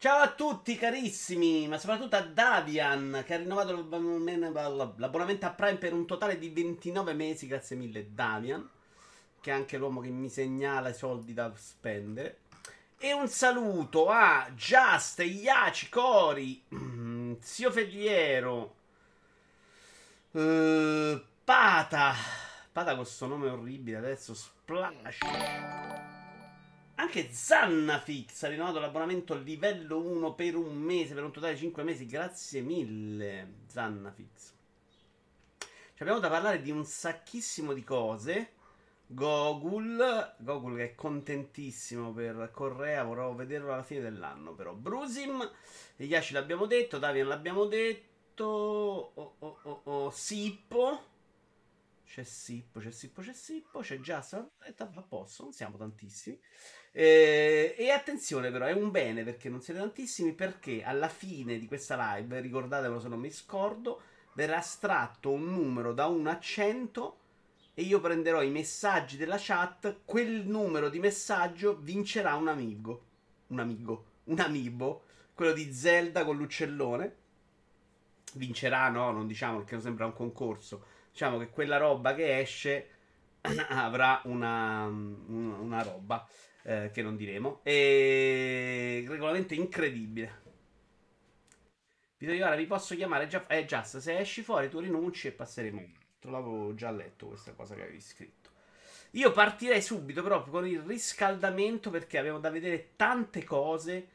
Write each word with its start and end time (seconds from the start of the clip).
Ciao 0.00 0.20
a 0.22 0.30
tutti 0.30 0.76
carissimi, 0.78 1.66
ma 1.66 1.76
soprattutto 1.76 2.14
a 2.14 2.20
Davian 2.20 3.24
che 3.26 3.34
ha 3.34 3.38
rinnovato 3.38 3.72
l'abbonamento 3.74 5.44
a 5.46 5.50
Prime 5.50 5.76
per 5.76 5.92
un 5.92 6.06
totale 6.06 6.38
di 6.38 6.50
29 6.50 7.14
mesi, 7.14 7.48
grazie 7.48 7.74
mille 7.74 8.14
Davian, 8.14 8.64
che 9.40 9.50
è 9.50 9.52
anche 9.54 9.76
l'uomo 9.76 10.00
che 10.00 10.10
mi 10.10 10.28
segnala 10.28 10.90
i 10.90 10.94
soldi 10.94 11.34
da 11.34 11.50
spendere. 11.56 12.42
E 12.96 13.12
un 13.12 13.26
saluto 13.26 14.08
a 14.08 14.48
Just, 14.54 15.18
Iaci, 15.18 15.88
Cori, 15.88 16.62
Zio 17.42 17.72
Fedriero, 17.72 18.76
eh, 20.30 21.20
Pata, 21.42 22.14
Pata 22.70 22.90
con 22.92 23.00
questo 23.02 23.26
nome 23.26 23.48
orribile 23.50 23.96
adesso, 23.96 24.32
Splash. 24.32 25.96
Anche 27.00 27.28
Zannafix 27.30 28.42
ha 28.42 28.48
rinnovato 28.48 28.80
l'abbonamento 28.80 29.32
livello 29.36 30.00
1 30.00 30.34
per 30.34 30.56
un 30.56 30.76
mese, 30.76 31.14
per 31.14 31.22
un 31.22 31.30
totale 31.30 31.52
di 31.52 31.60
5 31.60 31.84
mesi. 31.84 32.06
Grazie 32.06 32.60
mille, 32.60 33.52
Zannafix. 33.68 34.52
Ci 35.94 36.02
abbiamo 36.02 36.18
da 36.20 36.28
parlare 36.28 36.60
di 36.60 36.72
un 36.72 36.84
sacchissimo 36.84 37.72
di 37.72 37.84
cose. 37.84 38.52
Gogul, 39.06 40.34
Gogul 40.38 40.76
che 40.76 40.84
è 40.84 40.94
contentissimo 40.96 42.12
per 42.12 42.50
Correa, 42.52 43.04
vorrò 43.04 43.32
vederlo 43.32 43.72
alla 43.72 43.84
fine 43.84 44.00
dell'anno 44.00 44.54
però. 44.54 44.74
Brusim, 44.74 45.48
Yashi 45.98 46.32
l'abbiamo 46.32 46.66
detto, 46.66 46.98
Davian 46.98 47.28
l'abbiamo 47.28 47.66
detto, 47.66 48.44
oh, 48.44 49.36
oh, 49.38 49.58
oh, 49.62 49.80
oh. 49.84 50.10
Sippo, 50.10 51.02
c'è 52.04 52.24
Sippo, 52.24 52.80
c'è 52.80 52.90
Sippo, 52.90 53.22
c'è 53.22 53.32
Sippo, 53.32 53.80
c'è 53.80 53.98
Justin, 54.00 54.48
a 54.62 54.72
ah, 54.78 55.02
posto, 55.02 55.44
non 55.44 55.52
siamo 55.54 55.76
tantissimi. 55.78 56.38
Eh, 56.92 57.74
e 57.76 57.90
attenzione 57.90 58.50
però, 58.50 58.64
è 58.66 58.72
un 58.72 58.90
bene 58.90 59.22
perché 59.24 59.48
non 59.48 59.60
siete 59.60 59.80
tantissimi, 59.80 60.32
perché 60.32 60.82
alla 60.84 61.08
fine 61.08 61.58
di 61.58 61.66
questa 61.66 62.14
live, 62.16 62.40
ricordatemelo 62.40 63.00
se 63.00 63.08
non 63.08 63.20
mi 63.20 63.30
scordo, 63.30 64.00
verrà 64.34 64.58
estratto 64.58 65.30
un 65.30 65.44
numero 65.44 65.92
da 65.92 66.06
1 66.06 66.30
a 66.30 66.38
100 66.38 67.18
e 67.74 67.82
io 67.82 68.00
prenderò 68.00 68.42
i 68.42 68.50
messaggi 68.50 69.16
della 69.16 69.36
chat, 69.38 70.00
quel 70.04 70.46
numero 70.46 70.88
di 70.88 70.98
messaggio 70.98 71.76
vincerà 71.76 72.34
un 72.34 72.48
amico, 72.48 73.02
un 73.48 73.60
amico, 73.60 74.04
un 74.24 74.40
amiibo, 74.40 75.02
quello 75.34 75.52
di 75.52 75.72
Zelda 75.72 76.24
con 76.24 76.36
l'uccellone. 76.36 77.14
Vincerà, 78.34 78.88
no, 78.88 79.10
non 79.12 79.26
diciamo 79.28 79.62
che 79.64 79.74
non 79.74 79.82
sembra 79.82 80.06
un 80.06 80.12
concorso. 80.12 80.86
Diciamo 81.12 81.38
che 81.38 81.50
quella 81.50 81.76
roba 81.76 82.14
che 82.14 82.40
esce 82.40 82.88
avrà 83.70 84.20
una, 84.24 84.84
una 84.86 85.82
roba 85.82 86.26
eh, 86.62 86.90
che 86.92 87.02
non 87.02 87.16
diremo. 87.16 87.60
E 87.62 89.04
regolamento 89.08 89.54
incredibile. 89.54 90.46
Vito 92.18 92.32
Iovara, 92.32 92.56
vi 92.56 92.66
posso 92.66 92.94
chiamare? 92.96 93.28
Già... 93.28 93.46
Eh, 93.46 93.64
Just, 93.64 93.98
se 93.98 94.18
esci 94.18 94.42
fuori 94.42 94.68
tu 94.68 94.80
rinunci 94.80 95.28
e 95.28 95.32
passeremo 95.32 95.78
un 95.80 95.96
L'avevo 96.22 96.74
già 96.74 96.90
letto 96.90 97.28
questa 97.28 97.52
cosa 97.54 97.74
che 97.76 97.82
avevi 97.82 98.00
scritto. 98.00 98.50
Io 99.12 99.30
partirei 99.32 99.80
subito 99.80 100.20
però 100.22 100.42
con 100.44 100.66
il 100.66 100.80
riscaldamento 100.80 101.88
perché 101.90 102.18
abbiamo 102.18 102.40
da 102.40 102.50
vedere 102.50 102.90
tante 102.96 103.44
cose. 103.44 104.06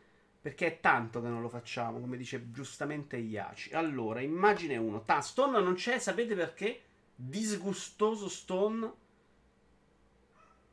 Perché 0.44 0.68
è 0.68 0.80
tanto 0.82 1.22
che 1.22 1.30
non 1.30 1.42
lo 1.42 1.48
facciamo, 1.48 2.02
come 2.02 2.18
dice 2.18 2.52
giustamente 2.52 3.16
Iaci. 3.16 3.72
Allora, 3.74 4.20
immagine 4.20 4.76
1. 4.76 5.04
Ta, 5.06 5.22
Stone 5.22 5.58
non 5.62 5.76
c'è, 5.76 5.98
sapete 5.98 6.36
perché? 6.36 6.82
Disgustoso 7.16 8.28
Stone 8.28 8.92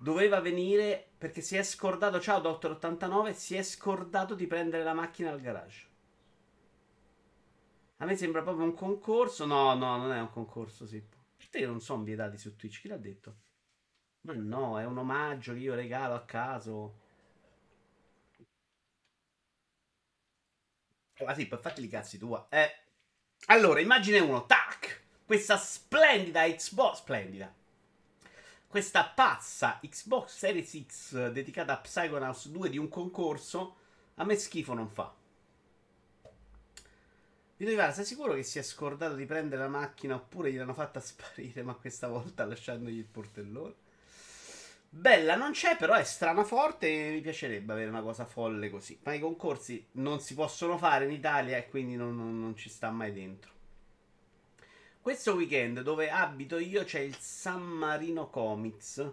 doveva 0.00 0.40
venire 0.40 1.10
perché 1.18 1.40
si 1.42 1.56
è 1.56 1.62
scordato. 1.62 2.18
Ciao, 2.20 2.40
Dottor 2.40 2.70
89. 2.72 3.32
Si 3.34 3.54
è 3.54 3.62
scordato 3.62 4.34
di 4.34 4.46
prendere 4.46 4.82
la 4.82 4.94
macchina 4.94 5.30
al 5.30 5.40
garage. 5.42 5.88
A 7.98 8.04
me 8.06 8.16
sembra 8.16 8.42
proprio 8.42 8.64
un 8.64 8.74
concorso. 8.74 9.44
No, 9.46 9.74
no, 9.74 9.96
non 9.98 10.12
è 10.12 10.20
un 10.20 10.30
concorso, 10.30 10.86
Sippo. 10.86 11.18
Perché 11.36 11.66
non 11.66 11.80
sono 11.82 12.02
vietati 12.02 12.38
su 12.38 12.56
Twitch? 12.56 12.80
Chi 12.80 12.88
l'ha 12.88 12.97
detto? 12.97 13.36
Ma 14.22 14.32
no, 14.34 14.78
è 14.80 14.84
un 14.86 14.97
omaggio 14.98 15.52
che 15.52 15.58
io 15.60 15.75
regalo 15.75 16.14
a 16.14 16.25
caso. 16.25 16.98
Eh, 21.14 21.25
ma 21.25 21.34
sì, 21.34 21.46
poi 21.46 21.58
fatti 21.58 21.84
i 21.84 21.88
cazzi 21.88 22.16
tua. 22.19 22.46
Eh. 22.50 22.72
Allora, 23.46 23.80
immagine 23.80 24.19
uno, 24.19 24.46
tac! 24.46 24.98
Questa 25.26 25.56
splendida 25.56 26.44
Xbox, 26.44 26.96
splendida, 26.98 27.54
questa 28.70 29.03
pazza 29.04 29.81
Xbox 29.82 30.28
Series 30.36 30.84
X 30.86 31.31
dedicata 31.31 31.72
a 31.72 31.78
Psychonauts 31.78 32.47
2 32.50 32.70
di 32.70 32.78
un 32.78 32.88
concorso, 32.88 33.75
a 34.14 34.25
me 34.25 34.36
schifo 34.36 34.75
non 34.75 34.88
fa. 34.88 35.12
Vito 37.56 37.69
Ivara, 37.72 37.91
sei 37.92 38.04
sicuro 38.04 38.32
che 38.34 38.44
si 38.44 38.60
è 38.60 38.62
scordato 38.62 39.16
di 39.16 39.26
prendere 39.26 39.60
la 39.62 39.69
macchina 39.69 40.14
oppure 40.14 40.53
gliel'hanno 40.53 40.72
fatta 40.72 41.00
sparire, 41.03 41.64
ma 41.64 41.75
questa 41.75 42.06
volta 42.06 42.47
lasciandogli 42.47 42.98
il 42.98 43.06
portellone? 43.10 43.75
Bella 44.88 45.34
non 45.34 45.50
c'è, 45.50 45.76
però 45.76 45.94
è 45.94 46.04
strana 46.04 46.44
forte 46.44 47.08
e 47.08 47.10
mi 47.12 47.20
piacerebbe 47.22 47.72
avere 47.72 47.91
una 47.91 48.02
cosa 48.02 48.25
folle 48.25 48.70
così. 48.70 49.00
Ma 49.02 49.14
i 49.14 49.19
concorsi 49.20 49.84
non 49.94 50.20
si 50.20 50.34
possono 50.34 50.78
fare 50.78 51.06
in 51.06 51.10
Italia 51.10 51.56
e 51.56 51.69
quindi 51.69 51.97
non, 51.97 52.14
non, 52.14 52.38
non 52.38 52.54
ci 52.54 52.69
sta 52.69 52.88
mai 52.92 53.12
dentro. 53.12 53.50
Questo 55.03 55.33
weekend 55.33 55.81
dove 55.81 56.11
abito 56.11 56.59
io 56.59 56.84
c'è 56.84 56.99
il 57.00 57.16
San 57.19 57.62
Marino 57.62 58.28
Comics. 58.28 59.11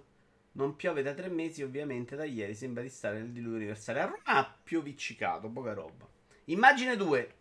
Non 0.51 0.75
piove 0.75 1.01
da 1.01 1.13
tre 1.13 1.29
mesi, 1.29 1.63
ovviamente 1.63 2.17
da 2.17 2.25
ieri 2.25 2.55
sembra 2.55 2.83
di 2.83 2.89
stare 2.89 3.19
nel 3.19 3.31
diluvio 3.31 3.55
universale. 3.55 4.01
A 4.01 4.03
Roma 4.03 4.17
ha 4.25 4.57
pioviccicato, 4.63 5.47
poca 5.47 5.73
roba. 5.73 6.05
Immagine 6.45 6.97
2. 6.97 7.33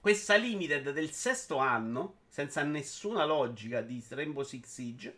Questa 0.00 0.36
limited 0.36 0.92
del 0.92 1.10
sesto 1.10 1.56
anno, 1.56 2.18
senza 2.28 2.62
nessuna 2.62 3.24
logica 3.24 3.80
di 3.80 4.04
Rainbow 4.10 4.44
Six 4.44 4.64
Siege, 4.64 5.16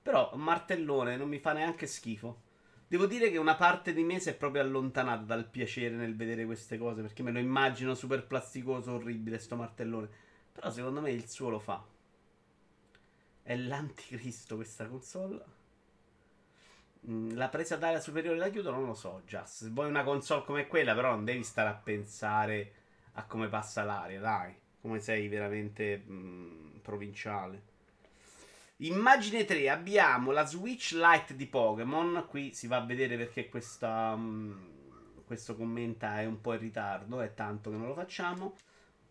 però 0.00 0.36
martellone, 0.36 1.16
non 1.16 1.26
mi 1.28 1.40
fa 1.40 1.52
neanche 1.52 1.88
schifo. 1.88 2.42
Devo 2.86 3.06
dire 3.06 3.28
che 3.28 3.38
una 3.38 3.56
parte 3.56 3.92
di 3.92 4.04
me 4.04 4.20
si 4.20 4.28
è 4.28 4.36
proprio 4.36 4.62
allontanata 4.62 5.24
dal 5.24 5.48
piacere 5.50 5.96
nel 5.96 6.14
vedere 6.14 6.44
queste 6.44 6.78
cose, 6.78 7.02
perché 7.02 7.24
me 7.24 7.32
lo 7.32 7.40
immagino 7.40 7.96
super 7.96 8.24
plasticoso, 8.24 8.92
orribile 8.94 9.36
sto 9.38 9.56
martellone. 9.56 10.30
Però 10.52 10.70
secondo 10.70 11.00
me 11.00 11.10
il 11.10 11.28
suo 11.28 11.48
lo 11.48 11.58
fa. 11.58 11.82
È 13.42 13.56
l'anticristo 13.56 14.56
questa 14.56 14.86
console. 14.86 15.60
Mm, 17.08 17.32
la 17.34 17.48
presa 17.48 17.76
d'aria 17.76 18.00
superiore 18.00 18.36
la 18.38 18.48
chiudo 18.50 18.70
non 18.70 18.84
lo 18.86 18.94
so, 18.94 19.22
già. 19.26 19.44
Se 19.46 19.68
vuoi 19.70 19.88
una 19.88 20.04
console 20.04 20.44
come 20.44 20.66
quella, 20.66 20.94
però 20.94 21.10
non 21.12 21.24
devi 21.24 21.42
stare 21.42 21.68
a 21.68 21.74
pensare 21.74 22.72
a 23.14 23.24
come 23.24 23.48
passa 23.48 23.82
l'aria, 23.82 24.20
dai. 24.20 24.54
Come 24.80 25.00
sei 25.00 25.26
veramente 25.28 25.96
mh, 25.98 26.12
mm, 26.12 26.76
provinciale. 26.82 27.70
Immagine 28.82 29.44
3, 29.44 29.70
abbiamo 29.70 30.32
la 30.32 30.44
Switch 30.44 30.92
Lite 30.92 31.34
di 31.36 31.46
Pokémon. 31.46 32.26
Qui 32.28 32.52
si 32.52 32.66
va 32.66 32.76
a 32.78 32.84
vedere 32.84 33.16
perché 33.16 33.48
questa, 33.48 34.14
mh, 34.14 34.24
mm, 35.24 35.26
questo 35.26 35.56
commenta 35.56 36.20
è 36.20 36.26
un 36.26 36.40
po' 36.40 36.52
in 36.52 36.60
ritardo, 36.60 37.20
è 37.20 37.32
tanto 37.34 37.70
che 37.70 37.76
non 37.76 37.86
lo 37.88 37.94
facciamo 37.94 38.56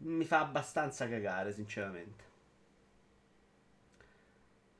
mi 0.03 0.25
fa 0.25 0.39
abbastanza 0.39 1.07
cagare, 1.07 1.53
sinceramente. 1.53 2.23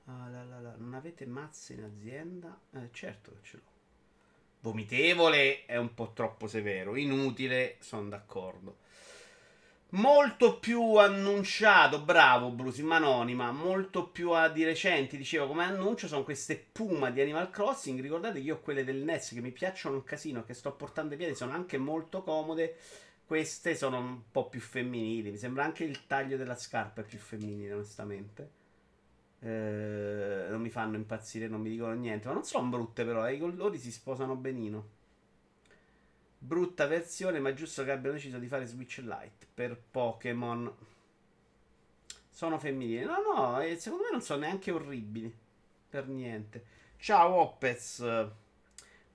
Ah, 0.06 0.28
la, 0.30 0.44
la, 0.44 0.60
la. 0.60 0.74
Non 0.78 0.94
avete 0.94 1.26
mazze 1.26 1.74
in 1.74 1.84
azienda? 1.84 2.60
Eh, 2.74 2.90
certo 2.92 3.32
che 3.32 3.38
ce 3.48 3.58
l'ho. 3.58 3.70
Vomitevole 4.62 5.66
è 5.66 5.78
un 5.78 5.94
po' 5.94 6.12
troppo 6.14 6.48
severo, 6.48 6.96
inutile, 6.96 7.78
sono 7.80 8.10
d'accordo. 8.10 8.78
Molto 9.94 10.58
più 10.60 10.96
annunciato, 10.96 12.02
bravo 12.02 12.50
Brusi, 12.52 12.82
ma 12.82 12.96
anonima, 12.96 13.52
molto 13.52 14.08
più 14.08 14.30
a, 14.32 14.44
ah, 14.44 14.50
di 14.50 14.64
recenti, 14.64 15.18
dicevo 15.18 15.48
come 15.48 15.64
annuncio, 15.64 16.08
sono 16.08 16.24
queste 16.24 16.56
Puma 16.72 17.10
di 17.10 17.20
Animal 17.20 17.50
Crossing, 17.50 18.00
ricordate 18.00 18.40
che 18.40 18.46
io 18.46 18.56
ho 18.56 18.60
quelle 18.60 18.86
del 18.86 19.04
NES 19.04 19.30
che 19.34 19.42
mi 19.42 19.52
piacciono 19.52 19.96
un 19.98 20.04
casino, 20.06 20.46
che 20.46 20.54
sto 20.54 20.72
portando 20.74 21.14
i 21.14 21.18
piedi, 21.18 21.36
sono 21.36 21.52
anche 21.52 21.78
molto 21.78 22.24
comode 22.24 22.78
queste 23.32 23.76
sono 23.78 23.98
un 23.98 24.22
po' 24.30 24.50
più 24.50 24.60
femminili. 24.60 25.32
Mi 25.32 25.38
sembra 25.38 25.64
anche 25.64 25.86
il 25.86 26.06
taglio 26.06 26.36
della 26.36 26.58
scarpa 26.58 27.00
è 27.00 27.06
più 27.06 27.18
femminile, 27.18 27.72
onestamente. 27.72 28.50
Eh, 29.40 30.48
non 30.50 30.60
mi 30.60 30.70
fanno 30.70 30.98
impazzire, 30.98 31.48
non 31.48 31.62
mi 31.62 31.70
dicono 31.70 31.94
niente. 31.94 32.28
Ma 32.28 32.34
non 32.34 32.44
sono 32.44 32.68
brutte, 32.68 33.06
però. 33.06 33.26
Eh, 33.26 33.36
I 33.36 33.40
colori 33.40 33.78
si 33.78 33.90
sposano 33.90 34.36
benino. 34.36 34.90
Brutta 36.40 36.88
versione, 36.88 37.40
ma 37.40 37.54
giusto 37.54 37.86
che 37.86 37.92
abbiano 37.92 38.18
deciso 38.18 38.38
di 38.38 38.48
fare 38.48 38.66
Switch 38.66 38.98
Lite 38.98 39.48
per 39.54 39.80
Pokémon. 39.80 40.70
Sono 42.30 42.60
femminili. 42.60 43.06
No, 43.06 43.16
no, 43.34 43.62
eh, 43.62 43.80
secondo 43.80 44.04
me 44.04 44.12
non 44.12 44.22
sono 44.22 44.42
neanche 44.42 44.72
orribili. 44.72 45.34
Per 45.90 46.06
niente. 46.06 46.66
Ciao, 46.98 47.36
Opez. 47.36 48.04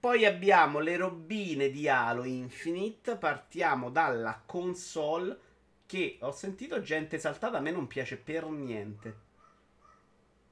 Poi 0.07 0.25
abbiamo 0.25 0.79
le 0.79 0.97
robine 0.97 1.69
di 1.69 1.89
Halo 1.89 2.23
Infinite. 2.23 3.17
Partiamo 3.17 3.91
dalla 3.91 4.41
console 4.47 5.37
che 5.85 6.19
ho 6.21 6.31
sentito 6.31 6.81
gente 6.81 7.17
esaltata, 7.17 7.57
a 7.57 7.61
me 7.61 7.73
non 7.73 7.89
piace 7.89 8.17
per 8.17 8.45
niente. 8.47 9.17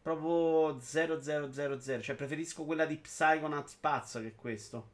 Proprio 0.02 0.80
0000, 0.80 2.00
cioè 2.02 2.16
preferisco 2.16 2.64
quella 2.64 2.84
di 2.84 2.96
Psychonauts 2.96 3.74
pazza 3.74 4.20
che 4.20 4.34
questo. 4.34 4.88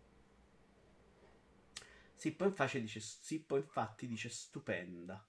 Sippo 2.12 2.44
infatti 2.44 2.80
dice, 2.82 3.00
Sippo 3.00 3.56
infatti 3.56 4.06
dice 4.06 4.28
stupenda. 4.28 5.26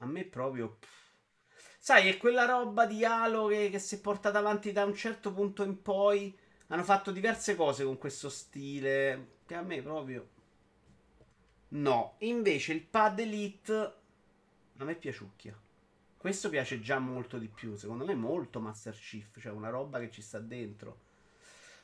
A 0.00 0.04
me 0.04 0.24
proprio... 0.26 0.76
Pff. 0.80 1.14
Sai, 1.78 2.10
è 2.10 2.18
quella 2.18 2.44
roba 2.44 2.84
di 2.84 3.06
Halo 3.06 3.46
che, 3.46 3.70
che 3.70 3.82
è 3.82 4.00
portata 4.00 4.38
avanti 4.38 4.70
da 4.72 4.84
un 4.84 4.92
certo 4.94 5.32
punto 5.32 5.62
in 5.62 5.80
poi 5.80 6.38
hanno 6.68 6.82
fatto 6.82 7.12
diverse 7.12 7.54
cose 7.54 7.84
con 7.84 7.96
questo 7.98 8.28
stile. 8.28 9.34
Che 9.46 9.54
a 9.54 9.62
me 9.62 9.82
proprio. 9.82 10.26
No. 11.68 12.14
Invece 12.18 12.72
il 12.72 12.82
pad 12.82 13.18
elite. 13.20 13.72
A 14.78 14.84
me 14.84 14.94
piaciucchia. 14.94 15.56
Questo 16.16 16.48
piace 16.50 16.80
già 16.80 16.98
molto 16.98 17.38
di 17.38 17.46
più. 17.46 17.76
Secondo 17.76 18.04
me 18.04 18.12
è 18.12 18.16
molto 18.16 18.58
Master 18.60 18.96
Chief. 18.98 19.38
Cioè 19.38 19.52
una 19.52 19.68
roba 19.68 20.00
che 20.00 20.10
ci 20.10 20.22
sta 20.22 20.38
dentro. 20.40 21.04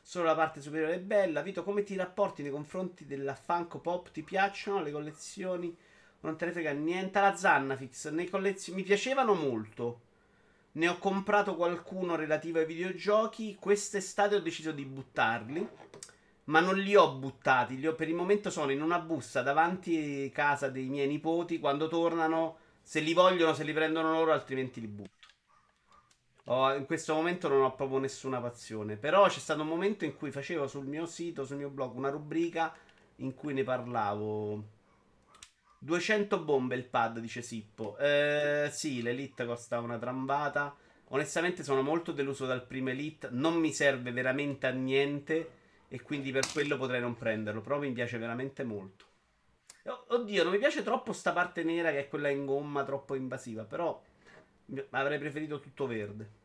Solo 0.05 0.25
la 0.25 0.35
parte 0.35 0.61
superiore 0.61 0.95
è 0.95 1.01
bella. 1.01 1.43
Vito, 1.43 1.63
come 1.63 1.85
ti 1.85 1.95
rapporti 1.95 2.43
nei 2.43 2.51
confronti 2.51 3.07
della 3.07 3.37
Funko 3.37 3.79
Pop? 3.79 4.11
Ti 4.11 4.23
piacciono 4.25 4.83
le 4.83 4.91
collezioni? 4.91 5.77
Non 6.23 6.37
te 6.37 6.47
ne 6.47 6.51
frega 6.53 6.73
niente 6.73 7.21
la 7.21 7.37
Zannafix. 7.37 8.11
Nei 8.11 8.29
collezioni 8.29 8.81
mi 8.81 8.85
piacevano 8.85 9.35
molto. 9.35 10.11
Ne 10.75 10.89
ho 10.89 10.97
comprato 10.97 11.55
qualcuno 11.55 12.15
relativo 12.15 12.59
ai 12.59 12.65
videogiochi. 12.67 13.57
Quest'estate 13.61 14.37
ho 14.37 14.41
deciso 14.41 14.73
di 14.73 14.87
buttarli. 14.87 15.69
Ma 16.45 16.61
non 16.61 16.77
li 16.79 16.97
ho 16.97 17.15
buttati. 17.17 17.79
Li 17.79 17.87
ho, 17.87 17.95
per 17.95 18.09
il 18.09 18.15
momento 18.15 18.49
sono 18.51 18.71
in 18.73 18.81
una 18.81 18.99
busta 18.99 19.43
davanti 19.43 20.29
a 20.31 20.35
casa 20.35 20.71
dei 20.71 20.89
miei 20.89 21.09
nipoti. 21.09 21.59
Quando 21.59 21.89
tornano, 21.89 22.57
se 22.83 23.01
li 23.01 23.13
vogliono, 23.13 23.53
se 23.55 23.65
li 23.65 23.73
prendono 23.75 24.13
loro, 24.13 24.33
altrimenti 24.33 24.81
li 24.81 24.87
butto. 24.89 25.11
Oh, 26.47 26.75
in 26.75 26.87
questo 26.87 27.15
momento 27.15 27.49
non 27.49 27.63
ho 27.63 27.75
proprio 27.75 27.99
nessuna 27.99 28.41
passione. 28.41 28.97
Però 28.97 29.27
c'è 29.29 29.39
stato 29.41 29.61
un 29.61 29.69
momento 29.69 30.07
in 30.07 30.17
cui 30.17 30.31
facevo 30.31 30.67
sul 30.69 30.87
mio 30.87 31.05
sito, 31.07 31.45
sul 31.45 31.59
mio 31.59 31.71
blog, 31.71 31.95
una 31.97 32.11
rubrica 32.11 32.75
in 33.17 33.35
cui 33.35 33.53
ne 33.53 33.63
parlavo 33.63 34.65
200 35.85 36.39
bombe 36.39 36.77
il 36.77 36.85
pad, 36.85 37.19
dice 37.19 37.43
Sippo. 37.43 37.99
Eh, 37.99 38.69
sì, 38.71 39.03
l'Elite 39.03 39.45
costa 39.45 39.81
una 39.81 39.99
trambata. 39.99 40.75
Onestamente 41.09 41.65
sono 41.65 41.83
molto 41.83 42.13
deluso 42.13 42.47
dal 42.47 42.65
primo 42.65 42.91
Elite. 42.91 43.29
Non 43.33 43.55
mi 43.55 43.73
serve 43.73 44.13
veramente 44.13 44.69
a 44.69 44.71
niente. 44.71 45.61
E 45.89 46.01
quindi 46.03 46.31
per 46.31 46.47
quello 46.53 46.77
potrei 46.77 47.01
non 47.01 47.17
prenderlo. 47.17 47.61
Però 47.63 47.81
mi 47.81 47.91
piace 47.93 48.17
veramente 48.17 48.63
molto. 48.63 49.07
Oddio, 49.85 50.45
non 50.45 50.53
mi 50.53 50.59
piace 50.59 50.85
troppo 50.85 51.13
sta 51.13 51.33
parte 51.33 51.65
nera 51.65 51.91
che 51.91 51.99
è 52.05 52.09
quella 52.09 52.29
in 52.29 52.47
gomma 52.47 52.85
troppo 52.85 53.17
invasiva. 53.17 53.65
Però 53.65 54.01
avrei 54.91 55.19
preferito 55.19 55.59
tutto 55.59 55.89
verde. 55.89 56.41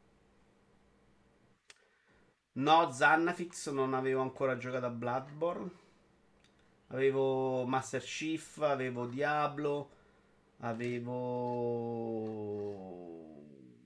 No, 2.53 2.89
Zannafix 2.91 3.69
non 3.69 3.93
avevo 3.93 4.21
ancora 4.21 4.57
giocato 4.57 4.87
a 4.87 4.89
Bloodborne. 4.89 5.85
Avevo 6.91 7.65
Master 7.65 8.01
Chief, 8.01 8.59
avevo 8.61 9.07
Diablo, 9.07 9.89
avevo 10.59 13.41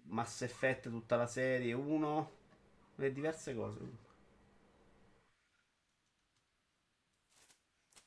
Mass 0.10 0.42
Effect 0.44 0.88
tutta 0.90 1.16
la 1.16 1.26
serie 1.28 1.74
1 1.74 2.32
e 2.98 3.12
diverse 3.12 3.56
cose. 3.56 3.80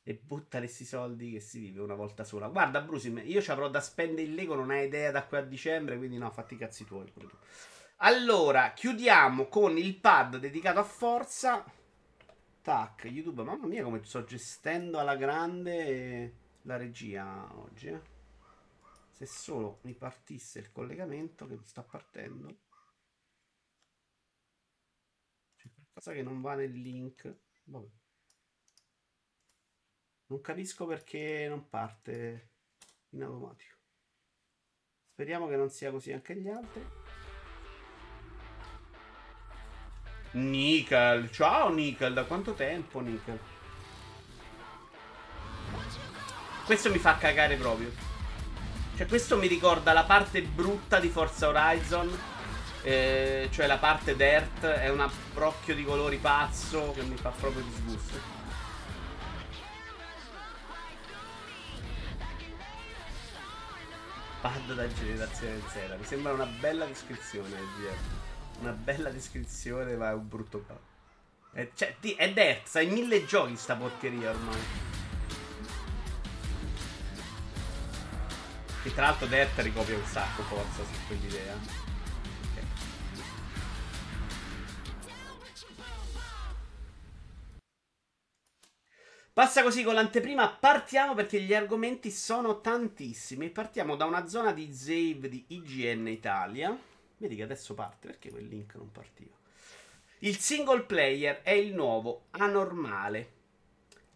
E 0.06 0.14
buttare 0.22 0.66
questi 0.66 0.84
soldi 0.84 1.30
che 1.32 1.40
si 1.40 1.58
vive 1.58 1.80
una 1.80 1.94
volta 1.94 2.22
sola. 2.24 2.46
Guarda, 2.48 2.80
Brusim, 2.82 3.18
io 3.24 3.40
ci 3.42 3.50
avrò 3.50 3.68
da 3.70 3.80
spendere 3.80 4.26
il 4.28 4.34
Lego, 4.34 4.54
non 4.54 4.68
hai 4.70 4.84
idea 4.86 5.10
da 5.10 5.24
qui 5.24 5.38
a 5.38 5.40
dicembre, 5.42 5.96
quindi 5.96 6.18
no, 6.18 6.30
fatti 6.30 6.54
i 6.54 6.56
cazzi 6.58 6.84
tuoi. 6.84 7.10
Allora, 7.98 8.72
chiudiamo 8.72 9.46
con 9.48 9.76
il 9.78 9.96
pad 9.96 10.36
dedicato 10.36 10.78
a 10.78 10.82
Forza. 10.84 11.64
Tac, 12.64 13.04
YouTube, 13.08 13.42
mamma 13.44 13.66
mia 13.66 13.82
come 13.84 14.02
sto 14.06 14.24
gestendo 14.24 14.98
alla 14.98 15.16
grande 15.16 15.86
eh, 15.86 16.34
la 16.62 16.78
regia 16.78 17.54
oggi. 17.58 17.88
Eh? 17.88 18.00
Se 19.10 19.26
solo 19.26 19.80
mi 19.82 19.92
partisse 19.92 20.60
il 20.60 20.72
collegamento 20.72 21.46
che 21.46 21.58
sta 21.62 21.82
partendo. 21.82 22.46
C'è 25.56 25.68
qualcosa 25.74 26.12
che 26.14 26.22
non 26.22 26.40
va 26.40 26.54
nel 26.54 26.72
link. 26.72 27.36
Vabbè. 27.64 27.88
Non 30.28 30.40
capisco 30.40 30.86
perché 30.86 31.44
non 31.50 31.68
parte 31.68 32.48
in 33.10 33.22
automatico. 33.24 33.76
Speriamo 35.12 35.48
che 35.48 35.56
non 35.56 35.68
sia 35.68 35.90
così 35.90 36.12
anche 36.12 36.34
gli 36.34 36.48
altri. 36.48 37.02
Nickel. 40.34 41.30
Ciao 41.30 41.72
Nickel, 41.72 42.12
da 42.12 42.24
quanto 42.24 42.54
tempo 42.54 43.00
Nickel? 43.00 43.38
Questo 46.64 46.90
mi 46.90 46.98
fa 46.98 47.16
cagare 47.16 47.56
proprio. 47.56 47.92
Cioè, 48.96 49.06
questo 49.06 49.36
mi 49.36 49.46
ricorda 49.46 49.92
la 49.92 50.04
parte 50.04 50.42
brutta 50.42 50.98
di 50.98 51.08
Forza 51.08 51.48
Horizon. 51.48 52.18
Eh, 52.82 53.48
cioè 53.50 53.66
la 53.66 53.78
parte 53.78 54.14
dirt 54.14 54.64
è 54.66 54.90
un 54.90 55.00
approccio 55.00 55.72
di 55.72 55.84
colori 55.84 56.18
pazzo 56.18 56.92
che 56.92 57.02
mi 57.02 57.16
fa 57.16 57.30
proprio 57.30 57.62
disgusto. 57.62 58.18
Pad 64.40 64.72
da 64.74 64.92
generazione 64.92 65.60
zero. 65.68 65.96
Mi 65.96 66.04
sembra 66.04 66.32
una 66.32 66.44
bella 66.44 66.84
descrizione 66.84 67.48
del 67.48 67.66
GR. 67.78 68.32
Una 68.60 68.70
bella 68.72 69.10
descrizione, 69.10 69.96
ma 69.96 70.10
è 70.10 70.14
un 70.14 70.28
brutto 70.28 70.58
bug. 70.64 70.78
Eh, 71.54 71.72
cioè, 71.74 71.88
è, 71.88 71.92
cioè, 71.92 71.96
ti, 72.00 72.12
è 72.12 72.32
Dirt, 72.32 72.66
sai 72.66 72.86
mille 72.86 73.24
giochi 73.24 73.56
sta 73.56 73.76
porcheria 73.76 74.30
ormai. 74.30 74.58
Che 78.82 78.92
tra 78.92 79.04
l'altro 79.06 79.26
death 79.26 79.58
ricopia 79.60 79.96
un 79.96 80.04
sacco 80.04 80.42
forza 80.42 80.84
su 80.84 81.06
quell'idea. 81.06 81.54
Okay. 82.52 82.64
Passa 89.32 89.62
così 89.62 89.82
con 89.82 89.94
l'anteprima, 89.94 90.50
partiamo 90.50 91.14
perché 91.14 91.40
gli 91.40 91.54
argomenti 91.54 92.10
sono 92.10 92.60
tantissimi. 92.60 93.48
Partiamo 93.48 93.96
da 93.96 94.04
una 94.04 94.28
zona 94.28 94.52
di 94.52 94.70
save 94.72 95.28
di 95.30 95.44
IGN 95.48 96.06
Italia 96.08 96.78
Vedi 97.24 97.36
che 97.36 97.44
adesso 97.44 97.72
parte, 97.72 98.08
perché 98.08 98.28
quel 98.28 98.46
link 98.46 98.74
non 98.74 98.92
partiva? 98.92 99.34
Il 100.18 100.36
single 100.36 100.82
player 100.82 101.40
è 101.40 101.52
il 101.52 101.72
nuovo 101.74 102.24
anormale. 102.32 103.28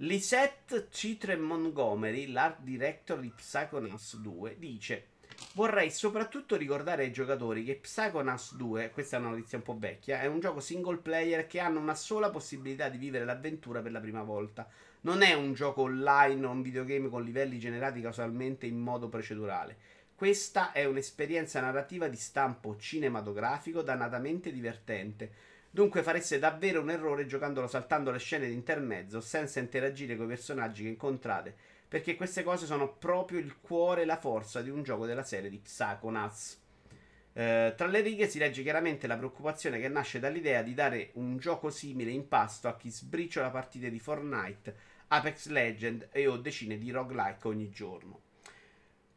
Lisette 0.03 0.89
Citre 0.91 1.35
Montgomery, 1.39 2.27
l'art 2.27 2.61
director 2.61 3.19
di 3.19 3.31
Psychonauts 3.31 4.19
2, 4.19 4.57
dice: 4.59 5.07
Vorrei 5.55 5.91
soprattutto 5.91 6.55
ricordare 6.57 7.05
ai 7.05 7.11
giocatori 7.11 7.65
che 7.65 7.77
Psychonauts 7.77 8.57
2, 8.57 8.91
questa 8.91 9.17
è 9.17 9.21
una 9.21 9.31
notizia 9.31 9.57
un 9.57 9.65
po' 9.65 9.79
vecchia, 9.79 10.21
è 10.21 10.27
un 10.27 10.41
gioco 10.41 10.61
single 10.61 10.99
player 10.99 11.47
che 11.47 11.61
hanno 11.61 11.81
una 11.81 11.95
sola 11.95 12.29
possibilità 12.29 12.91
di 12.91 12.99
vivere 12.99 13.25
l'avventura 13.25 13.81
per 13.81 13.93
la 13.93 14.01
prima 14.01 14.23
volta. 14.23 14.69
Non 15.01 15.23
è 15.23 15.33
un 15.33 15.55
gioco 15.55 15.81
online 15.81 16.45
o 16.45 16.51
un 16.51 16.61
videogame 16.61 17.09
con 17.09 17.25
livelli 17.25 17.59
generati 17.59 18.03
casualmente 18.03 18.67
in 18.67 18.79
modo 18.79 19.09
procedurale. 19.09 19.79
Questa 20.19 20.73
è 20.73 20.85
un'esperienza 20.85 21.61
narrativa 21.61 22.09
di 22.09 22.17
stampo 22.17 22.77
cinematografico 22.77 23.83
dannatamente 23.83 24.51
divertente. 24.51 25.31
Dunque 25.71 26.03
fareste 26.03 26.41
davvero 26.41 26.81
un 26.81 26.91
errore 26.91 27.25
giocandolo 27.27 27.69
saltando 27.69 28.11
le 28.11 28.19
scene 28.19 28.49
di 28.49 28.53
intermezzo 28.53 29.21
senza 29.21 29.61
interagire 29.61 30.17
con 30.17 30.25
i 30.25 30.29
personaggi 30.31 30.83
che 30.83 30.89
incontrate, 30.89 31.55
perché 31.87 32.17
queste 32.17 32.43
cose 32.43 32.67
sono 32.67 32.95
proprio 32.95 33.39
il 33.39 33.61
cuore 33.61 34.03
e 34.03 34.07
la 34.07 34.17
forza 34.17 34.61
di 34.61 34.71
un 34.71 34.83
gioco 34.83 35.07
della 35.07 35.23
serie 35.23 35.49
di 35.51 35.59
Psychonauts. 35.59 36.61
Eh, 37.35 37.75
tra 37.77 37.87
le 37.87 38.01
righe 38.01 38.29
si 38.29 38.39
legge 38.41 38.63
chiaramente 38.63 39.07
la 39.07 39.17
preoccupazione 39.17 39.79
che 39.79 39.87
nasce 39.87 40.19
dall'idea 40.19 40.63
di 40.63 40.75
dare 40.75 41.11
un 41.13 41.39
gioco 41.39 41.71
simile 41.71 42.11
in 42.11 42.27
pasto 42.27 42.67
a 42.67 42.77
chi 42.77 42.91
sbriciola 42.91 43.51
partite 43.51 43.89
di 43.89 44.01
Fortnite, 44.01 44.75
Apex 45.07 45.47
Legend 45.47 46.09
e 46.11 46.27
o 46.27 46.37
decine 46.39 46.77
di 46.77 46.91
roguelike 46.91 47.47
ogni 47.47 47.69
giorno. 47.71 48.23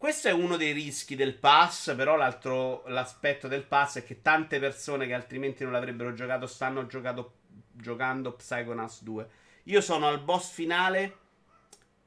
Questo 0.02 0.30
è 0.30 0.32
uno 0.32 0.58
dei 0.58 0.72
rischi 0.72 1.16
del 1.16 1.36
pass, 1.36 1.94
però 1.96 2.16
l'altro 2.16 2.82
l'aspetto 2.88 3.48
del 3.48 3.62
pass 3.62 4.00
è 4.00 4.04
che 4.04 4.24
tante 4.24 4.58
persone 4.58 5.06
che 5.06 5.14
altrimenti 5.14 5.62
non 5.62 5.72
l'avrebbero 5.74 6.14
giocato 6.16 6.48
stanno 6.48 6.88
giocato, 6.88 7.36
giocando 7.72 8.32
Psychonauts 8.36 9.04
2. 9.04 9.30
Io 9.66 9.80
sono 9.80 10.08
al 10.08 10.20
boss 10.22 10.50
finale 10.54 11.18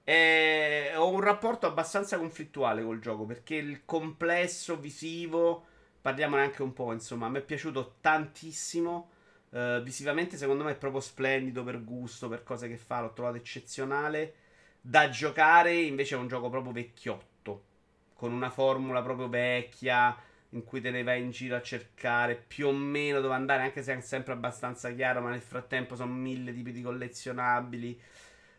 e 0.03 0.91
ho 0.97 1.09
un 1.09 1.21
rapporto 1.21 1.69
abbastanza 1.69 2.17
conflittuale 2.19 2.83
col 2.83 2.99
gioco 2.99 3.27
perché 3.27 3.55
il 3.55 3.85
complesso 3.85 4.77
visivo, 4.77 5.65
parliamone 6.01 6.43
anche 6.43 6.63
un 6.63 6.73
po', 6.73 6.91
insomma, 6.93 7.29
mi 7.29 7.39
è 7.39 7.43
piaciuto 7.43 7.99
tantissimo. 8.01 9.11
Uh, 9.51 9.81
visivamente 9.83 10.37
secondo 10.37 10.65
me 10.65 10.73
è 10.73 10.77
proprio 10.77 11.01
splendido 11.01 11.63
per 11.63 11.85
gusto, 11.85 12.29
per 12.29 12.43
cose 12.43 12.67
che 12.67 12.77
fa, 12.77 13.03
l'ho 13.03 13.13
trovato 13.13 13.37
eccezionale. 13.37 14.35
Da 14.81 15.09
giocare 15.11 15.77
invece 15.77 16.17
è 16.17 16.19
un 16.19 16.27
gioco 16.27 16.51
proprio 16.51 16.73
vecchiotto 16.73 17.31
con 18.27 18.33
una 18.33 18.49
formula 18.49 19.03
proprio 19.03 19.29
vecchia 19.29 20.17
in 20.53 20.65
cui 20.65 20.81
te 20.81 20.91
ne 20.91 21.03
vai 21.03 21.21
in 21.21 21.31
giro 21.31 21.57
a 21.57 21.61
cercare 21.61 22.35
più 22.35 22.69
o 22.69 22.73
meno 22.73 23.21
dove 23.21 23.35
andare, 23.35 23.65
anche 23.65 23.83
se 23.83 23.95
è 23.95 24.01
sempre 24.01 24.33
abbastanza 24.33 24.91
chiaro, 24.93 25.21
ma 25.21 25.29
nel 25.29 25.43
frattempo 25.43 25.95
sono 25.95 26.15
mille 26.15 26.55
tipi 26.55 26.73
di 26.73 26.81
collezionabili. 26.81 28.01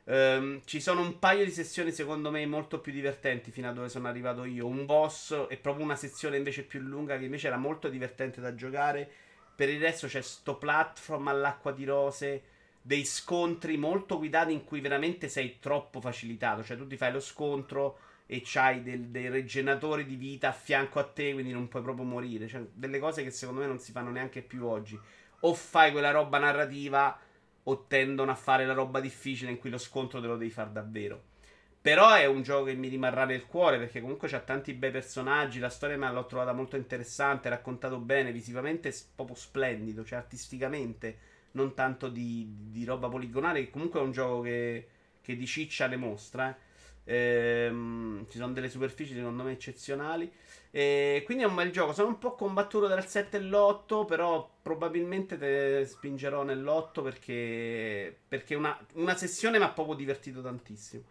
Um, 0.03 0.61
ci 0.65 0.79
sono 0.79 1.01
un 1.01 1.17
paio 1.17 1.43
di 1.45 1.49
sessioni 1.49 1.91
secondo 1.91 2.29
me 2.29 2.45
molto 2.45 2.79
più 2.79 2.91
divertenti 2.91 3.49
fino 3.49 3.67
a 3.67 3.71
dove 3.71 3.89
sono 3.89 4.07
arrivato 4.07 4.43
io. 4.43 4.67
Un 4.67 4.85
boss 4.85 5.47
e 5.49 5.57
proprio 5.57 5.83
una 5.83 5.95
sezione 5.95 6.37
invece 6.37 6.61
più 6.61 6.79
lunga 6.81 7.17
che 7.17 7.25
invece 7.25 7.47
era 7.47 7.57
molto 7.57 7.89
divertente 7.89 8.41
da 8.41 8.53
giocare. 8.53 9.09
Per 9.55 9.67
il 9.67 9.79
resto 9.81 10.05
c'è 10.05 10.21
sto 10.21 10.57
platform 10.59 11.27
all'acqua 11.27 11.71
di 11.71 11.85
rose, 11.85 12.41
dei 12.83 13.03
scontri 13.03 13.77
molto 13.77 14.17
guidati 14.19 14.53
in 14.53 14.63
cui 14.63 14.79
veramente 14.79 15.27
sei 15.27 15.57
troppo 15.59 16.01
facilitato, 16.01 16.61
cioè 16.63 16.77
tu 16.77 16.85
ti 16.85 16.97
fai 16.97 17.11
lo 17.11 17.19
scontro 17.19 17.97
e 18.27 18.41
c'hai 18.43 18.81
del, 18.81 19.09
dei 19.09 19.29
regeneratori 19.29 20.03
di 20.05 20.15
vita 20.15 20.47
a 20.49 20.53
fianco 20.53 20.99
a 20.99 21.03
te, 21.03 21.33
quindi 21.33 21.51
non 21.53 21.67
puoi 21.67 21.83
proprio 21.83 22.05
morire. 22.05 22.47
Cioè, 22.47 22.65
delle 22.73 22.99
cose 22.99 23.23
che 23.23 23.29
secondo 23.31 23.61
me 23.61 23.67
non 23.67 23.79
si 23.79 23.91
fanno 23.91 24.09
neanche 24.09 24.41
più 24.41 24.65
oggi. 24.65 24.99
O 25.41 25.53
fai 25.53 25.91
quella 25.91 26.09
roba 26.11 26.39
narrativa, 26.39 27.19
o 27.63 27.85
tendono 27.87 28.31
a 28.31 28.35
fare 28.35 28.65
la 28.65 28.73
roba 28.73 28.99
difficile 28.99 29.51
in 29.51 29.57
cui 29.57 29.69
lo 29.69 29.77
scontro 29.77 30.19
te 30.21 30.27
lo 30.27 30.37
devi 30.37 30.49
fare 30.51 30.71
davvero. 30.71 31.33
Però 31.81 32.13
è 32.15 32.25
un 32.25 32.41
gioco 32.41 32.65
che 32.65 32.73
mi 32.73 32.87
rimarrà 32.87 33.25
nel 33.25 33.45
cuore 33.45 33.77
perché 33.77 34.01
comunque 34.01 34.27
c'ha 34.27 34.39
tanti 34.39 34.73
bei 34.73 34.89
personaggi. 34.89 35.59
La 35.59 35.69
storia 35.69 35.97
me 35.97 36.11
l'ho 36.11 36.25
trovata 36.25 36.51
molto 36.51 36.77
interessante, 36.77 37.47
raccontato 37.49 37.99
bene, 37.99 38.31
visivamente 38.31 38.91
proprio 39.13 39.35
splendido, 39.35 40.03
cioè 40.03 40.17
artisticamente, 40.17 41.17
non 41.51 41.75
tanto 41.75 42.09
di, 42.09 42.47
di 42.71 42.85
roba 42.85 43.07
poligonale. 43.07 43.65
Che 43.65 43.69
comunque 43.69 43.99
è 43.99 44.03
un 44.03 44.11
gioco 44.11 44.41
che, 44.41 44.87
che 45.21 45.35
di 45.35 45.45
ciccia 45.45 45.85
le 45.85 45.95
mostra. 45.97 46.49
Eh. 46.57 46.64
Ehm, 47.07 48.25
ci 48.29 48.37
sono 48.39 48.51
delle 48.51 48.69
superfici 48.69 49.13
secondo 49.13 49.43
me 49.43 49.51
eccezionali. 49.53 50.31
E 50.71 51.21
quindi 51.25 51.43
è 51.43 51.47
un 51.47 51.55
bel 51.55 51.71
gioco. 51.71 51.93
Sono 51.93 52.09
un 52.09 52.17
po' 52.17 52.35
combattuto 52.35 52.87
tra 52.87 52.97
il 52.97 53.05
7 53.05 53.37
e 53.37 53.39
l'8, 53.41 54.05
però 54.05 54.49
probabilmente 54.61 55.37
te 55.37 55.85
spingerò 55.87 56.43
nell'8 56.43 57.01
perché, 57.03 58.15
perché 58.27 58.55
una, 58.55 58.77
una 58.93 59.15
sessione 59.15 59.57
mi 59.57 59.63
ha 59.63 59.69
proprio 59.69 59.95
divertito 59.95 60.41
tantissimo. 60.41 61.03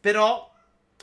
Però 0.00 0.50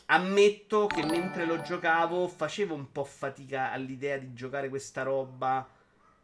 ammetto 0.07 0.87
che 0.87 1.03
mentre 1.05 1.45
lo 1.45 1.61
giocavo 1.61 2.27
facevo 2.27 2.73
un 2.73 2.91
po' 2.91 3.03
fatica 3.03 3.71
all'idea 3.71 4.17
di 4.17 4.33
giocare 4.33 4.69
questa 4.69 5.03
roba 5.03 5.67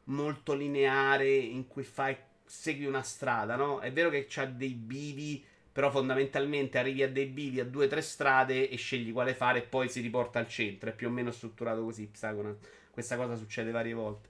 molto 0.05 0.53
lineare 0.53 1.27
in 1.29 1.67
cui 1.67 1.83
fai 1.83 2.15
segui 2.45 2.85
una 2.85 3.03
strada, 3.03 3.55
no? 3.55 3.79
È 3.79 3.91
vero 3.91 4.09
che 4.09 4.25
c'ha 4.29 4.45
dei 4.45 4.73
bivi 4.73 5.43
però 5.77 5.91
fondamentalmente 5.91 6.79
arrivi 6.79 7.03
a 7.03 7.11
dei 7.11 7.27
bivi 7.27 7.59
a 7.59 7.63
due 7.63 7.85
o 7.85 7.87
tre 7.87 8.01
strade 8.01 8.67
e 8.67 8.75
scegli 8.77 9.11
quale 9.13 9.35
fare 9.35 9.59
e 9.59 9.61
poi 9.61 9.87
si 9.89 10.01
riporta 10.01 10.39
al 10.39 10.47
centro, 10.47 10.89
è 10.89 10.95
più 10.95 11.07
o 11.07 11.11
meno 11.11 11.29
strutturato 11.29 11.83
così 11.83 12.01
Hexagonal. 12.01 12.57
Questa 12.89 13.15
cosa 13.15 13.35
succede 13.35 13.69
varie 13.69 13.93
volte. 13.93 14.27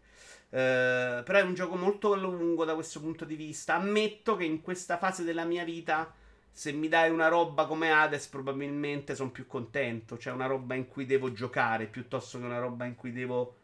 Uh, 0.50 1.24
però 1.24 1.36
è 1.40 1.44
un 1.44 1.54
gioco 1.54 1.78
molto 1.78 2.14
lungo 2.16 2.66
da 2.66 2.74
questo 2.74 3.00
punto 3.00 3.24
di 3.24 3.36
vista. 3.38 3.76
Ammetto 3.76 4.36
che 4.36 4.44
in 4.44 4.60
questa 4.60 4.98
fase 4.98 5.24
della 5.24 5.46
mia 5.46 5.64
vita, 5.64 6.14
se 6.52 6.74
mi 6.74 6.90
dai 6.90 7.10
una 7.12 7.30
roba 7.30 7.66
come 7.66 7.94
Hades, 7.94 8.28
probabilmente 8.28 9.16
sono 9.16 9.32
più 9.32 9.46
contento. 9.48 10.18
Cioè, 10.18 10.34
una 10.34 10.48
roba 10.48 10.76
in 10.76 10.86
cui 10.86 11.06
devo 11.06 11.32
giocare 11.32 11.86
piuttosto 11.86 12.40
che 12.40 12.44
una 12.44 12.60
roba 12.60 12.84
in 12.84 12.96
cui 12.96 13.14
devo 13.14 13.56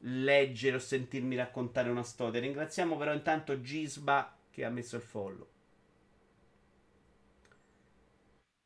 leggere 0.00 0.76
o 0.76 0.80
sentirmi 0.80 1.34
raccontare 1.34 1.88
una 1.88 2.02
storia. 2.04 2.40
Ringraziamo 2.40 2.94
però 2.98 3.14
intanto 3.14 3.58
Gisba 3.62 4.36
che 4.50 4.66
ha 4.66 4.68
messo 4.68 4.96
il 4.96 5.02
follow. 5.02 5.46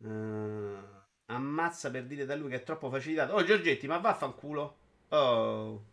Uh, 0.02 0.78
ammazza 1.26 1.90
per 1.90 2.04
dire 2.07 2.25
da 2.25 2.35
lui 2.35 2.49
che 2.50 2.57
è 2.57 2.62
troppo 2.62 2.88
facilitato. 2.90 3.35
Oh 3.35 3.45
Giorgetti, 3.45 3.87
ma 3.87 3.99
vaffanculo. 3.99 4.76
Oh. 5.09 5.85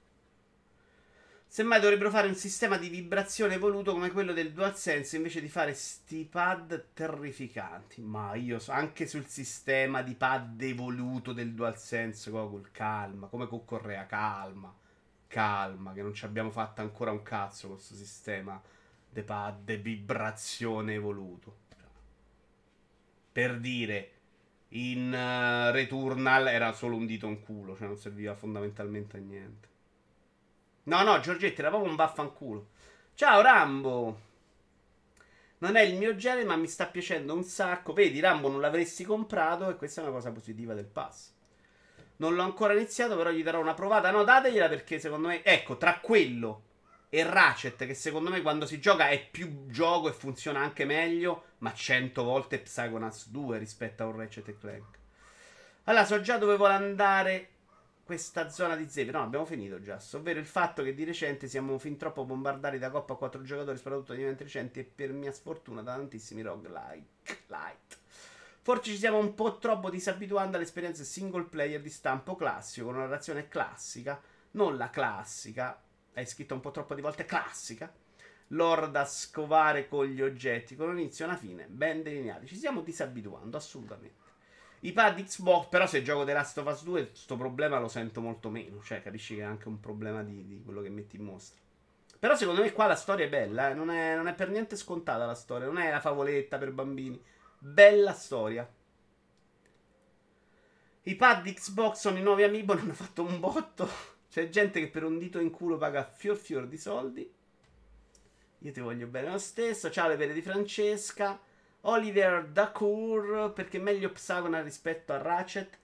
Semmai 1.46 1.80
dovrebbero 1.80 2.10
fare 2.10 2.28
un 2.28 2.36
sistema 2.36 2.78
di 2.78 2.90
vibrazione 2.90 3.54
evoluto 3.56 3.94
come 3.94 4.12
quello 4.12 4.34
del 4.34 4.52
DualSense 4.52 5.16
invece 5.16 5.40
di 5.42 5.48
fare 5.50 5.74
sti 5.74 6.26
pad 6.30 6.88
terrificanti. 6.94 8.02
Ma 8.02 8.36
io 8.36 8.60
so, 8.60 8.72
anche 8.72 9.08
sul 9.08 9.26
sistema 9.26 10.02
di 10.02 10.14
pad 10.16 10.60
evoluto 10.62 11.32
del 11.34 11.54
DualSense 11.54 12.32
Gogol, 12.32 12.72
calma, 12.72 13.28
come 13.28 13.48
con 13.48 13.64
Correa, 13.64 14.06
calma, 14.06 14.74
calma, 15.28 15.94
che 15.94 16.02
non 16.02 16.14
ci 16.14 16.26
abbiamo 16.26 16.52
fatto 16.52 16.82
ancora 16.82 17.12
un 17.12 17.24
cazzo 17.24 17.68
con 17.68 17.76
questo 17.78 17.96
sistema 17.96 18.62
di 19.10 19.22
pad 19.24 19.64
de 19.64 19.78
vibrazione 19.78 20.94
evoluto 20.96 21.66
per 23.38 23.60
dire 23.60 24.12
in 24.70 25.14
uh, 25.14 25.72
Returnal 25.72 26.48
era 26.48 26.72
solo 26.74 26.96
un 26.96 27.06
dito 27.06 27.28
in 27.28 27.40
culo, 27.44 27.76
cioè 27.78 27.86
non 27.86 27.96
serviva 28.00 28.34
fondamentalmente 28.34 29.18
a 29.18 29.20
niente. 29.20 29.68
No, 30.86 31.04
no, 31.04 31.20
Giorgetti 31.20 31.60
era 31.60 31.70
proprio 31.70 31.92
un 31.92 31.96
vaffanculo. 31.96 32.70
Ciao 33.14 33.40
Rambo. 33.42 34.22
Non 35.60 35.76
è 35.76 35.82
il 35.82 35.98
mio 36.00 36.16
genere, 36.16 36.46
ma 36.46 36.56
mi 36.56 36.66
sta 36.66 36.88
piacendo 36.88 37.36
un 37.36 37.44
sacco. 37.44 37.94
Vedi, 37.94 38.20
Rambo 38.20 38.50
non 38.50 38.60
l'avresti 38.60 39.04
comprato 39.04 39.70
e 39.70 39.76
questa 39.76 40.02
è 40.02 40.06
una 40.06 40.14
cosa 40.14 40.32
positiva 40.32 40.74
del 40.74 40.88
pass. 40.88 41.32
Non 42.16 42.34
l'ho 42.34 42.42
ancora 42.42 42.74
iniziato, 42.74 43.16
però 43.16 43.30
gli 43.30 43.44
darò 43.44 43.62
una 43.62 43.76
provata. 43.76 44.10
No, 44.10 44.24
dategliela 44.24 44.68
perché 44.68 44.98
secondo 44.98 45.28
me, 45.28 45.44
ecco, 45.44 45.78
tra 45.78 46.00
quello 46.00 46.64
e 47.10 47.22
Ratchet, 47.22 47.86
che 47.86 47.94
secondo 47.94 48.32
me 48.32 48.42
quando 48.42 48.66
si 48.66 48.80
gioca 48.80 49.10
è 49.10 49.30
più 49.30 49.68
gioco 49.68 50.10
e 50.10 50.12
funziona 50.12 50.60
anche 50.60 50.86
meglio 50.86 51.47
ma 51.60 51.74
100 51.74 52.24
volte 52.24 52.60
Psychonauts 52.60 53.30
2 53.30 53.58
rispetto 53.58 54.04
a 54.04 54.08
un 54.08 54.18
Ratchet 54.18 54.58
Clank. 54.60 54.98
Allora, 55.86 56.06
so 56.06 56.20
già 56.22 56.38
dove 56.38 56.56
vuole 56.58 56.74
andare 56.74 57.50
questa 58.04 58.50
zona 58.50 58.76
di 58.76 58.88
zebre. 58.90 59.18
No, 59.18 59.24
abbiamo 59.24 59.46
finito 59.46 59.82
già. 59.82 60.00
Ovvero 60.14 60.40
il 60.40 60.46
fatto 60.46 60.84
che 60.84 60.94
di 60.94 61.04
recente 61.04 61.48
siamo 61.48 61.78
fin 61.80 61.98
troppo 61.98 62.26
bombardati 62.26 62.78
da 62.78 62.90
coppa 62.90 63.14
a 63.14 63.18
4 63.18 63.42
giocatori, 63.44 63.78
soprattutto 63.78 64.14
negli 64.14 64.24
eventi 64.24 64.44
recenti, 64.44 64.80
e 64.80 64.84
per 64.84 65.12
mia 65.14 65.32
sfortuna 65.32 65.82
da 65.82 65.96
tantissimi 65.96 66.42
roguelike. 66.42 67.06
Light. 67.48 67.98
Forse 68.62 68.92
ci 68.92 68.98
siamo 68.98 69.18
un 69.18 69.34
po' 69.34 69.58
troppo 69.60 69.90
disabituando 69.90 70.58
alle 70.58 70.66
esperienze 70.66 71.06
single 71.06 71.44
player 71.46 71.82
di 71.82 71.90
stampo 71.90 72.36
classico, 72.36 72.86
con 72.88 72.96
una 72.96 73.06
narrazione 73.06 73.48
classica, 73.48 74.22
non 74.52 74.76
la 74.76 74.90
classica, 74.90 75.82
hai 76.14 76.26
scritto 76.26 76.54
un 76.54 76.60
po' 76.60 76.72
troppo 76.72 76.94
di 76.94 77.00
volte 77.02 77.24
classica, 77.26 77.90
loro 78.52 78.88
da 78.88 79.06
scovare 79.06 79.88
con 79.88 80.06
gli 80.06 80.22
oggetti, 80.22 80.76
con 80.76 80.90
un 80.90 81.00
inizio 81.00 81.26
e 81.26 81.30
una 81.30 81.38
fine 81.38 81.68
ben 81.70 82.02
delineati. 82.04 82.48
Ci 82.48 82.56
stiamo 82.56 82.82
disabituando, 82.82 83.58
assolutamente. 83.58 84.26
I 84.82 84.94
pad 84.94 85.22
Xbox, 85.22 85.68
però, 85.68 85.88
se 85.88 86.04
gioco 86.04 86.24
The 86.24 86.34
Last 86.34 86.58
of 86.60 86.66
Us 86.68 86.84
2, 86.84 87.08
questo 87.10 87.36
problema 87.36 87.80
lo 87.80 87.88
sento 87.88 88.22
molto 88.22 88.50
meno. 88.50 88.82
Cioè, 88.82 89.02
capisci 89.02 89.36
che 89.36 89.42
è 89.42 89.46
anche 89.46 89.68
un 89.68 89.80
problema 89.80 90.24
di, 90.24 90.46
di 90.46 90.62
quello 90.64 90.82
che 90.82 90.90
metti 90.90 91.16
in 91.18 91.24
mostra. 91.24 91.60
Però, 92.20 92.36
secondo 92.36 92.62
me, 92.62 92.72
qua 92.72 92.86
la 92.86 92.96
storia 92.96 93.26
è 93.26 93.30
bella. 93.30 93.70
Eh? 93.72 93.74
Non, 93.74 93.90
è, 93.90 94.16
non 94.16 94.28
è 94.28 94.34
per 94.36 94.50
niente 94.50 94.76
scontata 94.76 95.26
la 95.26 95.34
storia. 95.36 95.66
Non 95.66 95.80
è 95.80 95.90
la 95.90 96.00
favoletta 96.00 96.58
per 96.58 96.72
bambini. 96.72 97.22
Bella 97.58 98.14
storia. 98.14 98.70
I 101.02 101.16
pad 101.16 101.44
Xbox 101.46 101.96
sono 102.00 102.18
i 102.18 102.22
nuovi 102.22 102.44
amiibo, 102.44 102.74
ne 102.76 102.82
hanno 102.82 102.94
fatto 102.94 103.24
un 103.24 103.40
botto. 103.40 103.88
C'è 104.30 104.50
gente 104.50 104.80
che 104.80 104.90
per 104.90 105.04
un 105.04 105.18
dito 105.18 105.40
in 105.40 105.50
culo 105.50 105.78
paga 105.78 106.04
fior 106.04 106.38
fior 106.38 106.68
di 106.68 106.78
soldi. 106.78 107.34
Io 108.62 108.72
ti 108.72 108.80
voglio 108.80 109.06
bene 109.08 109.30
lo 109.32 109.38
stesso. 109.38 109.92
Ciao, 109.92 110.08
le 110.08 110.18
pere 110.18 110.34
di 110.34 110.42
Francesca. 110.42 111.40
Oliver 111.82 112.48
Dacour, 112.48 113.54
perché 113.54 113.78
meglio 113.80 114.10
Psagonal 114.12 114.64
rispetto 114.64 115.14
a 115.14 115.22
Ratchet? 115.22 115.78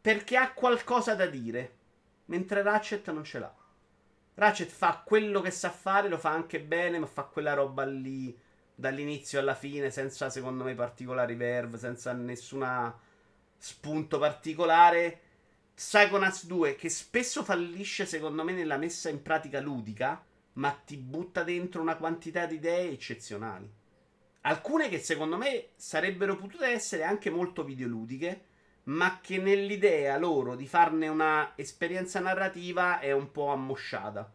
Perché 0.00 0.36
ha 0.36 0.52
qualcosa 0.52 1.14
da 1.16 1.26
dire, 1.26 1.74
mentre 2.26 2.62
Ratchet 2.62 3.10
non 3.10 3.24
ce 3.24 3.38
l'ha. 3.40 3.52
Ratchet 4.34 4.70
fa 4.70 5.02
quello 5.04 5.40
che 5.40 5.50
sa 5.50 5.68
fare, 5.70 6.08
lo 6.08 6.16
fa 6.16 6.30
anche 6.30 6.60
bene, 6.60 6.98
ma 7.00 7.06
fa 7.06 7.24
quella 7.24 7.52
roba 7.54 7.84
lì 7.84 8.38
dall'inizio 8.72 9.38
alla 9.40 9.56
fine, 9.56 9.90
senza 9.90 10.30
secondo 10.30 10.62
me 10.64 10.74
particolari 10.76 11.34
verve, 11.34 11.76
senza 11.76 12.12
nessuna 12.12 12.96
spunto 13.58 14.18
particolare. 14.20 15.20
Psagonas 15.74 16.46
2 16.46 16.76
che 16.76 16.88
spesso 16.88 17.42
fallisce 17.42 18.06
secondo 18.06 18.44
me 18.44 18.52
nella 18.52 18.76
messa 18.76 19.08
in 19.08 19.22
pratica 19.22 19.60
ludica 19.60 20.22
ma 20.54 20.70
ti 20.84 20.96
butta 20.96 21.42
dentro 21.44 21.80
una 21.80 21.96
quantità 21.96 22.46
di 22.46 22.56
idee 22.56 22.90
eccezionali. 22.90 23.70
Alcune 24.42 24.88
che 24.88 24.98
secondo 24.98 25.36
me 25.36 25.68
sarebbero 25.76 26.36
potute 26.36 26.66
essere 26.66 27.04
anche 27.04 27.30
molto 27.30 27.62
videoludiche, 27.62 28.44
ma 28.84 29.20
che 29.20 29.36
nell'idea 29.38 30.16
loro 30.16 30.56
di 30.56 30.66
farne 30.66 31.08
una 31.08 31.52
esperienza 31.56 32.18
narrativa 32.20 32.98
è 32.98 33.12
un 33.12 33.30
po' 33.30 33.48
ammosciata. 33.52 34.32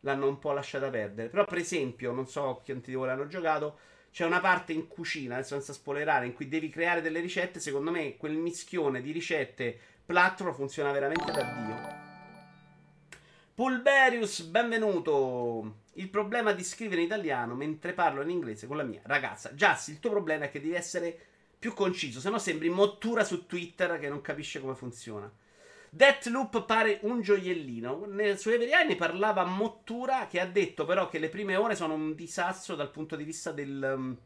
L'hanno 0.00 0.28
un 0.28 0.38
po' 0.38 0.52
lasciata 0.52 0.90
perdere. 0.90 1.28
Però, 1.30 1.44
per 1.44 1.58
esempio, 1.58 2.12
non 2.12 2.28
so 2.28 2.60
quanti 2.64 2.90
di 2.90 2.96
voi 2.96 3.06
l'hanno 3.06 3.26
giocato. 3.26 3.78
C'è 4.12 4.24
una 4.24 4.40
parte 4.40 4.72
in 4.72 4.86
cucina, 4.86 5.42
senza 5.42 5.72
spoilerare, 5.72 6.26
in 6.26 6.34
cui 6.34 6.48
devi 6.48 6.68
creare 6.68 7.00
delle 7.00 7.20
ricette. 7.20 7.58
Secondo 7.58 7.90
me, 7.90 8.16
quel 8.16 8.36
mischione 8.36 9.00
di 9.00 9.10
ricette 9.10 9.76
platro 10.06 10.54
funziona 10.54 10.92
veramente 10.92 11.32
da 11.32 11.42
Dio. 11.42 12.05
Pulberius, 13.56 14.42
benvenuto. 14.42 15.76
Il 15.94 16.10
problema 16.10 16.52
di 16.52 16.62
scrivere 16.62 17.00
in 17.00 17.06
italiano 17.06 17.54
mentre 17.54 17.94
parlo 17.94 18.20
in 18.20 18.28
inglese 18.28 18.66
con 18.66 18.76
la 18.76 18.82
mia 18.82 19.00
ragazza. 19.04 19.54
Giassi, 19.54 19.92
il 19.92 19.98
tuo 19.98 20.10
problema 20.10 20.44
è 20.44 20.50
che 20.50 20.60
devi 20.60 20.74
essere 20.74 21.18
più 21.58 21.72
conciso, 21.72 22.20
se 22.20 22.28
no 22.28 22.38
sembri 22.38 22.68
mottura 22.68 23.24
su 23.24 23.46
Twitter 23.46 23.98
che 23.98 24.10
non 24.10 24.20
capisce 24.20 24.60
come 24.60 24.74
funziona. 24.74 25.32
Deathloop 25.88 26.66
pare 26.66 26.98
un 27.04 27.22
gioiellino. 27.22 28.04
Nel, 28.06 28.38
su 28.38 28.50
Everiai 28.50 28.86
ne 28.88 28.94
parlava 28.96 29.42
Mottura 29.46 30.26
che 30.26 30.38
ha 30.38 30.46
detto 30.46 30.84
però 30.84 31.08
che 31.08 31.18
le 31.18 31.30
prime 31.30 31.56
ore 31.56 31.74
sono 31.76 31.94
un 31.94 32.14
disastro 32.14 32.74
dal 32.74 32.90
punto 32.90 33.16
di 33.16 33.24
vista 33.24 33.52
del... 33.52 33.92
Um, 33.96 34.18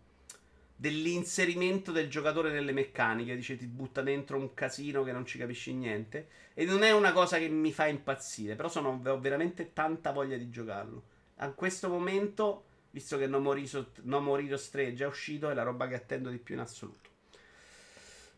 dell'inserimento 0.81 1.93
del 1.93 2.09
giocatore 2.09 2.51
nelle 2.51 2.73
meccaniche. 2.73 3.37
Dice 3.37 3.55
ti 3.57 3.67
butta 3.67 4.01
dentro 4.01 4.39
un 4.39 4.55
casino 4.55 5.03
che 5.05 5.13
non 5.13 5.27
ci 5.27 5.37
capisci 5.37 5.75
niente. 5.75 6.29
E 6.55 6.65
non 6.65 6.83
è 6.83 6.91
una 6.91 7.13
cosa 7.13 7.37
che 7.39 7.49
mi 7.49 7.71
fa 7.71 7.87
impazzire, 7.87 8.55
però 8.57 8.69
sono, 8.71 8.99
ho 9.07 9.21
veramente 9.21 9.75
tanta 9.75 10.11
voglia 10.11 10.39
di 10.39 10.49
giocarlo. 10.49 11.03
A 11.37 11.51
questo 11.51 11.89
momento, 11.91 12.65
visto 12.93 13.19
che 13.19 13.27
No 13.27 13.41
Moriro, 13.41 13.87
no 14.05 14.39
3 14.71 14.87
è 14.89 14.93
già 14.95 15.07
uscito, 15.07 15.51
è 15.51 15.55
la 15.55 15.63
roba 15.63 15.87
che 15.87 15.95
attendo 15.97 16.31
di 16.31 16.39
più 16.39 16.55
in 16.55 16.61
assoluto. 16.63 17.09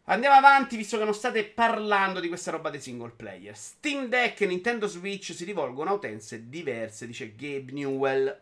Andiamo 0.07 0.35
avanti, 0.35 0.77
visto 0.77 0.99
che 0.99 1.05
non 1.05 1.15
state 1.15 1.45
parlando 1.45 2.19
di 2.19 2.27
questa 2.27 2.51
roba 2.51 2.71
dei 2.71 2.81
single 2.81 3.13
player. 3.15 3.57
Steam 3.57 4.09
Deck 4.09 4.41
e 4.41 4.47
Nintendo 4.47 4.89
Switch 4.89 5.33
si 5.33 5.45
rivolgono 5.45 5.91
a 5.91 5.95
utenze 5.95 6.49
diverse, 6.49 7.07
dice 7.07 7.37
Gabe 7.37 7.71
Newell. 7.71 8.39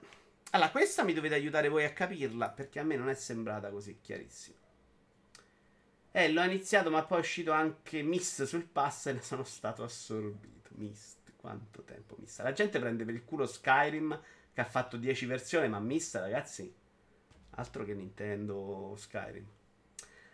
Allora, 0.53 0.71
questa 0.71 1.05
mi 1.05 1.13
dovete 1.13 1.35
aiutare 1.37 1.69
voi 1.69 1.85
a 1.85 1.93
capirla, 1.93 2.51
perché 2.51 2.81
a 2.81 2.83
me 2.83 2.97
non 2.97 3.09
è 3.09 3.15
sembrata 3.15 3.71
così 3.71 4.01
chiarissima. 4.03 4.57
Eh, 6.11 6.33
l'ho 6.33 6.43
iniziato, 6.43 6.91
ma 6.91 7.05
poi 7.05 7.19
è 7.19 7.21
uscito 7.21 7.53
anche 7.53 8.03
Miss 8.03 8.43
sul 8.43 8.67
pass 8.67 9.07
e 9.07 9.13
ne 9.13 9.23
sono 9.23 9.45
stato 9.45 9.85
assorbito. 9.85 10.71
Mist, 10.75 11.35
quanto 11.37 11.83
tempo 11.83 12.17
Miss. 12.19 12.41
La 12.41 12.53
gente 12.53 12.81
prende 12.81 13.05
per 13.05 13.15
il 13.15 13.25
culo 13.25 13.47
Skyrim, 13.47 14.21
che 14.53 14.61
ha 14.61 14.65
fatto 14.65 14.97
10 14.97 15.27
versioni, 15.27 15.69
ma 15.69 15.79
Miss, 15.79 16.15
ragazzi, 16.19 16.73
altro 17.51 17.85
che 17.85 17.95
Nintendo 17.95 18.95
Skyrim. 18.99 19.47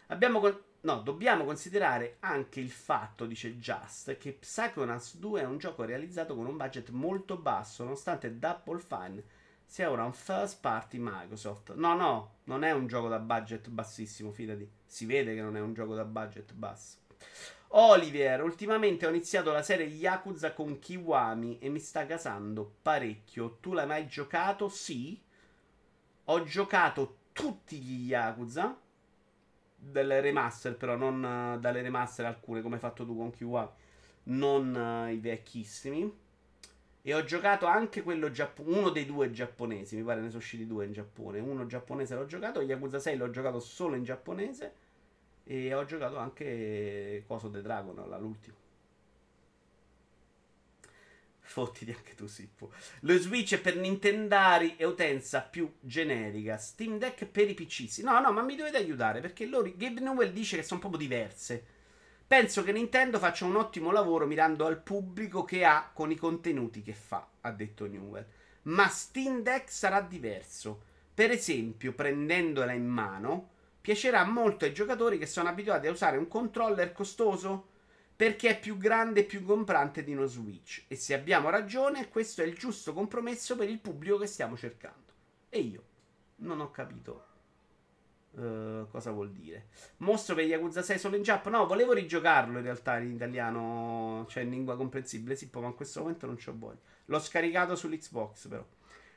Abbiamo... 0.07 0.41
Con- 0.41 0.61
No, 0.79 1.01
dobbiamo 1.01 1.45
considerare 1.45 2.19
anche 2.21 2.61
il 2.61 2.71
fatto, 2.71 3.27
dice 3.27 3.57
Just, 3.57 4.17
che 4.19 4.35
Psychonauts 4.35 5.17
2 5.17 5.41
è 5.41 5.45
un 5.45 5.59
gioco 5.59 5.85
realizzato 5.85 6.37
con 6.37 6.47
un 6.47 6.57
budget 6.57 6.91
molto 6.91 7.37
basso, 7.39 7.83
nonostante 7.83 8.39
Double 8.39 8.79
Fine 8.79 9.23
sia 9.67 9.91
ora 9.91 10.05
un 10.05 10.13
first 10.13 10.59
party 10.61 10.99
Microsoft. 10.99 11.75
No, 11.75 11.95
no, 11.95 12.35
non 12.45 12.63
è 12.63 12.71
un 12.73 12.87
gioco 12.87 13.09
da 13.09 13.19
budget 13.19 13.69
bassissimo, 13.69 14.31
fidati. 14.31 14.69
Si 14.85 15.05
vede 15.05 15.35
che 15.35 15.43
non 15.43 15.57
è 15.57 15.61
un 15.61 15.75
gioco 15.75 15.95
da 15.95 16.05
budget 16.05 16.55
basso. 16.55 16.99
Olivier, 17.71 18.43
ultimamente 18.43 19.07
ho 19.07 19.11
iniziato 19.11 19.51
la 19.53 19.63
serie 19.63 19.87
Yakuza 19.87 20.53
con 20.55 20.79
Kiwami 20.79 21.59
e 21.59 21.69
mi 21.69 21.81
sta 21.81 22.07
casando 22.07 22.77
parecchio. 22.81 23.57
Tu 23.61 23.73
l'hai 23.73 23.87
mai 23.87 24.07
giocato? 24.07 24.69
Sì. 24.69 25.21
Ho 26.29 26.43
giocato 26.45 27.19
tutti 27.33 27.79
gli 27.79 28.07
Yakuza. 28.09 28.79
Delle 29.79 30.21
remaster, 30.21 30.77
però, 30.77 30.97
non 30.97 31.19
uh, 31.23 31.61
dalle 31.61 31.83
remaster 31.83 32.25
alcune 32.25 32.63
come 32.63 32.75
hai 32.77 32.81
fatto 32.81 33.05
tu 33.05 33.17
con 33.17 33.31
Kiwami. 33.31 33.69
Non 34.29 34.75
uh, 34.75 35.09
i 35.11 35.19
vecchissimi. 35.19 36.25
E 37.09 37.15
ho 37.15 37.23
giocato 37.23 37.67
anche 37.67 38.03
quello 38.03 38.33
giapponese, 38.33 38.79
uno 38.81 38.91
dei 38.91 39.07
due 39.07 39.31
giapponesi, 39.31 39.95
mi 39.95 40.03
pare 40.03 40.21
ne 40.23 40.27
sono 40.27 40.39
usciti 40.41 40.67
due 40.67 40.87
in 40.87 40.93
Giappone. 40.93 41.39
Uno 41.39 41.65
giapponese 41.67 42.17
l'ho 42.17 42.27
giocato, 42.27 42.61
Yakuza 42.63 42.99
6 42.99 43.17
l'ho 43.17 43.31
giocato 43.31 43.61
solo 43.61 43.95
in 43.95 44.03
giapponese. 44.03 44.75
E 45.45 45.73
ho 45.73 45.85
giocato 45.85 46.17
anche 46.17 47.23
Coso 47.25 47.47
de 47.49 47.63
Dragon, 47.63 47.95
l'ultimo. 48.21 48.57
Fottiti 51.39 51.93
anche 51.93 52.17
tu, 52.17 52.27
Sippo. 52.27 52.73
Lo 53.03 53.17
Switch 53.19 53.55
è 53.55 53.61
per 53.61 53.77
Nintendari 53.77 54.75
e 54.75 54.85
utenza 54.85 55.43
più 55.43 55.73
generica. 55.79 56.57
Steam 56.59 56.99
Deck 56.99 57.25
per 57.27 57.49
i 57.49 57.55
PC. 57.55 57.99
No, 57.99 58.19
no, 58.19 58.33
ma 58.33 58.43
mi 58.43 58.57
dovete 58.57 58.79
aiutare 58.79 59.21
perché 59.21 59.47
loro, 59.47 59.73
Gabe 59.77 60.01
Newell 60.01 60.33
dice 60.33 60.57
che 60.57 60.65
sono 60.65 60.81
proprio 60.81 61.01
diverse. 61.01 61.67
Penso 62.29 62.65
che 62.65 62.73
Nintendo 62.73 63.21
faccia 63.21 63.45
un 63.45 63.55
ottimo 63.55 63.93
lavoro 63.93 64.27
mirando 64.27 64.67
al 64.67 64.81
pubblico 64.81 65.45
che 65.45 65.65
ha 65.65 65.89
con 65.95 66.11
i 66.11 66.17
contenuti 66.17 66.83
che 66.83 66.93
fa, 66.93 67.25
ha 67.43 67.53
detto 67.53 67.87
Newell. 67.87 68.27
Ma 68.63 68.89
Steam 68.89 69.43
Deck 69.43 69.71
sarà 69.71 70.01
diverso. 70.01 70.83
Per 71.15 71.31
esempio, 71.31 71.93
prendendola 71.93 72.73
in 72.73 72.85
mano, 72.85 73.51
piacerà 73.81 74.25
molto 74.25 74.65
ai 74.65 74.73
giocatori 74.75 75.19
che 75.19 75.27
sono 75.27 75.49
abituati 75.49 75.87
a 75.87 75.93
usare 75.93 76.17
un 76.17 76.27
controller 76.27 76.91
costoso 76.91 77.69
perché 78.17 78.49
è 78.49 78.59
più 78.59 78.77
grande 78.77 79.21
e 79.21 79.25
più 79.25 79.45
comprante 79.45 80.03
di 80.03 80.13
uno 80.13 80.27
Switch. 80.27 80.83
E 80.89 80.97
se 80.97 81.15
abbiamo 81.15 81.49
ragione, 81.49 82.09
questo 82.09 82.43
è 82.43 82.45
il 82.47 82.57
giusto 82.57 82.93
compromesso 82.93 83.55
per 83.55 83.69
il 83.69 83.79
pubblico 83.79 84.19
che 84.19 84.27
stiamo 84.27 84.57
cercando. 84.57 85.13
E 85.49 85.61
io 85.61 85.85
non 86.39 86.59
ho 86.61 86.73
capito 86.73 87.27
eh, 88.39 88.87
cosa 88.91 89.11
vuol 89.13 89.33
dire? 89.33 89.69
Mostro 89.99 90.35
per 90.35 90.45
Yakuza 90.45 90.83
6 90.83 90.99
solo 90.99 91.17
in 91.17 91.23
giapponese? 91.23 91.63
No, 91.63 91.67
volevo 91.67 91.93
rigiocarlo 91.93 92.59
in 92.59 92.65
realtà 92.65 92.99
in 92.99 93.13
italiano, 93.13 94.27
cioè 94.29 94.43
in 94.43 94.51
lingua 94.51 94.77
comprensibile, 94.77 95.37
sì, 95.37 95.49
ma 95.53 95.67
in 95.67 95.75
questo 95.75 96.01
momento 96.01 96.27
non 96.27 96.37
c'ho 96.37 96.53
voglia. 96.57 96.81
L'ho 97.07 97.21
scaricato 97.21 97.75
sull'Xbox 97.75 98.47
però. 98.49 98.65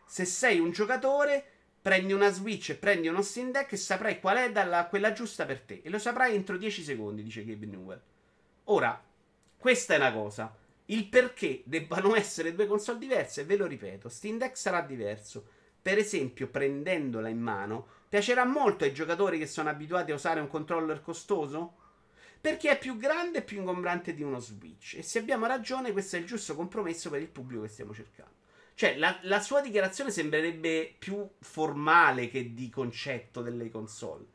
Se 0.05 0.23
sei 0.25 0.59
un 0.59 0.71
giocatore, 0.71 1.43
prendi 1.81 2.13
una 2.13 2.31
Switch 2.31 2.69
e 2.69 2.75
prendi 2.75 3.07
uno 3.07 3.21
Steam 3.21 3.51
Deck 3.51 3.71
e 3.73 3.77
saprai 3.77 4.19
qual 4.19 4.37
è 4.37 4.51
dalla, 4.51 4.87
quella 4.87 5.11
giusta 5.11 5.45
per 5.45 5.61
te. 5.61 5.81
E 5.83 5.89
lo 5.89 5.99
saprai 5.99 6.33
entro 6.33 6.57
10 6.57 6.81
secondi, 6.81 7.21
dice 7.23 7.43
Gabe 7.43 7.65
Newell. 7.65 8.01
Ora, 8.65 9.03
questa 9.57 9.95
è 9.95 9.97
una 9.97 10.13
cosa. 10.13 10.55
Il 10.85 11.07
perché 11.07 11.61
debbano 11.65 12.15
essere 12.15 12.55
due 12.55 12.67
console 12.67 12.97
diverse, 12.97 13.43
ve 13.43 13.57
lo 13.57 13.65
ripeto, 13.65 14.07
Steam 14.07 14.37
Deck 14.37 14.57
sarà 14.57 14.79
diverso. 14.79 15.45
Per 15.81 15.97
esempio, 15.97 16.47
prendendola 16.47 17.27
in 17.27 17.39
mano 17.41 17.87
Piacerà 18.09 18.43
molto 18.43 18.85
ai 18.85 18.91
giocatori 18.93 19.37
che 19.37 19.45
sono 19.45 19.69
abituati 19.69 20.09
a 20.11 20.15
usare 20.15 20.39
un 20.39 20.47
controller 20.47 20.99
costoso? 21.03 21.75
Perché 22.41 22.71
è 22.71 22.77
più 22.79 22.97
grande 22.97 23.37
e 23.37 23.41
più 23.43 23.57
ingombrante 23.59 24.15
di 24.15 24.23
uno 24.23 24.39
Switch. 24.39 24.95
E 24.97 25.03
se 25.03 25.19
abbiamo 25.19 25.45
ragione, 25.45 25.91
questo 25.91 26.15
è 26.15 26.19
il 26.19 26.25
giusto 26.25 26.55
compromesso 26.55 27.11
per 27.11 27.21
il 27.21 27.27
pubblico 27.27 27.61
che 27.61 27.67
stiamo 27.67 27.93
cercando. 27.93 28.33
Cioè, 28.73 28.95
la, 28.97 29.15
la 29.23 29.39
sua 29.39 29.61
dichiarazione 29.61 30.09
sembrerebbe 30.09 30.95
più 30.97 31.23
formale 31.41 32.29
che 32.29 32.55
di 32.55 32.67
concetto 32.71 33.43
delle 33.43 33.69
console. 33.69 34.25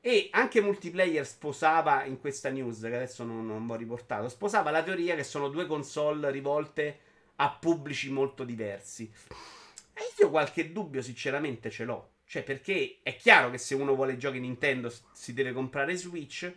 E 0.00 0.28
anche 0.30 0.60
multiplayer 0.60 1.26
sposava 1.26 2.04
in 2.04 2.20
questa 2.20 2.50
news, 2.50 2.78
che 2.80 2.86
adesso 2.86 3.24
non, 3.24 3.44
non 3.46 3.68
ho 3.68 3.74
riportato, 3.74 4.28
sposava 4.28 4.70
la 4.70 4.82
teoria 4.84 5.16
che 5.16 5.24
sono 5.24 5.48
due 5.48 5.66
console 5.66 6.30
rivolte 6.30 7.00
a 7.36 7.50
pubblici 7.50 8.12
molto 8.12 8.44
diversi. 8.44 9.10
E 9.92 10.00
io 10.20 10.30
qualche 10.30 10.70
dubbio, 10.70 11.02
sinceramente, 11.02 11.68
ce 11.68 11.84
l'ho. 11.84 12.11
Cioè, 12.32 12.44
perché 12.44 13.00
è 13.02 13.14
chiaro 13.16 13.50
che 13.50 13.58
se 13.58 13.74
uno 13.74 13.94
vuole 13.94 14.16
giochi 14.16 14.40
Nintendo 14.40 14.90
si 15.12 15.34
deve 15.34 15.52
comprare 15.52 15.94
Switch, 15.98 16.50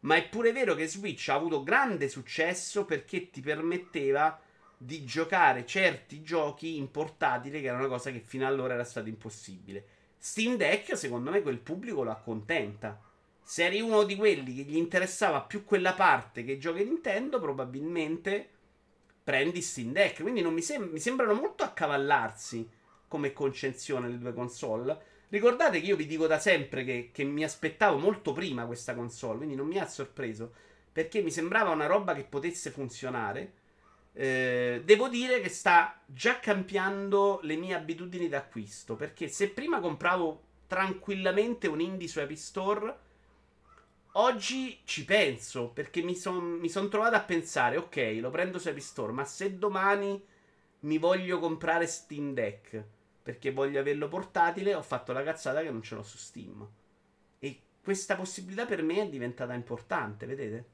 ma 0.00 0.16
è 0.16 0.28
pure 0.28 0.52
vero 0.52 0.74
che 0.74 0.86
Switch 0.86 1.30
ha 1.30 1.34
avuto 1.36 1.62
grande 1.62 2.10
successo 2.10 2.84
perché 2.84 3.30
ti 3.30 3.40
permetteva 3.40 4.38
di 4.76 5.04
giocare 5.04 5.64
certi 5.64 6.20
giochi 6.20 6.76
in 6.76 6.90
portatile, 6.90 7.62
che 7.62 7.68
era 7.68 7.78
una 7.78 7.86
cosa 7.88 8.10
che 8.10 8.18
fino 8.20 8.46
allora 8.46 8.74
era 8.74 8.84
stata 8.84 9.08
impossibile. 9.08 9.84
Steam 10.18 10.56
Deck, 10.56 10.98
secondo 10.98 11.30
me, 11.30 11.40
quel 11.40 11.60
pubblico 11.60 12.02
lo 12.02 12.10
accontenta. 12.10 13.00
Se 13.42 13.64
eri 13.64 13.80
uno 13.80 14.02
di 14.02 14.16
quelli 14.16 14.54
che 14.56 14.62
gli 14.70 14.76
interessava 14.76 15.40
più 15.40 15.64
quella 15.64 15.94
parte 15.94 16.44
che 16.44 16.58
giochi 16.58 16.84
Nintendo, 16.84 17.40
probabilmente 17.40 18.46
prendi 19.24 19.62
Steam 19.62 19.92
Deck. 19.92 20.20
Quindi 20.20 20.42
mi, 20.42 20.60
sem- 20.60 20.90
mi 20.92 21.00
sembrano 21.00 21.32
molto 21.32 21.64
accavallarsi 21.64 22.68
come 23.08 23.32
concezione 23.32 24.08
le 24.08 24.18
due 24.18 24.34
console. 24.34 25.08
Ricordate 25.32 25.80
che 25.80 25.86
io 25.86 25.96
vi 25.96 26.04
dico 26.04 26.26
da 26.26 26.38
sempre 26.38 26.84
che, 26.84 27.08
che 27.10 27.24
mi 27.24 27.42
aspettavo 27.42 27.96
molto 27.96 28.34
prima 28.34 28.66
questa 28.66 28.94
console, 28.94 29.38
quindi 29.38 29.54
non 29.54 29.66
mi 29.66 29.78
ha 29.78 29.86
sorpreso, 29.88 30.52
perché 30.92 31.22
mi 31.22 31.30
sembrava 31.30 31.70
una 31.70 31.86
roba 31.86 32.12
che 32.12 32.24
potesse 32.24 32.68
funzionare. 32.68 33.52
Eh, 34.12 34.82
devo 34.84 35.08
dire 35.08 35.40
che 35.40 35.48
sta 35.48 35.98
già 36.04 36.38
cambiando 36.38 37.40
le 37.44 37.56
mie 37.56 37.72
abitudini 37.72 38.28
d'acquisto, 38.28 38.94
perché 38.94 39.26
se 39.28 39.48
prima 39.48 39.80
compravo 39.80 40.42
tranquillamente 40.66 41.66
un 41.66 41.80
indie 41.80 42.08
su 42.08 42.18
App 42.18 42.32
Store, 42.32 42.94
oggi 44.12 44.80
ci 44.84 45.06
penso, 45.06 45.68
perché 45.68 46.02
mi 46.02 46.14
sono 46.14 46.58
son 46.68 46.90
trovato 46.90 47.14
a 47.16 47.22
pensare, 47.24 47.78
ok, 47.78 48.18
lo 48.20 48.28
prendo 48.28 48.58
su 48.58 48.68
App 48.68 48.76
Store, 48.76 49.12
ma 49.12 49.24
se 49.24 49.56
domani 49.56 50.22
mi 50.80 50.98
voglio 50.98 51.38
comprare 51.38 51.86
Steam 51.86 52.34
Deck 52.34 52.84
perché 53.22 53.52
voglio 53.52 53.78
averlo 53.78 54.08
portatile, 54.08 54.74
ho 54.74 54.82
fatto 54.82 55.12
la 55.12 55.22
cazzata 55.22 55.62
che 55.62 55.70
non 55.70 55.82
ce 55.82 55.94
l'ho 55.94 56.02
su 56.02 56.16
Steam. 56.16 56.68
E 57.38 57.60
questa 57.82 58.16
possibilità 58.16 58.66
per 58.66 58.82
me 58.82 59.02
è 59.02 59.08
diventata 59.08 59.54
importante, 59.54 60.26
vedete? 60.26 60.70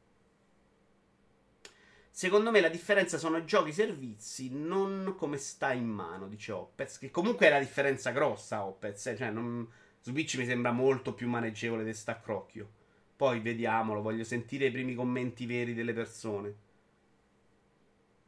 Secondo 2.11 2.51
me 2.51 2.61
la 2.61 2.71
differenza 2.71 3.19
sono 3.19 3.45
giochi 3.45 3.73
servizi, 3.73 4.51
non 4.53 5.15
come 5.17 5.37
sta 5.37 5.73
in 5.73 5.87
mano, 5.87 6.27
dice 6.27 6.51
Opez. 6.53 6.99
Che 6.99 7.11
comunque 7.11 7.47
è 7.47 7.51
la 7.51 7.61
differenza 7.61 8.11
grossa, 8.11 8.65
Opez. 8.65 9.07
Eh? 9.07 9.17
Cioè, 9.17 9.31
non... 9.31 9.69
Switch 10.01 10.37
mi 10.37 10.47
sembra 10.47 10.73
molto 10.73 11.13
più 11.13 11.29
maneggevole 11.29 11.85
di 11.85 11.93
sta 11.93 12.19
crocchio. 12.19 12.77
Poi 13.15 13.41
vediamolo, 13.41 14.01
voglio 14.01 14.25
sentire 14.25 14.67
i 14.67 14.71
primi 14.73 14.95
commenti 14.95 15.45
veri 15.45 15.75
delle 15.75 15.93
persone 15.93 16.55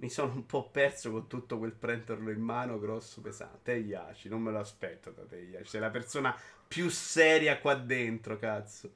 mi 0.01 0.09
sono 0.11 0.33
un 0.33 0.47
po' 0.47 0.69
perso 0.71 1.11
con 1.11 1.27
tutto 1.27 1.59
quel 1.59 1.73
prenderlo 1.73 2.31
in 2.31 2.41
mano 2.41 2.79
grosso 2.79 3.21
pesante. 3.21 3.59
Teiaci, 3.65 4.29
non 4.29 4.41
me 4.41 4.51
lo 4.51 4.59
aspetto 4.59 5.11
da 5.11 5.23
Teiaci. 5.23 5.69
Sei 5.69 5.81
la 5.81 5.91
persona 5.91 6.35
più 6.67 6.89
seria 6.89 7.59
qua 7.59 7.75
dentro, 7.75 8.39
cazzo. 8.39 8.95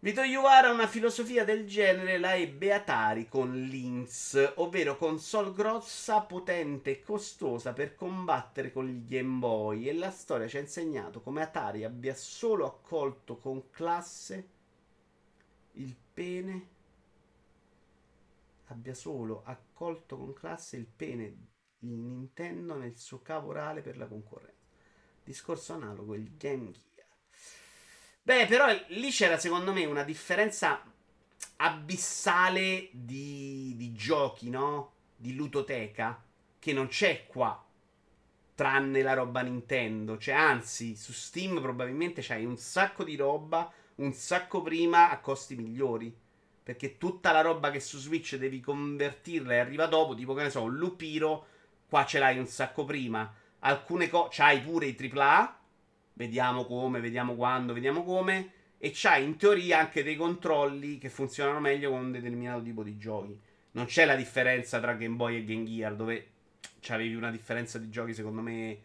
Vito 0.00 0.20
Iuvara 0.20 0.70
una 0.70 0.88
filosofia 0.88 1.44
del 1.44 1.64
genere 1.66 2.18
la 2.18 2.34
ebbe 2.36 2.74
Atari 2.74 3.26
con 3.26 3.54
l'Inz, 3.54 4.52
ovvero 4.56 4.98
console 4.98 5.52
grossa, 5.54 6.20
potente 6.20 6.90
e 6.90 7.02
costosa 7.02 7.72
per 7.72 7.94
combattere 7.94 8.70
con 8.70 8.86
il 8.86 9.06
Game 9.06 9.38
Boy 9.38 9.88
e 9.88 9.94
la 9.94 10.10
storia 10.10 10.46
ci 10.46 10.58
ha 10.58 10.60
insegnato 10.60 11.22
come 11.22 11.40
Atari 11.40 11.84
abbia 11.84 12.14
solo 12.14 12.66
accolto 12.66 13.38
con 13.38 13.70
classe 13.70 14.48
il 15.76 15.96
pene 16.12 16.68
abbia 18.74 18.94
solo 18.94 19.42
accolto 19.46 20.18
con 20.18 20.32
classe 20.32 20.76
il 20.76 20.86
pene 20.86 21.24
il 21.84 21.90
Nintendo 21.92 22.74
nel 22.76 22.96
suo 22.96 23.20
cavo 23.22 23.48
orale 23.50 23.82
per 23.82 23.96
la 23.96 24.06
concorrenza. 24.08 24.52
Discorso 25.22 25.74
analogo 25.74 26.14
il 26.14 26.34
Game 26.36 26.70
Gear. 26.72 27.08
Beh, 28.22 28.46
però 28.46 28.66
lì 28.88 29.10
c'era 29.10 29.38
secondo 29.38 29.72
me 29.72 29.84
una 29.84 30.02
differenza 30.02 30.82
abissale 31.56 32.88
di, 32.90 33.74
di 33.76 33.92
giochi, 33.92 34.48
no? 34.50 34.92
Di 35.14 35.34
lutoteca 35.36 36.20
che 36.58 36.72
non 36.72 36.86
c'è 36.88 37.26
qua 37.26 37.62
tranne 38.56 39.02
la 39.02 39.12
roba 39.12 39.42
Nintendo. 39.42 40.16
Cioè, 40.18 40.34
anzi, 40.34 40.96
su 40.96 41.12
Steam 41.12 41.60
probabilmente 41.60 42.22
c'hai 42.22 42.44
un 42.46 42.56
sacco 42.56 43.04
di 43.04 43.14
roba, 43.14 43.70
un 43.96 44.12
sacco 44.14 44.62
prima 44.62 45.10
a 45.10 45.20
costi 45.20 45.54
migliori. 45.54 46.22
Perché 46.64 46.96
tutta 46.96 47.30
la 47.30 47.42
roba 47.42 47.70
che 47.70 47.78
su 47.78 47.98
Switch 47.98 48.36
devi 48.36 48.58
convertirla 48.58 49.52
e 49.52 49.58
arriva 49.58 49.84
dopo, 49.84 50.14
tipo 50.14 50.32
che 50.32 50.44
ne 50.44 50.50
so, 50.50 50.62
un 50.62 50.74
Lupiro, 50.74 51.46
qua 51.88 52.06
ce 52.06 52.18
l'hai 52.18 52.38
un 52.38 52.46
sacco 52.46 52.86
prima. 52.86 53.30
Alcune 53.58 54.08
cose, 54.08 54.28
c'hai 54.32 54.62
pure 54.62 54.86
i 54.86 54.96
AAA, 54.98 55.60
vediamo 56.14 56.64
come, 56.64 57.00
vediamo 57.00 57.34
quando, 57.34 57.74
vediamo 57.74 58.02
come. 58.02 58.52
E 58.78 58.92
c'hai 58.94 59.24
in 59.24 59.36
teoria 59.36 59.78
anche 59.80 60.02
dei 60.02 60.16
controlli 60.16 60.96
che 60.96 61.10
funzionano 61.10 61.60
meglio 61.60 61.90
con 61.90 61.98
un 62.00 62.12
determinato 62.12 62.62
tipo 62.62 62.82
di 62.82 62.96
giochi. 62.96 63.38
Non 63.72 63.84
c'è 63.84 64.06
la 64.06 64.16
differenza 64.16 64.80
tra 64.80 64.94
Game 64.94 65.16
Boy 65.16 65.36
e 65.36 65.44
Game 65.44 65.64
Gear, 65.64 65.94
dove 65.94 66.28
c'avevi 66.80 67.14
una 67.14 67.30
differenza 67.30 67.76
di 67.78 67.90
giochi, 67.90 68.14
secondo 68.14 68.40
me, 68.40 68.78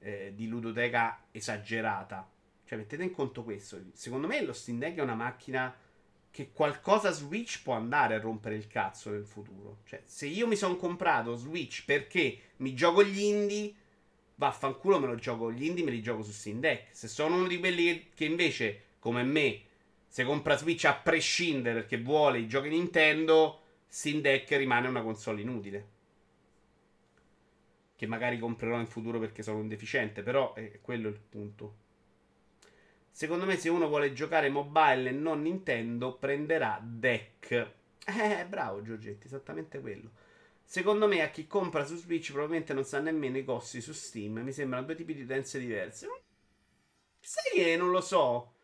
eh, 0.00 0.32
di 0.34 0.48
ludoteca 0.48 1.26
esagerata. 1.30 2.28
Cioè, 2.64 2.76
mettete 2.76 3.04
in 3.04 3.12
conto 3.12 3.44
questo. 3.44 3.78
Secondo 3.92 4.26
me 4.26 4.42
lo 4.42 4.52
Steam 4.52 4.78
Deck 4.80 4.96
è 4.98 5.02
una 5.02 5.14
macchina 5.14 5.72
che 6.30 6.52
qualcosa 6.52 7.10
Switch 7.10 7.60
può 7.62 7.74
andare 7.74 8.14
a 8.14 8.18
rompere 8.20 8.54
il 8.54 8.68
cazzo 8.68 9.10
nel 9.10 9.24
futuro. 9.26 9.78
Cioè, 9.84 10.02
se 10.04 10.26
io 10.26 10.46
mi 10.46 10.56
sono 10.56 10.76
comprato 10.76 11.34
Switch 11.34 11.84
perché 11.84 12.38
mi 12.58 12.72
gioco 12.74 13.02
gli 13.02 13.20
indie, 13.20 13.74
vaffanculo 14.36 15.00
me 15.00 15.08
lo 15.08 15.14
gioco 15.16 15.50
gli 15.52 15.64
indie, 15.64 15.84
me 15.84 15.90
li 15.90 16.00
gioco 16.02 16.22
su 16.22 16.30
Steam 16.30 16.60
Deck. 16.60 16.88
Se 16.94 17.08
sono 17.08 17.36
uno 17.36 17.46
di 17.48 17.58
quelli 17.58 17.84
che, 17.84 18.08
che 18.14 18.24
invece, 18.24 18.82
come 19.00 19.24
me, 19.24 19.62
se 20.06 20.24
compra 20.24 20.56
Switch 20.56 20.84
a 20.84 20.94
prescindere 20.96 21.80
perché 21.80 22.00
vuole 22.00 22.38
i 22.38 22.46
giochi 22.46 22.68
Nintendo, 22.68 23.60
Steam 23.88 24.20
Deck 24.20 24.52
rimane 24.56 24.86
una 24.88 25.02
console 25.02 25.40
inutile. 25.40 25.88
Che 27.96 28.06
magari 28.06 28.38
comprerò 28.38 28.78
in 28.78 28.86
futuro 28.86 29.18
perché 29.18 29.42
sono 29.42 29.58
un 29.58 29.68
deficiente, 29.68 30.22
però 30.22 30.54
eh, 30.56 30.72
è 30.74 30.80
quello 30.80 31.08
il 31.08 31.18
punto. 31.28 31.79
Secondo 33.10 33.44
me, 33.44 33.56
se 33.58 33.68
uno 33.68 33.88
vuole 33.88 34.12
giocare 34.12 34.48
mobile 34.48 35.10
e 35.10 35.12
non 35.12 35.42
Nintendo, 35.42 36.16
prenderà 36.16 36.80
Deck. 36.82 37.50
Eh, 38.04 38.46
bravo 38.48 38.82
Giorgetti, 38.82 39.26
esattamente 39.26 39.80
quello. 39.80 40.10
Secondo 40.64 41.08
me, 41.08 41.20
a 41.22 41.30
chi 41.30 41.46
compra 41.46 41.84
su 41.84 41.96
Switch 41.96 42.30
probabilmente 42.30 42.72
non 42.72 42.84
sa 42.84 43.00
nemmeno 43.00 43.36
i 43.36 43.44
costi 43.44 43.80
su 43.80 43.92
Steam. 43.92 44.38
Mi 44.38 44.52
sembrano 44.52 44.86
due 44.86 44.94
tipi 44.94 45.14
di 45.14 45.22
utenze 45.22 45.58
diverse. 45.58 46.06
Sai 47.20 47.50
che 47.52 47.76
non 47.76 47.90
lo 47.90 48.00
so. 48.00 48.54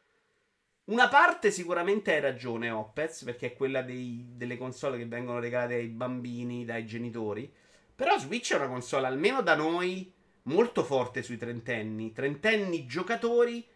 Una 0.85 1.09
parte 1.09 1.51
sicuramente 1.51 2.15
hai 2.15 2.21
ragione, 2.21 2.71
Opez, 2.71 3.25
perché 3.25 3.49
è 3.49 3.55
quella 3.57 3.83
dei, 3.83 4.25
delle 4.37 4.57
console 4.57 4.97
che 4.99 5.07
vengono 5.07 5.41
regalate 5.41 5.75
ai 5.75 5.89
bambini, 5.89 6.65
dai 6.65 6.87
genitori. 6.87 7.53
Però 7.97 8.17
Switch 8.19 8.53
è 8.53 8.57
una 8.57 8.69
console, 8.69 9.09
almeno 9.09 9.43
da 9.43 9.57
noi, 9.57 10.11
molto 10.45 10.85
forte 10.85 11.23
sui 11.25 11.37
trentenni. 11.37 12.13
Trentenni 12.13 12.87
giocatori 12.87 13.67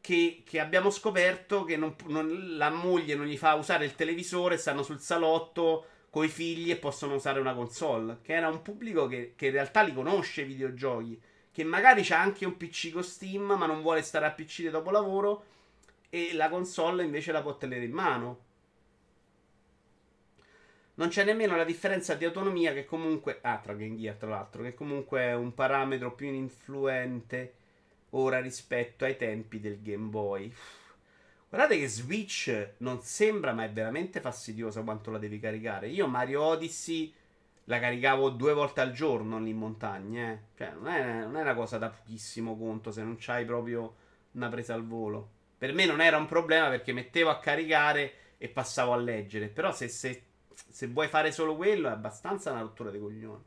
che, 0.00 0.42
che 0.44 0.60
abbiamo 0.60 0.90
scoperto 0.90 1.64
che 1.64 1.76
non, 1.76 1.94
non, 2.06 2.56
la 2.56 2.70
moglie 2.70 3.14
non 3.14 3.26
gli 3.26 3.36
fa 3.36 3.54
usare 3.54 3.84
il 3.84 3.94
televisore, 3.94 4.56
stanno 4.56 4.82
sul 4.82 5.00
salotto 5.00 5.84
coi 6.10 6.28
figli 6.28 6.70
e 6.70 6.76
possono 6.76 7.14
usare 7.14 7.38
una 7.38 7.54
console. 7.54 8.18
Che 8.22 8.32
era 8.34 8.48
un 8.48 8.62
pubblico 8.62 9.06
che, 9.06 9.34
che 9.36 9.46
in 9.46 9.52
realtà 9.52 9.82
li 9.82 9.92
conosce 9.92 10.42
i 10.42 10.46
videogiochi, 10.46 11.20
che 11.52 11.64
magari 11.64 12.02
c'ha 12.02 12.20
anche 12.20 12.46
un 12.46 12.56
PC 12.56 12.90
con 12.92 13.04
Steam, 13.04 13.44
ma 13.52 13.66
non 13.66 13.82
vuole 13.82 14.02
stare 14.02 14.26
a 14.26 14.30
PC 14.30 14.68
dopo 14.70 14.90
lavoro 14.90 15.44
e 16.12 16.30
la 16.32 16.48
console 16.48 17.04
invece 17.04 17.30
la 17.32 17.42
può 17.42 17.56
tenere 17.56 17.84
in 17.84 17.92
mano. 17.92 18.44
Non 20.94 21.08
c'è 21.08 21.24
nemmeno 21.24 21.56
la 21.56 21.64
differenza 21.64 22.14
di 22.14 22.26
autonomia 22.26 22.74
che 22.74 22.84
comunque... 22.84 23.38
Ah, 23.42 23.58
tra 23.58 23.72
Game 23.72 23.96
Gear, 23.96 24.16
tra 24.16 24.28
l'altro, 24.28 24.62
che 24.62 24.74
comunque 24.74 25.20
è 25.22 25.34
un 25.34 25.54
parametro 25.54 26.14
più 26.14 26.26
influente 26.30 27.54
ora 28.10 28.40
rispetto 28.40 29.04
ai 29.04 29.16
tempi 29.16 29.60
del 29.60 29.80
Game 29.82 30.08
Boy. 30.08 30.52
Guardate 31.48 31.78
che 31.78 31.88
Switch 31.88 32.70
non 32.78 33.00
sembra, 33.02 33.52
ma 33.52 33.64
è 33.64 33.70
veramente 33.72 34.20
fastidiosa 34.20 34.82
quanto 34.82 35.10
la 35.10 35.18
devi 35.18 35.38
caricare. 35.40 35.88
Io 35.88 36.06
Mario 36.06 36.42
Odyssey 36.42 37.12
la 37.64 37.78
caricavo 37.80 38.30
due 38.30 38.52
volte 38.52 38.80
al 38.80 38.92
giorno 38.92 39.38
lì 39.40 39.50
in 39.50 39.58
montagna. 39.58 40.30
Eh. 40.30 40.38
Cioè, 40.56 40.72
non 40.74 40.86
è, 40.88 41.04
non 41.24 41.36
è, 41.36 41.40
una 41.40 41.54
cosa 41.54 41.78
da 41.78 41.88
pochissimo 41.90 42.56
conto 42.56 42.90
se 42.92 43.02
non 43.02 43.16
c'hai 43.18 43.44
proprio 43.44 43.94
una 44.32 44.48
presa 44.48 44.74
al 44.74 44.86
volo. 44.86 45.38
Per 45.58 45.72
me 45.72 45.86
non 45.86 46.00
era 46.00 46.16
un 46.16 46.26
problema 46.26 46.68
perché 46.68 46.92
mettevo 46.92 47.30
a 47.30 47.38
caricare 47.38 48.12
e 48.38 48.48
passavo 48.48 48.92
a 48.92 48.96
leggere. 48.96 49.48
Però 49.48 49.72
se, 49.72 49.88
se, 49.88 50.22
se 50.54 50.86
vuoi 50.86 51.08
fare 51.08 51.32
solo 51.32 51.56
quello 51.56 51.88
è 51.88 51.92
abbastanza 51.92 52.52
una 52.52 52.60
rottura 52.60 52.90
di 52.90 52.98
coglioni. 53.00 53.44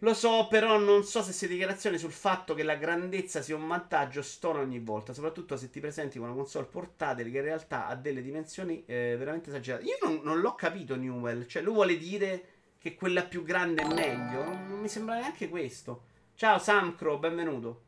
Lo 0.00 0.12
so, 0.12 0.46
però 0.50 0.76
non 0.76 1.04
so 1.04 1.22
se 1.22 1.32
sia 1.32 1.48
dichiarazione 1.48 1.96
sul 1.96 2.12
fatto 2.12 2.52
che 2.52 2.62
la 2.62 2.74
grandezza 2.74 3.40
sia 3.40 3.56
un 3.56 3.66
vantaggio 3.66 4.20
stona 4.20 4.58
ogni 4.60 4.78
volta, 4.78 5.14
soprattutto 5.14 5.56
se 5.56 5.70
ti 5.70 5.80
presenti 5.80 6.18
con 6.18 6.26
una 6.28 6.36
console 6.36 6.66
portatile 6.66 7.30
che 7.30 7.38
in 7.38 7.42
realtà 7.44 7.86
ha 7.86 7.94
delle 7.94 8.20
dimensioni 8.20 8.82
eh, 8.84 9.16
veramente 9.18 9.48
esagerate. 9.48 9.84
Io 9.84 9.96
non, 10.02 10.20
non, 10.22 10.40
l'ho 10.40 10.54
capito 10.54 10.96
Newell, 10.96 11.46
cioè 11.46 11.62
lui 11.62 11.72
vuole 11.72 11.96
dire 11.96 12.44
che 12.76 12.94
quella 12.94 13.24
più 13.24 13.42
grande 13.42 13.84
è 13.84 13.94
meglio, 13.94 14.44
non, 14.44 14.80
mi 14.80 14.88
sembra 14.88 15.14
neanche 15.18 15.48
questo. 15.48 16.08
Ciao 16.34 16.58
Samcro, 16.58 17.16
benvenuto. 17.18 17.84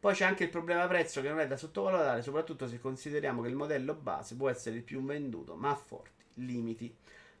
Poi 0.00 0.12
c'è 0.14 0.24
anche 0.24 0.42
il 0.42 0.50
problema 0.50 0.88
prezzo 0.88 1.20
che 1.20 1.28
non 1.28 1.38
è 1.38 1.46
da 1.46 1.56
sottovalutare, 1.56 2.20
soprattutto 2.20 2.66
se 2.66 2.80
consideriamo 2.80 3.42
che 3.42 3.48
il 3.48 3.54
modello 3.54 3.94
base 3.94 4.34
può 4.34 4.48
essere 4.48 4.74
il 4.78 4.82
più 4.82 5.04
venduto, 5.04 5.54
ma 5.54 5.70
ha 5.70 5.76
forti 5.76 6.24
limiti. 6.36 6.92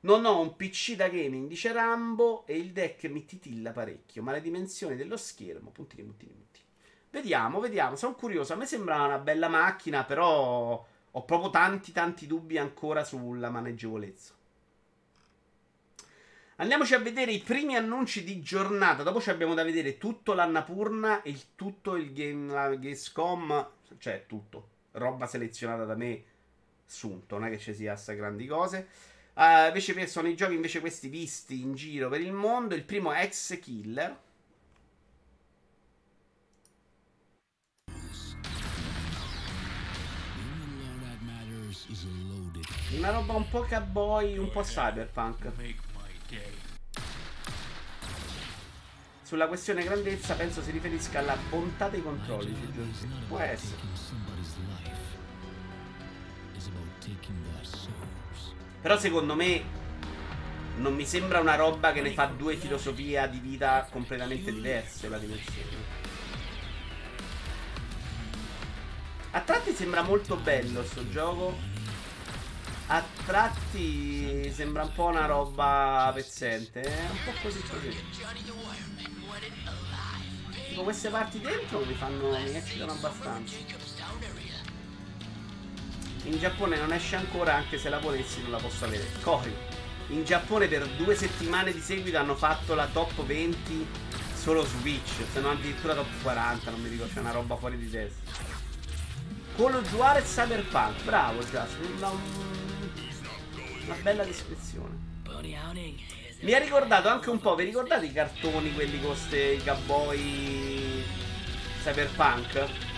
Non 0.02 0.24
ho 0.24 0.40
un 0.40 0.56
PC 0.56 0.94
da 0.96 1.08
gaming, 1.08 1.46
dice 1.46 1.72
Rambo, 1.72 2.46
e 2.46 2.56
il 2.56 2.72
deck 2.72 3.04
mi 3.10 3.26
titilla 3.26 3.72
parecchio, 3.72 4.22
ma 4.22 4.32
le 4.32 4.40
dimensioni 4.40 4.96
dello 4.96 5.18
schermo, 5.18 5.70
puntini, 5.70 6.02
puntini, 6.04 6.32
puntini. 6.32 6.64
Vediamo, 7.10 7.60
vediamo, 7.60 7.96
sono 7.96 8.14
curioso, 8.14 8.54
a 8.54 8.56
me 8.56 8.64
sembra 8.64 9.02
una 9.04 9.18
bella 9.18 9.48
macchina, 9.48 10.04
però 10.04 10.86
ho 11.10 11.24
proprio 11.24 11.50
tanti, 11.50 11.92
tanti 11.92 12.26
dubbi 12.26 12.56
ancora 12.56 13.04
sulla 13.04 13.50
maneggevolezza. 13.50 14.34
Andiamoci 16.56 16.94
a 16.94 16.98
vedere 16.98 17.32
i 17.32 17.40
primi 17.40 17.76
annunci 17.76 18.24
di 18.24 18.40
giornata, 18.40 19.02
dopo 19.02 19.20
ci 19.20 19.28
abbiamo 19.28 19.52
da 19.52 19.64
vedere 19.64 19.98
tutto 19.98 20.32
l'Annapurna 20.32 21.20
e 21.20 21.28
il, 21.30 21.42
tutto 21.54 21.96
il 21.96 22.14
game, 22.14 22.52
Gamescom, 22.78 23.68
cioè 23.98 24.24
tutto, 24.26 24.68
roba 24.92 25.26
selezionata 25.26 25.84
da 25.84 25.94
me, 25.94 26.24
assunto, 26.86 27.36
non 27.36 27.48
è 27.48 27.50
che 27.50 27.58
ci 27.58 27.74
sia 27.74 27.96
sta 27.96 28.12
grandi 28.14 28.46
cose. 28.46 28.88
Uh, 29.34 29.68
invece 29.68 30.06
sono 30.06 30.28
i 30.28 30.34
giochi 30.34 30.54
invece 30.54 30.80
questi 30.80 31.08
visti 31.08 31.60
in 31.60 31.74
giro 31.74 32.08
per 32.08 32.20
il 32.20 32.32
mondo. 32.32 32.74
Il 32.74 32.84
primo 32.84 33.12
è 33.12 33.22
Ex 33.22 33.58
Killer. 33.60 34.20
Una 42.96 43.10
roba 43.12 43.34
un 43.34 43.48
po' 43.48 43.64
cowboy, 43.64 44.36
un 44.36 44.50
po' 44.50 44.62
cyberpunk. 44.62 45.50
Sulla 49.22 49.46
questione 49.46 49.84
grandezza 49.84 50.34
penso 50.34 50.60
si 50.60 50.72
riferisca 50.72 51.20
alla 51.20 51.36
bontà 51.48 51.88
dei 51.88 52.02
controlli. 52.02 52.52
Può 53.28 53.38
essere. 53.38 53.78
Però 58.80 58.98
secondo 58.98 59.34
me 59.34 59.62
non 60.76 60.94
mi 60.94 61.04
sembra 61.04 61.40
una 61.40 61.54
roba 61.54 61.92
che 61.92 62.00
ne 62.00 62.12
fa 62.12 62.24
due 62.24 62.56
filosofie 62.56 63.28
di 63.28 63.38
vita 63.38 63.86
completamente 63.90 64.52
diverse 64.52 65.08
la 65.08 65.18
dimensione. 65.18 65.98
A 69.32 69.40
tratti 69.42 69.74
sembra 69.74 70.02
molto 70.02 70.36
bello 70.36 70.82
sto 70.82 71.06
gioco. 71.10 71.54
A 72.86 73.04
tratti 73.26 74.50
sembra 74.50 74.84
un 74.84 74.92
po' 74.92 75.04
una 75.06 75.26
roba 75.26 76.10
pezzente. 76.14 76.80
Eh? 76.80 77.00
Un 77.02 77.18
po' 77.24 77.32
così 77.42 77.60
così. 77.60 77.96
Tipo 80.68 80.82
queste 80.82 81.10
parti 81.10 81.38
dentro 81.38 81.84
mi 81.84 81.94
fanno. 81.94 82.30
mi 82.30 82.56
eccitano 82.56 82.92
abbastanza. 82.92 83.54
In 86.24 86.38
Giappone 86.38 86.76
non 86.76 86.92
esce 86.92 87.16
ancora, 87.16 87.54
anche 87.54 87.78
se 87.78 87.88
la 87.88 87.98
volessi 87.98 88.42
non 88.42 88.50
la 88.50 88.58
posso 88.58 88.84
avere. 88.84 89.06
Cori. 89.22 89.54
In 90.08 90.22
Giappone 90.24 90.66
per 90.68 90.86
due 90.86 91.14
settimane 91.14 91.72
di 91.72 91.80
seguito 91.80 92.18
hanno 92.18 92.36
fatto 92.36 92.74
la 92.74 92.86
top 92.88 93.24
20 93.24 93.86
solo 94.34 94.64
Switch, 94.64 95.10
se 95.32 95.40
non 95.40 95.52
addirittura 95.52 95.94
top 95.94 96.10
40, 96.22 96.70
non 96.72 96.80
mi 96.82 96.88
dico, 96.90 97.06
c'è 97.12 97.20
una 97.20 97.30
roba 97.30 97.56
fuori 97.56 97.78
di 97.78 97.88
testa. 97.88 98.30
Call 99.56 99.82
Juarez 99.88 100.32
Cyberpunk, 100.34 101.04
bravo 101.04 101.40
Just, 101.40 101.76
una, 101.96 102.10
una 102.10 103.96
bella 104.02 104.24
descrizione. 104.24 105.08
Mi 106.42 106.54
ha 106.54 106.58
ricordato 106.58 107.08
anche 107.08 107.30
un 107.30 107.40
po', 107.40 107.54
vi 107.54 107.64
ricordate 107.64 108.06
i 108.06 108.12
cartoni, 108.12 108.74
quelli 108.74 108.98
con 109.00 109.10
queste 109.10 109.58
cowboy 109.64 111.02
cyberpunk? 111.82 112.88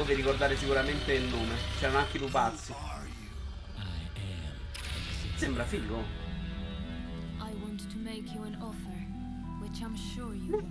potrei 0.00 0.16
ricordare 0.16 0.56
sicuramente 0.56 1.12
il 1.12 1.24
nome. 1.24 1.56
C'erano 1.78 1.98
anche 1.98 2.16
i 2.16 2.20
pupazzi. 2.20 2.72
Sembra 5.36 5.62
figo. 5.64 6.02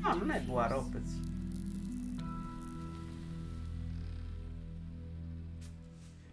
No, 0.01 0.13
non 0.15 0.31
è 0.31 0.41
Dua 0.41 0.67
Lopez. 0.67 1.19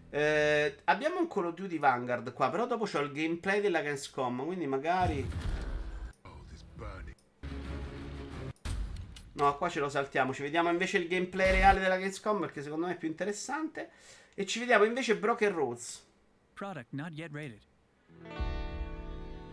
Eh, 0.09 0.77
abbiamo 0.85 1.19
un 1.19 1.27
Call 1.27 1.45
of 1.45 1.53
Duty 1.53 1.77
Vanguard 1.79 2.33
qua, 2.33 2.49
però 2.49 2.65
dopo 2.65 2.85
c'ho 2.85 2.99
il 3.01 3.11
gameplay 3.11 3.61
della 3.61 3.81
Gamescom, 3.81 4.43
quindi 4.45 4.65
magari... 4.65 5.56
No, 9.39 9.55
qua 9.55 9.69
ce 9.69 9.79
lo 9.79 9.87
saltiamo. 9.89 10.33
Ci 10.33 10.41
vediamo 10.41 10.69
invece 10.69 10.97
il 10.97 11.07
gameplay 11.07 11.51
reale 11.51 11.79
della 11.79 11.97
Gamescom 11.97 12.39
perché 12.39 12.63
secondo 12.63 12.87
me 12.87 12.93
è 12.93 12.97
più 12.97 13.07
interessante. 13.07 13.91
E 14.33 14.45
ci 14.47 14.57
vediamo 14.59 14.83
invece 14.83 15.17
Broken 15.17 15.51
Roads. 15.53 16.05
Product 16.55 16.87
not 16.91 17.11
yet 17.11 17.31
rated. 17.31 17.61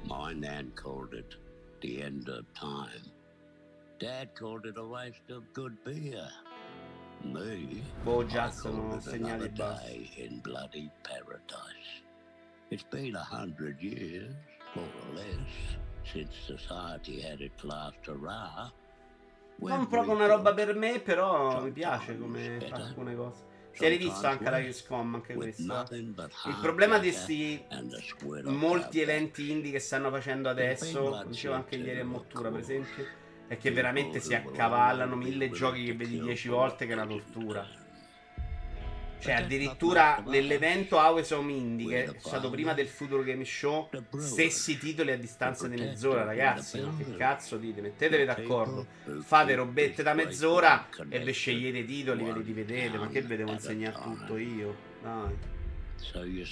My 0.04 0.32
nan 0.34 0.72
called 0.74 1.12
it 1.12 1.36
the 1.80 2.00
end 2.02 2.28
of 2.28 2.46
time. 2.52 3.12
Dad 3.98 4.32
called 4.32 4.64
it 4.64 4.76
a 4.78 4.82
waste 4.82 5.30
of 5.30 5.42
good 5.52 5.76
beer. 5.82 6.28
Me, 7.22 7.82
boh, 8.02 8.24
già 8.24 8.50
sono 8.50 8.98
segnali 9.00 9.48
bassi. 9.50 10.10
In 10.16 10.40
bloody 10.40 10.90
paradise. 11.02 12.02
It's 12.70 12.86
been 12.88 13.14
a 13.14 13.22
hundred 13.22 13.78
years, 13.80 14.34
more 14.74 14.86
or 15.06 15.14
less, 15.16 15.76
since 16.04 16.34
society 16.46 17.20
had 17.20 17.40
its 17.40 17.62
last 17.64 17.98
hurrah. 18.06 18.72
Non 19.56 19.86
proprio 19.86 20.14
una 20.14 20.26
roba 20.26 20.52
per 20.52 20.74
me, 20.74 21.00
però 21.00 21.62
mi 21.62 21.70
piace 21.70 22.18
come 22.18 22.58
fa 22.68 22.74
alcune 22.76 23.14
cose. 23.14 23.52
Si 23.72 23.84
è 23.84 23.88
rivista 23.88 24.28
anche 24.30 24.50
la 24.50 24.60
XCOM, 24.60 25.14
anche 25.16 25.34
questa. 25.34 25.86
Il 25.90 26.58
problema 26.60 26.98
di 26.98 27.10
questi 27.10 27.64
molti 28.46 29.00
eventi 29.00 29.50
indie 29.50 29.72
che 29.72 29.78
stanno 29.78 30.10
facendo 30.10 30.48
adesso, 30.48 31.24
dicevo 31.26 31.54
anche 31.54 31.76
ieri 31.76 32.00
a 32.00 32.04
Mottura 32.04 32.50
per 32.50 32.60
esempio, 32.60 33.04
è 33.46 33.56
che 33.56 33.70
veramente 33.72 34.20
si 34.20 34.34
accavallano 34.34 35.16
mille 35.16 35.50
giochi 35.50 35.84
che 35.84 35.94
vedi 35.94 36.20
dieci 36.20 36.48
volte 36.48 36.86
che 36.86 36.92
è 36.92 36.96
una 36.96 37.06
tortura. 37.06 37.66
Cioè, 39.24 39.32
addirittura 39.36 40.22
nell'evento 40.26 40.96
esatto, 40.96 41.34
Awe 41.38 41.52
Indie 41.52 42.04
che 42.04 42.16
è 42.16 42.18
stato 42.18 42.50
prima 42.50 42.72
eh. 42.72 42.74
del 42.74 42.88
Futuro 42.88 43.22
Game 43.22 43.44
Show, 43.44 43.88
eh. 43.92 44.02
stessi 44.20 44.76
titoli 44.78 45.12
a 45.12 45.16
distanza 45.16 45.66
di 45.66 45.76
mezz'ora, 45.76 46.24
ragazzi. 46.24 46.78
Ma 46.82 46.90
che 46.98 47.16
cazzo 47.16 47.56
dite? 47.56 47.80
Mettetevi 47.80 48.24
d'accordo. 48.26 48.86
Eh, 49.06 49.20
Fate 49.22 49.54
robette 49.54 50.02
da 50.02 50.12
mezz'ora 50.12 50.88
e 51.08 51.20
ve 51.20 51.32
scegliete 51.32 51.78
i 51.78 51.86
titoli, 51.86 52.22
ve 52.24 52.32
li 52.34 52.42
rivedete. 52.42 52.98
Ma 52.98 53.08
che 53.08 53.22
ve 53.22 53.36
devo 53.36 53.52
insegnare 53.52 53.96
tutto 54.02 54.36
io? 54.36 54.76
Dai. 55.02 56.42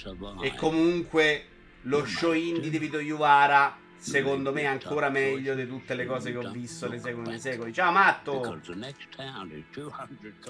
E 0.41 0.55
comunque 0.55 1.45
lo 1.81 2.03
show 2.05 2.33
indie 2.33 2.69
di 2.71 2.79
Vito 2.79 2.97
Iuvara 2.97 3.77
secondo 4.03 4.51
me 4.51 4.65
ancora 4.65 5.07
meglio 5.07 5.55
di 5.55 5.65
tutte 5.65 5.93
le 5.95 6.05
cose 6.05 6.31
che 6.33 6.37
ho 6.37 6.51
visto 6.51 6.89
le 6.89 6.99
secoli 6.99 7.29
nei 7.29 7.39
secoli. 7.39 7.71
Ciao 7.71 7.87
ah, 7.89 7.91
Matto! 7.91 8.59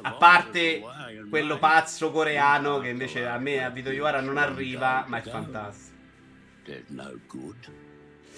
A 0.02 0.12
parte 0.14 0.82
quello 1.30 1.60
pazzo 1.60 2.12
coreano 2.12 2.80
che 2.80 2.88
invece 2.90 3.28
a 3.28 3.38
me 3.38 3.64
a 3.64 3.70
Vito 3.70 3.92
Yuara 3.92 4.22
non 4.22 4.38
arriva, 4.38 5.06
ma 5.08 5.18
è 5.22 5.22
fantastico. 5.22 5.92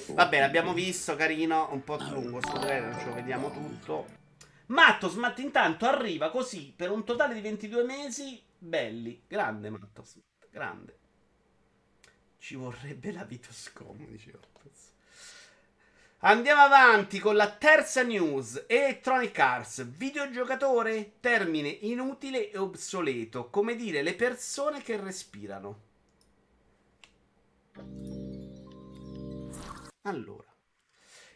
Va 0.10 0.28
bene, 0.28 0.44
abbiamo 0.46 0.74
visto, 0.74 1.16
carino, 1.16 1.72
un 1.72 1.82
po' 1.86 1.98
lungo 2.12 2.40
sto 2.42 2.60
trailer, 2.60 2.90
non 2.92 3.00
ce 3.00 3.06
lo 3.06 3.14
vediamo 3.14 3.52
tutto. 3.52 4.24
Mattos, 4.68 5.16
Matt 5.16 5.40
intanto 5.40 5.86
arriva 5.86 6.30
così 6.30 6.74
per 6.76 6.92
un 6.92 7.06
totale 7.06 7.34
di 7.36 7.40
22 7.42 7.84
mesi, 7.84 8.42
belli, 8.58 9.22
grande 9.28 9.70
Mattos, 9.70 10.18
grande. 10.52 10.98
Ci 12.38 12.56
vorrebbe 12.56 13.12
la 13.14 13.24
Vitoscom, 13.24 14.06
dicevo. 14.08 14.40
Andiamo 16.28 16.62
avanti 16.62 17.20
con 17.20 17.36
la 17.36 17.52
terza 17.52 18.02
news. 18.02 18.64
Electronic 18.66 19.38
Arts, 19.38 19.86
videogiocatore, 19.96 21.18
termine 21.20 21.68
inutile 21.68 22.50
e 22.50 22.58
obsoleto, 22.58 23.52
come 23.52 23.76
dire 23.76 24.02
le 24.02 24.16
persone 24.16 24.82
che 24.82 25.00
respirano. 25.00 25.82
Allora, 30.08 30.52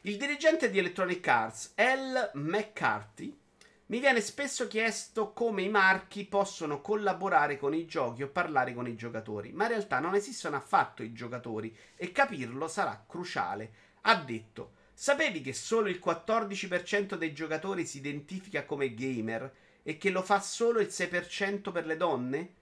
il 0.01 0.17
dirigente 0.17 0.71
di 0.71 0.79
Electronic 0.79 1.27
Arts, 1.27 1.73
L. 1.75 2.31
McCarthy, 2.39 3.37
mi 3.85 3.99
viene 3.99 4.21
spesso 4.21 4.65
chiesto 4.67 5.33
come 5.33 5.61
i 5.61 5.69
marchi 5.69 6.25
possono 6.25 6.81
collaborare 6.81 7.57
con 7.59 7.75
i 7.75 7.85
giochi 7.85 8.23
o 8.23 8.29
parlare 8.29 8.73
con 8.73 8.87
i 8.87 8.95
giocatori, 8.95 9.51
ma 9.51 9.65
in 9.65 9.69
realtà 9.69 9.99
non 9.99 10.15
esistono 10.15 10.55
affatto 10.55 11.03
i 11.03 11.13
giocatori 11.13 11.77
e 11.95 12.11
capirlo 12.11 12.67
sarà 12.67 13.05
cruciale. 13.07 13.85
Ha 14.03 14.15
detto, 14.15 14.77
Sapevi 15.01 15.39
che 15.39 15.53
solo 15.53 15.87
il 15.87 16.01
14% 16.03 17.15
dei 17.15 17.31
giocatori 17.31 17.85
si 17.85 17.99
identifica 17.99 18.65
come 18.65 18.93
gamer 18.93 19.49
e 19.81 19.97
che 19.97 20.09
lo 20.09 20.21
fa 20.21 20.41
solo 20.41 20.81
il 20.81 20.87
6% 20.89 21.71
per 21.71 21.85
le 21.85 21.95
donne? 21.95 22.53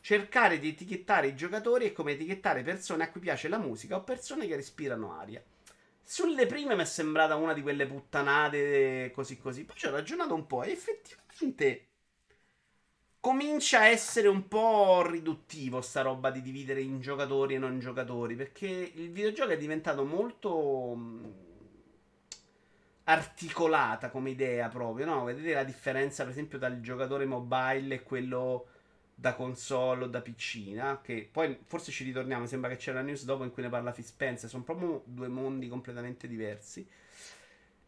Cercare 0.00 0.58
di 0.58 0.70
etichettare 0.70 1.28
i 1.28 1.36
giocatori 1.36 1.86
è 1.86 1.92
come 1.92 2.14
etichettare 2.14 2.64
persone 2.64 3.04
a 3.04 3.10
cui 3.12 3.20
piace 3.20 3.46
la 3.46 3.60
musica 3.60 3.94
o 3.94 4.02
persone 4.02 4.48
che 4.48 4.56
respirano 4.56 5.12
aria. 5.16 5.40
Sulle 6.02 6.46
prime 6.46 6.74
mi 6.74 6.82
è 6.82 6.84
sembrata 6.84 7.36
una 7.36 7.52
di 7.52 7.62
quelle 7.62 7.86
puttanate 7.86 9.12
così 9.14 9.38
così. 9.38 9.62
Poi 9.64 9.76
ci 9.76 9.86
ho 9.86 9.92
ragionato 9.92 10.34
un 10.34 10.48
po' 10.48 10.64
e 10.64 10.72
effettivamente 10.72 11.86
comincia 13.20 13.78
a 13.82 13.86
essere 13.86 14.26
un 14.26 14.48
po' 14.48 15.06
riduttivo 15.08 15.80
sta 15.80 16.00
roba 16.02 16.32
di 16.32 16.42
dividere 16.42 16.80
in 16.80 17.00
giocatori 17.00 17.54
e 17.54 17.58
non 17.58 17.78
giocatori, 17.78 18.34
perché 18.34 18.66
il 18.66 19.12
videogioco 19.12 19.52
è 19.52 19.56
diventato 19.56 20.04
molto 20.04 21.42
articolata 23.04 24.08
come 24.10 24.30
idea 24.30 24.68
proprio, 24.68 25.04
no? 25.06 25.24
Vedete 25.24 25.52
la 25.52 25.64
differenza, 25.64 26.22
per 26.22 26.32
esempio, 26.32 26.58
dal 26.58 26.80
giocatore 26.80 27.26
mobile 27.26 27.96
e 27.96 28.02
quello 28.02 28.68
da 29.14 29.34
console 29.34 30.04
o 30.04 30.06
da 30.06 30.20
piccina, 30.22 31.00
che 31.02 31.28
poi 31.30 31.58
forse 31.66 31.92
ci 31.92 32.04
ritorniamo, 32.04 32.46
sembra 32.46 32.70
che 32.70 32.76
c'è 32.76 32.92
la 32.92 33.02
news 33.02 33.24
dopo 33.24 33.44
in 33.44 33.50
cui 33.52 33.62
ne 33.62 33.68
parla 33.68 33.92
Fispense, 33.92 34.48
sono 34.48 34.64
proprio 34.64 35.02
due 35.04 35.28
mondi 35.28 35.68
completamente 35.68 36.26
diversi. 36.26 36.86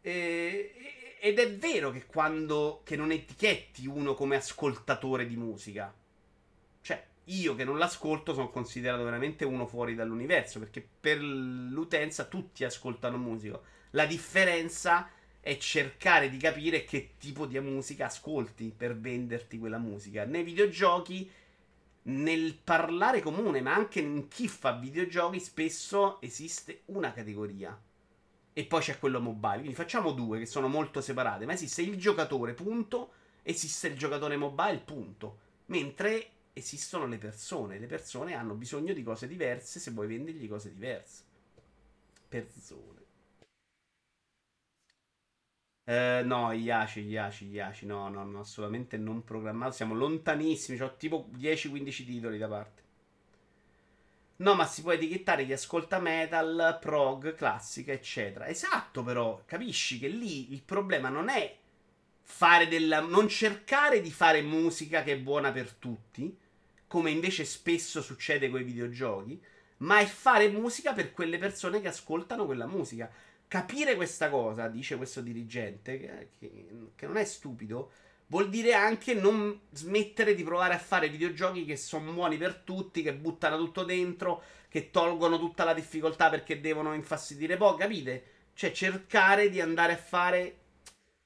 E, 0.03 0.73
ed 1.19 1.39
è 1.39 1.55
vero 1.57 1.91
che 1.91 2.05
quando 2.07 2.83
che 2.85 2.95
non 2.95 3.11
etichetti 3.11 3.87
uno 3.87 4.15
come 4.15 4.37
ascoltatore 4.37 5.27
di 5.27 5.37
musica, 5.37 5.93
cioè 6.83 7.03
io 7.25 7.55
che 7.57 7.65
non 7.65 7.79
l'ascolto 7.79 8.35
sono 8.35 8.51
considerato 8.51 9.03
veramente 9.03 9.45
uno 9.47 9.67
fuori 9.67 9.95
dall'universo, 9.97 10.59
perché 10.61 10.87
per 11.01 11.19
l'utenza 11.21 12.25
tutti 12.27 12.63
ascoltano 12.65 13.17
musica 13.19 13.59
la 13.97 14.05
differenza 14.05 15.09
è 15.41 15.57
cercare 15.57 16.29
di 16.29 16.37
capire 16.37 16.85
che 16.85 17.15
tipo 17.19 17.47
di 17.47 17.59
musica 17.61 18.05
ascolti 18.07 18.71
per 18.77 18.95
venderti 18.95 19.59
quella 19.59 19.79
musica. 19.79 20.27
Nei 20.27 20.43
videogiochi, 20.43 21.31
nel 22.03 22.55
parlare 22.63 23.23
comune, 23.23 23.63
ma 23.63 23.75
anche 23.75 24.01
in 24.01 24.29
chi 24.29 24.49
fa 24.49 24.73
videogiochi, 24.73 25.41
spesso 25.41 26.21
esiste 26.21 26.83
una 26.87 27.11
categoria. 27.15 27.81
E 28.53 28.65
poi 28.67 28.81
c'è 28.83 28.99
quello 28.99 29.19
mobile. 29.19 29.57
Quindi 29.61 29.75
facciamo 29.75 30.13
due 30.13 30.41
che 30.41 30.47
sono 30.47 30.69
molto 30.69 31.01
separate. 31.01 31.47
Ma 31.47 31.55
esiste 31.55 31.81
il 31.81 31.97
giocatore, 31.97 32.53
punto. 32.53 33.13
Esiste 33.43 33.87
il 33.89 33.97
giocatore 33.97 34.37
mobile, 34.37 34.77
punto. 34.85 35.39
Mentre 35.67 36.33
esistono 36.53 37.07
le 37.07 37.17
persone. 37.17 37.79
Le 37.79 37.87
persone 37.87 38.35
hanno 38.35 38.53
bisogno 38.57 38.93
di 38.93 39.03
cose 39.03 39.27
diverse 39.27 39.81
se 39.81 39.91
vuoi 39.91 40.07
vendergli 40.09 40.47
cose 40.51 40.71
diverse. 40.71 41.23
Persone. 42.29 42.96
Eh, 45.89 46.23
no, 46.25 46.49
aci, 46.49 47.03
gli 47.03 47.17
aci. 47.17 47.87
no, 47.87 48.09
no, 48.09 48.25
no, 48.25 48.41
assolutamente 48.41 48.97
non 48.97 49.23
programmato. 49.23 49.71
Siamo 49.71 49.95
lontanissimi, 49.95 50.81
ho 50.81 50.97
tipo 50.97 51.29
10-15 51.39 51.89
titoli 52.05 52.39
da 52.39 52.49
parte. 52.49 52.83
No, 54.39 54.55
ma 54.55 54.67
si 54.67 54.83
può 54.83 54.91
etichettare 54.93 55.45
chi 55.47 55.53
ascolta 55.53 56.01
metal, 56.01 56.79
prog, 56.81 57.35
classica, 57.37 57.93
eccetera. 57.93 58.49
Esatto, 58.49 59.05
però, 59.05 59.41
capisci 59.47 59.99
che 60.01 60.09
lì 60.09 60.53
il 60.53 60.63
problema 60.63 61.09
non 61.09 61.29
è 61.29 61.57
fare 62.21 62.67
della. 62.67 62.99
non 63.01 63.29
cercare 63.29 64.01
di 64.01 64.11
fare 64.11 64.43
musica 64.43 65.05
che 65.05 65.13
è 65.13 65.19
buona 65.21 65.53
per 65.53 65.71
tutti, 65.75 66.37
come 66.89 67.11
invece 67.13 67.45
spesso 67.45 68.03
succede 68.03 68.51
con 68.51 68.61
i 68.61 68.65
videogiochi, 68.65 69.41
ma 69.79 70.01
è 70.01 70.05
fare 70.07 70.49
musica 70.49 70.93
per 70.93 71.13
quelle 71.13 71.39
persone 71.39 71.81
che 71.81 71.89
ascoltano 71.89 72.45
quella 72.45 72.67
musica. 72.67 73.09
Capire 73.49 73.95
questa 73.95 74.29
cosa, 74.29 74.67
dice 74.67 74.97
questo 74.97 75.21
dirigente, 75.21 75.99
che, 76.01 76.29
che, 76.37 76.67
che 76.97 77.07
non 77.07 77.17
è 77.17 77.25
stupido, 77.25 77.93
vuol 78.27 78.51
dire 78.51 78.75
anche 78.75 79.15
non 79.15 79.61
smettere 79.71 80.35
di 80.35 80.43
provare 80.43 80.75
a 80.75 80.79
fare 80.79 81.09
videogiochi 81.09 81.65
che 81.65 81.77
sono 81.77 82.13
buoni 82.13 82.39
per 82.39 82.57
tutti, 82.57 83.03
che 83.03 83.15
buttano 83.15 83.57
tutto 83.57 83.85
dentro, 83.85 84.43
che 84.69 84.91
tolgono 84.91 85.39
tutta 85.39 85.63
la 85.63 85.75
difficoltà 85.75 86.29
perché 86.29 86.61
devono 86.61 86.93
infastidire 86.93 87.57
poco, 87.57 87.77
capite? 87.79 88.25
Cioè 88.53 88.73
cercare 88.73 89.49
di 89.49 89.61
andare 89.61 89.93
a 89.93 89.97
fare 89.99 90.59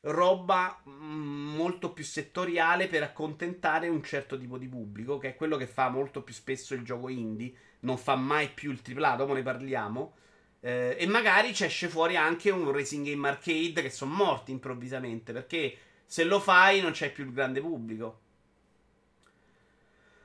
roba 0.02 0.82
mm, 0.90 1.54
molto 1.54 1.94
più 1.94 2.04
settoriale 2.04 2.86
per 2.86 3.02
accontentare 3.02 3.88
un 3.88 4.02
certo 4.02 4.36
tipo 4.38 4.58
di 4.58 4.68
pubblico, 4.68 5.16
che 5.16 5.28
è 5.30 5.36
quello 5.36 5.56
che 5.56 5.66
fa 5.66 5.88
molto 5.88 6.22
più 6.22 6.34
spesso 6.34 6.74
il 6.74 6.82
gioco 6.82 7.08
indie, 7.08 7.50
non 7.80 7.96
fa 7.96 8.14
mai 8.14 8.50
più 8.50 8.70
il 8.72 8.82
triplato, 8.82 9.26
ne 9.32 9.42
parliamo. 9.42 10.14
Eh, 10.62 10.94
e 11.00 11.06
magari 11.06 11.54
ci 11.54 11.64
esce 11.64 11.88
fuori 11.88 12.16
anche 12.16 12.50
un 12.50 12.70
Racing 12.70 13.06
Game 13.06 13.26
Arcade 13.26 13.80
che 13.80 13.88
sono 13.88 14.12
morti 14.12 14.50
improvvisamente 14.50 15.32
perché 15.32 15.74
se 16.04 16.22
lo 16.22 16.38
fai 16.38 16.82
non 16.82 16.90
c'è 16.92 17.10
più 17.10 17.24
il 17.24 17.32
grande 17.32 17.60
pubblico. 17.62 18.20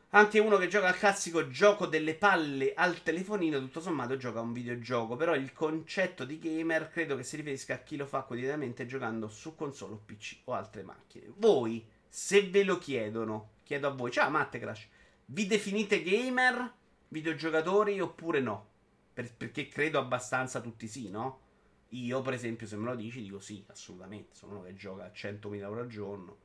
Anche 0.09 0.39
uno 0.39 0.57
che 0.57 0.67
gioca 0.67 0.87
al 0.87 0.97
classico 0.97 1.49
gioco 1.49 1.85
delle 1.87 2.15
palle 2.15 2.73
al 2.73 3.01
telefonino, 3.01 3.59
tutto 3.59 3.79
sommato 3.81 4.15
gioca 4.17 4.39
a 4.39 4.43
un 4.43 4.53
videogioco, 4.53 5.15
però 5.15 5.35
il 5.35 5.51
concetto 5.53 6.23
di 6.25 6.37
gamer 6.39 6.89
credo 6.89 7.15
che 7.17 7.23
si 7.23 7.35
riferisca 7.37 7.73
a 7.75 7.79
chi 7.79 7.95
lo 7.97 8.05
fa 8.05 8.21
quotidianamente 8.21 8.85
giocando 8.85 9.27
su 9.29 9.55
console 9.55 9.93
o 9.93 10.01
PC 10.05 10.37
o 10.45 10.53
altre 10.53 10.83
macchine. 10.83 11.25
Voi, 11.35 11.85
se 12.07 12.43
ve 12.47 12.63
lo 12.63 12.77
chiedono, 12.77 13.49
chiedo 13.63 13.87
a 13.87 13.91
voi, 13.91 14.11
ciao 14.11 14.29
Matte 14.29 14.59
Crash, 14.59 14.87
vi 15.25 15.47
definite 15.47 16.01
gamer, 16.01 16.73
videogiocatori 17.09 17.99
oppure 17.99 18.39
no? 18.39 18.69
Per, 19.15 19.33
perché 19.33 19.69
credo 19.69 19.97
abbastanza 19.97 20.59
tutti 20.59 20.89
sì, 20.89 21.09
no? 21.09 21.43
Io, 21.89 22.21
per 22.21 22.33
esempio, 22.33 22.67
se 22.67 22.75
me 22.75 22.83
lo 22.89 22.95
dici, 22.95 23.21
dico 23.21 23.39
sì, 23.39 23.63
assolutamente. 23.67 24.35
Sono 24.35 24.55
uno 24.57 24.63
che 24.63 24.73
gioca 24.75 25.05
a 25.05 25.11
100.000 25.15 25.53
euro 25.61 25.79
al 25.79 25.87
giorno. 25.87 26.37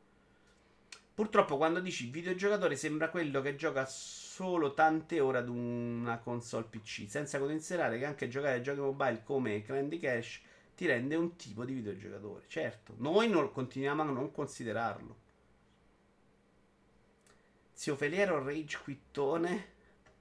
Purtroppo, 1.13 1.57
quando 1.57 1.81
dici 1.81 2.09
videogiocatore, 2.09 2.77
sembra 2.77 3.11
quello 3.11 3.41
che 3.41 3.57
gioca 3.57 3.87
solo 3.87 4.73
tante 4.73 5.19
ore 5.19 5.39
ad 5.39 5.49
una 5.49 6.19
console 6.19 6.67
PC, 6.71 7.07
senza 7.09 7.41
considerare 7.41 7.99
che 7.99 8.05
anche 8.05 8.29
giocare 8.29 8.59
a 8.59 8.61
giochi 8.61 8.79
mobile 8.79 9.25
come 9.25 9.63
Candy 9.63 9.99
Cash 9.99 10.41
ti 10.77 10.87
rende 10.87 11.17
un 11.17 11.35
tipo 11.35 11.65
di 11.65 11.73
videogiocatore. 11.73 12.45
Certo, 12.47 12.95
noi 12.99 13.29
non, 13.29 13.51
continuiamo 13.51 14.03
a 14.03 14.05
non 14.05 14.31
considerarlo. 14.31 15.19
Zio 17.73 17.97
Feliero 17.97 18.41
Rage 18.41 18.79
Quittone. 18.81 19.67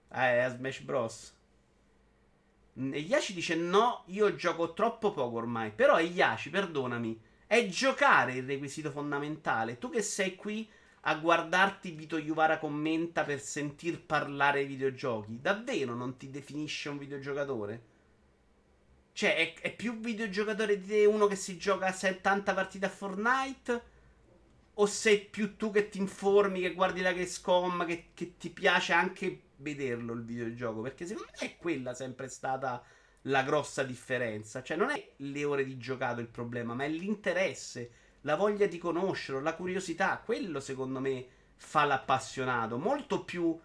Ah, 0.07 0.25
eh, 0.29 0.37
è 0.39 0.39
a 0.39 0.49
Smash 0.49 0.79
Bros. 0.79 1.37
Iaci 2.73 3.33
dice 3.33 3.55
no, 3.55 4.03
io 4.07 4.35
gioco 4.35 4.73
troppo 4.73 5.11
poco 5.11 5.35
ormai. 5.37 5.71
Però 5.71 5.97
Iaci, 5.99 6.49
perdonami, 6.49 7.19
è 7.47 7.65
giocare 7.67 8.33
il 8.35 8.45
requisito 8.45 8.91
fondamentale. 8.91 9.77
Tu 9.79 9.89
che 9.89 10.01
sei 10.01 10.35
qui 10.35 10.69
a 11.03 11.15
guardarti 11.15 11.91
Vito 11.91 12.17
Iuvara 12.17 12.59
commenta 12.59 13.23
per 13.23 13.39
sentir 13.41 14.05
parlare 14.05 14.61
i 14.61 14.65
videogiochi, 14.67 15.39
davvero 15.41 15.95
non 15.95 16.15
ti 16.17 16.29
definisce 16.29 16.89
un 16.89 16.97
videogiocatore? 16.99 17.87
Cioè, 19.13 19.35
è, 19.35 19.53
è 19.61 19.75
più 19.75 19.99
videogiocatore 19.99 20.79
di 20.79 20.87
te 20.87 21.05
uno 21.05 21.27
che 21.27 21.35
si 21.35 21.57
gioca 21.57 21.91
70 21.91 22.53
partite 22.53 22.85
a 22.85 22.89
Fortnite? 22.89 23.83
O 24.75 24.85
sei 24.85 25.19
più 25.19 25.57
tu 25.57 25.71
che 25.71 25.89
ti 25.89 25.97
informi, 25.97 26.61
che 26.61 26.73
guardi 26.73 27.01
la 27.01 27.11
Gamescom, 27.11 27.85
che, 27.85 28.09
che 28.13 28.37
ti 28.37 28.49
piace 28.49 28.93
anche 28.93 29.41
vederlo 29.61 30.13
il 30.13 30.23
videogioco, 30.23 30.81
perché 30.81 31.05
secondo 31.05 31.29
me 31.41 31.47
è 31.47 31.57
quella 31.57 31.93
sempre 31.93 32.27
stata 32.29 32.83
la 33.23 33.43
grossa 33.43 33.83
differenza. 33.83 34.61
Cioè, 34.63 34.77
non 34.77 34.89
è 34.91 35.13
le 35.17 35.43
ore 35.45 35.63
di 35.65 35.77
giocato 35.77 36.21
il 36.21 36.27
problema, 36.27 36.73
ma 36.73 36.83
è 36.85 36.87
l'interesse, 36.89 37.91
la 38.21 38.35
voglia 38.35 38.65
di 38.67 38.77
conoscerlo, 38.77 39.39
la 39.41 39.55
curiosità. 39.55 40.19
Quello, 40.23 40.59
secondo 40.59 40.99
me, 40.99 41.27
fa 41.55 41.83
l'appassionato. 41.85 42.77
Molto 42.77 43.23
più 43.23 43.57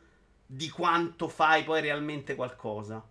di 0.47 0.69
quanto 0.71 1.29
fai 1.29 1.65
poi 1.65 1.81
realmente 1.81 2.35
qualcosa. 2.35 3.07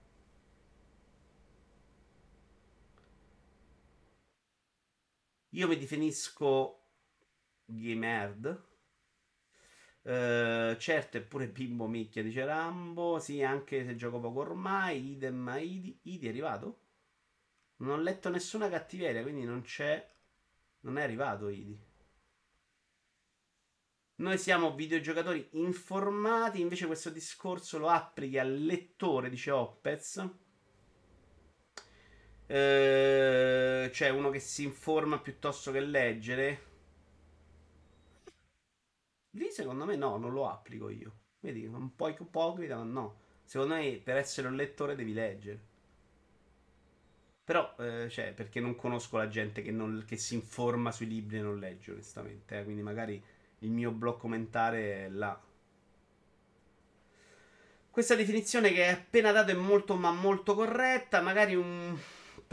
Io 5.55 5.67
mi 5.69 5.77
definisco 5.77 6.81
gamer. 7.65 8.61
Uh, 10.05 10.75
certo, 10.79 11.15
eppure 11.17 11.47
Bimbo 11.47 11.87
Micchia, 11.87 12.23
dice 12.23 12.43
Rambo. 12.43 13.19
Sì, 13.19 13.41
anche 13.41 13.85
se 13.85 13.95
gioco 13.95 14.19
poco 14.19 14.41
ormai. 14.41 15.11
Idem 15.11 15.55
Idi. 15.57 15.97
Idi 16.03 16.25
è 16.25 16.29
arrivato? 16.29 16.77
Non 17.77 17.91
ho 17.91 18.01
letto 18.01 18.27
nessuna 18.29 18.67
cattiveria, 18.69 19.21
quindi 19.23 19.45
non 19.45 19.61
c'è. 19.61 20.05
Non 20.81 20.97
è 20.97 21.03
arrivato 21.03 21.47
Idi. 21.47 21.79
Noi 24.15 24.37
siamo 24.37 24.75
videogiocatori 24.75 25.47
informati, 25.53 26.59
invece 26.59 26.85
questo 26.85 27.09
discorso 27.09 27.77
lo 27.77 27.87
applichi 27.87 28.37
al 28.37 28.53
lettore, 28.53 29.29
dice 29.29 29.51
Oppez. 29.51 30.15
Uh, 32.45 32.51
eh, 32.51 33.89
cioè 33.93 34.09
uno 34.09 34.29
che 34.29 34.39
si 34.41 34.63
informa 34.63 35.19
piuttosto 35.19 35.71
che 35.71 35.79
leggere. 35.79 36.71
Lì 39.35 39.49
secondo 39.49 39.85
me 39.85 39.95
no, 39.95 40.17
non 40.17 40.31
lo 40.31 40.47
applico 40.49 40.89
io. 40.89 41.11
Vedi, 41.39 41.65
un 41.65 41.95
po' 41.95 42.07
ipocrita, 42.09 42.77
ma 42.77 42.83
no. 42.83 43.21
Secondo 43.43 43.75
me 43.75 43.99
per 44.03 44.17
essere 44.17 44.47
un 44.47 44.55
lettore 44.55 44.95
devi 44.95 45.13
leggere. 45.13 45.71
Però, 47.43 47.75
eh, 47.79 48.09
cioè, 48.09 48.33
perché 48.33 48.59
non 48.59 48.75
conosco 48.75 49.17
la 49.17 49.27
gente 49.27 49.61
che, 49.61 49.71
non, 49.71 50.03
che, 50.07 50.17
si 50.17 50.35
informa 50.35 50.91
sui 50.91 51.07
libri 51.07 51.37
e 51.37 51.41
non 51.41 51.59
legge, 51.59 51.91
onestamente. 51.91 52.59
Eh? 52.59 52.63
Quindi 52.63 52.81
magari 52.83 53.21
il 53.59 53.69
mio 53.71 53.91
blocco 53.91 54.27
mentale 54.27 55.05
è 55.05 55.09
là. 55.09 55.37
Questa 57.89 58.15
definizione 58.15 58.71
che 58.71 58.85
hai 58.85 58.93
appena 58.93 59.31
dato 59.31 59.51
è 59.51 59.55
molto 59.55 59.95
ma 59.95 60.11
molto 60.11 60.53
corretta. 60.53 61.21
Magari 61.21 61.55
un, 61.55 61.97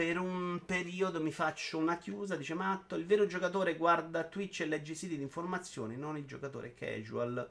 per 0.07 0.19
un 0.19 0.63
periodo 0.65 1.21
mi 1.21 1.31
faccio 1.31 1.77
una 1.77 1.99
chiusa, 1.99 2.35
dice 2.35 2.55
Matto, 2.55 2.95
il 2.95 3.05
vero 3.05 3.27
giocatore 3.27 3.77
guarda 3.77 4.25
Twitch 4.25 4.61
e 4.63 4.65
legge 4.65 4.95
siti 4.95 5.15
di 5.19 5.23
informazioni, 5.23 5.95
non 5.99 6.17
il 6.17 6.25
giocatore 6.25 6.73
casual. 6.73 7.47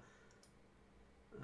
Eh, 1.36 1.42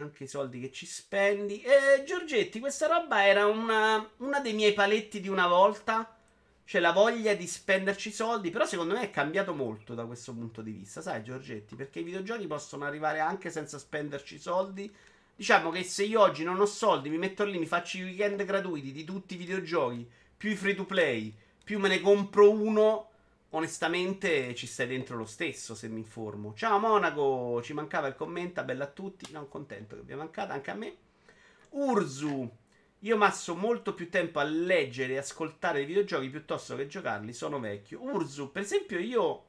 anche 0.00 0.24
i 0.24 0.26
soldi 0.26 0.58
che 0.58 0.72
ci 0.72 0.86
spendi. 0.86 1.60
E 1.60 1.98
eh, 2.00 2.04
Giorgetti, 2.04 2.58
questa 2.58 2.86
roba 2.86 3.26
era 3.26 3.44
una, 3.44 4.08
una 4.18 4.40
dei 4.40 4.54
miei 4.54 4.72
paletti 4.72 5.20
di 5.20 5.28
una 5.28 5.46
volta. 5.46 6.16
Cioè 6.64 6.80
la 6.80 6.92
voglia 6.92 7.34
di 7.34 7.46
spenderci 7.46 8.10
soldi, 8.10 8.48
però 8.48 8.64
secondo 8.64 8.94
me 8.94 9.02
è 9.02 9.10
cambiato 9.10 9.52
molto 9.52 9.94
da 9.94 10.06
questo 10.06 10.32
punto 10.32 10.62
di 10.62 10.70
vista, 10.70 11.02
sai 11.02 11.22
Giorgetti? 11.22 11.74
Perché 11.76 11.98
i 11.98 12.04
videogiochi 12.04 12.46
possono 12.46 12.86
arrivare 12.86 13.18
anche 13.20 13.50
senza 13.50 13.76
spenderci 13.78 14.38
soldi, 14.38 14.90
Diciamo 15.40 15.70
che 15.70 15.82
se 15.84 16.04
io 16.04 16.20
oggi 16.20 16.44
non 16.44 16.60
ho 16.60 16.66
soldi, 16.66 17.08
mi 17.08 17.16
metto 17.16 17.44
lì, 17.44 17.58
mi 17.58 17.64
faccio 17.64 17.96
i 17.96 18.02
weekend 18.02 18.44
gratuiti 18.44 18.92
di 18.92 19.04
tutti 19.04 19.34
i 19.34 19.36
videogiochi 19.38 20.06
più 20.40 20.48
i 20.52 20.56
free 20.56 20.74
to 20.74 20.86
play, 20.86 21.36
più 21.62 21.78
me 21.78 21.88
ne 21.88 22.00
compro 22.00 22.50
uno. 22.50 23.10
Onestamente 23.50 24.54
ci 24.54 24.66
stai 24.66 24.86
dentro 24.86 25.18
lo 25.18 25.26
stesso 25.26 25.74
se 25.74 25.86
mi 25.86 25.98
informo. 25.98 26.54
Ciao 26.54 26.78
Monaco, 26.78 27.60
ci 27.62 27.74
mancava 27.74 28.06
il 28.06 28.14
commento, 28.14 28.64
bella 28.64 28.84
a 28.84 28.86
tutti. 28.86 29.30
Non 29.32 29.48
contento 29.50 29.96
che 29.96 30.00
vi 30.02 30.12
è 30.12 30.14
mancata, 30.14 30.54
anche 30.54 30.70
a 30.70 30.74
me. 30.74 30.94
Urzu, 31.72 32.50
io 33.00 33.18
passo 33.18 33.54
molto 33.54 33.92
più 33.92 34.08
tempo 34.08 34.38
a 34.38 34.44
leggere 34.44 35.12
e 35.12 35.18
ascoltare 35.18 35.82
i 35.82 35.84
videogiochi 35.84 36.30
piuttosto 36.30 36.74
che 36.74 36.86
giocarli, 36.86 37.34
sono 37.34 37.60
vecchio. 37.60 38.00
Urzu, 38.02 38.50
per 38.50 38.62
esempio, 38.62 38.98
io 38.98 39.44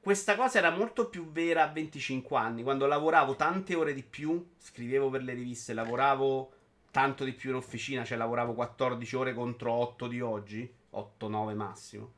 questa 0.00 0.36
cosa 0.36 0.58
era 0.58 0.68
molto 0.76 1.08
più 1.08 1.32
vera 1.32 1.62
a 1.62 1.72
25 1.72 2.36
anni, 2.36 2.62
quando 2.62 2.84
lavoravo 2.84 3.36
tante 3.36 3.74
ore 3.74 3.94
di 3.94 4.02
più, 4.02 4.50
scrivevo 4.58 5.08
per 5.08 5.22
le 5.22 5.32
riviste, 5.32 5.72
lavoravo 5.72 6.50
tanto 6.92 7.24
di 7.24 7.32
più 7.32 7.50
in 7.50 7.56
officina, 7.56 8.04
cioè 8.04 8.18
lavoravo 8.18 8.52
14 8.52 9.16
ore 9.16 9.34
contro 9.34 9.72
8 9.72 10.06
di 10.06 10.20
oggi, 10.20 10.72
8-9 10.92 11.54
massimo. 11.54 12.12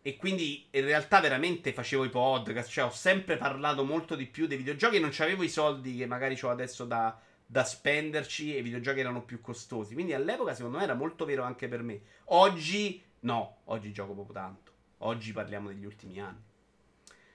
E 0.00 0.16
quindi 0.16 0.66
in 0.70 0.84
realtà 0.84 1.20
veramente 1.20 1.74
facevo 1.74 2.04
i 2.04 2.08
podcast, 2.08 2.70
cioè 2.70 2.84
ho 2.86 2.90
sempre 2.90 3.36
parlato 3.36 3.84
molto 3.84 4.16
di 4.16 4.24
più 4.24 4.46
dei 4.46 4.56
videogiochi 4.56 4.98
non 4.98 5.12
avevo 5.18 5.42
i 5.42 5.50
soldi 5.50 5.94
che 5.96 6.06
magari 6.06 6.38
ho 6.42 6.48
adesso 6.48 6.86
da, 6.86 7.20
da 7.44 7.62
spenderci 7.64 8.54
e 8.54 8.60
i 8.60 8.62
videogiochi 8.62 9.00
erano 9.00 9.22
più 9.24 9.42
costosi. 9.42 9.92
Quindi 9.92 10.14
all'epoca 10.14 10.54
secondo 10.54 10.78
me 10.78 10.84
era 10.84 10.94
molto 10.94 11.26
vero 11.26 11.42
anche 11.42 11.68
per 11.68 11.82
me. 11.82 12.00
Oggi 12.26 13.02
no, 13.20 13.58
oggi 13.64 13.92
gioco 13.92 14.14
proprio 14.14 14.34
tanto. 14.34 14.72
Oggi 14.98 15.32
parliamo 15.32 15.68
degli 15.68 15.84
ultimi 15.84 16.18
anni. 16.18 16.42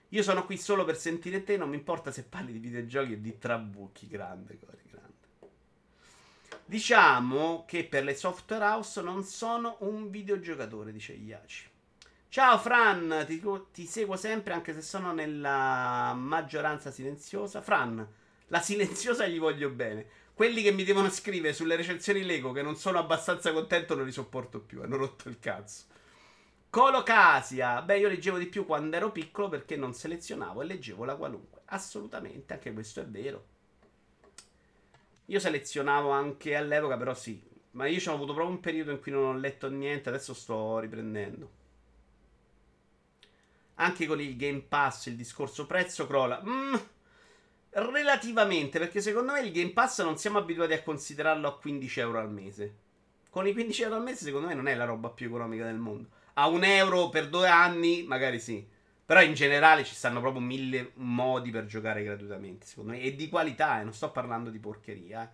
Io 0.09 0.23
sono 0.23 0.43
qui 0.43 0.57
solo 0.57 0.83
per 0.85 0.97
sentire 0.97 1.43
te, 1.43 1.55
non 1.55 1.69
mi 1.69 1.75
importa 1.75 2.11
se 2.11 2.23
parli 2.23 2.51
di 2.51 2.59
videogiochi 2.59 3.13
o 3.13 3.17
di 3.19 3.37
trabucchi, 3.37 4.07
grande 4.07 4.57
Cori. 4.57 4.82
Diciamo 6.65 7.65
che 7.67 7.83
per 7.83 8.03
le 8.03 8.15
software 8.15 8.63
house 8.63 9.01
non 9.01 9.23
sono 9.23 9.75
un 9.81 10.09
videogiocatore, 10.09 10.93
dice 10.93 11.11
Iaci. 11.11 11.69
Ciao 12.29 12.57
Fran, 12.57 13.25
ti, 13.27 13.43
ti, 13.71 13.85
seguo 13.85 14.15
sempre 14.15 14.53
anche 14.53 14.73
se 14.73 14.81
sono 14.81 15.13
nella 15.13 16.13
maggioranza 16.17 16.89
silenziosa. 16.89 17.61
Fran, 17.61 18.07
la 18.47 18.61
silenziosa 18.61 19.27
gli 19.27 19.37
voglio 19.39 19.69
bene. 19.69 20.05
Quelli 20.33 20.63
che 20.63 20.71
mi 20.71 20.83
devono 20.83 21.09
scrivere 21.09 21.53
sulle 21.53 21.75
recensioni 21.75 22.23
Lego 22.23 22.53
che 22.53 22.63
non 22.63 22.75
sono 22.75 22.97
abbastanza 22.97 23.51
contento 23.51 23.93
non 23.95 24.05
li 24.05 24.11
sopporto 24.11 24.61
più, 24.61 24.81
hanno 24.81 24.95
rotto 24.97 25.27
il 25.29 25.39
cazzo. 25.39 25.83
Colocasia, 26.69 27.81
beh 27.83 27.99
io 27.99 28.07
leggevo 28.07 28.39
di 28.39 28.47
più 28.47 28.65
quando 28.65 28.95
ero 28.95 29.11
piccolo 29.11 29.47
perché 29.47 29.75
non 29.75 29.93
selezionavo 29.93 30.61
e 30.61 30.65
leggevo 30.65 31.03
la 31.03 31.15
qualunque. 31.17 31.61
Assolutamente, 31.65 32.53
anche 32.53 32.73
questo 32.73 32.99
è 33.01 33.05
vero. 33.05 33.47
Io 35.27 35.39
selezionavo 35.39 36.09
anche 36.09 36.55
all'epoca, 36.55 36.97
però 36.97 37.13
sì. 37.13 37.41
Ma 37.71 37.87
io 37.87 37.99
ci 37.99 38.09
ho 38.09 38.13
avuto 38.13 38.33
proprio 38.33 38.53
un 38.55 38.59
periodo 38.61 38.91
in 38.91 38.99
cui 38.99 39.11
non 39.11 39.23
ho 39.23 39.37
letto 39.37 39.69
niente, 39.69 40.09
adesso 40.09 40.33
sto 40.33 40.79
riprendendo. 40.79 41.49
Anche 43.75 44.05
con 44.05 44.19
il 44.21 44.35
Game 44.35 44.59
Pass 44.61 45.05
il 45.07 45.15
discorso 45.15 45.65
prezzo 45.65 46.05
crolla. 46.05 46.41
Mm, 46.43 46.75
relativamente, 47.71 48.79
perché 48.79 49.01
secondo 49.01 49.31
me 49.31 49.39
il 49.39 49.51
Game 49.53 49.71
Pass 49.71 50.03
non 50.03 50.17
siamo 50.17 50.37
abituati 50.39 50.73
a 50.73 50.83
considerarlo 50.83 51.47
a 51.47 51.57
15 51.57 51.99
euro 52.01 52.19
al 52.19 52.29
mese. 52.31 52.75
Con 53.29 53.47
i 53.47 53.53
15 53.53 53.81
euro 53.83 53.95
al 53.95 54.03
mese, 54.03 54.25
secondo 54.25 54.47
me, 54.47 54.53
non 54.53 54.67
è 54.67 54.75
la 54.75 54.85
roba 54.85 55.09
più 55.09 55.27
economica 55.27 55.63
del 55.65 55.77
mondo. 55.79 56.09
A 56.33 56.47
un 56.47 56.63
euro 56.63 57.09
per 57.09 57.29
due 57.29 57.47
anni, 57.47 58.03
magari 58.03 58.39
sì. 58.39 58.63
Però 59.13 59.23
in 59.23 59.35
generale 59.35 59.83
ci 59.83 59.93
stanno 59.93 60.19
proprio 60.21 60.41
mille 60.41 60.93
modi 60.95 61.51
per 61.51 61.65
giocare 61.67 62.01
gratuitamente, 62.01 62.65
secondo 62.65 62.93
me. 62.93 62.99
E 62.99 63.13
di 63.13 63.29
qualità, 63.29 63.79
eh, 63.79 63.83
non 63.83 63.93
sto 63.93 64.09
parlando 64.09 64.49
di 64.49 64.57
porcheria. 64.57 65.31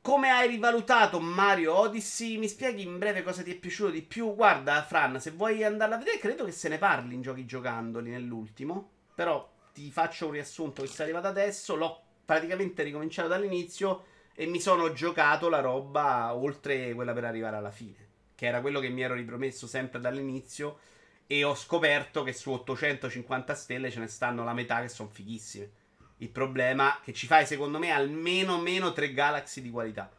Come 0.00 0.30
hai 0.30 0.48
rivalutato 0.48 1.20
Mario 1.20 1.74
Odyssey? 1.76 2.38
Mi 2.38 2.48
spieghi 2.48 2.80
in 2.80 2.96
breve 2.96 3.22
cosa 3.22 3.42
ti 3.42 3.52
è 3.52 3.58
piaciuto 3.58 3.90
di 3.90 4.00
più? 4.00 4.34
Guarda, 4.34 4.82
Fran, 4.82 5.20
se 5.20 5.32
vuoi 5.32 5.62
andarla 5.62 5.96
a 5.96 5.98
vedere, 5.98 6.16
credo 6.16 6.46
che 6.46 6.52
se 6.52 6.70
ne 6.70 6.78
parli 6.78 7.12
in 7.12 7.20
giochi 7.20 7.44
giocandoli 7.44 8.08
nell'ultimo. 8.08 8.92
Però 9.14 9.46
ti 9.74 9.90
faccio 9.90 10.24
un 10.24 10.32
riassunto 10.32 10.80
che 10.80 10.88
sei 10.88 11.04
arrivato 11.04 11.26
adesso. 11.26 11.76
L'ho 11.76 12.02
praticamente 12.24 12.82
ricominciato 12.82 13.28
dall'inizio 13.28 14.04
e 14.34 14.46
mi 14.46 14.58
sono 14.58 14.90
giocato 14.94 15.50
la 15.50 15.60
roba 15.60 16.34
oltre 16.34 16.94
quella 16.94 17.12
per 17.12 17.24
arrivare 17.24 17.56
alla 17.56 17.70
fine 17.70 18.08
che 18.40 18.46
era 18.46 18.62
quello 18.62 18.80
che 18.80 18.88
mi 18.88 19.02
ero 19.02 19.12
ripromesso 19.12 19.66
sempre 19.66 20.00
dall'inizio. 20.00 20.78
E 21.26 21.44
ho 21.44 21.54
scoperto 21.54 22.22
che 22.22 22.32
su 22.32 22.50
850 22.50 23.54
stelle 23.54 23.90
ce 23.90 23.98
ne 24.00 24.06
stanno 24.06 24.42
la 24.44 24.54
metà 24.54 24.80
che 24.80 24.88
sono 24.88 25.10
fighissime. 25.10 25.70
Il 26.16 26.30
problema 26.30 26.96
è 26.96 27.02
che 27.02 27.12
ci 27.12 27.26
fai, 27.26 27.44
secondo 27.44 27.78
me, 27.78 27.90
almeno 27.90 28.58
meno 28.58 28.94
tre 28.94 29.12
Galaxy 29.12 29.60
di 29.60 29.68
qualità. 29.68 30.10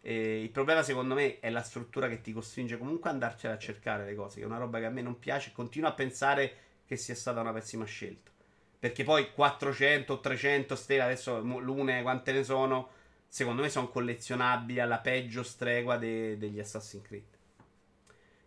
E 0.00 0.40
il 0.40 0.48
problema, 0.48 0.82
secondo 0.82 1.12
me, 1.12 1.40
è 1.40 1.50
la 1.50 1.60
struttura 1.60 2.08
che 2.08 2.22
ti 2.22 2.32
costringe 2.32 2.78
comunque 2.78 3.10
ad 3.10 3.16
andarcela 3.16 3.52
a 3.52 3.58
cercare 3.58 4.06
le 4.06 4.14
cose, 4.14 4.36
che 4.38 4.44
è 4.44 4.48
una 4.48 4.56
roba 4.56 4.78
che 4.78 4.86
a 4.86 4.90
me 4.90 5.02
non 5.02 5.18
piace. 5.18 5.52
Continuo 5.52 5.90
a 5.90 5.94
pensare 5.94 6.52
che 6.86 6.96
sia 6.96 7.14
stata 7.14 7.42
una 7.42 7.52
pessima 7.52 7.84
scelta. 7.84 8.30
Perché 8.78 9.04
poi 9.04 9.30
400, 9.34 10.14
o 10.14 10.20
300 10.20 10.74
stelle, 10.74 11.02
adesso 11.02 11.38
l'une, 11.40 12.00
quante 12.00 12.32
ne 12.32 12.44
sono, 12.44 12.88
secondo 13.28 13.60
me 13.60 13.68
sono 13.68 13.90
collezionabili 13.90 14.80
alla 14.80 15.00
peggio 15.00 15.42
stregua 15.42 15.98
de- 15.98 16.38
degli 16.38 16.58
Assassin's 16.58 17.04
Creed. 17.04 17.36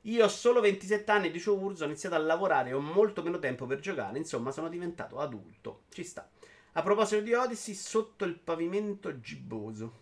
Io 0.05 0.25
ho 0.25 0.27
solo 0.29 0.61
27 0.61 1.11
anni, 1.11 1.29
dicevo 1.29 1.59
Urso, 1.61 1.83
ho 1.83 1.85
iniziato 1.85 2.15
a 2.15 2.19
lavorare, 2.19 2.69
e 2.69 2.73
ho 2.73 2.79
molto 2.81 3.21
meno 3.21 3.37
tempo 3.37 3.67
per 3.67 3.79
giocare, 3.79 4.17
insomma 4.17 4.51
sono 4.51 4.67
diventato 4.67 5.19
adulto. 5.19 5.83
Ci 5.89 6.03
sta. 6.03 6.27
A 6.73 6.81
proposito 6.81 7.21
di 7.21 7.33
Odyssey, 7.33 7.75
sotto 7.75 8.25
il 8.25 8.35
pavimento 8.39 9.19
gibboso. 9.19 9.99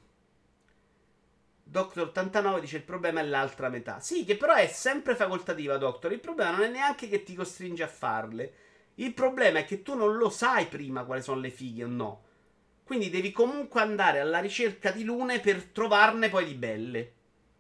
Doctor 1.64 2.04
89 2.08 2.62
dice 2.62 2.78
il 2.78 2.84
problema 2.84 3.20
è 3.20 3.24
l'altra 3.24 3.68
metà. 3.68 4.00
Sì, 4.00 4.24
che 4.24 4.38
però 4.38 4.54
è 4.54 4.68
sempre 4.68 5.16
facoltativa, 5.16 5.78
Doctor. 5.78 6.14
Il 6.14 6.22
problema 6.22 6.52
non 6.52 6.62
è 6.62 6.70
neanche 6.70 7.10
che 7.10 7.24
ti 7.24 7.36
costringe 7.36 7.84
a 7.84 7.88
farle. 7.88 8.54
Il 8.96 9.14
problema 9.14 9.60
è 9.60 9.66
che 9.66 9.82
tu 9.84 9.96
non 9.96 10.16
lo 10.16 10.30
sai 10.30 10.68
prima 10.68 11.04
quali 11.04 11.22
sono 11.22 11.42
le 11.42 11.50
fighe 11.50 11.84
o 11.84 11.88
no. 11.88 12.24
Quindi 12.86 13.10
devi 13.10 13.32
comunque 13.34 13.82
andare 13.82 14.20
alla 14.20 14.40
ricerca 14.40 14.92
di 14.92 15.04
lune 15.04 15.42
per 15.42 15.62
trovarne 15.66 16.30
poi 16.30 16.46
di 16.46 16.54
belle. 16.56 17.14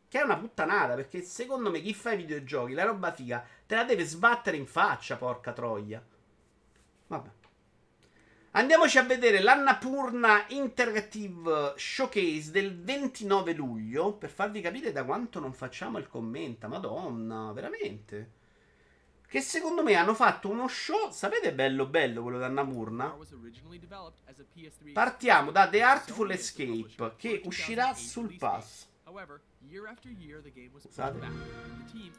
Che 0.09 0.19
è 0.19 0.23
una 0.23 0.37
puttanata, 0.37 0.95
perché 0.95 1.21
secondo 1.21 1.69
me 1.69 1.81
chi 1.81 1.93
fa 1.93 2.13
i 2.13 2.17
videogiochi, 2.17 2.73
la 2.73 2.83
roba 2.83 3.11
figa, 3.11 3.45
te 3.67 3.75
la 3.75 3.83
deve 3.83 4.03
sbattere 4.03 4.57
in 4.57 4.65
faccia, 4.65 5.17
porca 5.17 5.53
troia. 5.53 6.03
Vabbè. 7.05 7.29
Andiamoci 8.53 8.97
a 8.97 9.03
vedere 9.03 9.39
l'Annapurna 9.39 10.45
Interactive 10.47 11.73
Showcase 11.77 12.49
del 12.49 12.75
29 12.81 13.53
luglio, 13.53 14.13
per 14.15 14.31
farvi 14.31 14.61
capire 14.61 14.91
da 14.91 15.05
quanto 15.05 15.39
non 15.39 15.53
facciamo 15.53 15.99
il 15.99 16.07
commento, 16.07 16.67
Madonna, 16.67 17.51
veramente. 17.51 18.31
Che 19.27 19.41
secondo 19.41 19.83
me 19.83 19.93
hanno 19.93 20.15
fatto 20.15 20.49
uno 20.49 20.67
show, 20.67 21.11
sapete 21.11 21.53
bello 21.53 21.85
bello 21.85 22.23
quello 22.23 22.39
di 22.39 22.45
Annapurna? 22.45 23.15
Partiamo 24.91 25.51
da 25.51 25.69
The 25.69 25.81
Artful 25.83 26.31
Escape, 26.31 27.13
che 27.15 27.41
uscirà 27.45 27.93
sul 27.93 28.35
pass. 28.37 28.87
However, 29.09 29.41
year 29.67 29.87
after 29.87 30.07
year, 30.09 30.39
the 30.41 30.51
game 30.51 30.69
was 30.71 30.83
pushed 30.85 30.97
back. 30.97 31.13
The 31.17 31.91
team 31.91 32.11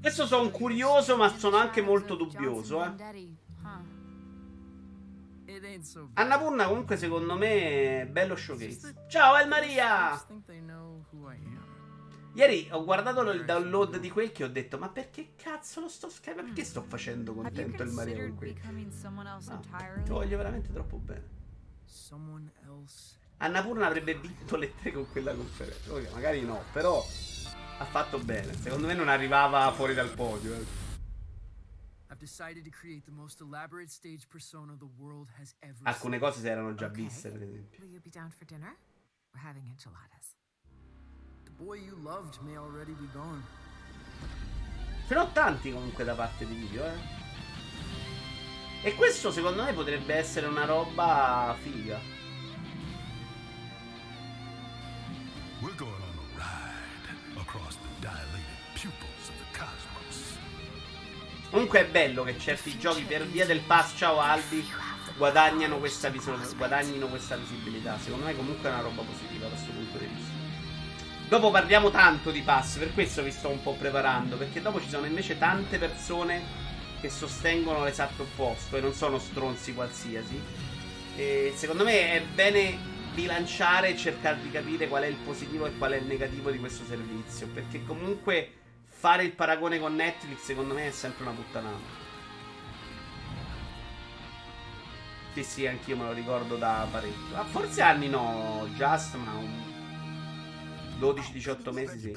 Adesso 0.00 0.26
sono 0.26 0.50
curioso, 0.50 1.16
ma 1.16 1.30
sono 1.38 1.56
anche 1.56 1.80
molto 1.80 2.14
dubbioso, 2.16 2.84
eh. 2.84 2.92
Anna 6.12 6.38
Purna 6.38 6.66
comunque 6.68 6.98
secondo 6.98 7.34
me 7.38 8.02
è 8.02 8.06
bello 8.06 8.36
showcase. 8.36 9.06
Ciao 9.08 9.36
El 9.38 9.48
Maria! 9.48 10.12
Ieri 12.34 12.68
ho 12.72 12.84
guardato 12.84 13.22
il 13.30 13.46
download 13.46 13.96
di 13.96 14.10
quel 14.10 14.30
che 14.32 14.44
ho 14.44 14.48
detto 14.48 14.76
"Ma 14.76 14.90
perché 14.90 15.34
cazzo 15.36 15.80
lo 15.80 15.88
sto 15.88 16.10
scrivendo? 16.10 16.48
Perché 16.48 16.64
sto 16.64 16.82
facendo 16.82 17.32
contento 17.32 17.82
El 17.82 17.92
Maria 17.92 18.16
con 18.18 18.34
quel?". 18.36 18.54
Ah, 18.62 20.02
ti 20.02 20.10
voglio 20.10 20.36
veramente 20.36 20.70
troppo 20.70 20.98
bene. 20.98 21.43
Annapurna 23.40 23.86
avrebbe 23.86 24.18
vinto 24.18 24.56
le 24.56 24.74
tre 24.76 24.92
con 24.92 25.08
quella 25.10 25.34
conferenza. 25.34 25.92
Okay, 25.92 26.12
magari 26.12 26.42
no, 26.42 26.62
però 26.72 26.98
ha 26.98 27.84
fatto 27.84 28.18
bene. 28.18 28.54
Secondo 28.56 28.86
me 28.86 28.94
non 28.94 29.08
arrivava 29.08 29.70
fuori 29.72 29.92
dal 29.94 30.10
podio. 30.14 30.54
Eh. 30.54 30.66
Alcune 35.82 36.18
cose 36.18 36.40
si 36.40 36.46
erano 36.48 36.74
già 36.74 36.88
viste, 36.88 37.30
per 37.30 37.42
esempio. 37.42 37.84
Will 41.58 41.80
you 41.84 43.42
Però 45.06 45.32
tanti 45.32 45.70
comunque 45.72 46.04
da 46.04 46.14
parte 46.14 46.46
di 46.46 46.54
video, 46.54 46.84
eh. 46.86 47.23
E 48.86 48.94
questo 48.96 49.30
secondo 49.32 49.62
me 49.64 49.72
potrebbe 49.72 50.14
essere 50.14 50.44
una 50.44 50.66
roba 50.66 51.56
figa. 51.58 51.98
We're 55.60 55.74
going 55.76 55.90
on 55.90 56.02
a 56.02 56.36
ride 56.36 57.40
across 57.40 57.76
the 57.78 57.88
dilated 58.00 58.72
pupils 58.74 59.28
of 59.30 59.36
the 59.38 59.58
cosmos. 59.58 60.36
Comunque 61.48 61.80
è 61.80 61.86
bello 61.90 62.24
che 62.24 62.38
certi 62.38 62.76
giochi 62.78 63.04
per 63.04 63.26
via 63.26 63.46
del 63.46 63.60
pass, 63.60 63.96
ciao 63.96 64.20
Albi, 64.20 64.62
guadagnano 65.16 65.78
questa, 65.78 66.10
vis- 66.10 66.54
guadagnino 66.54 67.06
questa 67.06 67.38
visibilità. 67.38 67.98
Secondo 67.98 68.26
me 68.26 68.36
comunque 68.36 68.68
è 68.68 68.72
una 68.74 68.82
roba 68.82 69.00
positiva 69.00 69.44
da 69.44 69.54
questo 69.54 69.72
punto 69.72 69.96
di 69.96 70.04
vista. 70.04 70.32
Dopo 71.26 71.50
parliamo 71.50 71.88
tanto 71.88 72.30
di 72.30 72.42
pass, 72.42 72.76
per 72.76 72.92
questo 72.92 73.22
vi 73.22 73.30
sto 73.30 73.48
un 73.48 73.62
po' 73.62 73.76
preparando, 73.78 74.36
perché 74.36 74.60
dopo 74.60 74.78
ci 74.78 74.90
sono 74.90 75.06
invece 75.06 75.38
tante 75.38 75.78
persone 75.78 76.63
che 77.04 77.10
sostengono 77.10 77.84
l'esatto 77.84 78.22
opposto 78.22 78.78
e 78.78 78.80
non 78.80 78.94
sono 78.94 79.18
stronzi 79.18 79.74
qualsiasi. 79.74 80.40
E 81.16 81.52
secondo 81.54 81.84
me 81.84 82.14
è 82.14 82.22
bene 82.22 82.78
bilanciare 83.12 83.90
e 83.90 83.96
cercare 83.96 84.40
di 84.40 84.50
capire 84.50 84.88
qual 84.88 85.02
è 85.02 85.06
il 85.06 85.16
positivo 85.16 85.66
e 85.66 85.76
qual 85.76 85.92
è 85.92 85.96
il 85.98 86.06
negativo 86.06 86.50
di 86.50 86.58
questo 86.58 86.82
servizio, 86.86 87.46
perché 87.48 87.84
comunque 87.84 88.52
fare 88.86 89.22
il 89.22 89.32
paragone 89.32 89.78
con 89.78 89.94
Netflix 89.94 90.38
secondo 90.44 90.72
me 90.72 90.86
è 90.86 90.90
sempre 90.92 91.24
una 91.24 91.32
puttanata. 91.34 92.02
Sì, 95.34 95.44
sì, 95.44 95.66
anch'io 95.66 95.98
me 95.98 96.04
lo 96.04 96.12
ricordo 96.12 96.56
da 96.56 96.88
parecchio. 96.90 97.36
Ah, 97.36 97.44
forse 97.44 97.82
anni 97.82 98.08
no, 98.08 98.66
Just, 98.76 99.14
ma 99.16 99.32
un 99.34 99.62
12-18 101.00 101.70
mesi 101.74 101.98
sì. 101.98 102.10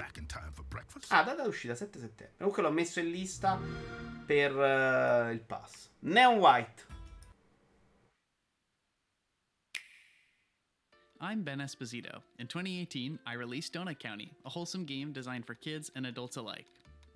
Breakfast. 0.70 1.08
Ah, 1.12 1.24
data 1.24 1.44
uscita 1.44 1.76
7 1.76 2.00
settembre. 2.00 2.34
Comunque 2.38 2.62
l'ho 2.62 2.72
messo 2.72 3.00
in 3.00 3.10
lista 3.12 3.60
per 4.26 4.54
uh, 4.56 5.32
il 5.32 5.40
pass. 5.42 5.90
Neon 6.00 6.40
White. 6.40 6.86
I'm 11.20 11.42
Ben 11.44 11.60
Esposito. 11.62 12.22
In 12.38 12.46
2018, 12.48 13.20
I 13.26 13.34
released 13.34 13.74
Donut 13.74 13.98
County, 13.98 14.32
a 14.46 14.50
wholesome 14.50 14.86
game 14.86 15.12
designed 15.12 15.46
for 15.46 15.56
kids 15.56 15.92
and 15.96 16.06
adults 16.06 16.38
alike. 16.38 16.66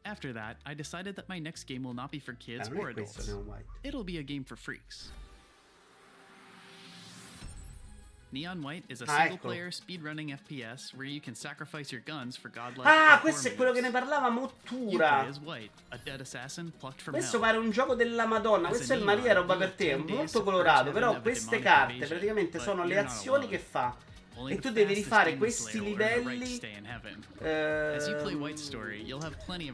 After 0.05 0.33
that, 0.33 0.57
I 0.65 0.73
decided 0.73 1.15
that 1.17 1.29
my 1.29 1.37
next 1.37 1.65
game 1.65 1.83
will 1.83 1.93
not 1.93 2.09
be 2.11 2.19
for 2.19 2.33
kids 2.33 2.69
ah, 2.71 2.77
or 2.79 2.89
adults. 2.89 3.31
It'll 3.83 4.03
be 4.03 4.17
a 4.17 4.23
game 4.23 4.43
for 4.43 4.55
freaks. 4.55 5.11
Neon 8.33 8.61
White 8.61 8.85
is 8.87 9.01
a 9.01 9.05
ah, 9.09 9.17
single 9.17 9.35
ecco. 9.37 9.47
player 9.49 9.69
speedrunning 9.71 10.31
FPS 10.37 10.93
where 10.95 11.05
you 11.05 11.19
can 11.19 11.35
sacrifice 11.35 11.91
your 11.91 12.01
guns 12.01 12.37
for 12.37 12.49
godlike 12.49 12.87
Ah, 12.87 13.19
questo 13.19 13.49
è 13.49 13.55
quello 13.55 13.73
che 13.73 13.81
ne 13.81 13.91
parlava 13.91 14.29
Mottura. 14.29 15.27
White, 15.43 15.69
questo 17.13 17.39
pare 17.39 17.57
un 17.57 17.71
gioco 17.71 17.93
della 17.93 18.25
Madonna, 18.25 18.69
As 18.69 18.75
questo 18.75 18.93
è 18.93 18.95
il 18.95 19.03
Maria 19.03 19.33
roba 19.33 19.55
per 19.57 19.71
te, 19.73 19.91
è 19.91 19.95
molto 19.95 20.43
colorato, 20.43 20.91
però 20.91 21.19
queste 21.21 21.59
carte 21.59 22.05
praticamente 22.07 22.59
sono 22.59 22.85
le 22.85 22.97
azioni 22.97 23.47
che 23.47 23.59
fa 23.59 23.95
e 24.47 24.57
tu 24.59 24.69
devi 24.71 24.93
rifare 24.93 25.35
questi 25.35 25.79
livelli 25.81 26.59
eh, 27.39 27.99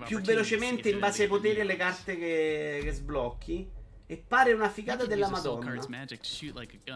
più 0.08 0.20
velocemente 0.22 0.90
in 0.90 0.98
base 1.00 1.22
ai 1.24 1.28
poteri 1.30 1.58
e 1.58 1.62
alle 1.62 1.76
carte 1.78 2.18
che, 2.18 2.80
che 2.84 2.92
sblocchi. 2.92 3.77
E 4.10 4.16
pare 4.16 4.54
una 4.54 4.70
figata 4.70 5.06
della 5.06 5.28
Madonna. 5.30 5.62
Comunque 5.62 6.78
è 6.82 6.92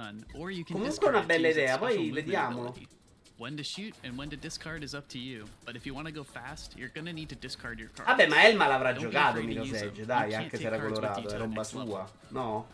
una 1.10 1.24
bella 1.24 1.48
idea, 1.50 1.78
poi 1.78 2.10
vediamo. 2.10 2.64
Vabbè, 8.04 8.28
ma 8.30 8.46
Elma 8.48 8.68
l'avrà 8.68 8.94
giocato 8.94 9.42
Mirror's 9.44 9.72
Edge, 9.74 9.96
cioè, 9.98 10.06
dai, 10.06 10.34
anche 10.36 10.56
se 10.58 10.64
era 10.64 10.80
colorato, 10.80 11.28
è 11.28 11.38
roba 11.38 11.64
sua. 11.66 12.10
No? 12.30 12.66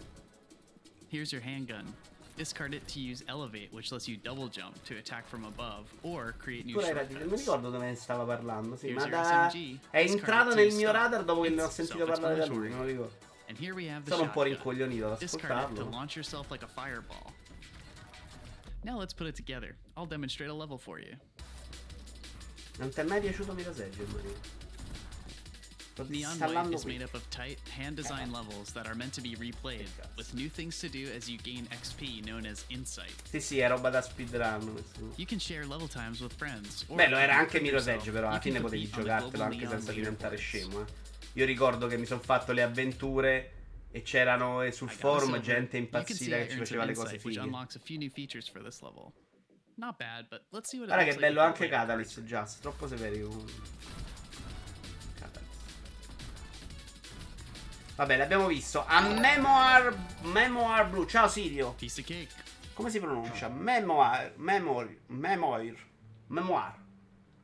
Here's 1.10 1.32
your 1.32 1.44
handgun. 1.44 1.96
Discard 2.36 2.74
it 2.76 2.84
to 2.94 3.00
use 3.00 3.24
Elevate, 3.28 3.70
which 3.72 3.90
lets 3.92 4.06
you 4.08 4.16
double 4.22 4.48
jump 4.50 4.78
to 4.84 4.96
attack 4.98 5.28
from 5.28 5.44
above 5.46 5.88
or 6.04 6.36
create 6.38 6.64
new 6.68 6.80
shortcuts. 6.80 7.12
Non 7.12 7.24
mi 7.28 7.36
ricordo 7.36 7.72
dove 7.72 7.96
stava 7.96 8.24
parlando, 8.26 8.76
sì, 8.78 8.90
Here's 8.90 9.06
ma 9.06 9.10
da... 9.10 9.50
SMG, 9.50 9.80
è 9.90 10.02
entrato 10.02 10.54
nel 10.54 10.72
mio 10.76 10.92
radar 10.92 11.24
dopo 11.24 11.42
che 11.42 11.50
ne 11.50 11.64
ho 11.64 11.70
sentito 11.72 12.06
parlare 12.06 12.36
da 12.36 12.46
lui, 12.46 12.70
non 12.70 12.80
lo 12.82 12.86
ricordo. 12.86 13.27
And 13.48 13.58
here 13.58 13.74
we 13.74 13.88
have 13.88 14.04
the 14.04 14.12
Sono 14.12 15.16
Discard 15.18 15.76
to 15.78 15.84
launch 15.86 16.16
yourself 16.18 16.52
like 16.52 16.64
a 16.64 16.68
fireball. 16.68 17.32
Now 18.84 19.00
let's 19.00 19.14
put 19.14 19.28
it 19.28 19.36
together. 19.36 19.76
I'll 19.96 20.06
demonstrate 20.06 20.50
a 20.50 20.54
level 20.54 20.78
for 20.78 21.00
you. 21.00 21.16
Non 22.80 22.90
ti 22.92 23.00
è 23.00 23.04
mai 23.04 23.22
piaciuto 23.22 23.54
Mirror's 23.54 23.80
Edge, 23.80 23.98
Mario? 24.14 24.36
Neon 26.10 26.38
White 26.38 26.76
is 26.76 26.86
made 26.86 27.02
up 27.02 27.12
of 27.16 27.28
tight, 27.32 27.58
hand 27.70 27.96
designed 27.96 28.32
levels 28.32 28.72
that 28.72 28.86
are 28.86 28.94
meant 28.94 29.12
to 29.14 29.22
be 29.22 29.34
replayed, 29.36 29.88
with 30.16 30.32
new 30.36 30.48
things 30.48 30.78
to 30.80 30.88
do 30.90 31.08
as 31.16 31.28
you 31.28 31.40
gain 31.40 31.66
XP 31.72 32.24
known 32.24 32.46
as 32.46 32.66
Insight. 32.70 33.12
Sì, 33.32 33.40
sì, 33.42 33.58
è 33.60 33.68
roba 33.68 33.90
da 33.90 34.02
speedrun. 34.04 34.84
You 35.16 35.26
can 35.26 35.40
share 35.40 35.66
level 35.66 35.88
times 35.88 36.22
with 36.22 36.34
friends. 36.34 36.86
or 36.88 36.98
Bello, 36.98 37.18
era 37.18 37.34
anche 37.36 37.60
Mirror's 37.60 37.88
Edge, 37.88 38.12
però 38.12 38.28
alla 38.28 38.40
fine 38.40 38.60
potevi 38.62 38.88
giocartelo 38.88 39.44
anche 39.44 39.68
senza 39.68 39.92
diventare 39.92 40.38
scemo, 40.38 40.82
eh. 40.82 41.06
Io 41.38 41.46
ricordo 41.46 41.86
che 41.86 41.98
mi 41.98 42.06
sono 42.08 42.20
fatto 42.20 42.52
le 42.52 42.64
avventure 42.64 43.52
e 43.92 44.02
c'erano 44.02 44.64
e 44.64 44.68
eh, 44.68 44.72
sul 44.72 44.90
forum 44.90 45.40
gente 45.40 45.78
impazzita 45.78 46.36
che 46.36 46.50
ci 46.50 46.58
faceva 46.58 46.84
le 46.84 46.96
cose 46.96 47.20
fighe. 47.20 47.48
Guarda 50.86 51.04
che 51.04 51.16
bello 51.16 51.40
anche 51.42 51.70
Catalyst 51.70 52.24
già, 52.24 52.44
troppo 52.60 52.88
severi. 52.88 53.22
Vabbè, 57.98 58.18
l'abbiamo 58.18 58.48
visto. 58.48 58.84
A 58.84 59.00
Memoir, 59.02 59.96
Memoir 60.24 60.90
Blue. 60.90 61.06
Ciao 61.06 61.28
Sirio. 61.28 61.76
Come 62.74 62.90
si 62.90 63.00
pronuncia? 63.00 63.48
Memoir. 63.48 64.34
Memoir. 64.38 64.98
Memoir. 65.08 65.76
Memoir. 66.28 66.76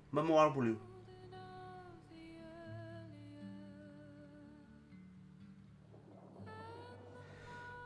Memoir 0.10 0.52
Blue. 0.52 0.91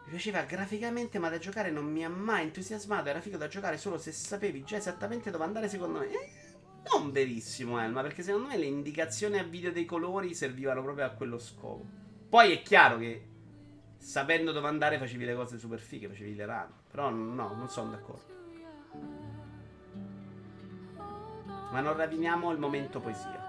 Mi 0.09 0.13
piaceva 0.13 0.41
graficamente, 0.43 1.19
ma 1.19 1.27
da 1.27 1.37
giocare 1.37 1.69
non 1.69 1.83
mi 1.91 2.05
ha 2.05 2.09
mai 2.09 2.43
entusiasmato. 2.43 3.09
Era 3.09 3.19
figo 3.19 3.35
da 3.35 3.49
giocare 3.49 3.77
solo 3.77 3.97
se 3.97 4.13
sapevi 4.13 4.63
già 4.63 4.77
esattamente 4.77 5.31
dove 5.31 5.43
andare, 5.43 5.67
secondo 5.67 5.99
me. 5.99 6.05
Eh, 6.09 6.29
non 6.93 7.11
verissimo, 7.11 7.77
Elma, 7.81 8.01
perché 8.03 8.23
secondo 8.23 8.47
me 8.47 8.55
le 8.55 8.67
indicazioni 8.67 9.37
a 9.37 9.43
video 9.43 9.69
dei 9.73 9.83
colori 9.83 10.33
servivano 10.33 10.81
proprio 10.81 11.05
a 11.07 11.09
quello 11.09 11.37
scopo. 11.37 11.85
Poi 12.29 12.53
è 12.53 12.61
chiaro 12.61 12.97
che 12.97 13.27
sapendo 13.97 14.53
dove 14.53 14.67
andare 14.69 14.97
facevi 14.97 15.25
le 15.25 15.35
cose 15.35 15.59
super 15.59 15.79
fighe, 15.79 16.07
facevi 16.07 16.35
le 16.35 16.45
rane. 16.45 16.73
Però 16.89 17.09
no, 17.09 17.53
non 17.53 17.67
sono 17.67 17.91
d'accordo. 17.91 18.35
Ma 21.71 21.81
non 21.81 21.97
raviniamo 21.97 22.49
il 22.51 22.57
momento 22.59 23.01
poesia. 23.01 23.46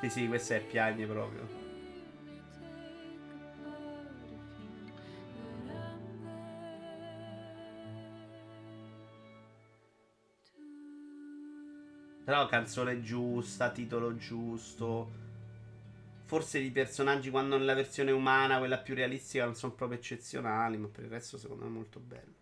Sì, 0.00 0.08
sì, 0.08 0.28
questa 0.28 0.54
è 0.54 0.62
piagne 0.64 1.04
proprio. 1.04 1.46
Però 12.24 12.46
canzone 12.46 13.02
giusta, 13.02 13.70
titolo 13.72 14.16
giusto. 14.16 15.10
Forse 16.24 16.58
i 16.60 16.70
personaggi 16.70 17.28
quando 17.28 17.58
nella 17.58 17.74
versione 17.74 18.10
umana, 18.10 18.56
quella 18.56 18.78
più 18.78 18.94
realistica, 18.94 19.44
non 19.44 19.54
sono 19.54 19.74
proprio 19.74 19.98
eccezionali, 19.98 20.78
ma 20.78 20.86
per 20.88 21.04
il 21.04 21.10
resto 21.10 21.36
secondo 21.36 21.64
me 21.64 21.68
è 21.68 21.72
molto 21.74 22.00
bello. 22.00 22.32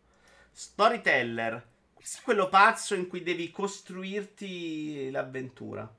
Storyteller. 0.53 1.69
Questo 1.93 2.19
è 2.21 2.23
quello 2.23 2.49
pazzo 2.49 2.95
in 2.95 3.09
cui 3.09 3.25
devi 3.25 3.51
costruirti 3.51 5.11
l'avventura. 5.11 5.93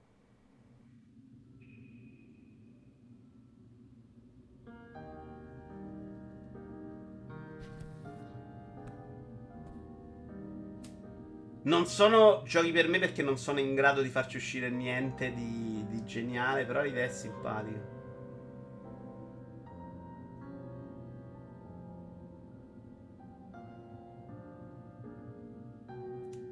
Non 11.69 11.85
sono 11.85 12.41
giochi 12.47 12.71
per 12.71 12.87
me 12.89 12.97
perché 12.97 13.21
non 13.21 13.37
sono 13.37 13.59
in 13.59 13.75
grado 13.75 14.01
di 14.01 14.09
farci 14.09 14.37
uscire 14.37 14.71
niente 14.71 15.31
di, 15.35 15.85
di 15.87 16.03
geniale, 16.03 16.65
però 16.65 16.81
l'idea 16.81 17.05
è 17.05 17.09
simpatica. 17.09 17.79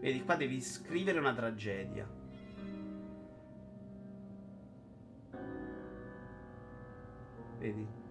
Vedi, 0.01 0.21
qua 0.21 0.35
devi 0.35 0.61
scrivere 0.61 1.17
una 1.17 1.33
tragedia. 1.33 2.07
Vedi? 7.57 8.05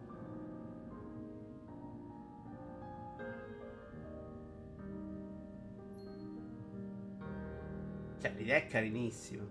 Cioè, 8.27 8.35
l'idea 8.39 8.57
è 8.57 8.67
carinissima. 8.67 9.47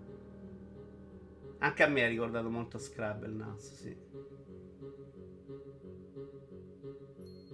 Anche 1.60 1.82
a 1.82 1.86
me 1.86 2.04
ha 2.04 2.08
ricordato 2.08 2.50
molto 2.50 2.76
Scrabble 2.76 3.28
il 3.28 3.34
naso, 3.34 3.74
sì. 3.74 3.96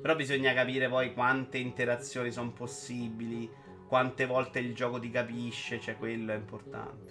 Però 0.01 0.17
bisogna 0.17 0.53
capire 0.53 0.89
poi 0.89 1.13
quante 1.15 1.59
interazioni 1.59 2.33
sono 2.33 2.51
possibili, 2.53 3.49
quante 3.87 4.27
volte 4.27 4.59
il 4.59 4.75
gioco 4.75 4.99
ti 4.99 5.11
capisce, 5.11 5.79
cioè 5.79 5.97
quello 5.97 6.33
è 6.33 6.35
importante. 6.35 7.11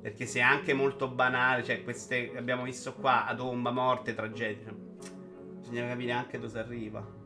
Perché 0.00 0.26
se 0.26 0.38
è 0.38 0.42
anche 0.42 0.74
molto 0.74 1.08
banale, 1.10 1.64
cioè 1.64 1.82
queste 1.82 2.30
che 2.30 2.38
abbiamo 2.38 2.62
visto 2.62 2.94
qua, 2.94 3.26
adomba, 3.26 3.72
morte, 3.72 4.14
tragedia, 4.14 4.66
cioè, 4.68 4.74
bisogna 5.58 5.88
capire 5.88 6.12
anche 6.12 6.38
dove 6.38 6.48
si 6.50 6.58
arriva. 6.58 7.16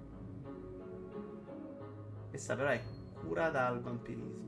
Questa 2.30 2.57
però 2.57 2.68
è 2.70 2.80
cura 3.22 3.50
dal 3.50 3.80
vampirismo. 3.80 4.40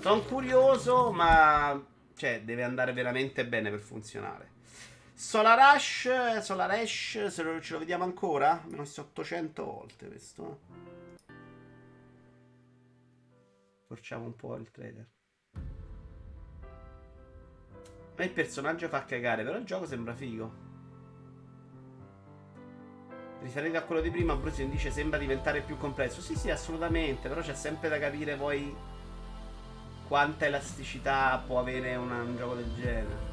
Sono 0.00 0.20
curioso, 0.22 1.10
ma 1.12 1.84
cioè, 2.14 2.42
deve 2.44 2.62
andare 2.62 2.92
veramente 2.92 3.44
bene 3.46 3.70
per 3.70 3.80
funzionare. 3.80 4.54
Solar 5.12 5.74
Rush, 5.74 6.38
Solar 6.42 6.70
Ash, 6.70 7.26
se 7.26 7.42
lo, 7.42 7.60
ce 7.60 7.72
lo 7.72 7.78
vediamo 7.80 8.04
ancora? 8.04 8.62
Meno 8.68 8.82
800 8.82 9.64
volte 9.64 10.06
questo. 10.08 10.60
Forciamo 13.88 14.24
un 14.26 14.36
po' 14.36 14.54
il 14.56 14.70
trailer. 14.70 15.06
Ma 18.18 18.24
il 18.24 18.30
personaggio 18.32 18.88
fa 18.88 19.04
cagare, 19.04 19.42
però 19.42 19.56
il 19.56 19.64
gioco 19.64 19.86
sembra 19.86 20.14
figo 20.14 20.65
riferendo 23.46 23.78
a 23.78 23.82
quello 23.82 24.00
di 24.00 24.10
prima, 24.10 24.34
Bruce 24.34 24.68
dice 24.68 24.90
sembra 24.90 25.18
diventare 25.20 25.60
più 25.60 25.78
complesso. 25.78 26.20
Sì, 26.20 26.34
sì, 26.34 26.50
assolutamente, 26.50 27.28
però 27.28 27.40
c'è 27.40 27.54
sempre 27.54 27.88
da 27.88 27.96
capire 27.98 28.34
poi 28.34 28.74
quanta 30.08 30.44
elasticità 30.46 31.40
può 31.46 31.60
avere 31.60 31.94
una, 31.94 32.20
un 32.22 32.36
gioco 32.36 32.54
del 32.54 32.74
genere. 32.74 33.24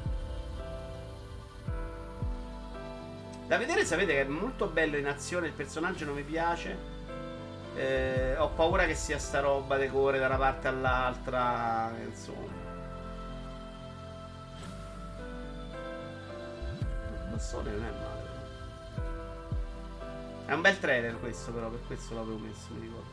Da 3.47 3.57
vedere 3.57 3.83
sapete 3.85 4.13
che 4.13 4.21
è 4.21 4.25
molto 4.25 4.67
bello 4.67 4.97
in 4.97 5.07
azione, 5.07 5.47
il 5.47 5.53
personaggio 5.53 6.05
non 6.05 6.13
mi 6.15 6.23
piace. 6.23 6.91
Eh, 7.75 8.35
ho 8.37 8.49
paura 8.49 8.85
che 8.85 8.93
sia 8.95 9.17
sta 9.17 9.39
roba 9.39 9.77
decore 9.77 10.19
da 10.19 10.27
una 10.27 10.37
parte 10.37 10.67
all'altra, 10.67 11.91
insomma. 12.05 12.61
Il 16.77 17.31
bassone 17.31 17.71
non 17.71 17.83
è 17.83 17.89
male. 17.89 18.12
È 20.45 20.51
un 20.51 20.59
bel 20.59 20.77
trailer 20.77 21.17
questo 21.19 21.53
però, 21.53 21.69
per 21.69 21.79
questo 21.87 22.15
l'avevo 22.15 22.37
messo, 22.37 22.73
mi 22.73 22.79
ricordo. 22.81 23.11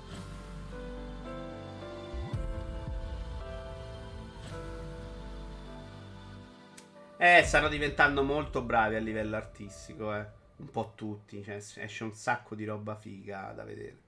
Eh, 7.18 7.43
stanno 7.45 7.68
diventando 7.68 8.22
molto 8.24 8.62
bravi 8.62 8.97
a 8.97 8.99
livello 8.99 9.37
artistico, 9.37 10.14
eh. 10.14 10.39
Un 10.57 10.70
po' 10.70 10.93
tutti, 10.97 11.43
cioè, 11.45 11.55
esce 11.76 12.05
un 12.05 12.14
sacco 12.14 12.55
di 12.55 12.64
roba 12.64 12.97
figa 12.97 13.53
da 13.53 13.64
vedere. 13.64 13.99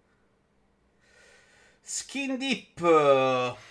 Skin 1.80 2.36
Deep. 2.36 3.70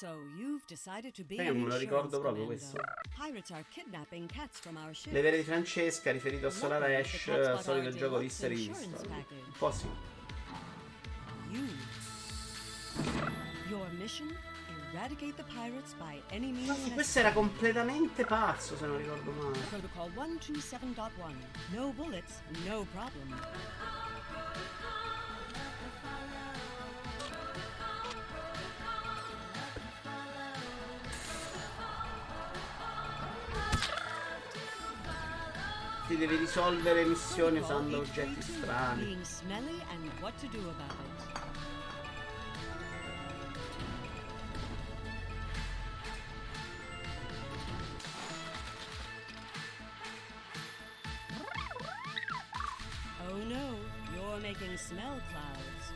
So 0.00 0.16
you've 0.36 0.66
decided 0.66 1.14
to 1.14 1.22
be 1.24 1.36
Perché 1.36 1.52
non 1.52 1.62
me 1.62 1.68
lo 1.68 1.76
ricordo 1.76 2.18
proprio 2.18 2.46
questo. 2.46 2.76
Le 5.02 5.20
vere 5.20 5.36
di 5.36 5.44
Francesca, 5.44 6.10
riferito 6.10 6.48
a 6.48 6.50
Solar 6.50 6.82
Ash, 6.82 7.60
solito 7.60 7.90
gioco 7.92 8.18
di 8.18 8.28
e 8.40 8.46
rivisto. 8.48 9.00
Un 9.08 9.52
po' 9.56 9.70
sì. 9.70 9.88
Your 13.68 13.86
mission? 13.92 14.36
Eradicate 14.92 15.34
the 15.36 15.44
pirates 15.54 15.94
by 15.94 16.20
any 16.30 16.50
means 16.52 16.68
no, 16.68 16.94
questo 16.94 17.18
era 17.18 17.32
completamente 17.32 18.24
pazzo, 18.24 18.76
se 18.76 18.86
non 18.86 18.96
ricordo 18.96 19.30
male. 19.32 19.58
Protocol 19.68 20.10
127.1. 20.10 21.10
No 21.72 21.90
bullets, 21.92 22.40
no 22.64 22.86
problem. 22.92 23.36
si 36.14 36.20
deve 36.20 36.36
risolvere 36.36 37.04
missioni 37.06 37.58
usando 37.58 37.98
oggetti 37.98 38.40
strani. 38.40 39.14
Oh 53.18 53.36
no, 53.38 53.78
you're 54.14 54.38
making 54.40 54.76
smell 54.76 55.20
clouds. 55.30 55.92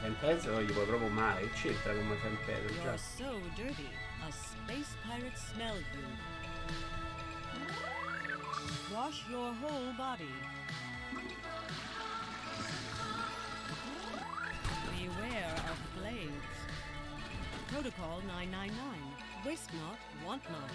Tempesta 0.00 0.50
non 0.52 0.62
gli 0.62 0.72
puoi 0.72 0.86
proprio 0.86 1.08
male, 1.10 1.50
che 1.50 1.68
c'entra 1.68 1.92
come 1.94 2.18
Tempesta? 2.18 2.80
You're 2.82 2.98
so 2.98 3.38
dirty, 3.54 3.90
a 4.26 4.30
space 4.32 4.96
pirate 5.06 5.36
smelled 5.52 5.84
you. 5.92 6.97
Wash 8.94 9.28
your 9.28 9.52
whole 9.62 9.92
body. 9.98 10.28
Beware 14.96 15.54
of 15.72 15.78
blades. 16.00 16.56
Protocol 17.70 18.22
999. 18.26 18.82
Waste 19.44 19.70
not, 19.74 19.98
want 20.24 20.42
not. 20.48 20.70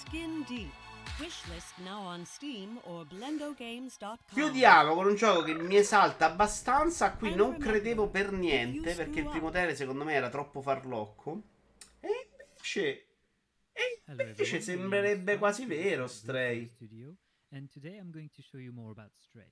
Skin 0.00 0.42
deep. 0.48 0.72
Wishlist 1.20 1.78
now 1.84 2.00
on 2.02 2.26
Steam 2.26 2.80
or 2.84 3.04
blendogames.com. 3.06 4.18
Chiudiamo 4.34 4.94
con 4.94 5.06
un 5.06 5.14
gioco 5.14 5.42
che 5.44 5.54
mi 5.54 5.76
esalta 5.76 6.26
abbastanza, 6.26 7.04
a 7.06 7.12
cui 7.12 7.36
non 7.36 7.56
credevo 7.56 8.08
per 8.08 8.32
niente, 8.32 8.94
perché 8.94 9.20
il 9.20 9.26
primo 9.28 9.50
tele 9.50 9.76
secondo 9.76 10.02
me 10.02 10.12
era 10.14 10.28
troppo 10.28 10.60
farlocco 10.60 11.40
piace. 12.66 13.00
E 13.76 14.02
invece 14.10 14.60
sembrerebbe 14.60 15.38
quasi 15.38 15.66
vero 15.66 16.06
Stray. 16.06 16.74
And 17.50 17.68
today 17.70 17.98
I'm 17.98 18.10
going 18.10 18.30
to 18.34 18.42
show 18.42 18.58
you 18.60 18.72
more 18.72 18.90
about 18.90 19.12
Stray. 19.16 19.48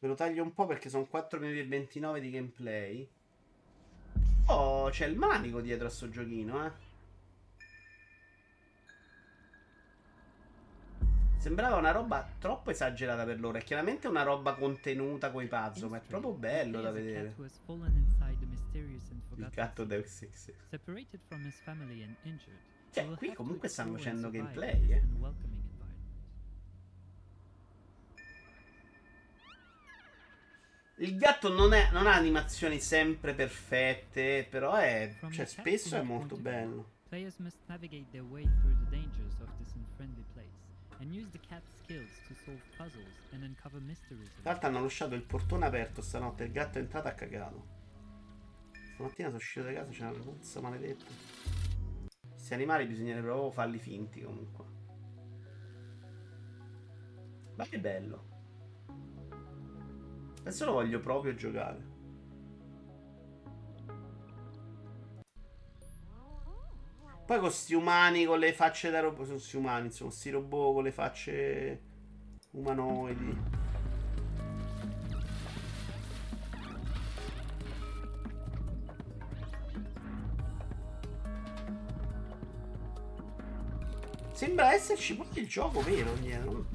Ve 0.00 0.06
lo 0.06 0.14
taglio 0.14 0.42
un 0.42 0.52
po' 0.52 0.66
perché 0.66 0.88
sono 0.88 1.06
4 1.06 1.40
minuti 1.40 1.58
e 1.58 1.66
29 1.66 2.20
di 2.20 2.30
gameplay. 2.30 3.08
Oh, 4.46 4.88
c'è 4.90 5.06
il 5.06 5.16
manico 5.16 5.60
dietro 5.60 5.88
a 5.88 5.90
sto 5.90 6.08
giochino, 6.08 6.66
eh. 6.66 6.70
Sembrava 11.38 11.76
una 11.76 11.90
roba 11.90 12.28
troppo 12.38 12.70
esagerata 12.70 13.24
per 13.24 13.40
loro. 13.40 13.58
È 13.58 13.64
chiaramente 13.64 14.06
una 14.08 14.22
roba 14.22 14.54
contenuta 14.54 15.30
coi 15.30 15.46
puzzle, 15.48 15.88
ma 15.88 15.96
è 15.96 16.00
proprio 16.00 16.32
bello 16.32 16.80
da 16.80 16.90
vedere 16.90 17.34
mysterious 18.68 19.10
and 19.10 19.22
forgotten. 19.22 19.44
Il 19.46 19.50
gatto 19.50 19.84
Deus 19.84 20.06
Six. 20.06 20.52
Separated 20.70 21.20
from 21.26 21.42
his 21.44 21.58
family 21.62 22.02
and 22.02 22.14
injured. 22.22 22.58
Cioè, 22.90 23.04
qui 23.16 23.32
comunque 23.34 23.68
stanno 23.68 23.96
facendo 23.96 24.30
gameplay, 24.30 24.90
eh. 24.92 25.02
Il 31.00 31.16
gatto 31.16 31.52
non, 31.52 31.74
è, 31.74 31.90
non, 31.92 32.06
ha 32.08 32.14
animazioni 32.14 32.80
sempre 32.80 33.32
perfette, 33.34 34.44
però 34.50 34.74
è, 34.74 35.16
cioè, 35.30 35.44
spesso 35.46 35.96
è 35.96 36.02
molto 36.02 36.36
bello. 36.36 36.96
Players 37.08 37.36
must 37.38 37.58
navigate 37.66 38.06
their 38.10 38.24
way 38.24 38.42
through 38.60 38.76
the 38.80 38.90
dangers 38.90 39.38
of 39.40 39.48
this 39.62 39.74
unfriendly 39.74 40.24
place 40.32 40.48
and 40.98 41.12
use 41.14 41.30
the 41.30 41.40
cat's 41.48 41.70
skills 41.80 42.10
to 42.26 42.34
solve 42.44 42.60
puzzles 42.76 43.20
and 43.30 43.42
uncover 43.44 43.80
mysteries. 43.80 44.26
In 44.38 44.42
realtà 44.42 44.66
hanno 44.66 44.82
lasciato 44.82 45.14
il 45.14 45.22
portone 45.22 45.64
aperto 45.66 46.02
stanotte, 46.02 46.44
il 46.44 46.50
gatto 46.52 46.78
è 46.78 46.80
entrato 46.80 47.06
a 47.08 47.10
ha 47.10 47.14
cagato. 47.14 47.76
Stamattina 48.98 49.26
sono 49.28 49.38
uscito 49.38 49.64
da 49.64 49.72
casa, 49.74 49.90
c'è 49.92 50.02
una 50.02 50.10
puzza 50.20 50.60
maledetta. 50.60 51.04
Questi 52.32 52.52
animali 52.52 52.84
bisognerebbe 52.84 53.26
proprio 53.28 53.52
farli 53.52 53.78
finti 53.78 54.20
comunque. 54.22 54.64
Ma 57.54 57.64
che 57.66 57.78
bello. 57.78 58.26
Adesso 60.40 60.64
lo 60.64 60.72
voglio 60.72 60.98
proprio 60.98 61.32
giocare. 61.36 61.86
Poi 67.24 67.38
con 67.38 67.52
sti 67.52 67.74
umani 67.74 68.24
con 68.24 68.40
le 68.40 68.52
facce 68.52 68.90
da 68.90 68.98
robot. 68.98 69.26
Sono 69.26 69.38
sti 69.38 69.56
umani, 69.58 69.86
insomma, 69.86 70.10
sti 70.10 70.30
robot 70.30 70.74
con 70.74 70.82
le 70.82 70.90
facce 70.90 71.82
umanoidi. 72.50 73.66
Sembra 84.38 84.72
esserci 84.72 85.16
proprio 85.16 85.42
il 85.42 85.48
gioco 85.48 85.80
vero 85.80 86.14
niente. 86.20 86.66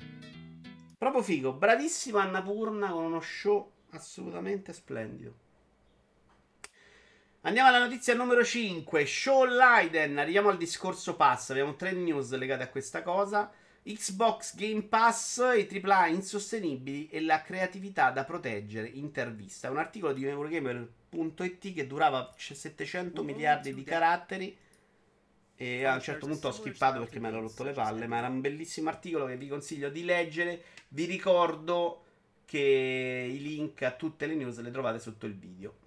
Proprio 0.99 1.23
figo, 1.23 1.53
bravissima 1.53 2.21
Annapurna 2.21 2.91
con 2.91 3.05
uno 3.05 3.21
show 3.21 3.71
assolutamente 3.89 4.71
splendido. 4.71 5.45
Andiamo 7.47 7.69
alla 7.69 7.79
notizia 7.79 8.13
numero 8.13 8.43
5, 8.43 9.05
Show 9.05 9.45
Leiden. 9.45 10.17
Arriviamo 10.17 10.49
al 10.49 10.57
discorso 10.57 11.15
pass. 11.15 11.51
Abbiamo 11.51 11.77
tre 11.77 11.93
news 11.93 12.31
legate 12.31 12.63
a 12.63 12.67
questa 12.67 13.01
cosa. 13.03 13.49
Xbox 13.83 14.53
Game 14.53 14.81
Pass, 14.83 15.41
i 15.55 15.65
AAA 15.65 16.07
insostenibili 16.07 17.07
e 17.07 17.21
la 17.21 17.41
creatività 17.43 18.11
da 18.11 18.25
proteggere. 18.25 18.89
Intervista. 18.89 19.71
Un 19.71 19.77
articolo 19.77 20.11
di 20.11 20.25
Eurogamer.it 20.25 21.73
che 21.73 21.87
durava 21.87 22.33
700 22.35 23.23
miliardi 23.23 23.73
di 23.73 23.83
caratteri. 23.83 24.57
E 25.55 25.83
a 25.85 25.93
un 25.93 26.01
certo 26.01 26.27
punto 26.27 26.49
ho 26.49 26.51
schippato 26.51 26.99
perché 26.99 27.21
mi 27.21 27.27
ero 27.27 27.39
rotto 27.39 27.63
le 27.63 27.71
palle. 27.71 28.07
Ma 28.07 28.17
era 28.17 28.27
un 28.27 28.41
bellissimo 28.41 28.89
articolo 28.89 29.25
che 29.25 29.37
vi 29.37 29.47
consiglio 29.47 29.89
di 29.89 30.03
leggere. 30.03 30.63
Vi 30.89 31.05
ricordo 31.05 32.03
che 32.43 33.29
i 33.31 33.41
link 33.41 33.83
a 33.83 33.91
tutte 33.91 34.25
le 34.25 34.35
news 34.35 34.59
le 34.59 34.69
trovate 34.69 34.99
sotto 34.99 35.25
il 35.25 35.33
video. 35.37 35.77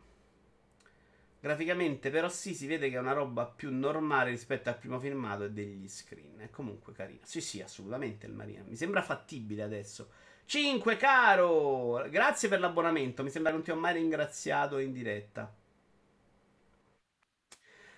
Graficamente 1.42 2.10
però 2.10 2.28
sì, 2.28 2.54
si 2.54 2.66
vede 2.66 2.90
che 2.90 2.96
è 2.96 2.98
una 2.98 3.14
roba 3.14 3.46
più 3.46 3.72
normale 3.74 4.28
rispetto 4.30 4.68
al 4.68 4.76
primo 4.78 5.00
filmato 5.00 5.44
e 5.44 5.50
degli 5.50 5.88
screen. 5.88 6.38
È 6.40 6.50
comunque 6.50 6.92
carina. 6.92 7.20
Sì, 7.24 7.40
sì, 7.40 7.62
assolutamente 7.62 8.26
il 8.26 8.32
Marina. 8.34 8.62
Mi 8.68 8.76
sembra 8.76 9.00
fattibile 9.02 9.62
adesso. 9.62 10.10
5 10.44 10.96
caro! 10.98 12.06
Grazie 12.10 12.48
per 12.50 12.60
l'abbonamento. 12.60 13.22
Mi 13.22 13.30
sembra 13.30 13.50
che 13.52 13.56
non 13.56 13.64
ti 13.64 13.72
ho 13.72 13.76
mai 13.76 13.94
ringraziato 13.94 14.76
in 14.78 14.92
diretta. 14.92 15.50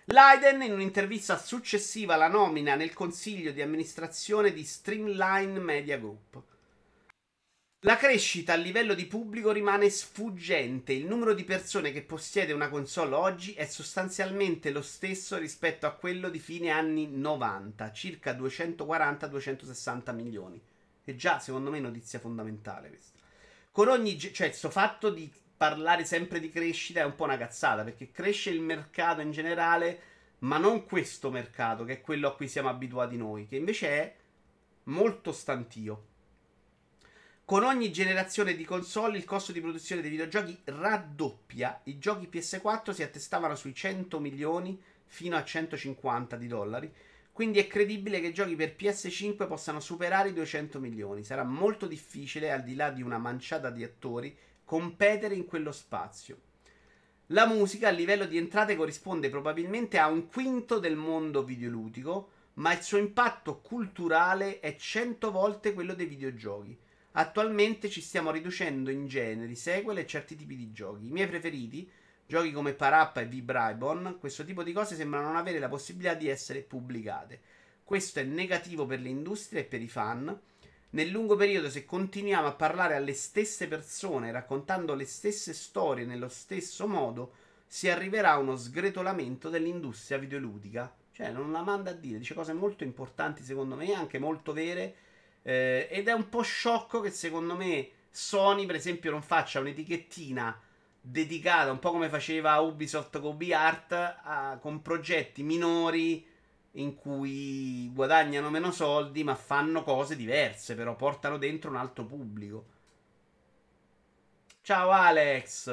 Leiden, 0.04 0.62
in 0.62 0.72
un'intervista 0.72 1.36
successiva 1.36 2.14
alla 2.14 2.28
nomina 2.28 2.76
nel 2.76 2.92
consiglio 2.92 3.50
di 3.50 3.60
amministrazione 3.62 4.52
di 4.52 4.62
Streamline 4.64 5.58
Media 5.58 5.98
Group, 5.98 6.42
la 7.84 7.96
crescita 7.96 8.52
a 8.52 8.56
livello 8.56 8.94
di 8.94 9.06
pubblico 9.06 9.50
rimane 9.50 9.90
sfuggente. 9.90 10.92
Il 10.92 11.04
numero 11.04 11.32
di 11.34 11.42
persone 11.42 11.90
che 11.90 12.02
possiede 12.02 12.52
una 12.52 12.68
console 12.68 13.16
oggi 13.16 13.54
è 13.54 13.64
sostanzialmente 13.64 14.70
lo 14.70 14.82
stesso 14.82 15.36
rispetto 15.36 15.84
a 15.84 15.90
quello 15.94 16.28
di 16.28 16.38
fine 16.38 16.70
anni 16.70 17.08
90, 17.10 17.90
circa 17.90 18.36
240-260 18.38 20.14
milioni. 20.14 20.62
E 21.02 21.16
già, 21.16 21.40
secondo 21.40 21.70
me, 21.72 21.80
notizia 21.80 22.20
fondamentale 22.20 22.88
questa. 22.88 23.18
Con 23.72 23.88
ogni 23.88 24.16
ge- 24.16 24.32
cioè 24.32 24.52
sto 24.52 24.70
fatto 24.70 25.10
di 25.10 25.28
parlare 25.56 26.04
sempre 26.04 26.38
di 26.38 26.50
crescita 26.50 27.00
è 27.00 27.04
un 27.04 27.16
po' 27.16 27.24
una 27.24 27.36
cazzata, 27.36 27.82
perché 27.82 28.12
cresce 28.12 28.50
il 28.50 28.60
mercato 28.60 29.22
in 29.22 29.32
generale, 29.32 30.00
ma 30.40 30.56
non 30.56 30.84
questo 30.84 31.32
mercato 31.32 31.82
che 31.82 31.94
è 31.94 32.00
quello 32.00 32.28
a 32.28 32.36
cui 32.36 32.46
siamo 32.46 32.68
abituati 32.68 33.16
noi, 33.16 33.48
che 33.48 33.56
invece 33.56 33.88
è 33.88 34.14
molto 34.84 35.32
stantio. 35.32 36.06
Con 37.52 37.64
ogni 37.64 37.92
generazione 37.92 38.56
di 38.56 38.64
console 38.64 39.18
il 39.18 39.26
costo 39.26 39.52
di 39.52 39.60
produzione 39.60 40.00
dei 40.00 40.08
videogiochi 40.08 40.58
raddoppia. 40.64 41.80
I 41.84 41.98
giochi 41.98 42.26
PS4 42.32 42.92
si 42.92 43.02
attestavano 43.02 43.54
sui 43.56 43.74
100 43.74 44.18
milioni 44.20 44.82
fino 45.04 45.36
a 45.36 45.44
150 45.44 46.36
di 46.36 46.46
dollari. 46.46 46.90
Quindi 47.30 47.58
è 47.58 47.66
credibile 47.66 48.20
che 48.22 48.28
i 48.28 48.32
giochi 48.32 48.56
per 48.56 48.74
PS5 48.78 49.46
possano 49.46 49.80
superare 49.80 50.30
i 50.30 50.32
200 50.32 50.80
milioni. 50.80 51.24
Sarà 51.24 51.44
molto 51.44 51.86
difficile, 51.86 52.50
al 52.52 52.62
di 52.62 52.74
là 52.74 52.88
di 52.88 53.02
una 53.02 53.18
manciata 53.18 53.68
di 53.68 53.84
attori, 53.84 54.34
competere 54.64 55.34
in 55.34 55.44
quello 55.44 55.72
spazio. 55.72 56.38
La 57.26 57.46
musica 57.46 57.88
a 57.88 57.90
livello 57.90 58.24
di 58.24 58.38
entrate 58.38 58.76
corrisponde 58.76 59.28
probabilmente 59.28 59.98
a 59.98 60.08
un 60.08 60.26
quinto 60.28 60.78
del 60.78 60.96
mondo 60.96 61.44
videoludico, 61.44 62.30
ma 62.54 62.72
il 62.72 62.80
suo 62.80 62.96
impatto 62.96 63.60
culturale 63.60 64.58
è 64.60 64.74
100 64.74 65.30
volte 65.30 65.74
quello 65.74 65.92
dei 65.92 66.06
videogiochi. 66.06 66.78
Attualmente 67.14 67.90
ci 67.90 68.00
stiamo 68.00 68.30
riducendo 68.30 68.90
in 68.90 69.06
generi, 69.06 69.54
sequel 69.54 69.98
e 69.98 70.06
certi 70.06 70.34
tipi 70.34 70.56
di 70.56 70.72
giochi. 70.72 71.08
I 71.08 71.10
miei 71.10 71.26
preferiti, 71.28 71.90
giochi 72.26 72.52
come 72.52 72.72
Parappa 72.72 73.20
e 73.20 73.26
Vibraibon, 73.26 74.16
questo 74.18 74.44
tipo 74.46 74.62
di 74.62 74.72
cose 74.72 74.94
sembrano 74.96 75.26
non 75.26 75.36
avere 75.36 75.58
la 75.58 75.68
possibilità 75.68 76.14
di 76.14 76.28
essere 76.28 76.62
pubblicate. 76.62 77.38
Questo 77.84 78.20
è 78.20 78.22
negativo 78.22 78.86
per 78.86 79.00
l'industria 79.00 79.60
e 79.60 79.64
per 79.64 79.82
i 79.82 79.88
fan. 79.88 80.40
Nel 80.92 81.08
lungo 81.10 81.36
periodo, 81.36 81.68
se 81.68 81.84
continuiamo 81.84 82.46
a 82.46 82.54
parlare 82.54 82.94
alle 82.94 83.12
stesse 83.14 83.68
persone, 83.68 84.32
raccontando 84.32 84.94
le 84.94 85.04
stesse 85.06 85.52
storie 85.52 86.06
nello 86.06 86.28
stesso 86.28 86.86
modo, 86.88 87.34
si 87.66 87.90
arriverà 87.90 88.32
a 88.32 88.38
uno 88.38 88.56
sgretolamento 88.56 89.50
dell'industria 89.50 90.16
videoludica. 90.16 90.94
Cioè, 91.10 91.30
non 91.30 91.52
la 91.52 91.62
manda 91.62 91.90
a 91.90 91.94
dire, 91.94 92.18
dice 92.18 92.32
cose 92.32 92.54
molto 92.54 92.84
importanti 92.84 93.42
secondo 93.42 93.74
me, 93.76 93.92
anche 93.92 94.18
molto 94.18 94.54
vere 94.54 94.94
eh, 95.44 95.88
ed 95.90 96.06
è 96.08 96.12
un 96.12 96.28
po' 96.28 96.42
sciocco 96.42 97.00
che 97.00 97.10
secondo 97.10 97.56
me 97.56 97.90
Sony, 98.10 98.64
per 98.66 98.76
esempio, 98.76 99.10
non 99.10 99.22
faccia 99.22 99.58
un'etichettina 99.60 100.56
dedicata, 101.00 101.70
un 101.72 101.78
po' 101.80 101.90
come 101.90 102.08
faceva 102.08 102.58
Ubisoft 102.60 103.18
con 103.20 103.36
Art, 103.52 104.60
con 104.60 104.82
progetti 104.82 105.42
minori 105.42 106.24
in 106.76 106.94
cui 106.94 107.90
guadagnano 107.92 108.50
meno 108.50 108.70
soldi, 108.70 109.24
ma 109.24 109.34
fanno 109.34 109.82
cose 109.82 110.14
diverse, 110.16 110.74
però 110.76 110.94
portano 110.96 111.38
dentro 111.38 111.70
un 111.70 111.76
altro 111.76 112.04
pubblico. 112.06 112.64
Ciao 114.62 114.90
Alex. 114.92 115.68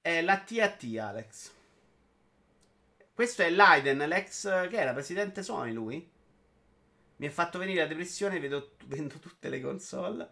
È 0.00 0.20
la 0.22 0.38
TAT 0.40 0.82
Alex. 1.00 1.52
Questo 3.12 3.42
è 3.42 3.50
Leiden, 3.50 3.98
l'ex 4.08 4.48
che 4.70 4.76
era 4.80 4.92
presidente 4.94 5.42
Sony 5.42 5.72
lui? 5.72 6.08
Mi 7.18 7.26
ha 7.26 7.30
fatto 7.32 7.58
venire 7.58 7.80
la 7.80 7.86
depressione, 7.88 8.38
vedo, 8.40 8.74
vendo 8.86 9.14
tutte 9.18 9.48
le 9.48 9.60
console. 9.60 10.28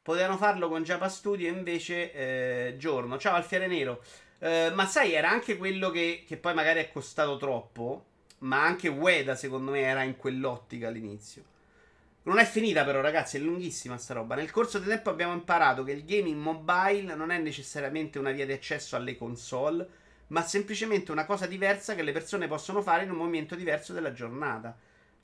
Potevano 0.00 0.36
farlo 0.38 0.68
con 0.70 0.82
Java 0.82 1.08
Studio 1.08 1.48
invece 1.48 2.12
eh, 2.12 2.74
giorno. 2.78 3.18
Ciao 3.18 3.34
Alfiere 3.34 3.66
Nero. 3.66 4.02
Eh, 4.38 4.70
ma 4.74 4.86
sai, 4.86 5.12
era 5.12 5.28
anche 5.30 5.56
quello 5.58 5.90
che, 5.90 6.24
che 6.26 6.36
poi 6.38 6.54
magari 6.54 6.80
è 6.80 6.90
costato 6.90 7.36
troppo. 7.36 8.06
Ma 8.38 8.62
anche 8.62 8.88
Ueda, 8.88 9.34
secondo 9.36 9.70
me, 9.70 9.80
era 9.80 10.02
in 10.02 10.16
quell'ottica 10.16 10.88
all'inizio. 10.88 11.42
Non 12.24 12.38
è 12.38 12.44
finita 12.46 12.84
però, 12.84 13.02
ragazzi, 13.02 13.36
è 13.36 13.40
lunghissima 13.40 13.98
sta 13.98 14.14
roba. 14.14 14.34
Nel 14.34 14.50
corso 14.50 14.78
del 14.78 14.88
tempo 14.88 15.10
abbiamo 15.10 15.32
imparato 15.34 15.82
che 15.84 15.92
il 15.92 16.04
gaming 16.06 16.38
mobile 16.40 17.14
non 17.14 17.30
è 17.32 17.38
necessariamente 17.38 18.18
una 18.18 18.30
via 18.32 18.46
di 18.46 18.52
accesso 18.52 18.96
alle 18.96 19.14
console, 19.16 19.86
ma 20.28 20.40
semplicemente 20.42 21.12
una 21.12 21.26
cosa 21.26 21.46
diversa 21.46 21.94
che 21.94 22.02
le 22.02 22.12
persone 22.12 22.46
possono 22.48 22.80
fare 22.80 23.04
in 23.04 23.10
un 23.10 23.16
momento 23.16 23.54
diverso 23.54 23.92
della 23.92 24.12
giornata. 24.14 24.74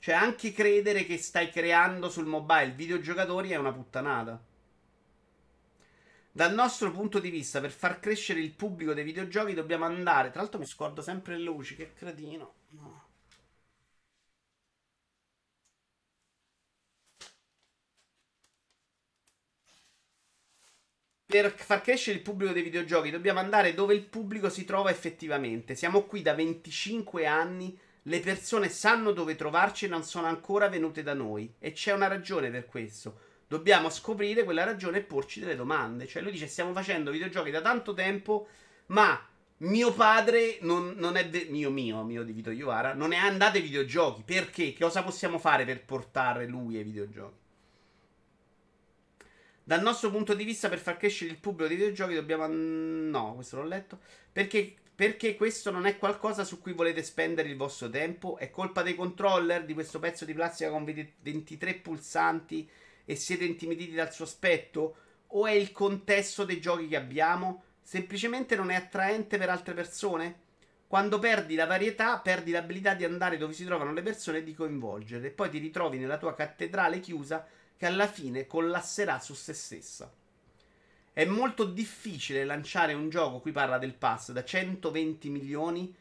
Cioè, 0.01 0.15
anche 0.15 0.51
credere 0.51 1.05
che 1.05 1.17
stai 1.19 1.49
creando 1.51 2.09
sul 2.09 2.25
mobile 2.25 2.71
videogiocatori 2.71 3.51
è 3.51 3.55
una 3.55 3.71
puttanata. 3.71 4.43
Dal 6.33 6.53
nostro 6.55 6.91
punto 6.91 7.19
di 7.19 7.29
vista, 7.29 7.61
per 7.61 7.69
far 7.71 7.99
crescere 7.99 8.39
il 8.41 8.51
pubblico 8.51 8.93
dei 8.95 9.03
videogiochi, 9.03 9.53
dobbiamo 9.53 9.85
andare. 9.85 10.31
Tra 10.31 10.41
l'altro, 10.41 10.59
mi 10.59 10.65
scordo 10.65 11.01
sempre 11.03 11.37
le 11.37 11.43
luci, 11.43 11.75
che 11.75 11.93
cretino. 11.93 12.53
No. 12.69 12.99
per 21.27 21.49
far 21.55 21.79
crescere 21.81 22.17
il 22.17 22.23
pubblico 22.23 22.51
dei 22.51 22.61
videogiochi 22.61 23.09
dobbiamo 23.09 23.39
andare 23.39 23.73
dove 23.73 23.93
il 23.93 24.05
pubblico 24.05 24.49
si 24.49 24.65
trova 24.65 24.89
effettivamente. 24.89 25.75
Siamo 25.75 26.01
qui 26.03 26.21
da 26.21 26.33
25 26.33 27.25
anni 27.25 27.79
le 28.05 28.19
persone 28.19 28.67
sanno 28.69 29.11
dove 29.11 29.35
trovarci 29.35 29.85
e 29.85 29.87
non 29.87 30.03
sono 30.03 30.25
ancora 30.25 30.67
venute 30.69 31.03
da 31.03 31.13
noi. 31.13 31.53
E 31.59 31.71
c'è 31.73 31.91
una 31.93 32.07
ragione 32.07 32.49
per 32.49 32.65
questo. 32.65 33.29
Dobbiamo 33.47 33.89
scoprire 33.91 34.43
quella 34.43 34.63
ragione 34.63 34.99
e 34.99 35.03
porci 35.03 35.39
delle 35.41 35.55
domande. 35.55 36.07
Cioè, 36.07 36.21
lui 36.23 36.31
dice: 36.31 36.47
Stiamo 36.47 36.73
facendo 36.73 37.11
videogiochi 37.11 37.51
da 37.51 37.61
tanto 37.61 37.93
tempo, 37.93 38.47
ma 38.87 39.23
mio 39.57 39.93
padre 39.93 40.57
non, 40.61 40.95
non 40.97 41.15
è. 41.15 41.29
Ve- 41.29 41.45
mio, 41.51 41.69
mio, 41.69 42.03
mio 42.03 42.23
di 42.23 42.31
Vito 42.31 42.49
Iovara, 42.49 42.93
non 42.95 43.13
è 43.13 43.17
andato 43.17 43.57
ai 43.57 43.63
videogiochi. 43.63 44.23
Perché? 44.23 44.73
Che 44.73 44.83
cosa 44.83 45.03
possiamo 45.03 45.37
fare 45.37 45.63
per 45.65 45.83
portare 45.85 46.47
lui 46.47 46.77
ai 46.77 46.83
videogiochi? 46.83 47.37
Dal 49.63 49.81
nostro 49.81 50.09
punto 50.09 50.33
di 50.33 50.43
vista, 50.43 50.69
per 50.69 50.79
far 50.79 50.97
crescere 50.97 51.29
il 51.29 51.37
pubblico 51.37 51.67
dei 51.67 51.77
videogiochi, 51.77 52.15
dobbiamo. 52.15 52.47
No, 52.47 53.35
questo 53.35 53.57
l'ho 53.57 53.65
letto. 53.67 53.99
Perché 54.31 54.77
perché 55.01 55.35
questo 55.35 55.71
non 55.71 55.87
è 55.87 55.97
qualcosa 55.97 56.43
su 56.43 56.61
cui 56.61 56.73
volete 56.73 57.01
spendere 57.01 57.49
il 57.49 57.57
vostro 57.57 57.89
tempo? 57.89 58.37
È 58.37 58.51
colpa 58.51 58.83
dei 58.83 58.93
controller 58.93 59.65
di 59.65 59.73
questo 59.73 59.97
pezzo 59.97 60.25
di 60.25 60.33
plastica 60.35 60.69
con 60.69 60.83
23 60.85 61.73
pulsanti 61.73 62.69
e 63.03 63.15
siete 63.15 63.43
intimiditi 63.45 63.95
dal 63.95 64.13
suo 64.13 64.25
aspetto? 64.25 64.95
O 65.29 65.47
è 65.47 65.53
il 65.53 65.71
contesto 65.71 66.43
dei 66.43 66.61
giochi 66.61 66.87
che 66.87 66.97
abbiamo? 66.97 67.63
Semplicemente 67.81 68.55
non 68.55 68.69
è 68.69 68.75
attraente 68.75 69.39
per 69.39 69.49
altre 69.49 69.73
persone? 69.73 70.41
Quando 70.85 71.17
perdi 71.17 71.55
la 71.55 71.65
varietà, 71.65 72.19
perdi 72.19 72.51
l'abilità 72.51 72.93
di 72.93 73.03
andare 73.03 73.37
dove 73.37 73.53
si 73.53 73.65
trovano 73.65 73.93
le 73.93 74.03
persone 74.03 74.37
e 74.37 74.43
di 74.43 74.53
coinvolgere, 74.53 75.25
e 75.25 75.31
poi 75.31 75.49
ti 75.49 75.57
ritrovi 75.57 75.97
nella 75.97 76.19
tua 76.19 76.35
cattedrale 76.35 76.99
chiusa 76.99 77.43
che 77.75 77.87
alla 77.87 78.05
fine 78.07 78.45
collasserà 78.45 79.19
su 79.19 79.33
se 79.33 79.53
stessa. 79.53 80.13
È 81.13 81.25
molto 81.25 81.65
difficile 81.65 82.45
lanciare 82.45 82.93
un 82.93 83.09
gioco, 83.09 83.41
qui 83.41 83.51
parla 83.51 83.77
del 83.77 83.95
pass, 83.95 84.31
da 84.31 84.45
120 84.45 85.29
milioni 85.29 85.93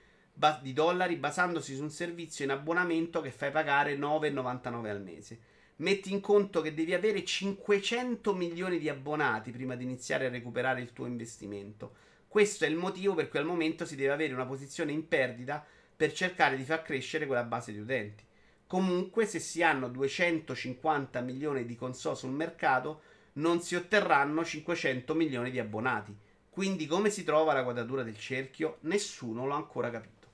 di 0.63 0.73
dollari 0.73 1.17
basandosi 1.17 1.75
su 1.75 1.83
un 1.83 1.91
servizio 1.91 2.45
in 2.45 2.53
abbonamento 2.53 3.21
che 3.21 3.33
fai 3.33 3.51
pagare 3.51 3.97
9,99 3.99 4.87
al 4.87 5.03
mese. 5.03 5.39
Metti 5.77 6.13
in 6.13 6.21
conto 6.21 6.61
che 6.61 6.75
devi 6.75 6.95
avere 6.95 7.25
500 7.25 8.33
milioni 8.35 8.79
di 8.79 8.89
abbonati 8.89 9.51
prima 9.51 9.75
di 9.75 9.83
iniziare 9.83 10.27
a 10.27 10.31
recuperare 10.31 10.81
il 10.81 10.93
tuo 10.93 11.07
investimento. 11.07 11.95
Questo 12.29 12.65
è 12.65 12.69
il 12.69 12.77
motivo 12.77 13.15
per 13.15 13.29
cui 13.29 13.41
al 13.41 13.45
momento 13.47 13.85
si 13.85 13.97
deve 13.97 14.13
avere 14.13 14.33
una 14.33 14.47
posizione 14.47 14.93
in 14.93 15.09
perdita 15.09 15.67
per 15.97 16.13
cercare 16.13 16.57
di 16.57 16.63
far 16.63 16.83
crescere 16.83 17.27
quella 17.27 17.43
base 17.45 17.73
di 17.73 17.81
utenti. 17.81 18.23
Comunque, 18.65 19.27
se 19.27 19.41
si 19.41 19.61
hanno 19.65 19.89
250 19.89 21.21
milioni 21.23 21.67
di 21.67 21.75
console 21.75 22.15
sul 22.15 22.31
mercato, 22.31 23.03
non 23.35 23.61
si 23.61 23.75
otterranno 23.77 24.45
500 24.45 25.15
milioni 25.15 25.51
di 25.51 25.59
abbonati. 25.61 26.17
Quindi 26.49 26.87
come 26.87 27.11
si 27.11 27.23
trova 27.23 27.53
la 27.53 27.63
quadratura 27.63 28.03
del 28.03 28.19
cerchio? 28.19 28.79
Nessuno 28.81 29.47
l'ha 29.47 29.55
ancora 29.55 29.91
capito. 29.91 30.29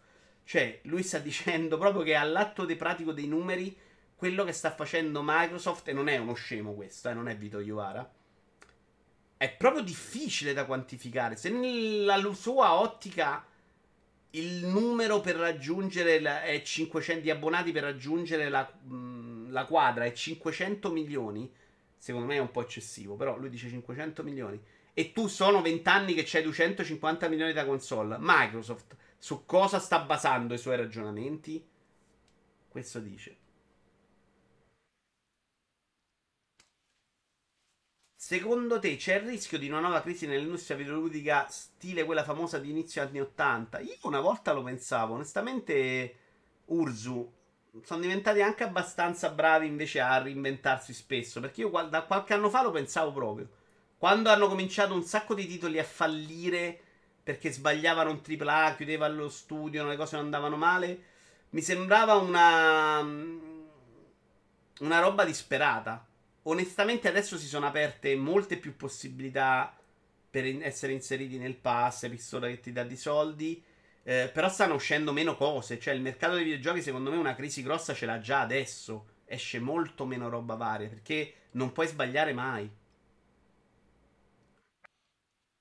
Cioè, 0.44 0.80
lui 0.84 1.02
sta 1.02 1.18
dicendo 1.20 1.76
proprio 1.76 2.02
che 2.02 2.14
all'atto 2.14 2.64
de 2.64 2.76
pratico 2.76 3.12
dei 3.12 3.26
numeri, 3.26 3.76
quello 4.14 4.44
che 4.44 4.52
sta 4.52 4.70
facendo 4.70 5.20
Microsoft, 5.22 5.88
e 5.88 5.92
non 5.92 6.08
è 6.08 6.16
uno 6.16 6.32
scemo 6.34 6.72
questo, 6.72 7.10
eh, 7.10 7.14
non 7.14 7.28
è 7.28 7.36
Vito 7.36 7.58
Iovara, 7.60 8.10
è 9.36 9.50
proprio 9.52 9.82
difficile 9.82 10.54
da 10.54 10.64
quantificare. 10.64 11.36
Se 11.36 11.50
nella 11.50 12.16
sua 12.32 12.80
ottica 12.80 13.44
il 14.30 14.66
numero 14.66 15.20
per 15.20 15.36
raggiungere 15.36 16.18
la, 16.20 16.42
è 16.42 16.62
500 16.62 17.20
di 17.22 17.30
abbonati 17.30 17.72
per 17.72 17.82
raggiungere 17.82 18.48
la, 18.48 18.66
la 19.48 19.66
quadra 19.66 20.04
è 20.04 20.12
500 20.12 20.90
milioni, 20.90 21.50
secondo 22.06 22.26
me 22.28 22.36
è 22.36 22.38
un 22.38 22.50
po' 22.52 22.60
eccessivo, 22.62 23.16
però 23.16 23.36
lui 23.38 23.48
dice 23.50 23.68
500 23.68 24.22
milioni 24.22 24.60
e 24.94 25.10
tu 25.12 25.26
sono 25.26 25.60
20 25.60 25.88
anni 25.88 26.14
che 26.14 26.22
c'hai 26.24 26.42
250 26.44 27.28
milioni 27.28 27.52
da 27.52 27.64
console. 27.66 28.16
Microsoft 28.20 28.96
su 29.18 29.44
cosa 29.44 29.80
sta 29.80 29.98
basando 30.02 30.54
i 30.54 30.58
suoi 30.58 30.76
ragionamenti? 30.76 31.64
Questo 32.68 33.00
dice. 33.00 33.36
Secondo 38.18 38.78
te 38.80 38.94
c'è 38.96 39.16
il 39.16 39.26
rischio 39.26 39.58
di 39.58 39.68
una 39.68 39.80
nuova 39.80 40.00
crisi 40.02 40.26
nell'industria 40.28 40.76
videoludica 40.76 41.48
stile 41.48 42.04
quella 42.04 42.22
famosa 42.24 42.58
di 42.60 42.68
inizio 42.70 43.00
anni 43.02 43.20
80? 43.20 43.80
Io 43.80 43.94
una 44.02 44.20
volta 44.20 44.52
lo 44.52 44.62
pensavo, 44.62 45.14
onestamente 45.14 46.14
Urzu 46.66 47.32
sono 47.84 48.00
diventati 48.00 48.40
anche 48.42 48.64
abbastanza 48.64 49.30
bravi 49.30 49.66
invece 49.66 50.00
a 50.00 50.20
reinventarsi 50.22 50.92
spesso. 50.92 51.40
Perché 51.40 51.62
io 51.62 51.70
da 51.90 52.02
qualche 52.02 52.34
anno 52.34 52.48
fa 52.48 52.62
lo 52.62 52.70
pensavo 52.70 53.12
proprio. 53.12 53.48
Quando 53.98 54.30
hanno 54.30 54.48
cominciato 54.48 54.94
un 54.94 55.02
sacco 55.02 55.34
di 55.34 55.46
titoli 55.46 55.78
a 55.78 55.84
fallire 55.84 56.80
perché 57.22 57.50
sbagliavano 57.50 58.10
un 58.10 58.20
AAA, 58.24 58.74
chiudeva 58.76 59.08
lo 59.08 59.28
studio, 59.28 59.84
le 59.86 59.96
cose 59.96 60.14
non 60.16 60.26
andavano 60.26 60.56
male, 60.56 61.02
mi 61.50 61.60
sembrava 61.62 62.14
una, 62.14 63.02
mm, 63.02 63.38
una 64.80 65.00
roba 65.00 65.24
disperata. 65.24 66.06
Onestamente 66.42 67.08
adesso 67.08 67.36
si 67.36 67.46
sono 67.46 67.66
aperte 67.66 68.14
molte 68.14 68.58
più 68.58 68.76
possibilità 68.76 69.74
per 70.30 70.44
essere 70.62 70.92
inseriti 70.92 71.36
nel 71.38 71.56
pass, 71.56 72.08
pistola 72.08 72.46
che 72.46 72.60
ti 72.60 72.70
dà 72.72 72.84
di 72.84 72.96
soldi. 72.96 73.60
Eh, 74.08 74.30
però 74.32 74.48
stanno 74.48 74.74
uscendo 74.74 75.12
meno 75.12 75.34
cose. 75.36 75.78
Cioè, 75.80 75.92
il 75.94 76.00
mercato 76.00 76.34
dei 76.34 76.44
videogiochi, 76.44 76.80
secondo 76.80 77.10
me, 77.10 77.16
una 77.16 77.34
crisi 77.34 77.60
grossa 77.62 77.92
ce 77.94 78.06
l'ha 78.06 78.20
già 78.20 78.40
adesso. 78.40 79.06
Esce 79.24 79.58
molto 79.58 80.06
meno 80.06 80.28
roba 80.28 80.54
varia 80.54 80.88
perché 80.88 81.34
non 81.52 81.72
puoi 81.72 81.88
sbagliare 81.88 82.32
mai. 82.32 82.70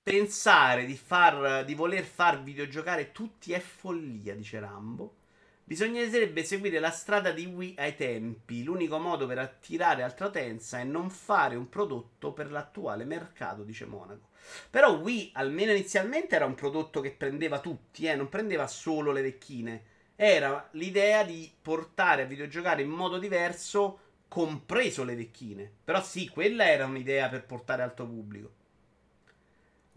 Pensare 0.01 0.85
di, 0.85 0.95
far, 0.95 1.65
di 1.65 1.73
voler 1.73 2.03
far 2.03 2.41
videogiocare 2.43 3.11
tutti 3.11 3.51
è 3.53 3.57
follia, 3.59 4.35
dice 4.35 4.59
Rambo. 4.59 5.15
Bisognerebbe 5.63 6.43
seguire 6.43 6.77
la 6.79 6.91
strada 6.91 7.31
di 7.31 7.45
Wii 7.47 7.73
ai 7.79 7.95
tempi. 7.95 8.61
L'unico 8.63 8.99
modo 8.99 9.25
per 9.25 9.39
attirare 9.39 10.03
altra 10.03 10.27
utenza 10.27 10.77
è 10.79 10.83
non 10.83 11.09
fare 11.09 11.55
un 11.55 11.67
prodotto 11.67 12.31
per 12.33 12.51
l'attuale 12.51 13.03
mercato, 13.05 13.63
dice 13.63 13.85
Monaco. 13.87 14.33
Però 14.69 14.97
Wii, 14.99 15.31
almeno 15.35 15.71
inizialmente, 15.71 16.35
era 16.35 16.45
un 16.45 16.55
prodotto 16.55 17.01
che 17.01 17.11
prendeva 17.11 17.59
tutti, 17.59 18.05
eh, 18.05 18.15
non 18.15 18.29
prendeva 18.29 18.67
solo 18.67 19.11
le 19.11 19.21
vecchine. 19.21 19.83
Era 20.15 20.67
l'idea 20.73 21.23
di 21.23 21.51
portare 21.61 22.21
a 22.23 22.25
videogiocare 22.25 22.81
in 22.81 22.89
modo 22.89 23.17
diverso, 23.17 23.99
compreso 24.27 25.03
le 25.03 25.15
vecchine. 25.15 25.69
Però 25.83 26.01
sì, 26.01 26.27
quella 26.29 26.67
era 26.69 26.85
un'idea 26.85 27.29
per 27.29 27.45
portare 27.45 27.81
alto 27.83 28.05
pubblico. 28.05 28.53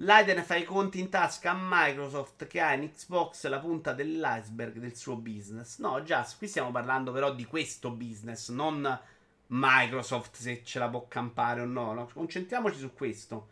L'Aiden 0.03 0.45
fa 0.45 0.55
i 0.55 0.63
conti 0.63 1.01
in 1.01 1.09
tasca 1.09 1.51
a 1.51 1.59
Microsoft 1.61 2.47
che 2.47 2.61
ha 2.61 2.73
in 2.73 2.89
Xbox 2.93 3.47
la 3.49 3.59
punta 3.59 3.93
dell'iceberg 3.93 4.79
del 4.79 4.95
suo 4.95 5.17
business. 5.17 5.79
No, 5.81 6.05
già, 6.05 6.27
qui 6.39 6.47
stiamo 6.47 6.71
parlando 6.71 7.11
però 7.11 7.35
di 7.35 7.45
questo 7.45 7.91
business, 7.91 8.49
non 8.51 9.01
Microsoft 9.49 10.37
se 10.37 10.63
ce 10.63 10.79
la 10.79 10.89
può 10.89 11.09
campare 11.09 11.63
o 11.63 11.65
no. 11.65 11.93
no? 11.95 12.09
Concentriamoci 12.13 12.79
su 12.79 12.93
questo. 12.93 13.49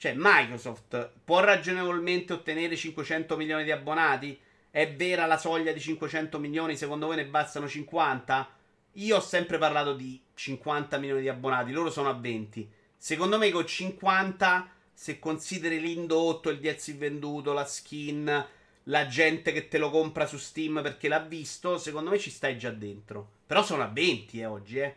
Cioè, 0.00 0.14
Microsoft 0.16 1.10
può 1.24 1.40
ragionevolmente 1.40 2.32
ottenere 2.32 2.76
500 2.76 3.36
milioni 3.36 3.64
di 3.64 3.72
abbonati? 3.72 4.38
È 4.70 4.92
vera 4.94 5.26
la 5.26 5.38
soglia 5.38 5.72
di 5.72 5.80
500 5.80 6.38
milioni? 6.38 6.76
Secondo 6.76 7.06
voi 7.06 7.16
ne 7.16 7.26
bastano 7.26 7.68
50? 7.68 8.48
Io 8.92 9.16
ho 9.16 9.20
sempre 9.20 9.58
parlato 9.58 9.94
di 9.94 10.22
50 10.34 10.98
milioni 10.98 11.22
di 11.22 11.28
abbonati, 11.28 11.72
loro 11.72 11.90
sono 11.90 12.10
a 12.10 12.14
20. 12.14 12.70
Secondo 12.96 13.38
me 13.38 13.50
con 13.50 13.66
50, 13.66 14.70
se 14.92 15.18
consideri 15.18 15.80
l'indotto, 15.80 16.50
il 16.50 16.60
DLC 16.60 16.94
venduto, 16.96 17.52
la 17.52 17.66
skin, 17.66 18.46
la 18.84 19.06
gente 19.08 19.50
che 19.50 19.66
te 19.66 19.78
lo 19.78 19.90
compra 19.90 20.26
su 20.26 20.36
Steam 20.38 20.80
perché 20.80 21.08
l'ha 21.08 21.18
visto, 21.18 21.76
secondo 21.76 22.10
me 22.10 22.20
ci 22.20 22.30
stai 22.30 22.56
già 22.56 22.70
dentro. 22.70 23.28
Però 23.46 23.64
sono 23.64 23.82
a 23.82 23.88
20 23.92 24.38
eh, 24.38 24.44
oggi, 24.44 24.78
eh. 24.78 24.94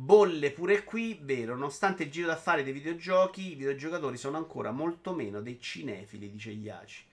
Bolle 0.00 0.52
pure 0.52 0.84
qui, 0.84 1.18
vero, 1.20 1.54
nonostante 1.56 2.04
il 2.04 2.10
giro 2.12 2.28
d'affari 2.28 2.62
dei 2.62 2.72
videogiochi, 2.72 3.46
i 3.50 3.54
videogiocatori 3.56 4.16
sono 4.16 4.36
ancora 4.36 4.70
molto 4.70 5.12
meno 5.12 5.40
dei 5.42 5.58
cinefili, 5.60 6.30
dice 6.30 6.50
Iaci. 6.50 7.04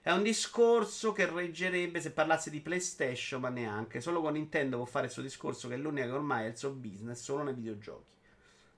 È 0.00 0.10
un 0.10 0.24
discorso 0.24 1.12
che 1.12 1.30
reggerebbe 1.30 2.00
se 2.00 2.10
parlasse 2.10 2.50
di 2.50 2.60
PlayStation, 2.60 3.40
ma 3.40 3.48
neanche. 3.48 4.00
Solo 4.00 4.20
con 4.20 4.32
Nintendo 4.32 4.76
può 4.78 4.86
fare 4.86 5.06
il 5.06 5.12
suo 5.12 5.22
discorso 5.22 5.68
che 5.68 5.74
è 5.74 5.76
l'unica 5.76 6.06
che 6.06 6.12
ormai 6.14 6.46
è 6.46 6.48
il 6.48 6.56
suo 6.56 6.70
business, 6.70 7.22
solo 7.22 7.44
nei 7.44 7.54
videogiochi. 7.54 8.10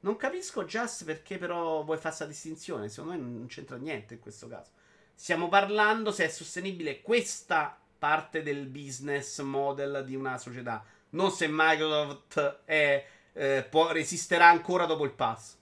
Non 0.00 0.16
capisco 0.16 0.66
Just 0.66 1.04
perché 1.06 1.38
però 1.38 1.84
vuoi 1.84 1.96
fare 1.96 2.08
questa 2.08 2.26
distinzione, 2.26 2.90
secondo 2.90 3.16
me 3.16 3.18
non 3.18 3.46
c'entra 3.46 3.78
niente 3.78 4.12
in 4.12 4.20
questo 4.20 4.46
caso. 4.46 4.72
Stiamo 5.14 5.48
parlando 5.48 6.10
se 6.10 6.26
è 6.26 6.28
sostenibile 6.28 7.00
questa 7.00 7.74
parte 7.98 8.42
del 8.42 8.66
business 8.66 9.40
model 9.40 10.04
di 10.04 10.14
una 10.16 10.36
società, 10.36 10.84
non 11.14 11.30
se 11.30 11.46
Microsoft 11.48 12.64
è 12.66 13.06
eh, 13.34 13.64
può, 13.68 13.90
resisterà 13.92 14.46
ancora 14.48 14.86
dopo 14.86 15.04
il 15.04 15.12
pass. 15.12 15.56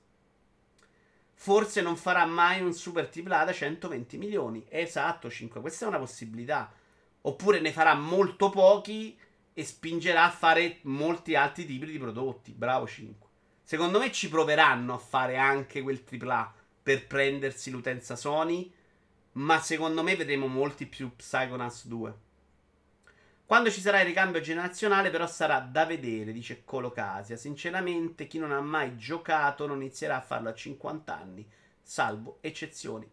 Forse 1.34 1.80
non 1.80 1.96
farà 1.96 2.24
mai 2.24 2.60
un 2.62 2.72
super 2.72 3.08
tripla 3.08 3.42
da 3.44 3.52
120 3.52 4.16
milioni. 4.16 4.64
Esatto, 4.68 5.28
5. 5.28 5.60
Questa 5.60 5.84
è 5.84 5.88
una 5.88 5.98
possibilità. 5.98 6.70
Oppure 7.22 7.60
ne 7.60 7.72
farà 7.72 7.94
molto 7.94 8.48
pochi 8.48 9.18
e 9.54 9.64
spingerà 9.64 10.24
a 10.24 10.30
fare 10.30 10.78
molti 10.82 11.34
altri 11.34 11.66
tipi 11.66 11.86
di 11.90 11.98
prodotti. 11.98 12.52
Bravo 12.52 12.86
5. 12.86 13.26
Secondo 13.64 13.98
me 13.98 14.12
ci 14.12 14.28
proveranno 14.28 14.94
a 14.94 14.98
fare 14.98 15.36
anche 15.36 15.82
quel 15.82 16.04
tripla 16.04 16.52
per 16.82 17.06
prendersi 17.08 17.70
l'utenza 17.70 18.14
Sony. 18.14 18.72
Ma 19.32 19.60
secondo 19.60 20.02
me 20.02 20.14
vedremo 20.14 20.46
molti 20.46 20.86
più 20.86 21.10
Psychonauts 21.16 21.86
2. 21.86 22.14
Quando 23.44 23.70
ci 23.70 23.80
sarà 23.80 24.00
il 24.00 24.06
ricambio 24.06 24.40
generazionale, 24.40 25.10
però, 25.10 25.26
sarà 25.26 25.58
da 25.58 25.84
vedere, 25.84 26.32
dice 26.32 26.62
Colocasia. 26.64 27.36
Sinceramente, 27.36 28.26
chi 28.26 28.38
non 28.38 28.52
ha 28.52 28.60
mai 28.60 28.96
giocato 28.96 29.66
non 29.66 29.78
inizierà 29.82 30.16
a 30.16 30.20
farlo 30.20 30.48
a 30.48 30.54
50 30.54 31.14
anni, 31.18 31.46
salvo 31.82 32.38
eccezioni. 32.40 33.08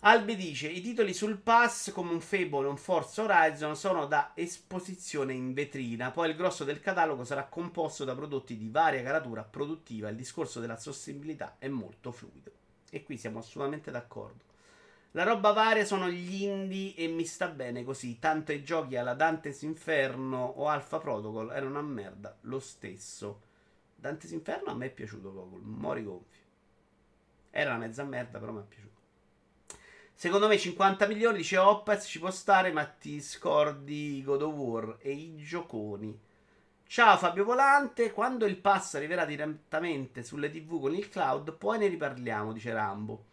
Albi 0.00 0.34
dice: 0.36 0.68
I 0.68 0.80
titoli 0.80 1.14
sul 1.14 1.38
pass, 1.38 1.90
come 1.92 2.10
un 2.12 2.20
Fable 2.20 2.66
e 2.66 2.68
un 2.68 2.76
Forza 2.76 3.22
Horizon, 3.22 3.76
sono 3.76 4.06
da 4.06 4.32
esposizione 4.34 5.32
in 5.32 5.52
vetrina. 5.54 6.10
Poi 6.10 6.28
il 6.30 6.36
grosso 6.36 6.64
del 6.64 6.80
catalogo 6.80 7.24
sarà 7.24 7.44
composto 7.44 8.04
da 8.04 8.14
prodotti 8.14 8.56
di 8.58 8.68
varia 8.68 9.02
caratura 9.02 9.42
produttiva. 9.42 10.08
Il 10.08 10.16
discorso 10.16 10.60
della 10.60 10.76
sostenibilità 10.78 11.56
è 11.58 11.68
molto 11.68 12.12
fluido. 12.12 12.50
E 12.90 13.02
qui 13.04 13.16
siamo 13.16 13.38
assolutamente 13.38 13.90
d'accordo. 13.90 14.48
La 15.14 15.24
roba 15.24 15.50
varia 15.52 15.84
sono 15.84 16.08
gli 16.08 16.44
indie 16.44 16.94
e 16.94 17.08
mi 17.08 17.24
sta 17.24 17.48
bene 17.48 17.82
così. 17.82 18.20
Tanto 18.20 18.52
i 18.52 18.62
giochi 18.62 18.96
alla 18.96 19.14
Dante's 19.14 19.62
Inferno 19.62 20.38
o 20.44 20.68
Alpha 20.68 20.98
Protocol 20.98 21.50
erano 21.50 21.70
una 21.80 21.82
merda. 21.82 22.36
Lo 22.42 22.60
stesso. 22.60 23.40
Dante's 23.96 24.30
Inferno 24.30 24.70
a 24.70 24.74
me 24.76 24.86
è 24.86 24.90
piaciuto 24.90 25.30
poco. 25.30 25.58
Mori 25.60 26.04
gonfio. 26.04 26.40
Era 27.50 27.70
una 27.70 27.84
mezza 27.86 28.04
merda, 28.04 28.38
però 28.38 28.52
mi 28.52 28.60
è 28.60 28.64
piaciuto. 28.64 28.88
Secondo 30.14 30.46
me 30.46 30.56
50 30.56 31.04
milioni, 31.08 31.38
dice 31.38 31.56
Oppaz, 31.56 32.04
ci 32.06 32.20
può 32.20 32.30
stare, 32.30 32.70
ma 32.70 32.84
ti 32.84 33.20
scordi 33.20 34.22
God 34.22 34.42
of 34.42 34.52
War 34.54 34.96
e 35.00 35.10
i 35.10 35.36
gioconi. 35.38 36.16
Ciao 36.86 37.16
Fabio 37.16 37.42
Volante, 37.42 38.12
quando 38.12 38.46
il 38.46 38.58
pass 38.58 38.94
arriverà 38.94 39.24
direttamente 39.24 40.22
sulle 40.22 40.50
tv 40.52 40.78
con 40.80 40.94
il 40.94 41.08
cloud, 41.08 41.52
poi 41.56 41.78
ne 41.78 41.88
riparliamo, 41.88 42.52
dice 42.52 42.72
Rambo. 42.72 43.24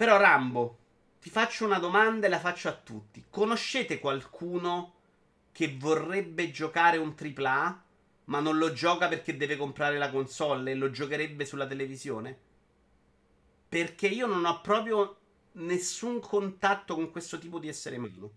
Però 0.00 0.16
Rambo, 0.16 0.78
ti 1.20 1.28
faccio 1.28 1.66
una 1.66 1.78
domanda 1.78 2.26
e 2.26 2.30
la 2.30 2.38
faccio 2.38 2.68
a 2.70 2.72
tutti. 2.72 3.26
Conoscete 3.28 3.98
qualcuno 3.98 4.94
che 5.52 5.74
vorrebbe 5.78 6.50
giocare 6.50 6.96
un 6.96 7.14
AAA, 7.14 7.84
ma 8.24 8.40
non 8.40 8.56
lo 8.56 8.72
gioca 8.72 9.08
perché 9.08 9.36
deve 9.36 9.58
comprare 9.58 9.98
la 9.98 10.08
console 10.10 10.70
e 10.70 10.74
lo 10.74 10.88
giocherebbe 10.88 11.44
sulla 11.44 11.66
televisione? 11.66 12.34
Perché 13.68 14.06
io 14.06 14.26
non 14.26 14.46
ho 14.46 14.62
proprio 14.62 15.18
nessun 15.56 16.18
contatto 16.18 16.94
con 16.94 17.10
questo 17.10 17.36
tipo 17.38 17.58
di 17.58 17.68
essere 17.68 17.98
umano. 17.98 18.30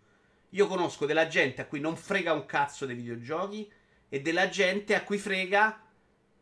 Io 0.49 0.67
conosco 0.67 1.05
della 1.05 1.27
gente 1.27 1.61
a 1.61 1.65
cui 1.67 1.79
non 1.79 1.95
frega 1.95 2.33
un 2.33 2.45
cazzo 2.45 2.85
dei 2.85 2.97
videogiochi 2.97 3.71
e 4.09 4.19
della 4.21 4.49
gente 4.49 4.95
a 4.95 5.03
cui 5.05 5.17
frega 5.17 5.81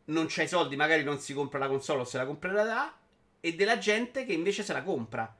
non 0.06 0.26
c'ha 0.28 0.42
i 0.42 0.48
soldi, 0.48 0.76
magari 0.76 1.04
non 1.04 1.20
si 1.20 1.36
compra 1.36 1.60
la 1.60 1.68
console 1.68 2.00
o 2.02 2.06
se 2.06 2.18
la 2.18 2.26
comprerà 2.26 2.96
e 3.44 3.56
della 3.56 3.80
gente 3.80 4.24
che 4.24 4.34
invece 4.34 4.64
se 4.64 4.72
la 4.72 4.84
compra. 4.84 5.36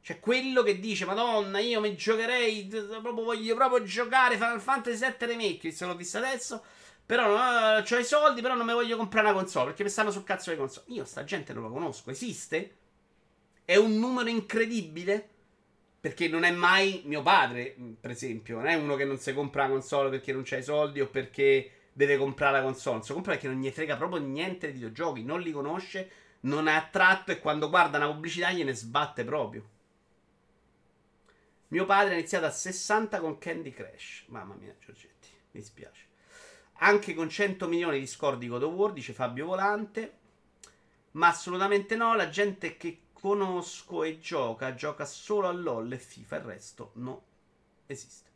Cioè, 0.00 0.20
quello 0.20 0.62
che 0.62 0.80
dice, 0.80 1.04
Madonna, 1.06 1.60
io 1.60 1.80
mi 1.80 1.94
giocherei. 1.96 2.66
Proprio 2.66 3.24
voglio 3.24 3.54
proprio 3.54 3.82
giocare 3.84 4.34
Final 4.34 4.60
Fantasy 4.60 4.98
VII 5.16 5.26
Remake. 5.26 5.70
Se 5.70 5.86
l'ho 5.86 5.96
vista 5.96 6.18
adesso. 6.18 6.62
Però 7.06 7.26
non, 7.28 7.84
ho 7.88 7.96
i 7.98 8.04
soldi, 8.04 8.40
però 8.40 8.54
non 8.54 8.66
mi 8.66 8.72
voglio 8.72 8.96
comprare 8.96 9.28
una 9.28 9.36
console. 9.36 9.66
Perché 9.66 9.84
mi 9.84 9.88
stanno 9.88 10.10
sul 10.10 10.24
cazzo 10.24 10.50
le 10.50 10.56
console. 10.58 10.86
Io 10.88 11.04
sta 11.06 11.22
gente 11.24 11.52
non 11.54 11.62
la 11.62 11.68
conosco. 11.70 12.10
Esiste? 12.10 12.76
È 13.64 13.76
un 13.76 13.98
numero 13.98 14.28
incredibile? 14.28 15.28
Perché 16.00 16.28
non 16.28 16.42
è 16.42 16.50
mai 16.50 17.00
mio 17.06 17.22
padre, 17.22 17.74
per 17.98 18.10
esempio. 18.10 18.56
Non 18.56 18.66
è 18.66 18.74
uno 18.74 18.96
che 18.96 19.04
non 19.04 19.16
si 19.18 19.32
compra 19.32 19.62
la 19.62 19.70
console 19.70 20.10
perché 20.10 20.32
non 20.32 20.42
c'ha 20.44 20.58
i 20.58 20.62
soldi 20.62 21.00
o 21.00 21.06
perché 21.06 21.70
deve 21.94 22.18
comprare 22.18 22.58
la 22.58 22.62
console. 22.64 23.02
Si 23.04 23.12
compra 23.14 23.32
perché 23.32 23.46
non 23.46 23.58
gli 23.60 23.70
frega 23.70 23.96
proprio 23.96 24.20
niente 24.20 24.66
di 24.66 24.72
videogiochi. 24.74 25.22
Non 25.22 25.40
li 25.40 25.52
conosce 25.52 26.10
non 26.44 26.66
è 26.68 26.74
attratto 26.74 27.30
e 27.30 27.38
quando 27.40 27.68
guarda 27.68 27.98
una 27.98 28.10
pubblicità 28.10 28.50
gliene 28.52 28.74
sbatte 28.74 29.24
proprio. 29.24 29.68
Mio 31.68 31.86
padre 31.86 32.14
ha 32.14 32.18
iniziato 32.18 32.46
a 32.46 32.50
60 32.50 33.20
con 33.20 33.38
Candy 33.38 33.70
Crash. 33.72 34.24
Mamma 34.28 34.54
mia, 34.54 34.74
Giorgetti, 34.78 35.28
mi 35.52 35.62
spiace. 35.62 36.02
Anche 36.78 37.14
con 37.14 37.28
100 37.28 37.66
milioni 37.68 37.98
di 37.98 38.06
score 38.06 38.38
di 38.38 38.48
God 38.48 38.62
of 38.62 38.72
War, 38.74 38.92
dice 38.92 39.12
Fabio 39.12 39.46
Volante. 39.46 40.18
Ma 41.12 41.28
assolutamente 41.28 41.96
no, 41.96 42.14
la 42.14 42.28
gente 42.28 42.76
che 42.76 43.00
conosco 43.12 44.02
e 44.02 44.18
gioca, 44.18 44.74
gioca 44.74 45.04
solo 45.04 45.48
a 45.48 45.52
LOL 45.52 45.92
e 45.92 45.98
FIFA, 45.98 46.36
il 46.36 46.42
resto 46.42 46.90
no, 46.96 47.22
esiste. 47.86 48.30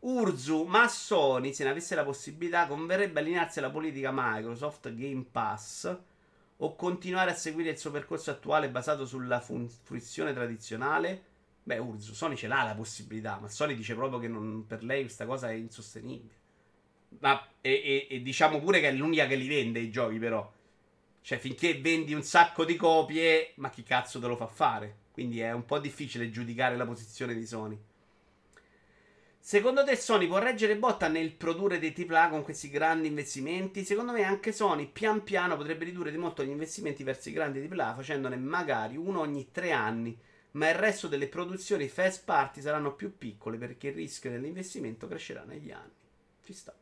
Urzu, 0.00 0.64
ma 0.64 0.88
Sony, 0.88 1.52
se 1.54 1.62
ne 1.62 1.70
avesse 1.70 1.94
la 1.94 2.02
possibilità, 2.04 2.66
converrebbe 2.66 3.20
allinearsi 3.20 3.58
alla 3.58 3.70
politica 3.70 4.10
Microsoft 4.12 4.92
Game 4.94 5.26
Pass 5.30 5.96
o 6.62 6.74
continuare 6.76 7.30
a 7.30 7.34
seguire 7.34 7.70
il 7.70 7.78
suo 7.78 7.90
percorso 7.90 8.30
attuale 8.30 8.70
basato 8.70 9.06
sulla 9.06 9.40
fun- 9.40 9.68
fruizione 9.68 10.32
tradizionale? 10.32 11.28
Beh, 11.62 11.78
Urzu, 11.78 12.12
Sony 12.14 12.36
ce 12.36 12.46
l'ha 12.48 12.62
la 12.62 12.74
possibilità, 12.74 13.38
ma 13.40 13.48
Sony 13.48 13.74
dice 13.74 13.94
proprio 13.94 14.18
che 14.18 14.28
non, 14.28 14.64
per 14.66 14.82
lei 14.82 15.02
questa 15.02 15.26
cosa 15.26 15.50
è 15.50 15.54
insostenibile. 15.54 16.38
Ma 17.20 17.40
e, 17.60 18.06
e, 18.08 18.16
e 18.16 18.22
diciamo 18.22 18.60
pure 18.60 18.80
che 18.80 18.88
è 18.88 18.92
l'unica 18.92 19.26
che 19.26 19.34
li 19.36 19.48
vende 19.48 19.78
i 19.78 19.90
giochi, 19.90 20.18
però. 20.18 20.50
Cioè, 21.22 21.38
finché 21.38 21.78
vendi 21.78 22.14
un 22.14 22.22
sacco 22.22 22.64
di 22.64 22.76
copie, 22.76 23.52
ma 23.56 23.68
chi 23.70 23.82
cazzo 23.82 24.18
te 24.20 24.26
lo 24.26 24.36
fa 24.36 24.46
fare? 24.46 24.96
Quindi 25.12 25.40
è 25.40 25.52
un 25.52 25.64
po' 25.66 25.78
difficile 25.78 26.30
giudicare 26.30 26.76
la 26.76 26.86
posizione 26.86 27.34
di 27.34 27.46
Sony. 27.46 27.78
Secondo 29.42 29.82
te 29.84 29.96
Sony 29.96 30.26
può 30.28 30.36
reggere 30.38 30.76
botta 30.76 31.08
nel 31.08 31.32
produrre 31.34 31.78
dei 31.78 31.94
AAA 32.08 32.28
con 32.28 32.42
questi 32.44 32.68
grandi 32.68 33.08
investimenti? 33.08 33.84
Secondo 33.84 34.12
me 34.12 34.22
anche 34.22 34.52
Sony 34.52 34.86
pian 34.86 35.24
piano 35.24 35.56
potrebbe 35.56 35.86
ridurre 35.86 36.10
di 36.10 36.18
molto 36.18 36.44
gli 36.44 36.50
investimenti 36.50 37.02
verso 37.04 37.30
i 37.30 37.32
grandi 37.32 37.66
AAA 37.66 37.94
facendone 37.94 38.36
magari 38.36 38.96
uno 38.98 39.20
ogni 39.20 39.48
tre 39.50 39.72
anni, 39.72 40.16
ma 40.52 40.68
il 40.68 40.74
resto 40.74 41.08
delle 41.08 41.26
produzioni 41.26 41.88
fast 41.88 42.24
party 42.24 42.60
saranno 42.60 42.94
più 42.94 43.16
piccole 43.16 43.56
perché 43.56 43.88
il 43.88 43.94
rischio 43.94 44.30
dell'investimento 44.30 45.08
crescerà 45.08 45.42
negli 45.44 45.70
anni. 45.72 45.94
Ci 46.44 46.52
sta. 46.52 46.74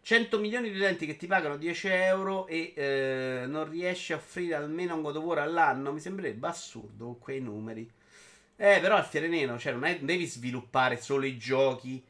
100 0.00 0.38
milioni 0.40 0.68
di 0.68 0.76
utenti 0.76 1.06
che 1.06 1.14
ti 1.16 1.28
pagano 1.28 1.56
10 1.58 1.86
euro 1.88 2.46
e 2.48 2.72
eh, 2.74 3.44
non 3.46 3.70
riesci 3.70 4.12
a 4.12 4.16
offrire 4.16 4.56
almeno 4.56 4.96
un 4.96 5.02
God 5.02 5.38
all'anno 5.38 5.92
mi 5.92 6.00
sembrerebbe 6.00 6.48
assurdo 6.48 7.16
quei 7.20 7.40
numeri. 7.40 7.88
Eh, 8.64 8.78
però 8.78 8.94
Alfiere 8.94 9.26
Nero, 9.26 9.58
cioè, 9.58 9.72
non, 9.72 9.82
è, 9.86 9.96
non 9.96 10.06
devi 10.06 10.24
sviluppare 10.24 11.00
solo 11.00 11.24
i 11.26 11.36
giochi, 11.36 12.00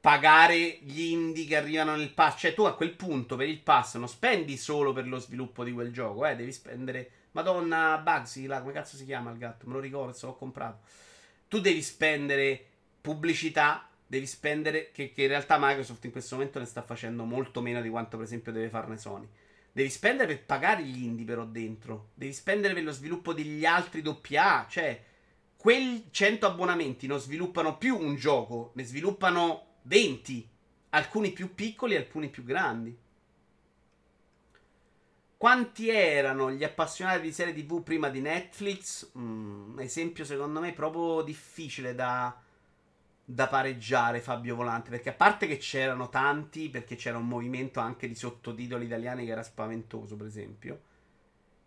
pagare 0.00 0.78
gli 0.82 1.00
indie 1.00 1.46
che 1.46 1.56
arrivano 1.56 1.96
nel 1.96 2.14
pass. 2.14 2.38
Cioè, 2.38 2.54
tu 2.54 2.62
a 2.62 2.76
quel 2.76 2.92
punto 2.94 3.34
per 3.34 3.48
il 3.48 3.58
pass 3.60 3.96
non 3.96 4.06
spendi 4.08 4.56
solo 4.56 4.92
per 4.92 5.08
lo 5.08 5.18
sviluppo 5.18 5.64
di 5.64 5.72
quel 5.72 5.90
gioco, 5.90 6.24
eh, 6.26 6.36
devi 6.36 6.52
spendere. 6.52 7.10
Madonna, 7.32 7.98
Bugsy, 8.00 8.46
là, 8.46 8.60
come 8.60 8.72
cazzo 8.72 8.96
si 8.96 9.04
chiama 9.04 9.32
il 9.32 9.38
gatto? 9.38 9.66
Me 9.66 9.72
lo 9.72 9.80
ricordo, 9.80 10.12
se 10.12 10.26
l'ho 10.26 10.36
comprato. 10.36 10.78
Tu 11.48 11.60
devi 11.60 11.82
spendere 11.82 12.64
pubblicità, 13.00 13.88
devi 14.06 14.26
spendere. 14.28 14.92
Che, 14.92 15.10
che, 15.12 15.22
in 15.22 15.28
realtà 15.28 15.56
Microsoft 15.58 16.04
in 16.04 16.12
questo 16.12 16.36
momento 16.36 16.60
ne 16.60 16.66
sta 16.66 16.82
facendo 16.82 17.24
molto 17.24 17.60
meno 17.60 17.80
di 17.80 17.88
quanto, 17.88 18.16
per 18.16 18.26
esempio, 18.26 18.52
deve 18.52 18.68
farne 18.68 18.96
Sony. 18.96 19.28
Devi 19.72 19.90
spendere 19.90 20.36
per 20.36 20.44
pagare 20.44 20.84
gli 20.84 21.02
indie, 21.02 21.24
però, 21.24 21.44
dentro. 21.44 22.10
Devi 22.14 22.32
spendere 22.32 22.74
per 22.74 22.84
lo 22.84 22.92
sviluppo 22.92 23.32
degli 23.32 23.64
altri 23.64 24.02
doppia 24.02 24.60
A. 24.60 24.66
Cioè, 24.68 25.02
quei 25.58 26.06
100 26.10 26.46
abbonamenti 26.46 27.08
non 27.08 27.18
sviluppano 27.18 27.76
più 27.78 27.98
un 27.98 28.14
gioco, 28.14 28.70
ne 28.74 28.84
sviluppano 28.84 29.78
20, 29.82 30.48
alcuni 30.90 31.32
più 31.32 31.52
piccoli 31.54 31.94
e 31.94 31.98
alcuni 31.98 32.28
più 32.28 32.44
grandi. 32.44 32.96
Quanti 35.36 35.88
erano 35.88 36.50
gli 36.52 36.62
appassionati 36.64 37.20
di 37.22 37.32
serie 37.32 37.52
TV 37.54 37.82
prima 37.82 38.08
di 38.08 38.20
Netflix? 38.20 39.10
Mm, 39.18 39.78
esempio 39.80 40.24
secondo 40.24 40.60
me 40.60 40.72
proprio 40.72 41.22
difficile 41.22 41.94
da, 41.94 42.36
da 43.24 43.46
pareggiare 43.48 44.20
Fabio 44.20 44.54
Volante, 44.56 44.90
perché 44.90 45.08
a 45.10 45.14
parte 45.14 45.46
che 45.48 45.56
c'erano 45.58 46.08
tanti, 46.08 46.70
perché 46.70 46.94
c'era 46.94 47.18
un 47.18 47.26
movimento 47.26 47.80
anche 47.80 48.06
di 48.06 48.14
sottotitoli 48.16 48.86
italiani 48.86 49.24
che 49.24 49.30
era 49.32 49.42
spaventoso, 49.44 50.14
per 50.16 50.26
esempio, 50.26 50.82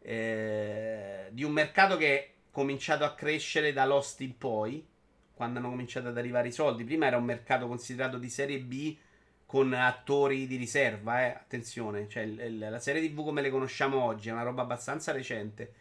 eh, 0.02 1.28
di 1.32 1.44
un 1.44 1.52
mercato 1.52 1.98
che 1.98 2.36
cominciato 2.52 3.06
a 3.06 3.16
crescere 3.16 3.72
dall'host 3.74 4.22
in 4.22 4.38
poi, 4.38 4.86
quando 5.34 5.58
hanno 5.60 5.70
cominciato 5.70 6.10
ad 6.10 6.18
arrivare 6.18 6.50
i 6.50 6.54
soldi. 6.54 6.84
Prima 6.84 7.08
era 7.08 7.18
un 7.18 7.24
mercato 7.24 7.68
considerato 7.68 8.18
di 8.18 8.30
serie 8.30 8.60
B 8.60 8.96
con 9.46 9.74
attori 9.74 10.46
di 10.48 10.58
riserva, 10.58 11.24
eh? 11.26 11.30
attenzione, 11.30 12.08
cioè 12.08 12.24
il, 12.24 12.40
il, 12.40 12.60
la 12.60 12.80
serie 12.80 13.02
TV 13.06 13.24
come 13.24 13.42
le 13.42 13.50
conosciamo 13.50 14.02
oggi 14.02 14.30
è 14.30 14.34
una 14.34 14.44
roba 14.44 14.62
abbastanza 14.62 15.12
recente. 15.12 15.74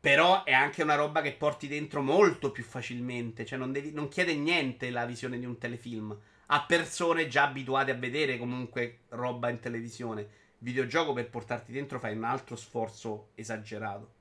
Però 0.00 0.42
è 0.42 0.52
anche 0.52 0.82
una 0.82 0.96
roba 0.96 1.20
che 1.22 1.32
porti 1.32 1.68
dentro 1.68 2.02
molto 2.02 2.50
più 2.50 2.64
facilmente, 2.64 3.46
cioè 3.46 3.56
non, 3.56 3.70
devi, 3.70 3.92
non 3.92 4.08
chiede 4.08 4.34
niente 4.34 4.90
la 4.90 5.06
visione 5.06 5.38
di 5.38 5.44
un 5.46 5.58
telefilm 5.58 6.18
a 6.46 6.64
persone 6.66 7.28
già 7.28 7.44
abituate 7.44 7.92
a 7.92 7.94
vedere 7.94 8.36
comunque 8.36 9.00
roba 9.10 9.48
in 9.48 9.60
televisione. 9.60 10.26
Videogioco 10.58 11.12
per 11.12 11.30
portarti 11.30 11.70
dentro 11.72 12.00
fai 12.00 12.16
un 12.16 12.24
altro 12.24 12.56
sforzo 12.56 13.28
esagerato. 13.36 14.14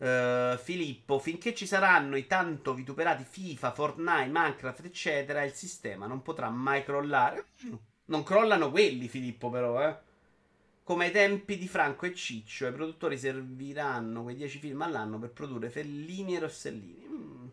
Eh, 0.00 0.58
Filippo, 0.62 1.18
finché 1.18 1.52
ci 1.54 1.66
saranno 1.66 2.16
i 2.16 2.26
tanto 2.28 2.72
vituperati 2.72 3.24
FIFA, 3.24 3.72
Fortnite, 3.72 4.28
Minecraft, 4.30 4.84
eccetera, 4.84 5.42
il 5.42 5.52
sistema 5.52 6.06
non 6.06 6.22
potrà 6.22 6.48
mai 6.50 6.84
crollare. 6.84 7.46
Mm, 7.66 7.74
non 8.06 8.22
crollano 8.22 8.70
quelli, 8.70 9.08
Filippo, 9.08 9.50
però, 9.50 9.82
eh. 9.86 10.06
Come 10.84 11.06
ai 11.06 11.10
tempi 11.10 11.58
di 11.58 11.66
Franco 11.68 12.06
e 12.06 12.14
Ciccio, 12.14 12.66
i 12.68 12.72
produttori 12.72 13.18
serviranno 13.18 14.22
quei 14.22 14.36
10 14.36 14.58
film 14.58 14.80
all'anno 14.82 15.18
per 15.18 15.30
produrre 15.32 15.68
Fellini 15.68 16.36
e 16.36 16.38
Rossellini. 16.38 17.06
Mm. 17.08 17.46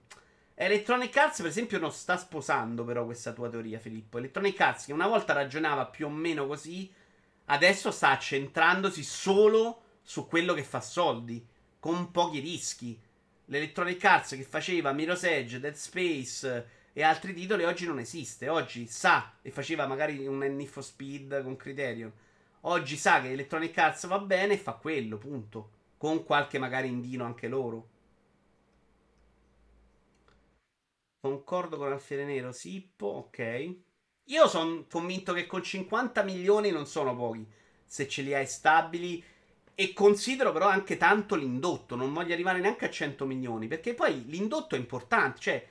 Electronic 0.54 1.18
Arts, 1.18 1.38
per 1.38 1.48
esempio, 1.48 1.80
non 1.80 1.91
sta 1.91 2.16
sposando 2.18 2.86
però 2.86 3.06
questa 3.06 3.34
tua 3.34 3.50
teoria, 3.50 3.80
Filippo. 3.80 4.20
Electronic 4.20 4.58
Arts, 4.62 4.86
che 4.86 4.93
una 4.93 5.08
volta 5.08 5.34
ragionava 5.34 5.88
più 5.88 6.06
o 6.06 6.10
meno 6.10 6.46
così, 6.48 6.89
adesso 7.46 7.89
sta 7.91 8.12
accentrandosi 8.12 9.02
solo 9.04 9.82
su 10.04 10.28
quello 10.28 10.54
che 10.54 10.64
fa 10.64 10.80
soldi 10.80 11.43
con 11.91 12.09
pochi 12.09 12.39
rischi. 12.39 12.99
L'Electronic 13.45 14.03
Arts 14.03 14.29
che 14.36 14.41
faceva 14.41 14.91
Mirror's 14.91 15.23
Edge, 15.23 15.59
Dead 15.59 15.75
Space 15.75 16.67
eh, 16.91 16.99
e 16.99 17.03
altri 17.03 17.31
titoli 17.31 17.63
oggi 17.63 17.86
non 17.86 17.99
esiste. 17.99 18.49
Oggi 18.49 18.88
sa, 18.88 19.36
e 19.43 19.51
faceva 19.51 19.86
magari 19.86 20.25
un 20.25 20.39
Need 20.39 20.65
for 20.65 20.83
Speed 20.83 21.43
con 21.43 21.55
Criterion. 21.55 22.11
Oggi 22.61 22.95
sa 22.97 23.21
che 23.21 23.29
Electronic 23.33 23.77
Arts 23.77 24.07
va 24.07 24.17
bene 24.17 24.55
e 24.55 24.57
fa 24.57 24.71
quello, 24.77 25.19
punto. 25.19 25.69
Con 25.97 26.23
qualche 26.23 26.57
magari 26.57 26.88
indino 26.88 27.23
anche 27.23 27.47
loro. 27.47 27.89
Concordo 31.19 31.77
con 31.77 31.91
Alfiere 31.91 32.25
Nero, 32.25 32.51
Sippo, 32.51 33.05
ok. 33.05 33.75
Io 34.29 34.47
sono 34.47 34.88
convinto 34.89 35.33
che 35.33 35.45
con 35.45 35.61
50 35.61 36.23
milioni 36.23 36.71
non 36.71 36.88
sono 36.88 37.15
pochi. 37.15 37.47
Se 37.86 38.07
ce 38.07 38.23
li 38.23 38.33
hai 38.33 38.47
stabili 38.47 39.23
e 39.78 39.91
considero 39.91 40.53
però 40.53 40.69
anche 40.69 40.95
tanto 40.95 41.36
l'indotto, 41.36 41.97
non 41.97 42.13
voglio 42.13 42.32
arrivare 42.32 42.59
neanche 42.61 42.86
a 42.86 42.89
100 42.89 43.26
milioni, 43.26 43.67
perché 43.67 43.93
poi 43.93 44.23
l'indotto 44.28 44.76
è 44.76 44.78
importante, 44.78 45.39
cioè 45.41 45.67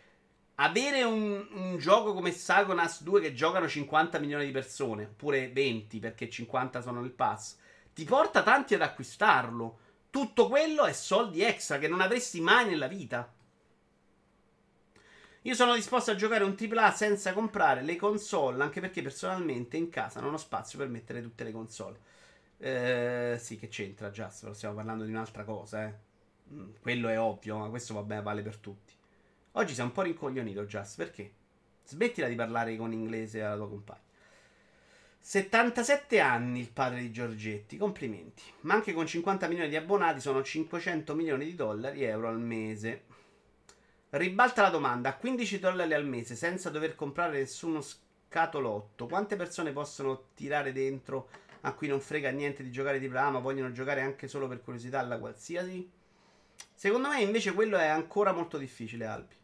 avere 0.57 1.03
un, 1.05 1.47
un 1.53 1.79
gioco 1.79 2.13
come 2.13 2.31
Sagonas 2.31 3.03
2 3.03 3.23
che 3.23 3.33
giocano 3.33 3.67
50 3.67 4.19
milioni 4.19 4.45
di 4.45 4.51
persone, 4.51 5.05
oppure 5.05 5.49
20 5.51 6.01
perché 6.01 6.29
50 6.29 6.83
sono 6.83 7.01
nel 7.01 7.13
pass, 7.13 7.57
ti 7.95 8.05
porta 8.05 8.43
tanti 8.43 8.75
ad 8.75 8.83
acquistarlo. 8.83 9.79
Tutto 10.11 10.49
quello 10.49 10.85
è 10.85 10.93
soldi 10.93 11.41
extra 11.43 11.79
che 11.79 11.89
non 11.89 12.03
avresti 12.03 12.43
mai 12.43 12.67
nella 12.69 12.87
vita. 12.87 13.33
Io 15.43 15.55
sono 15.55 15.75
disposto 15.75 16.11
a 16.11 16.15
giocare 16.15 16.45
un 16.45 16.55
AAA 16.61 16.91
senza 16.93 17.33
comprare 17.33 17.81
le 17.83 17.97
console, 17.97 18.63
anche 18.63 18.81
perché 18.83 19.01
personalmente 19.01 19.79
in 19.79 19.89
casa 19.89 20.21
non 20.21 20.35
ho 20.35 20.37
spazio 20.37 20.79
per 20.79 20.89
mettere 20.89 21.23
tutte 21.23 21.43
le 21.43 21.53
console. 21.53 22.13
Eh, 22.67 23.37
sì, 23.39 23.59
che 23.59 23.69
c'entra 23.69 24.09
Jasper? 24.09 24.55
Stiamo 24.57 24.77
parlando 24.77 25.05
di 25.05 25.11
un'altra 25.11 25.45
cosa, 25.45 25.87
eh. 25.87 25.95
Mm, 26.51 26.71
quello 26.81 27.09
è 27.11 27.21
ovvio, 27.21 27.59
ma 27.59 27.69
questo 27.69 27.93
va 27.93 28.03
bene, 28.03 28.23
vale 28.23 28.41
per 28.41 28.57
tutti. 28.57 28.95
Oggi 29.53 29.75
sei 29.75 29.85
un 29.85 29.93
po' 29.93 30.01
rincoglionito, 30.01 30.65
Jas, 30.65 30.95
perché? 30.95 31.31
Smettila 31.85 32.27
di 32.27 32.35
parlare 32.35 32.75
con 32.77 32.91
inglese 32.91 33.43
alla 33.43 33.57
tua 33.57 33.69
compagna. 33.69 34.01
77 35.21 36.19
anni 36.21 36.61
il 36.61 36.71
padre 36.71 37.01
di 37.01 37.13
Giorgetti, 37.13 37.77
complimenti. 37.77 38.43
Ma 38.61 38.73
anche 38.73 38.95
con 38.95 39.07
50 39.07 39.47
milioni 39.47 39.69
di 39.69 39.77
abbonati 39.77 40.21
sono 40.21 40.43
500 40.43 41.15
milioni 41.15 41.45
di 41.45 41.55
dollari 41.55 42.01
e 42.01 42.05
euro 42.07 42.29
al 42.29 42.41
mese. 42.41 43.03
Ribalta 44.09 44.63
la 44.63 44.71
domanda, 44.71 45.11
a 45.11 45.17
15 45.19 45.59
dollari 45.59 45.93
al 45.93 46.07
mese 46.07 46.35
senza 46.35 46.71
dover 46.71 46.95
comprare 46.95 47.39
nessuno 47.41 47.83
scatolotto, 47.83 49.07
quante 49.07 49.37
persone 49.37 49.71
possono 49.73 50.29
tirare 50.35 50.73
dentro 50.73 51.29
a 51.67 51.73
cui 51.73 51.89
non 51.89 52.01
frega 52.01 52.31
niente 52.31 52.63
di 52.63 52.71
giocare 52.71 52.99
di 52.99 53.09
brama, 53.09 53.39
vogliono 53.39 53.73
giocare 53.73 54.03
anche 54.03 54.29
solo 54.29 54.47
per 54.49 54.63
curiosità 54.63 54.99
alla 54.99 55.19
qualsiasi? 55.19 55.91
Secondo 56.75 57.09
me 57.09 57.23
invece 57.23 57.53
quello 57.55 57.79
è 57.79 57.87
ancora 57.87 58.33
molto 58.33 58.59
difficile, 58.59 59.07
Albi. 59.07 59.35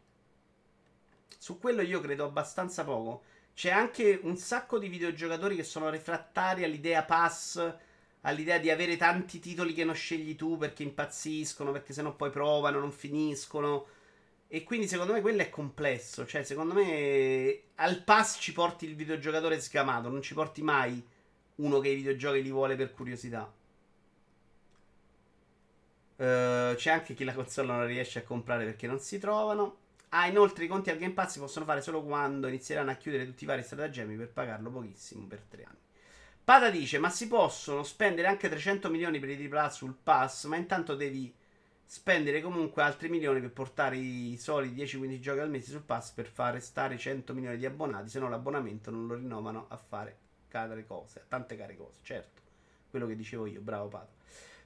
Su 1.35 1.57
quello 1.57 1.81
io 1.81 1.99
credo 1.99 2.25
abbastanza 2.25 2.83
poco. 2.83 3.23
C'è 3.55 3.71
anche 3.71 4.19
un 4.21 4.37
sacco 4.37 4.77
di 4.77 4.87
videogiocatori 4.87 5.55
che 5.55 5.63
sono 5.63 5.89
refrattari 5.89 6.63
all'idea 6.63 7.03
pass, 7.03 7.73
all'idea 8.21 8.59
di 8.59 8.69
avere 8.69 8.97
tanti 8.97 9.39
titoli 9.39 9.73
che 9.73 9.83
non 9.83 9.95
scegli 9.95 10.35
tu 10.35 10.57
perché 10.57 10.83
impazziscono, 10.83 11.71
perché 11.71 11.91
sennò 11.93 12.15
poi 12.15 12.29
provano, 12.29 12.79
non 12.79 12.91
finiscono. 12.91 13.87
E 14.47 14.63
quindi 14.63 14.87
secondo 14.87 15.13
me 15.13 15.21
quello 15.21 15.41
è 15.41 15.49
complesso. 15.49 16.27
Cioè, 16.27 16.43
secondo 16.43 16.75
me 16.75 17.61
al 17.75 18.03
pass 18.03 18.37
ci 18.39 18.53
porti 18.53 18.85
il 18.87 18.95
videogiocatore 18.95 19.59
sgamato, 19.59 20.09
non 20.09 20.21
ci 20.21 20.35
porti 20.35 20.61
mai 20.61 21.03
uno 21.61 21.79
che 21.79 21.89
i 21.89 21.95
videogiochi 21.95 22.41
li 22.43 22.51
vuole 22.51 22.75
per 22.75 22.93
curiosità. 22.93 23.51
Uh, 26.15 26.75
c'è 26.75 26.91
anche 26.91 27.13
chi 27.13 27.23
la 27.23 27.33
console 27.33 27.67
non 27.67 27.85
riesce 27.85 28.19
a 28.19 28.23
comprare 28.23 28.65
perché 28.65 28.87
non 28.87 28.99
si 28.99 29.17
trovano. 29.19 29.77
Ah, 30.13 30.27
inoltre 30.27 30.65
i 30.65 30.67
conti 30.67 30.89
al 30.89 30.97
Game 30.97 31.13
Pass 31.13 31.31
si 31.33 31.39
possono 31.39 31.63
fare 31.63 31.81
solo 31.81 32.03
quando 32.03 32.47
inizieranno 32.47 32.91
a 32.91 32.95
chiudere 32.95 33.25
tutti 33.25 33.45
i 33.45 33.47
vari 33.47 33.63
stratagemmi 33.63 34.15
per 34.17 34.27
pagarlo 34.29 34.69
pochissimo 34.69 35.25
per 35.25 35.39
tre 35.47 35.63
anni. 35.63 35.77
Pata 36.43 36.69
dice: 36.69 36.97
Ma 36.99 37.09
si 37.09 37.27
possono 37.27 37.83
spendere 37.83 38.27
anche 38.27 38.49
300 38.49 38.89
milioni 38.89 39.19
per 39.19 39.29
i 39.29 39.49
AAA 39.49 39.69
sul 39.69 39.95
pass, 40.03 40.45
ma 40.45 40.57
intanto 40.57 40.95
devi 40.95 41.33
spendere 41.85 42.41
comunque 42.41 42.81
altri 42.81 43.07
milioni 43.09 43.39
per 43.39 43.51
portare 43.51 43.95
i 43.97 44.37
soli 44.39 44.73
10-15 44.73 45.19
giochi 45.19 45.39
al 45.39 45.49
mese 45.49 45.71
sul 45.71 45.81
pass 45.83 46.11
per 46.11 46.25
far 46.25 46.53
restare 46.53 46.97
100 46.97 47.33
milioni 47.33 47.57
di 47.57 47.65
abbonati, 47.65 48.09
se 48.09 48.19
no 48.19 48.29
l'abbonamento 48.29 48.91
non 48.91 49.07
lo 49.07 49.15
rinnovano 49.15 49.65
a 49.69 49.77
fare 49.77 50.17
care 50.51 50.85
cose, 50.87 51.23
tante 51.29 51.55
care 51.57 51.75
cose, 51.75 51.99
certo. 52.03 52.41
Quello 52.89 53.07
che 53.07 53.15
dicevo 53.15 53.45
io, 53.45 53.61
bravo 53.61 53.87
Pato. 53.87 54.15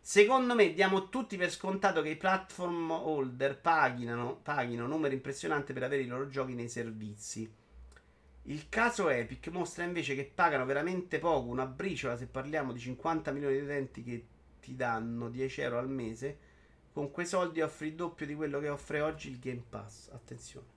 Secondo 0.01 0.55
me 0.55 0.73
diamo 0.73 1.09
tutti 1.09 1.37
per 1.37 1.49
scontato 1.51 2.01
che 2.01 2.09
i 2.09 2.15
platform 2.17 2.91
holder 2.91 3.59
paghino, 3.59 4.39
paghino 4.41 4.87
numero 4.87 5.13
impressionante 5.13 5.73
per 5.73 5.83
avere 5.83 6.01
i 6.03 6.07
loro 6.07 6.27
giochi 6.27 6.53
nei 6.53 6.69
servizi. 6.69 7.51
Il 8.47 8.69
caso 8.69 9.09
Epic 9.09 9.47
mostra 9.47 9.83
invece 9.83 10.13
che 10.13 10.25
pagano 10.33 10.65
veramente 10.65 11.17
poco, 11.17 11.49
una 11.49 11.65
briciola 11.65 12.17
se 12.17 12.27
parliamo 12.27 12.71
di 12.73 12.79
50 12.79 13.31
milioni 13.31 13.57
di 13.57 13.63
utenti 13.63 14.03
che 14.03 14.25
ti 14.59 14.75
danno 14.75 15.29
10 15.29 15.61
euro 15.61 15.77
al 15.79 15.89
mese. 15.89 16.39
Con 16.93 17.11
quei 17.11 17.25
soldi 17.25 17.61
offri 17.61 17.87
il 17.87 17.95
doppio 17.95 18.25
di 18.25 18.35
quello 18.35 18.59
che 18.59 18.69
offre 18.69 19.01
oggi 19.01 19.29
il 19.29 19.39
Game 19.39 19.63
Pass. 19.67 20.07
Attenzione. 20.13 20.74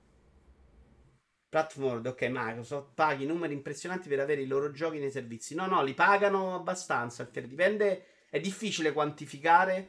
Platform 1.51 2.05
ok, 2.05 2.29
Microsoft 2.31 2.89
paghi 2.95 3.25
numeri 3.25 3.55
impressionanti 3.55 4.07
per 4.11 4.21
avere 4.21 4.43
i 4.43 4.47
loro 4.47 4.71
giochi 4.71 4.99
nei 4.99 5.11
servizi. 5.11 5.55
No, 5.55 5.67
no, 5.67 5.83
li 5.83 5.95
pagano 5.95 6.55
abbastanza. 6.55 7.27
Dipende, 7.33 8.05
è 8.29 8.39
difficile 8.39 8.93
quantificare 8.93 9.89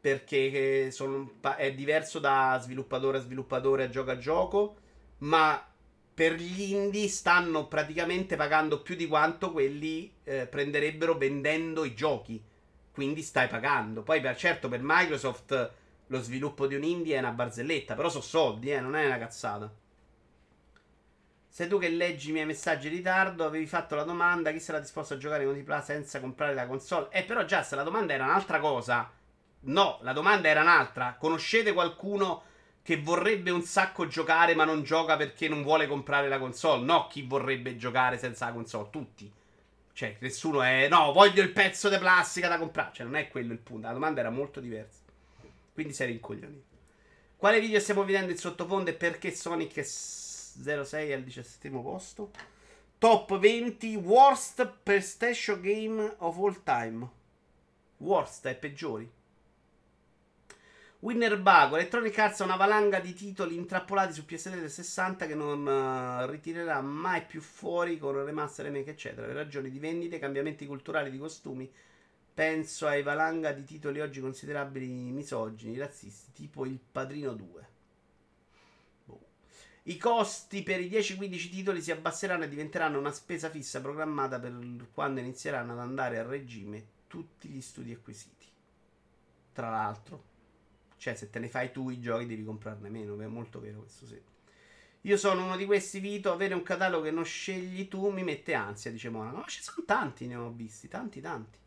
perché 0.00 0.86
eh, 0.86 0.90
sono, 0.92 1.32
è 1.56 1.74
diverso 1.74 2.20
da 2.20 2.58
sviluppatore 2.62 3.18
a 3.18 3.20
sviluppatore, 3.20 3.84
a 3.84 3.88
gioco 3.88 4.10
a 4.12 4.18
gioco, 4.18 4.76
ma 5.18 5.60
per 6.14 6.34
gli 6.34 6.70
indie 6.72 7.08
stanno 7.08 7.66
praticamente 7.66 8.36
pagando 8.36 8.80
più 8.82 8.94
di 8.94 9.08
quanto 9.08 9.50
quelli 9.50 10.12
eh, 10.22 10.46
prenderebbero 10.46 11.16
vendendo 11.18 11.82
i 11.84 11.94
giochi. 11.94 12.40
Quindi 12.92 13.22
stai 13.22 13.48
pagando. 13.48 14.02
Poi 14.04 14.20
per, 14.20 14.36
certo 14.36 14.68
per 14.68 14.80
Microsoft 14.84 15.72
lo 16.06 16.20
sviluppo 16.22 16.68
di 16.68 16.76
un 16.76 16.84
indie 16.84 17.16
è 17.16 17.18
una 17.18 17.32
barzelletta, 17.32 17.96
però 17.96 18.08
sono 18.08 18.22
soldi, 18.22 18.70
eh, 18.72 18.80
non 18.80 18.94
è 18.94 19.04
una 19.04 19.18
cazzata. 19.18 19.74
Sei 21.54 21.68
tu 21.68 21.76
che 21.78 21.90
leggi 21.90 22.30
i 22.30 22.32
miei 22.32 22.46
messaggi 22.46 22.86
in 22.88 22.94
ritardo. 22.94 23.44
Avevi 23.44 23.66
fatto 23.66 23.94
la 23.94 24.04
domanda: 24.04 24.50
chi 24.52 24.58
sarà 24.58 24.78
disposto 24.80 25.12
a 25.12 25.16
giocare 25.18 25.42
con 25.44 25.52
Multipla 25.52 25.82
senza 25.82 26.18
comprare 26.18 26.54
la 26.54 26.66
console? 26.66 27.08
Eh, 27.10 27.24
però, 27.24 27.44
già, 27.44 27.62
se 27.62 27.76
la 27.76 27.82
domanda 27.82 28.14
era 28.14 28.24
un'altra 28.24 28.58
cosa. 28.58 29.10
No, 29.64 29.98
la 30.00 30.14
domanda 30.14 30.48
era 30.48 30.62
un'altra. 30.62 31.14
Conoscete 31.20 31.74
qualcuno 31.74 32.44
che 32.80 32.96
vorrebbe 33.02 33.50
un 33.50 33.60
sacco 33.60 34.06
giocare 34.06 34.54
ma 34.54 34.64
non 34.64 34.82
gioca 34.82 35.18
perché 35.18 35.46
non 35.46 35.62
vuole 35.62 35.86
comprare 35.86 36.26
la 36.30 36.38
console? 36.38 36.84
No, 36.86 37.06
chi 37.06 37.20
vorrebbe 37.20 37.76
giocare 37.76 38.16
senza 38.16 38.46
la 38.46 38.52
console? 38.52 38.88
Tutti. 38.90 39.30
Cioè, 39.92 40.16
nessuno 40.20 40.62
è. 40.62 40.88
No, 40.88 41.12
voglio 41.12 41.42
il 41.42 41.52
pezzo 41.52 41.90
di 41.90 41.98
plastica 41.98 42.48
da 42.48 42.56
comprare. 42.56 42.92
Cioè, 42.94 43.04
non 43.04 43.16
è 43.16 43.28
quello 43.28 43.52
il 43.52 43.58
punto. 43.58 43.88
La 43.88 43.92
domanda 43.92 44.20
era 44.20 44.30
molto 44.30 44.58
diversa. 44.58 45.02
Quindi 45.74 45.92
sei 45.92 46.06
rincoglionito. 46.06 46.66
Quale 47.36 47.60
video 47.60 47.78
stiamo 47.78 48.06
vedendo 48.06 48.30
in 48.30 48.38
sottofondo 48.38 48.88
e 48.88 48.94
perché 48.94 49.30
Sonic 49.34 49.74
è 49.76 49.82
06 50.60 51.12
al 51.12 51.22
17 51.22 51.70
posto. 51.70 52.30
Top 52.98 53.36
20 53.38 53.96
worst 53.96 54.64
PlayStation 54.82 55.60
game 55.60 56.14
of 56.18 56.36
all 56.38 56.62
time. 56.62 57.08
Worst 57.98 58.46
e 58.46 58.54
peggiori. 58.54 59.10
Winner 61.00 61.36
Bago, 61.40 61.74
Electronic 61.74 62.16
Arts 62.16 62.40
ha 62.40 62.44
una 62.44 62.54
valanga 62.54 63.00
di 63.00 63.12
titoli 63.12 63.56
intrappolati 63.56 64.12
su 64.12 64.22
PS3 64.24 64.66
60 64.68 65.26
che 65.26 65.34
non 65.34 65.66
eh, 65.66 66.26
ritirerà 66.30 66.80
mai 66.80 67.22
più 67.26 67.40
fuori 67.40 67.98
con 67.98 68.24
remaster, 68.24 68.66
remake 68.66 68.90
eccetera 68.90 69.26
per 69.26 69.34
ragioni 69.34 69.68
di 69.68 69.80
vendite, 69.80 70.20
cambiamenti 70.20 70.64
culturali 70.64 71.10
di 71.10 71.18
costumi. 71.18 71.68
Penso 72.34 72.86
ai 72.86 73.02
valanga 73.02 73.50
di 73.50 73.64
titoli 73.64 74.00
oggi 74.00 74.20
considerabili 74.20 75.10
misogini, 75.10 75.76
razzisti, 75.76 76.30
tipo 76.32 76.64
Il 76.64 76.78
Padrino 76.78 77.32
2. 77.34 77.70
I 79.84 79.98
costi 79.98 80.62
per 80.62 80.78
i 80.80 80.88
10-15 80.88 81.50
titoli 81.50 81.82
si 81.82 81.90
abbasseranno 81.90 82.44
e 82.44 82.48
diventeranno 82.48 82.98
una 83.00 83.10
spesa 83.10 83.48
fissa 83.50 83.80
programmata 83.80 84.38
per 84.38 84.56
quando 84.92 85.18
inizieranno 85.18 85.72
ad 85.72 85.80
andare 85.80 86.18
a 86.18 86.22
regime 86.22 86.86
tutti 87.08 87.48
gli 87.48 87.60
studi 87.60 87.92
acquisiti. 87.92 88.46
Tra 89.52 89.70
l'altro, 89.70 90.24
cioè 90.98 91.16
se 91.16 91.30
te 91.30 91.40
ne 91.40 91.48
fai 91.48 91.72
tu 91.72 91.90
i 91.90 91.98
giochi 91.98 92.26
devi 92.26 92.44
comprarne 92.44 92.88
meno, 92.90 93.18
è 93.20 93.26
molto 93.26 93.58
vero 93.58 93.80
questo 93.80 94.06
sì. 94.06 94.20
Io 95.04 95.16
sono 95.16 95.44
uno 95.44 95.56
di 95.56 95.64
questi 95.66 95.98
Vito, 95.98 96.30
avere 96.30 96.54
un 96.54 96.62
catalogo 96.62 97.02
che 97.04 97.10
non 97.10 97.24
scegli 97.24 97.88
tu 97.88 98.08
mi 98.10 98.22
mette 98.22 98.54
ansia, 98.54 98.92
dice 98.92 99.08
Monaco. 99.10 99.38
Ma 99.38 99.46
ci 99.48 99.64
sono 99.64 99.84
tanti, 99.84 100.28
ne 100.28 100.36
ho 100.36 100.52
visti, 100.52 100.86
tanti 100.86 101.20
tanti. 101.20 101.58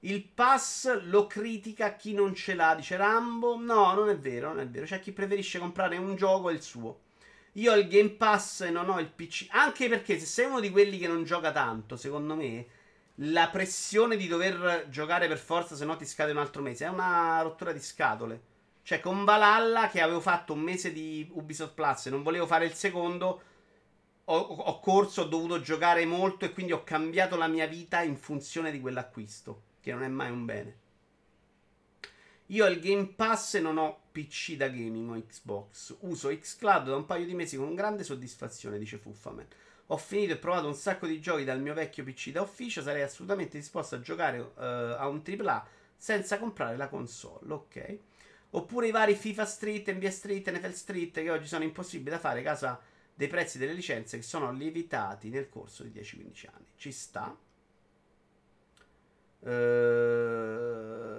Il 0.00 0.24
pass 0.24 1.02
lo 1.02 1.26
critica 1.26 1.96
chi 1.96 2.14
non 2.14 2.34
ce 2.34 2.54
l'ha, 2.54 2.74
dice 2.74 2.96
Rambo. 2.96 3.60
No, 3.60 3.92
non 3.92 4.08
è 4.08 4.18
vero, 4.18 4.48
non 4.48 4.60
è 4.60 4.66
vero. 4.66 4.86
C'è 4.86 5.00
chi 5.00 5.12
preferisce 5.12 5.58
comprare 5.58 5.98
un 5.98 6.16
gioco 6.16 6.48
e 6.48 6.54
il 6.54 6.62
suo. 6.62 7.00
Io 7.58 7.72
ho 7.72 7.76
il 7.76 7.88
Game 7.88 8.10
Pass 8.10 8.60
e 8.62 8.70
non 8.70 8.90
ho 8.90 8.98
il 8.98 9.08
PC. 9.10 9.46
Anche 9.50 9.88
perché 9.88 10.18
se 10.18 10.26
sei 10.26 10.44
uno 10.46 10.60
di 10.60 10.70
quelli 10.70 10.98
che 10.98 11.08
non 11.08 11.24
gioca 11.24 11.52
tanto, 11.52 11.96
secondo 11.96 12.34
me, 12.36 12.66
la 13.20 13.48
pressione 13.48 14.16
di 14.16 14.26
dover 14.26 14.88
giocare 14.90 15.26
per 15.26 15.38
forza, 15.38 15.74
se 15.74 15.84
no 15.86 15.96
ti 15.96 16.04
scade 16.04 16.32
un 16.32 16.36
altro 16.38 16.60
mese, 16.60 16.84
è 16.84 16.90
una 16.90 17.40
rottura 17.40 17.72
di 17.72 17.80
scatole. 17.80 18.42
Cioè, 18.82 19.00
con 19.00 19.24
Valhalla, 19.24 19.88
che 19.88 20.02
avevo 20.02 20.20
fatto 20.20 20.52
un 20.52 20.60
mese 20.60 20.92
di 20.92 21.26
Ubisoft 21.32 21.72
Plus 21.74 22.06
e 22.06 22.10
non 22.10 22.22
volevo 22.22 22.46
fare 22.46 22.66
il 22.66 22.74
secondo, 22.74 23.40
ho, 24.22 24.36
ho 24.36 24.80
corso, 24.80 25.22
ho 25.22 25.26
dovuto 25.26 25.58
giocare 25.62 26.04
molto 26.04 26.44
e 26.44 26.52
quindi 26.52 26.72
ho 26.72 26.84
cambiato 26.84 27.36
la 27.38 27.46
mia 27.48 27.66
vita 27.66 28.02
in 28.02 28.16
funzione 28.16 28.70
di 28.70 28.80
quell'acquisto, 28.80 29.62
che 29.80 29.92
non 29.92 30.02
è 30.02 30.08
mai 30.08 30.30
un 30.30 30.44
bene. 30.44 30.78
Io 32.50 32.66
il 32.66 32.78
Game 32.80 33.06
Pass 33.06 33.54
e 33.54 33.60
non 33.60 33.78
ho 33.78 34.00
PC 34.24 34.56
da 34.56 34.68
gaming 34.68 35.10
o 35.10 35.22
Xbox. 35.30 35.94
Uso 36.00 36.30
Xcloud 36.30 36.86
da 36.88 36.96
un 36.96 37.04
paio 37.04 37.26
di 37.26 37.34
mesi 37.34 37.58
con 37.58 37.74
grande 37.74 38.02
soddisfazione, 38.02 38.78
dice 38.78 38.96
Fuffaman. 38.96 39.46
Ho 39.88 39.98
finito 39.98 40.32
e 40.32 40.36
provato 40.38 40.66
un 40.66 40.74
sacco 40.74 41.06
di 41.06 41.20
giochi 41.20 41.44
dal 41.44 41.60
mio 41.60 41.74
vecchio 41.74 42.02
PC 42.02 42.30
da 42.30 42.40
ufficio. 42.40 42.80
Sarei 42.80 43.02
assolutamente 43.02 43.58
disposto 43.58 43.94
a 43.94 44.00
giocare 44.00 44.38
uh, 44.38 44.50
a 44.54 45.06
un 45.08 45.20
AAA 45.22 45.66
senza 45.98 46.38
comprare 46.38 46.78
la 46.78 46.88
console, 46.88 47.52
ok? 47.52 47.98
Oppure 48.50 48.86
i 48.86 48.90
vari 48.90 49.14
FIFA 49.14 49.44
Street, 49.44 49.90
NBA 49.94 50.10
Street, 50.10 50.50
NFL 50.50 50.72
Street 50.72 51.12
che 51.12 51.30
oggi 51.30 51.46
sono 51.46 51.64
impossibili 51.64 52.08
da 52.08 52.18
fare 52.18 52.40
a 52.40 52.42
causa 52.42 52.80
dei 53.14 53.28
prezzi 53.28 53.58
delle 53.58 53.72
licenze 53.74 54.16
che 54.16 54.22
sono 54.22 54.50
lievitati 54.50 55.28
nel 55.28 55.50
corso 55.50 55.82
di 55.82 55.90
10-15 56.00 56.46
anni. 56.54 56.66
Ci 56.74 56.90
sta. 56.90 57.36
Ehm... 59.40 61.10
Uh... 61.10 61.15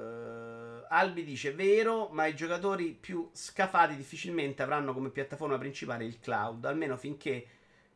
Albi 0.90 1.24
dice 1.24 1.52
vero, 1.54 2.08
ma 2.10 2.26
i 2.28 2.36
giocatori 2.36 2.92
più 2.92 3.30
scafati 3.34 3.96
difficilmente 3.96 4.64
avranno 4.64 4.94
come 4.94 5.10
piattaforma 5.10 5.58
principale 5.58 6.06
il 6.06 6.20
cloud, 6.20 6.64
almeno 6.66 6.96
finché 6.98 7.46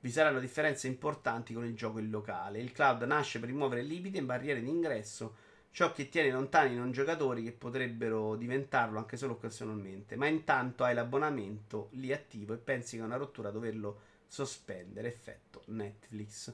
vi 0.01 0.09
saranno 0.09 0.39
differenze 0.39 0.87
importanti 0.87 1.53
con 1.53 1.65
il 1.65 1.75
gioco 1.75 1.99
in 1.99 2.09
locale. 2.09 2.59
Il 2.59 2.71
cloud 2.71 3.03
nasce 3.03 3.39
per 3.39 3.47
rimuovere 3.49 3.81
limiti 3.81 4.17
e 4.17 4.23
barriere 4.23 4.61
d'ingresso, 4.61 5.35
ciò 5.71 5.91
che 5.93 6.09
tiene 6.09 6.31
lontani 6.31 6.73
i 6.73 6.77
non 6.77 6.91
giocatori 6.91 7.43
che 7.43 7.53
potrebbero 7.53 8.35
diventarlo 8.35 8.97
anche 8.97 9.15
solo 9.17 9.33
occasionalmente, 9.33 10.15
ma 10.17 10.27
intanto 10.27 10.83
hai 10.83 10.93
l'abbonamento 10.93 11.89
lì 11.93 12.11
attivo 12.11 12.53
e 12.53 12.57
pensi 12.57 12.95
che 12.97 13.03
è 13.03 13.05
una 13.05 13.15
rottura 13.17 13.51
doverlo 13.51 14.01
sospendere, 14.27 15.07
effetto 15.07 15.61
Netflix. 15.67 16.53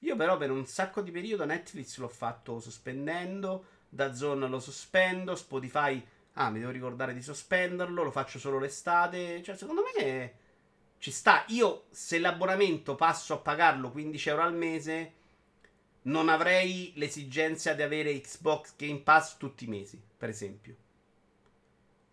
Io 0.00 0.16
però 0.16 0.36
per 0.36 0.50
un 0.50 0.66
sacco 0.66 1.00
di 1.02 1.10
periodo 1.12 1.44
Netflix 1.44 1.98
l'ho 1.98 2.08
fatto 2.08 2.58
sospendendo 2.58 3.78
da 3.90 4.14
Zone 4.14 4.46
lo 4.48 4.60
sospendo. 4.60 5.34
Spotify, 5.34 6.02
ah, 6.34 6.48
mi 6.50 6.60
devo 6.60 6.70
ricordare 6.70 7.12
di 7.12 7.20
sospenderlo. 7.22 8.04
Lo 8.04 8.12
faccio 8.12 8.38
solo 8.38 8.60
l'estate. 8.60 9.42
Cioè, 9.42 9.56
secondo 9.56 9.82
me 9.94 10.34
ci 10.98 11.10
sta. 11.10 11.44
Io, 11.48 11.86
se 11.90 12.20
l'abbonamento 12.20 12.94
passo 12.94 13.34
a 13.34 13.38
pagarlo 13.38 13.90
15 13.90 14.28
euro 14.28 14.42
al 14.42 14.54
mese, 14.54 15.12
non 16.02 16.28
avrei 16.28 16.92
l'esigenza 16.94 17.74
di 17.74 17.82
avere 17.82 18.18
Xbox 18.20 18.76
Game 18.76 19.00
Pass 19.00 19.36
tutti 19.38 19.64
i 19.64 19.68
mesi, 19.68 20.00
per 20.16 20.28
esempio. 20.28 20.76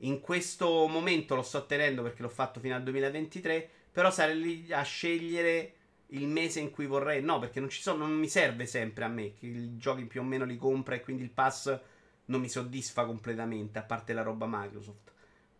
In 0.02 0.20
questo 0.20 0.88
momento 0.88 1.36
lo 1.36 1.42
sto 1.44 1.66
tenendo 1.68 2.02
perché 2.02 2.24
l'ho 2.24 2.30
fatto 2.30 2.60
fino 2.60 2.74
al 2.76 2.82
2023. 2.84 3.70
Però 3.92 4.10
sarei 4.12 4.40
lì 4.40 4.74
a 4.74 4.82
scegliere 4.84 5.74
il 6.12 6.28
mese 6.28 6.60
in 6.60 6.72
cui 6.72 6.86
vorrei. 6.86 7.22
No, 7.22 7.40
perché 7.40 7.60
non 7.60 7.70
ci 7.70 7.82
sono, 7.82 8.06
non 8.06 8.14
mi 8.18 8.28
serve 8.30 8.66
sempre 8.66 9.04
a 9.04 9.08
me 9.08 9.34
che 9.34 9.46
i 9.48 9.78
giochi 9.78 10.06
più 10.06 10.22
o 10.22 10.24
meno 10.24 10.46
li 10.46 10.56
compra 10.58 10.96
e 10.96 11.02
quindi 11.02 11.24
il 11.24 11.32
pass 11.32 11.78
non 12.26 12.42
mi 12.42 12.50
soddisfa 12.50 13.06
completamente, 13.06 13.80
a 13.80 13.84
parte 13.84 14.14
la 14.14 14.22
roba 14.22 14.46
Microsoft. 14.50 15.12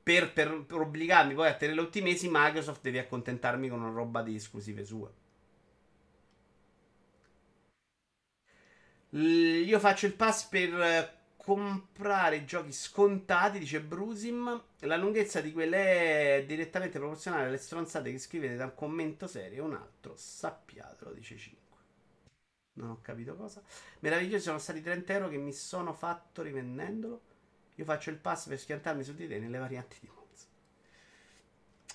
Per, 0.04 0.32
per, 0.34 0.64
per 0.66 0.80
obbligarmi 0.82 1.34
poi 1.34 1.50
a 1.50 1.56
tenere 1.56 1.82
8 1.82 2.02
mesi, 2.02 2.30
Microsoft 2.32 2.82
deve 2.82 3.00
accontentarmi 3.00 3.68
con 3.70 3.82
una 3.82 3.92
roba 3.94 4.22
di 4.24 4.36
esclusive 4.36 4.86
sue. 4.86 5.10
L- 9.12 9.64
io 9.66 9.80
faccio 9.80 10.06
il 10.06 10.14
pass 10.14 10.46
per 10.48 11.17
comprare 11.54 12.44
giochi 12.44 12.74
scontati, 12.74 13.58
dice 13.58 13.80
Brusim. 13.80 14.62
La 14.80 14.98
lunghezza 14.98 15.40
di 15.40 15.54
quelle 15.54 15.78
è 16.40 16.44
direttamente 16.46 17.00
proporzionale 17.00 17.46
alle 17.46 17.56
stronzate 17.58 18.12
che 18.12 18.18
scrivete 18.20 18.58
da 18.58 18.66
un 18.66 18.74
commento 18.76 19.28
serio 19.28 19.64
un 19.64 19.74
altro. 19.74 20.14
Sappiatelo, 20.18 21.14
dice 21.14 21.38
5. 21.38 21.66
Non 22.80 22.90
ho 22.90 23.00
capito 23.02 23.38
cosa. 23.38 23.62
Meravigliosi 24.02 24.44
sono 24.44 24.58
stati 24.58 24.82
30 24.82 25.14
euro 25.14 25.30
che 25.30 25.38
mi 25.38 25.54
sono 25.54 25.94
fatto 25.94 26.42
rivendendolo. 26.42 27.22
Io 27.76 27.86
faccio 27.86 28.10
il 28.10 28.18
pass 28.18 28.50
per 28.50 28.60
schiantarmi 28.60 29.04
su 29.06 29.14
di 29.14 29.26
te 29.26 29.40
nelle 29.40 29.58
varianti 29.58 29.96
di 30.02 30.10
Monza. 30.14 30.48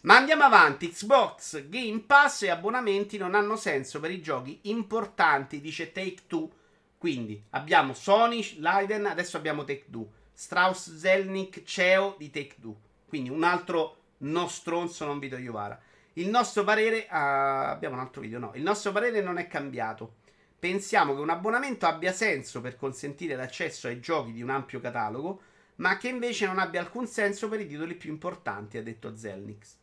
Ma 0.04 0.16
andiamo 0.16 0.44
avanti. 0.44 0.88
Xbox, 0.90 1.68
Game 1.68 2.00
Pass 2.06 2.44
e 2.44 2.48
abbonamenti 2.48 3.18
non 3.18 3.34
hanno 3.34 3.56
senso 3.56 4.00
per 4.00 4.12
i 4.12 4.22
giochi 4.22 4.60
importanti, 4.62 5.60
dice 5.60 5.92
Take 5.92 6.22
2. 6.26 6.60
Quindi 7.02 7.42
abbiamo 7.50 7.94
Sony, 7.94 8.58
Leiden, 8.60 9.06
adesso 9.06 9.36
abbiamo 9.36 9.64
Take 9.64 9.86
Two. 9.90 10.08
Strauss 10.32 10.94
Zelnick, 10.94 11.64
CEO 11.64 12.14
di 12.16 12.30
Take 12.30 12.54
Two. 12.60 12.78
Quindi 13.08 13.28
un 13.28 13.42
altro 13.42 13.96
no 14.18 14.46
stronzo, 14.46 15.04
non 15.04 15.18
Vito 15.18 15.36
Iovara. 15.36 15.80
Il 16.12 16.28
nostro 16.28 16.62
parere. 16.62 17.08
Uh, 17.10 17.10
abbiamo 17.10 17.96
un 17.96 18.02
altro 18.02 18.20
video, 18.20 18.38
no. 18.38 18.52
Il 18.54 18.62
nostro 18.62 18.92
parere 18.92 19.20
non 19.20 19.38
è 19.38 19.48
cambiato. 19.48 20.18
Pensiamo 20.56 21.12
che 21.16 21.20
un 21.20 21.30
abbonamento 21.30 21.86
abbia 21.86 22.12
senso 22.12 22.60
per 22.60 22.76
consentire 22.78 23.34
l'accesso 23.34 23.88
ai 23.88 23.98
giochi 23.98 24.30
di 24.30 24.40
un 24.40 24.50
ampio 24.50 24.78
catalogo, 24.80 25.40
ma 25.78 25.96
che 25.96 26.06
invece 26.06 26.46
non 26.46 26.60
abbia 26.60 26.78
alcun 26.82 27.08
senso 27.08 27.48
per 27.48 27.58
i 27.58 27.66
titoli 27.66 27.96
più 27.96 28.12
importanti, 28.12 28.78
ha 28.78 28.82
detto 28.84 29.16
Zelnix. 29.16 29.74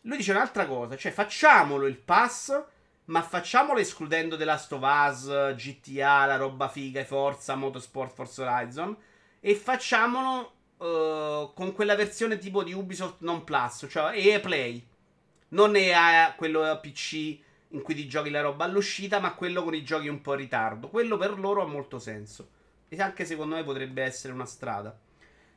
Lui 0.00 0.16
dice 0.16 0.30
un'altra 0.32 0.64
cosa, 0.64 0.96
cioè 0.96 1.12
facciamolo 1.12 1.86
il 1.86 1.98
pass 1.98 2.64
ma 3.06 3.20
facciamolo 3.22 3.78
escludendo 3.80 4.34
The 4.36 4.44
Last 4.46 4.72
of 4.72 4.80
Us, 4.82 5.54
GTA, 5.56 6.24
la 6.24 6.36
roba 6.36 6.68
figa, 6.68 7.00
e 7.00 7.04
Forza, 7.04 7.54
Motorsport, 7.54 8.14
Forza 8.14 8.48
Horizon. 8.50 8.96
E 9.40 9.54
facciamolo 9.54 10.52
uh, 10.78 11.52
con 11.52 11.72
quella 11.74 11.96
versione 11.96 12.38
tipo 12.38 12.62
di 12.62 12.72
Ubisoft 12.72 13.16
non 13.18 13.44
Plus, 13.44 13.86
cioè 13.90 14.16
EA 14.16 14.40
Play. 14.40 14.82
Non 15.48 15.76
EA 15.76 16.32
quello 16.34 16.62
PC 16.80 17.12
in 17.68 17.82
cui 17.82 17.94
ti 17.94 18.06
giochi 18.08 18.30
la 18.30 18.40
roba 18.40 18.64
all'uscita, 18.64 19.18
ma 19.20 19.34
quello 19.34 19.62
con 19.62 19.74
i 19.74 19.84
giochi 19.84 20.08
un 20.08 20.22
po' 20.22 20.32
in 20.32 20.38
ritardo. 20.38 20.88
Quello 20.88 21.18
per 21.18 21.38
loro 21.38 21.60
ha 21.62 21.66
molto 21.66 21.98
senso. 21.98 22.48
E 22.88 22.96
anche 23.02 23.26
secondo 23.26 23.56
me 23.56 23.64
potrebbe 23.64 24.02
essere 24.02 24.32
una 24.32 24.46
strada. 24.46 24.96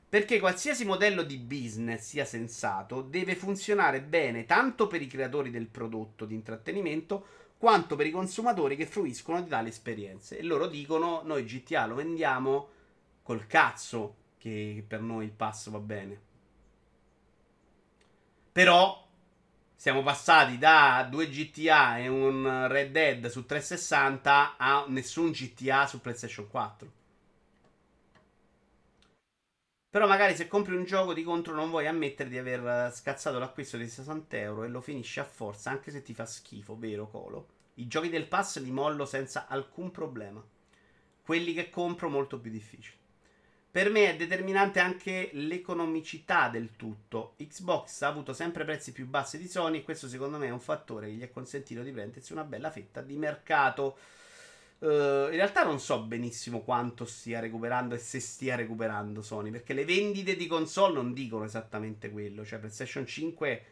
Perché 0.09 0.39
qualsiasi 0.39 0.85
modello 0.85 1.21
di 1.21 1.37
business 1.37 2.01
sia 2.07 2.23
sensato 2.23 3.01
deve 3.01 3.35
funzionare 3.35 4.01
bene 4.01 4.45
tanto 4.45 4.87
per 4.87 5.01
i 5.01 5.07
creatori 5.07 5.49
del 5.49 5.67
prodotto 5.67 6.23
di 6.23 6.33
intrattenimento 6.33 7.25
quanto 7.57 7.97
per 7.97 8.05
i 8.05 8.11
consumatori 8.11 8.77
che 8.77 8.85
fruiscono 8.85 9.41
di 9.41 9.49
tali 9.49 9.67
esperienze. 9.67 10.37
E 10.39 10.43
loro 10.43 10.67
dicono: 10.67 11.23
Noi 11.25 11.43
GTA 11.43 11.85
lo 11.87 11.95
vendiamo 11.95 12.69
col 13.21 13.47
cazzo, 13.47 14.15
che 14.37 14.81
per 14.87 15.01
noi 15.01 15.25
il 15.25 15.31
passo 15.33 15.71
va 15.71 15.79
bene. 15.79 16.21
Però 18.53 19.05
siamo 19.75 20.03
passati 20.03 20.57
da 20.57 21.05
due 21.11 21.27
GTA 21.27 21.97
e 21.97 22.07
un 22.07 22.67
Red 22.69 22.91
Dead 22.91 23.27
su 23.27 23.45
360 23.45 24.55
a 24.55 24.85
nessun 24.87 25.31
GTA 25.31 25.85
su 25.85 25.99
PlayStation 25.99 26.47
4. 26.47 26.91
Però 29.97 30.07
magari 30.07 30.35
se 30.35 30.47
compri 30.47 30.75
un 30.75 30.83
gioco 30.83 31.11
di 31.11 31.23
contro 31.23 31.55
non 31.55 31.71
vuoi 31.71 31.87
ammettere 31.87 32.29
di 32.29 32.37
aver 32.37 32.63
eh, 32.63 32.91
scazzato 32.93 33.39
l'acquisto 33.39 33.77
di 33.77 33.89
60 33.89 34.37
euro 34.37 34.63
e 34.63 34.67
lo 34.67 34.79
finisci 34.79 35.19
a 35.19 35.23
forza, 35.23 35.71
anche 35.71 35.89
se 35.89 36.03
ti 36.03 36.13
fa 36.13 36.23
schifo, 36.27 36.77
vero 36.77 37.09
Colo? 37.09 37.47
I 37.77 37.87
giochi 37.87 38.09
del 38.09 38.27
pass 38.27 38.59
li 38.61 38.69
mollo 38.69 39.05
senza 39.07 39.47
alcun 39.47 39.89
problema. 39.89 40.39
Quelli 41.23 41.51
che 41.55 41.71
compro 41.71 42.09
molto 42.11 42.39
più 42.39 42.51
difficili. 42.51 42.95
Per 43.71 43.89
me 43.89 44.11
è 44.11 44.15
determinante 44.15 44.79
anche 44.79 45.31
l'economicità 45.33 46.49
del 46.49 46.75
tutto. 46.75 47.33
Xbox 47.39 48.01
ha 48.03 48.07
avuto 48.07 48.33
sempre 48.33 48.65
prezzi 48.65 48.91
più 48.91 49.07
bassi 49.07 49.39
di 49.39 49.47
Sony 49.47 49.79
e 49.79 49.83
questo 49.83 50.07
secondo 50.07 50.37
me 50.37 50.45
è 50.45 50.51
un 50.51 50.59
fattore 50.59 51.07
che 51.07 51.13
gli 51.13 51.23
ha 51.23 51.29
consentito 51.31 51.81
di 51.81 51.89
prendersi 51.91 52.33
una 52.33 52.43
bella 52.43 52.69
fetta 52.69 53.01
di 53.01 53.17
mercato. 53.17 53.97
Uh, 54.79 55.29
in 55.31 55.37
realtà 55.37 55.63
non 55.63 55.79
so 55.79 56.03
benissimo 56.03 56.61
quanto 56.61 57.03
stia 57.03 57.39
recuperando 57.39 57.95
e 57.95 57.97
se 57.97 58.19
stia 58.19 58.55
recuperando 58.55 59.23
Sony, 59.23 59.49
perché 59.49 59.73
le 59.73 59.85
vendite 59.85 60.35
di 60.35 60.45
console 60.45 60.93
non 60.93 61.13
dicono 61.13 61.45
esattamente 61.45 62.11
quello, 62.11 62.45
cioè 62.45 62.59
PlayStation 62.59 63.03
5 63.07 63.63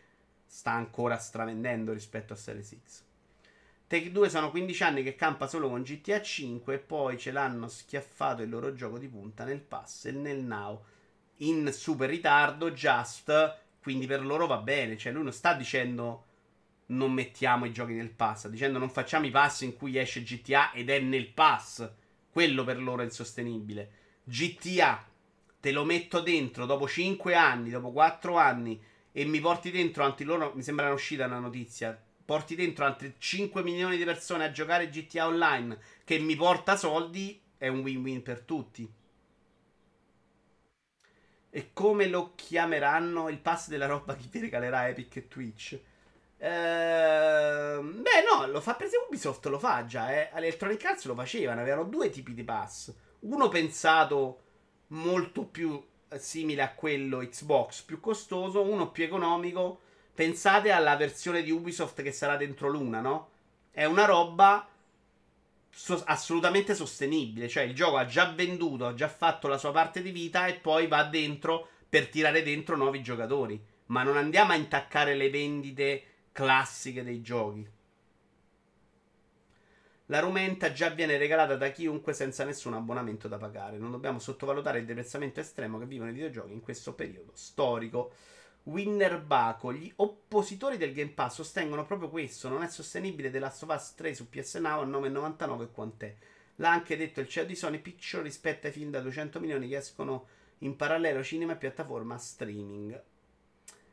sta 0.48 0.72
ancora 0.72 1.16
stravendendo 1.20 1.94
rispetto 1.94 2.34
a 2.34 2.36
Series 2.36 2.76
X. 2.84 3.02
Take 3.86 4.12
2 4.12 4.30
sono 4.30 4.50
15 4.50 4.82
anni 4.84 5.04
che 5.04 5.14
campa 5.14 5.48
solo 5.48 5.70
con 5.70 5.84
GTA 5.84 6.24
5 6.24 6.74
e 6.74 6.80
poi 6.80 7.20
ce 7.20 7.30
l'hanno 7.30 7.68
schiaffato 7.68 8.42
il 8.42 8.50
loro 8.50 8.74
gioco 8.74 8.98
di 8.98 9.08
punta 9.08 9.44
nel 9.44 9.62
pass 9.62 10.06
e 10.06 10.12
nel 10.12 10.40
now 10.44 10.84
in 11.40 11.72
super 11.72 12.10
ritardo 12.10 12.72
just, 12.72 13.30
quindi 13.80 14.08
per 14.08 14.26
loro 14.26 14.48
va 14.48 14.58
bene, 14.58 14.98
cioè 14.98 15.12
lui 15.14 15.22
non 15.26 15.32
sta 15.34 15.54
dicendo 15.54 16.24
non 16.88 17.12
mettiamo 17.14 17.66
i 17.66 17.72
giochi 17.72 17.94
nel 17.94 18.12
pass, 18.12 18.48
dicendo 18.48 18.78
non 18.78 18.90
facciamo 18.90 19.26
i 19.26 19.32
pass 19.32 19.62
in 19.62 19.76
cui 19.76 19.98
esce 19.98 20.22
GTA 20.22 20.72
ed 20.74 20.90
è 20.90 21.00
nel 21.00 21.30
pass. 21.30 21.90
Quello 22.30 22.64
per 22.64 22.82
loro 22.82 23.02
è 23.02 23.06
insostenibile. 23.06 23.92
GTA 24.24 25.04
te 25.60 25.72
lo 25.72 25.84
metto 25.84 26.20
dentro 26.20 26.66
dopo 26.66 26.88
5 26.88 27.34
anni, 27.34 27.70
dopo 27.70 27.92
4 27.92 28.38
anni 28.38 28.80
e 29.12 29.26
mi 29.26 29.40
porti 29.40 29.72
dentro, 29.72 30.04
anzi 30.04 30.24
loro 30.26 30.52
mi 30.56 30.62
sembra 30.62 30.92
uscita 30.92 31.26
una 31.26 31.40
notizia, 31.40 31.98
porti 32.26 32.54
dentro 32.56 32.86
altri 32.86 33.16
5 33.18 33.64
milioni 33.64 33.98
di 33.98 34.04
persone 34.04 34.44
a 34.44 34.52
giocare 34.52 34.90
GTA 34.90 35.26
Online 35.28 35.80
che 36.04 36.20
mi 36.20 36.36
porta 36.36 36.76
soldi, 36.76 37.40
è 37.58 37.68
un 37.68 37.80
win-win 37.80 38.22
per 38.22 38.42
tutti. 38.42 38.92
E 41.50 41.70
come 41.72 42.08
lo 42.10 42.34
chiameranno 42.36 43.30
il 43.30 43.40
pass 43.40 43.70
della 43.70 43.86
roba 43.86 44.14
che 44.16 44.26
vi 44.30 44.40
regalerà 44.42 44.90
Epic 44.90 45.16
e 45.16 45.28
Twitch? 45.30 45.80
Ehm, 46.46 48.04
beh, 48.04 48.22
no, 48.32 48.46
lo 48.46 48.62
fa 48.62 48.76
per 48.76 48.86
esempio 48.86 49.08
Ubisoft 49.08 49.48
lo 49.48 49.58
fa 49.58 49.84
già, 49.86 50.12
eh. 50.14 50.30
Electronic 50.36 50.86
Arts 50.86 51.06
lo 51.06 51.16
facevano, 51.16 51.62
avevano 51.62 51.86
due 51.86 52.12
tipi 52.12 52.36
di 52.36 52.44
pass. 52.44 52.94
Uno 53.22 53.48
pensato 53.48 54.42
molto 54.90 55.46
più 55.48 55.84
eh, 56.08 56.20
simile 56.20 56.62
a 56.62 56.72
quello 56.74 57.18
Xbox, 57.26 57.82
più 57.82 58.00
costoso, 58.00 58.62
uno 58.62 58.92
più 58.92 59.06
economico. 59.06 59.80
Pensate 60.14 60.70
alla 60.70 60.96
versione 60.96 61.42
di 61.42 61.50
Ubisoft 61.50 62.04
che 62.04 62.12
sarà 62.12 62.38
dentro 62.38 62.68
l'una, 62.70 63.02
no? 63.02 63.30
È 63.72 63.86
una 63.86 64.06
roba 64.06 64.70
so- 65.72 66.04
assolutamente 66.06 66.76
sostenibile, 66.76 67.48
cioè 67.48 67.64
il 67.64 67.74
gioco 67.74 67.98
ha 67.98 68.06
già 68.06 68.26
venduto, 68.28 68.86
ha 68.86 68.94
già 68.94 69.08
fatto 69.10 69.48
la 69.48 69.58
sua 69.58 69.72
parte 69.72 70.02
di 70.04 70.12
vita 70.12 70.46
e 70.46 70.54
poi 70.54 70.86
va 70.86 71.06
dentro 71.06 71.70
per 71.90 72.08
tirare 72.08 72.44
dentro 72.44 72.78
nuovi 72.78 73.02
giocatori. 73.02 73.60
Ma 73.88 74.04
non 74.04 74.16
andiamo 74.16 74.52
a 74.52 74.56
intaccare 74.56 75.16
le 75.16 75.32
vendite 75.32 76.04
classiche 76.36 77.02
dei 77.02 77.22
giochi. 77.22 77.66
La 80.08 80.20
rumenta 80.20 80.74
già 80.74 80.90
viene 80.90 81.18
regalata 81.18 81.56
da 81.56 81.70
chiunque 81.70 82.12
senza 82.12 82.44
nessun 82.44 82.74
abbonamento 82.74 83.30
da 83.30 83.38
pagare. 83.38 83.78
Non 83.78 83.92
dobbiamo 83.92 84.20
sottovalutare 84.20 84.80
il 84.80 84.86
deprezzamento 84.86 85.40
estremo 85.40 85.80
che 85.80 85.86
vivono 85.86 86.10
i 86.10 86.14
videogiochi 86.14 86.52
in 86.52 86.60
questo 86.60 86.94
periodo 86.94 87.32
storico. 87.36 88.12
Winner 88.64 89.22
Baco, 89.22 89.72
gli 89.72 89.90
oppositori 89.96 90.76
del 90.76 90.94
Game 90.94 91.12
Pass 91.12 91.36
sostengono 91.36 91.86
proprio 91.86 92.10
questo, 92.10 92.50
non 92.50 92.64
è 92.64 92.68
sostenibile 92.68 93.32
The 93.32 93.40
Last 93.40 93.64
of 93.64 93.70
Us 93.74 93.94
3 93.96 94.14
su 94.14 94.28
PS 94.28 94.56
Now 94.56 94.82
a 94.82 94.86
9,99 94.86 95.62
e 95.64 95.72
quant'è. 95.72 96.16
L'ha 96.58 96.70
anche 96.72 96.98
detto 96.98 97.22
il 97.22 97.30
CEO 97.30 97.46
di 97.46 97.56
Sony, 97.56 97.80
Piccolo 97.80 98.24
rispetto 98.24 98.68
ai 98.68 98.74
film 98.74 98.90
da 98.90 99.00
200 99.00 99.40
milioni 99.40 99.70
che 99.70 99.78
escono 99.78 100.28
in 100.60 100.76
parallelo 100.76 101.24
cinema 101.24 101.54
e 101.54 101.58
piattaforma 101.58 102.18
streaming. 102.18 103.02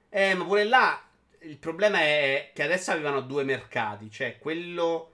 Eh, 0.09 0.35
ma 0.35 0.45
pure 0.45 0.65
là 0.65 1.07
il 1.45 1.59
problema 1.59 1.99
è 1.99 2.51
che 2.55 2.63
adesso 2.63 2.91
avevano 2.93 3.21
due 3.21 3.43
mercati, 3.45 4.11
cioè 4.11 4.39
quello 4.39 5.11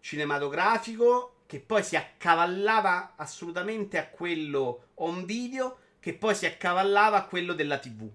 cinematografico 0.00 1.42
che 1.46 1.60
poi 1.60 1.82
si 1.84 1.96
accavallava 1.96 3.14
assolutamente 3.16 3.98
a 3.98 4.08
quello 4.08 4.88
on 4.94 5.24
video 5.24 5.78
che 6.00 6.14
poi 6.14 6.34
si 6.34 6.46
accavallava 6.46 7.18
a 7.18 7.26
quello 7.26 7.52
della 7.52 7.78
TV. 7.78 8.08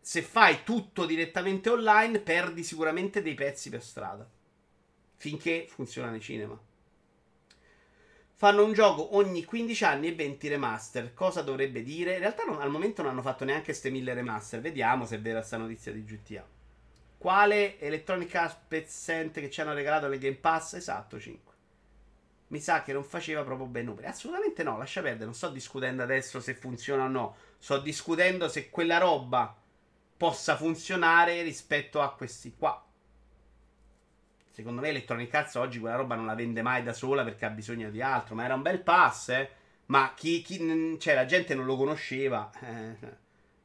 Se 0.00 0.22
fai 0.22 0.62
tutto 0.64 1.04
direttamente 1.06 1.68
online 1.70 2.20
perdi 2.20 2.64
sicuramente 2.64 3.22
dei 3.22 3.34
pezzi 3.34 3.70
per 3.70 3.82
strada. 3.82 4.28
Finché 5.16 5.66
funziona 5.68 6.14
il 6.14 6.20
cinema. 6.20 6.58
Fanno 8.34 8.64
un 8.64 8.72
gioco 8.72 9.14
ogni 9.14 9.44
15 9.44 9.84
anni 9.84 10.08
e 10.08 10.14
20 10.16 10.48
remaster. 10.48 11.14
Cosa 11.14 11.42
dovrebbe 11.42 11.82
dire? 11.84 12.14
In 12.14 12.18
realtà 12.18 12.42
non, 12.44 12.60
al 12.60 12.70
momento 12.70 13.02
non 13.02 13.12
hanno 13.12 13.22
fatto 13.22 13.44
neanche 13.44 13.72
ste 13.72 13.90
mille 13.90 14.14
remaster. 14.14 14.60
Vediamo 14.60 15.06
se 15.06 15.14
è 15.16 15.20
vera 15.20 15.42
sta 15.42 15.56
notizia 15.58 15.92
di 15.92 16.02
GTA. 16.02 16.44
Quale 17.22 17.78
elettronica 17.78 18.48
spezzente 18.48 19.40
che 19.40 19.48
ci 19.48 19.60
hanno 19.60 19.74
regalato 19.74 20.08
nel 20.08 20.18
Game 20.18 20.34
Pass? 20.38 20.72
Esatto, 20.74 21.20
5. 21.20 21.54
Mi 22.48 22.58
sa 22.58 22.82
che 22.82 22.92
non 22.92 23.04
faceva 23.04 23.44
proprio 23.44 23.68
ben 23.68 23.84
numeri. 23.84 24.08
Assolutamente 24.08 24.64
no, 24.64 24.76
lascia 24.76 25.02
perdere. 25.02 25.26
Non 25.26 25.34
sto 25.34 25.50
discutendo 25.50 26.02
adesso 26.02 26.40
se 26.40 26.52
funziona 26.56 27.04
o 27.04 27.08
no. 27.08 27.36
Sto 27.58 27.78
discutendo 27.78 28.48
se 28.48 28.70
quella 28.70 28.98
roba 28.98 29.56
possa 30.16 30.56
funzionare 30.56 31.42
rispetto 31.42 32.00
a 32.02 32.12
questi 32.16 32.56
qua. 32.58 32.84
Secondo 34.50 34.80
me 34.80 34.88
Electronic 34.88 35.32
Arts 35.32 35.54
oggi 35.54 35.78
quella 35.78 35.94
roba 35.94 36.16
non 36.16 36.26
la 36.26 36.34
vende 36.34 36.60
mai 36.60 36.82
da 36.82 36.92
sola 36.92 37.22
perché 37.22 37.44
ha 37.44 37.50
bisogno 37.50 37.88
di 37.90 38.02
altro. 38.02 38.34
Ma 38.34 38.42
era 38.46 38.54
un 38.54 38.62
bel 38.62 38.82
pass, 38.82 39.28
eh. 39.28 39.48
Ma 39.86 40.12
chi, 40.16 40.42
chi 40.42 40.96
cioè, 40.98 41.14
la 41.14 41.26
gente 41.26 41.54
non 41.54 41.66
lo 41.66 41.76
conosceva. 41.76 42.50
Eh, 42.60 42.96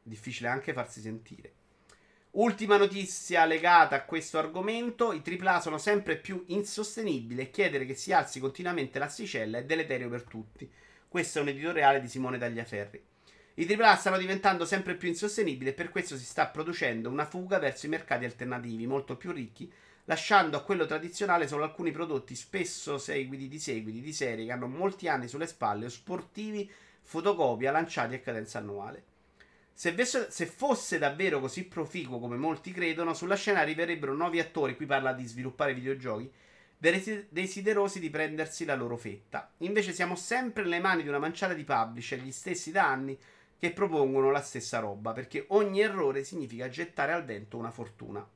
difficile 0.03 0.47
anche 0.47 0.73
farsi 0.73 1.01
sentire. 1.01 1.53
Ultima 2.39 2.77
notizia 2.77 3.45
legata 3.45 3.95
a 3.95 4.03
questo 4.05 4.37
argomento: 4.37 5.11
i 5.11 5.23
AAA 5.25 5.59
sono 5.59 5.79
sempre 5.79 6.17
più 6.17 6.43
insostenibili 6.49 7.41
e 7.41 7.49
chiedere 7.49 7.83
che 7.83 7.95
si 7.95 8.13
alzi 8.13 8.39
continuamente 8.39 8.99
l'asticella 8.99 9.57
è 9.57 9.65
deleterio 9.65 10.07
per 10.07 10.21
tutti. 10.21 10.71
Questo 11.07 11.39
è 11.39 11.41
un 11.41 11.47
editoriale 11.47 11.99
di 11.99 12.07
Simone 12.07 12.37
Tagliaferri. 12.37 13.03
I 13.55 13.65
AAA 13.65 13.95
stanno 13.95 14.19
diventando 14.19 14.65
sempre 14.65 14.93
più 14.93 15.07
insostenibili 15.09 15.71
e 15.71 15.73
per 15.73 15.89
questo 15.89 16.15
si 16.15 16.25
sta 16.25 16.45
producendo 16.45 17.09
una 17.09 17.25
fuga 17.25 17.57
verso 17.57 17.87
i 17.87 17.89
mercati 17.89 18.25
alternativi, 18.25 18.85
molto 18.85 19.17
più 19.17 19.31
ricchi, 19.31 19.73
lasciando 20.05 20.57
a 20.57 20.63
quello 20.63 20.85
tradizionale 20.85 21.47
solo 21.47 21.63
alcuni 21.63 21.89
prodotti 21.89 22.35
spesso 22.35 22.99
seguiti 22.99 23.47
di 23.47 23.59
seguiti 23.59 23.99
di 23.99 24.13
serie 24.13 24.45
che 24.45 24.51
hanno 24.51 24.67
molti 24.67 25.07
anni 25.07 25.27
sulle 25.27 25.47
spalle 25.47 25.85
o 25.85 25.89
sportivi 25.89 26.69
fotocopia 27.01 27.71
lanciati 27.71 28.13
a 28.13 28.19
cadenza 28.19 28.59
annuale. 28.59 29.05
Se, 29.79 29.91
vesse, 29.91 30.31
se, 30.31 30.47
fosse 30.47 30.97
davvero 30.97 31.39
così 31.39 31.63
proficuo 31.65 32.17
come 32.17 32.35
molti 32.35 32.71
credono, 32.71 33.13
sulla 33.13 33.35
scena 33.35 33.59
arriverebbero 33.59 34.15
nuovi 34.15 34.39
attori, 34.39 34.75
qui 34.75 34.87
parla 34.87 35.13
di 35.13 35.23
sviluppare 35.27 35.75
videogiochi, 35.75 36.31
desiderosi 36.79 37.99
di 37.99 38.09
prendersi 38.09 38.65
la 38.65 38.73
loro 38.73 38.97
fetta. 38.97 39.51
Invece 39.57 39.93
siamo 39.93 40.15
sempre 40.15 40.63
nelle 40.63 40.79
mani 40.79 41.03
di 41.03 41.09
una 41.09 41.19
manciata 41.19 41.53
di 41.53 41.63
publisher, 41.63 42.17
gli 42.19 42.31
stessi 42.31 42.71
da 42.71 42.87
anni, 42.89 43.15
che 43.55 43.71
propongono 43.71 44.31
la 44.31 44.41
stessa 44.41 44.79
roba, 44.79 45.11
perché 45.13 45.45
ogni 45.49 45.79
errore 45.81 46.23
significa 46.23 46.67
gettare 46.69 47.11
al 47.13 47.23
vento 47.23 47.55
una 47.59 47.69
fortuna. 47.69 48.27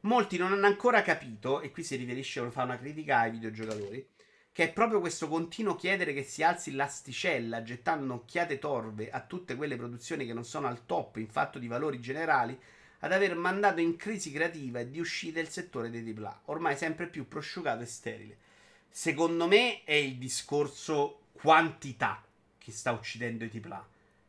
Molti 0.00 0.36
non 0.36 0.52
hanno 0.52 0.66
ancora 0.66 1.00
capito, 1.00 1.62
e 1.62 1.70
qui 1.70 1.82
si 1.82 1.96
riferisce 1.96 2.46
fa 2.50 2.62
una 2.64 2.76
critica 2.76 3.20
ai 3.20 3.30
videogiocatori, 3.30 4.06
che 4.58 4.64
è 4.64 4.72
proprio 4.72 4.98
questo 4.98 5.28
continuo 5.28 5.76
chiedere 5.76 6.12
che 6.12 6.24
si 6.24 6.42
alzi 6.42 6.72
l'asticella, 6.72 7.62
gettando 7.62 8.14
occhiate 8.14 8.58
torve 8.58 9.08
a 9.08 9.20
tutte 9.20 9.54
quelle 9.54 9.76
produzioni 9.76 10.26
che 10.26 10.32
non 10.34 10.44
sono 10.44 10.66
al 10.66 10.84
top 10.84 11.18
in 11.18 11.28
fatto 11.28 11.60
di 11.60 11.68
valori 11.68 12.00
generali, 12.00 12.58
ad 12.98 13.12
aver 13.12 13.36
mandato 13.36 13.78
in 13.80 13.94
crisi 13.94 14.32
creativa 14.32 14.80
e 14.80 14.90
di 14.90 14.98
uscita 14.98 15.38
il 15.38 15.46
settore 15.48 15.90
dei 15.90 16.12
AAA, 16.12 16.40
ormai 16.46 16.76
sempre 16.76 17.06
più 17.06 17.28
prosciugato 17.28 17.84
e 17.84 17.86
sterile. 17.86 18.38
Secondo 18.90 19.46
me 19.46 19.84
è 19.84 19.92
il 19.92 20.16
discorso 20.16 21.26
quantità 21.34 22.20
che 22.58 22.72
sta 22.72 22.90
uccidendo 22.90 23.44
i 23.44 23.62
AAA. 23.64 23.88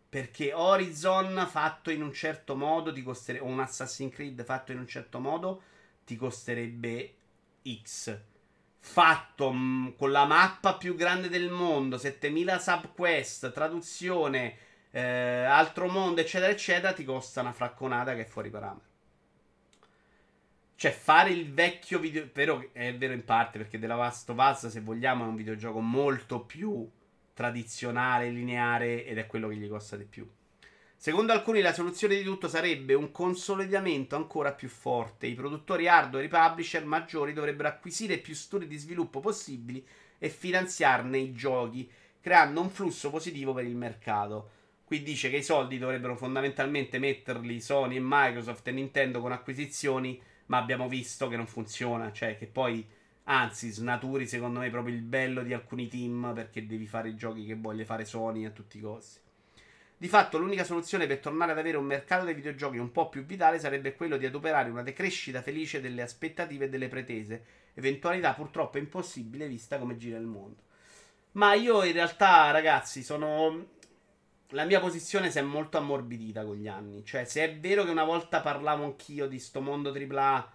Perché 0.10 0.53
Horizon 0.53 1.47
fatto 1.49 1.89
in 1.89 2.03
un 2.03 2.14
certo 2.14 2.56
modo 2.56 2.93
ti 2.93 3.01
costerebbe, 3.01 3.45
o 3.45 3.47
un 3.47 3.61
Assassin's 3.61 4.14
Creed 4.14 4.43
fatto 4.43 4.72
in 4.72 4.77
un 4.77 4.88
certo 4.88 5.18
modo 5.18 5.60
ti 6.06 6.15
costerebbe 6.15 7.15
X 7.84 8.22
fatto 8.80 9.51
mh, 9.51 9.57
mm, 9.57 9.88
con 9.97 10.11
la 10.11 10.26
mappa 10.26 10.76
più 10.76 10.95
grande 10.95 11.30
del 11.30 11.49
mondo, 11.49 11.97
7000 11.97 12.60
subquest, 12.60 13.51
traduzione, 13.51 14.57
eh, 14.91 15.01
altro 15.01 15.88
mondo, 15.88 16.22
eccetera, 16.22 16.51
eccetera, 16.51 16.93
ti 16.93 17.03
costa 17.03 17.41
una 17.41 17.51
fracconata 17.51 18.15
che 18.15 18.22
è 18.22 18.26
fuori 18.26 18.49
parametro. 18.49 18.88
Cioè, 20.76 20.91
fare 20.91 21.30
il 21.31 21.51
vecchio 21.53 21.99
video. 21.99 22.30
Vero, 22.34 22.69
è 22.72 22.95
vero 22.95 23.11
in 23.11 23.26
parte 23.26 23.57
perché 23.57 23.77
della 23.80 23.95
Last 23.97 24.30
of 24.30 24.38
Us, 24.39 24.68
se 24.69 24.80
vogliamo, 24.80 25.26
è 25.26 25.27
un 25.27 25.35
videogioco 25.35 25.81
molto 25.81 26.39
più 26.45 26.89
tradizionale, 27.34 28.30
lineare 28.30 29.06
ed 29.06 29.18
è 29.18 29.27
quello 29.27 29.49
che 29.49 29.56
gli 29.57 29.68
costa 29.68 29.97
di 29.97 30.06
più. 30.06 30.26
Secondo 31.01 31.31
alcuni 31.31 31.61
la 31.61 31.71
soluzione 31.71 32.17
di 32.17 32.23
tutto 32.26 32.49
sarebbe 32.49 32.93
un 32.93 33.09
consolidamento 33.13 34.17
ancora 34.17 34.51
più 34.51 34.67
forte. 34.67 35.27
I 35.27 35.34
produttori 35.34 35.88
hardware 35.88 36.26
e 36.26 36.27
i 36.27 36.30
publisher 36.30 36.84
maggiori 36.84 37.31
dovrebbero 37.31 37.69
acquisire 37.69 38.17
più 38.17 38.35
studi 38.35 38.67
di 38.67 38.76
sviluppo 38.76 39.21
possibili 39.21 39.81
e 40.17 40.27
finanziarne 40.27 41.17
i 41.17 41.31
giochi, 41.31 41.89
creando 42.19 42.59
un 42.59 42.69
flusso 42.69 43.09
positivo 43.11 43.53
per 43.53 43.63
il 43.63 43.77
mercato. 43.77 44.49
Qui 44.84 45.01
dice 45.01 45.30
che 45.30 45.38
i 45.38 45.43
soldi 45.43 45.77
dovrebbero 45.77 46.17
fondamentalmente 46.17 46.99
metterli 46.99 47.61
Sony 47.61 47.95
e 47.95 47.99
Microsoft 48.03 48.67
e 48.67 48.71
Nintendo 48.73 49.21
con 49.21 49.31
acquisizioni, 49.31 50.21
ma 50.47 50.57
abbiamo 50.57 50.89
visto 50.89 51.30
che 51.30 51.38
non 51.38 51.47
funziona, 51.47 52.11
cioè 52.11 52.38
che 52.38 52.45
poi 52.47 52.85
anzi 53.23 53.69
snaturi 53.69 54.27
secondo 54.27 54.59
me 54.59 54.69
proprio 54.69 54.93
il 54.95 55.01
bello 55.03 55.43
di 55.43 55.53
alcuni 55.53 55.88
team 55.88 56.34
perché 56.35 56.67
devi 56.67 56.88
fare 56.88 57.07
i 57.07 57.15
giochi 57.15 57.45
che 57.45 57.55
voglia 57.55 57.85
fare 57.85 58.03
Sony 58.03 58.43
a 58.43 58.49
tutti 58.49 58.80
i 58.80 58.81
costi. 58.81 59.27
Di 60.01 60.07
fatto 60.07 60.38
l'unica 60.38 60.63
soluzione 60.63 61.07
per 61.07 61.19
tornare 61.19 61.51
ad 61.51 61.57
avere 61.57 61.76
un 61.76 61.84
mercato 61.84 62.23
dei 62.23 62.34
videogiochi 62.34 62.77
un 62.77 62.89
po' 62.89 63.09
più 63.09 63.26
vitale 63.26 63.59
sarebbe 63.59 63.93
quello 63.97 64.15
di 64.15 64.26
adoperare 64.26 64.69
una 64.69 64.81
decrescita 64.81 65.41
felice 65.41 65.81
delle 65.81 66.01
aspettative 66.01 66.63
e 66.65 66.69
delle 66.69 66.88
pretese, 66.88 67.43
eventualità 67.73 68.34
purtroppo 68.34 68.77
impossibile 68.77 69.45
vista 69.49 69.77
come 69.77 69.97
gira 69.97 70.17
il 70.17 70.23
mondo. 70.26 70.61
Ma 71.34 71.53
io 71.53 71.84
in 71.84 71.91
realtà, 71.91 72.49
ragazzi, 72.51 73.03
sono 73.03 73.65
la 74.51 74.63
mia 74.63 74.80
posizione 74.80 75.31
si 75.31 75.38
è 75.38 75.41
molto 75.41 75.77
ammorbidita 75.77 76.45
con 76.45 76.55
gli 76.55 76.69
anni. 76.69 77.03
Cioè, 77.03 77.26
se 77.26 77.43
è 77.43 77.59
vero 77.59 77.84
che 77.84 77.91
una 77.91 78.05
volta 78.05 78.39
parlavo 78.39 78.85
anch'io 78.85 79.27
di 79.27 79.38
sto 79.38 79.59
mondo 79.59 79.91
AAA 79.91 80.49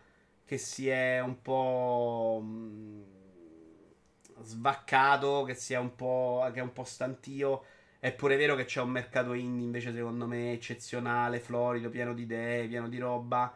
che 0.47 0.57
si 0.57 0.89
è 0.89 1.21
un 1.21 1.43
po' 1.43 2.41
mm, 2.43 3.03
svaccato, 4.41 5.43
che 5.43 5.55
si 5.55 5.75
è 5.75 5.79
un 5.79 5.95
po', 5.95 6.43
che 6.51 6.61
è 6.61 6.63
un 6.63 6.73
po' 6.73 6.85
stantio, 6.85 7.63
è 8.05 8.13
pure 8.15 8.37
vero 8.37 8.55
che 8.55 8.67
c'è 8.67 8.83
un 8.83 8.91
mercato 8.91 9.33
indie 9.33 9.65
invece 9.65 9.91
secondo 9.91 10.27
me 10.27 10.53
eccezionale, 10.53 11.41
florido, 11.41 11.89
pieno 11.89 12.13
di 12.13 12.25
idee, 12.25 12.69
pieno 12.69 12.87
di 12.87 12.99
roba 12.99 13.51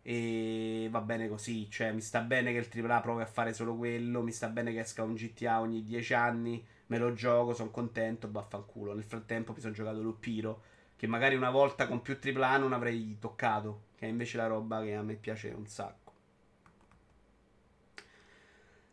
e 0.00 0.88
va 0.90 1.02
bene 1.02 1.28
così, 1.28 1.68
cioè 1.68 1.92
mi 1.92 2.00
sta 2.00 2.20
bene 2.22 2.52
che 2.54 2.70
il 2.78 2.90
AAA 2.90 3.00
provi 3.02 3.20
a 3.20 3.26
fare 3.26 3.52
solo 3.52 3.76
quello, 3.76 4.22
mi 4.22 4.32
sta 4.32 4.48
bene 4.48 4.72
che 4.72 4.78
esca 4.80 5.02
un 5.02 5.12
GTA 5.12 5.60
ogni 5.60 5.84
10 5.84 6.14
anni, 6.14 6.64
me 6.86 6.96
lo 6.96 7.12
gioco, 7.12 7.52
sono 7.52 7.70
contento, 7.70 8.30
vaffanculo. 8.30 8.94
Nel 8.94 9.04
frattempo 9.04 9.52
mi 9.52 9.60
sono 9.60 9.74
giocato 9.74 10.00
l'Oppiro, 10.00 10.62
che 10.96 11.06
magari 11.06 11.34
una 11.34 11.50
volta 11.50 11.86
con 11.86 12.00
più 12.00 12.16
AAA 12.18 12.56
non 12.56 12.72
avrei 12.72 13.18
toccato, 13.20 13.88
che 13.96 14.06
è 14.06 14.08
invece 14.08 14.38
la 14.38 14.46
roba 14.46 14.80
che 14.82 14.94
a 14.94 15.02
me 15.02 15.16
piace 15.16 15.50
un 15.50 15.66
sacco. 15.66 16.01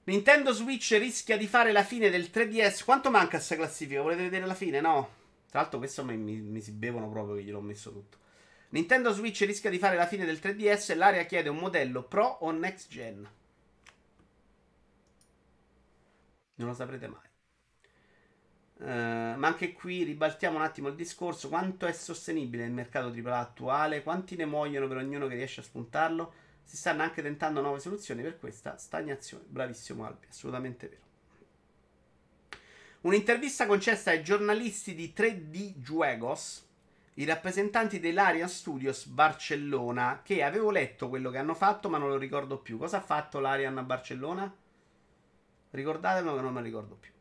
Nintendo 0.09 0.51
Switch 0.55 0.97
rischia 0.97 1.37
di 1.37 1.45
fare 1.45 1.71
la 1.71 1.83
fine 1.83 2.09
del 2.09 2.29
3DS. 2.33 2.83
Quanto 2.83 3.11
manca 3.11 3.37
a 3.37 3.39
sta 3.39 3.55
classifica? 3.55 4.01
Volete 4.01 4.23
vedere 4.23 4.47
la 4.47 4.55
fine? 4.55 4.81
No. 4.81 5.17
Tra 5.51 5.59
l'altro, 5.61 5.77
questo 5.77 6.03
mi, 6.03 6.17
mi, 6.17 6.35
mi 6.41 6.61
si 6.61 6.71
bevono 6.71 7.07
proprio 7.09 7.35
che 7.35 7.43
gliel'ho 7.43 7.61
messo 7.61 7.91
tutto. 7.91 8.17
Nintendo 8.69 9.11
Switch 9.11 9.41
rischia 9.45 9.69
di 9.69 9.77
fare 9.77 9.95
la 9.95 10.07
fine 10.07 10.25
del 10.25 10.39
3DS. 10.41 10.91
e 10.91 10.95
L'area 10.95 11.23
chiede 11.25 11.49
un 11.49 11.57
modello 11.57 12.01
pro 12.03 12.25
o 12.41 12.49
next 12.49 12.89
gen. 12.89 13.29
Non 16.55 16.67
lo 16.67 16.73
saprete 16.73 17.07
mai. 17.07 17.27
Uh, 18.79 19.37
ma 19.37 19.47
anche 19.47 19.73
qui 19.73 20.01
ribaltiamo 20.03 20.57
un 20.57 20.63
attimo 20.63 20.87
il 20.87 20.95
discorso. 20.95 21.49
Quanto 21.49 21.85
è 21.85 21.91
sostenibile 21.91 22.65
il 22.65 22.71
mercato 22.71 23.09
AAA 23.15 23.37
attuale? 23.39 24.01
Quanti 24.01 24.35
ne 24.35 24.47
muoiono 24.47 24.87
per 24.87 24.97
ognuno 24.97 25.27
che 25.27 25.35
riesce 25.35 25.59
a 25.59 25.63
spuntarlo? 25.63 26.33
Si 26.69 26.77
stanno 26.77 27.01
anche 27.01 27.23
tentando 27.23 27.61
nuove 27.61 27.79
soluzioni 27.79 28.21
per 28.21 28.37
questa 28.37 28.77
stagnazione. 28.77 29.43
Bravissimo 29.47 30.05
Alpi, 30.05 30.27
assolutamente 30.29 30.87
vero. 30.87 31.01
Un'intervista 33.01 33.65
concessa 33.65 34.11
ai 34.11 34.21
giornalisti 34.21 34.93
di 34.93 35.11
3D 35.17 35.77
Juegos, 35.77 36.67
i 37.15 37.25
rappresentanti 37.25 37.99
dell'Arian 37.99 38.47
Studios 38.47 39.05
Barcellona, 39.05 40.21
che 40.23 40.43
avevo 40.43 40.69
letto 40.69 41.09
quello 41.09 41.31
che 41.31 41.39
hanno 41.39 41.55
fatto 41.55 41.89
ma 41.89 41.97
non 41.97 42.09
lo 42.09 42.17
ricordo 42.17 42.59
più. 42.59 42.77
Cosa 42.77 42.97
ha 42.97 43.01
fatto 43.01 43.39
l'Arian 43.39 43.79
a 43.79 43.83
Barcellona? 43.83 44.55
Ricordatelo 45.71 46.35
che 46.35 46.41
non 46.41 46.53
me 46.53 46.59
lo 46.59 46.65
ricordo 46.67 46.93
più. 46.93 47.11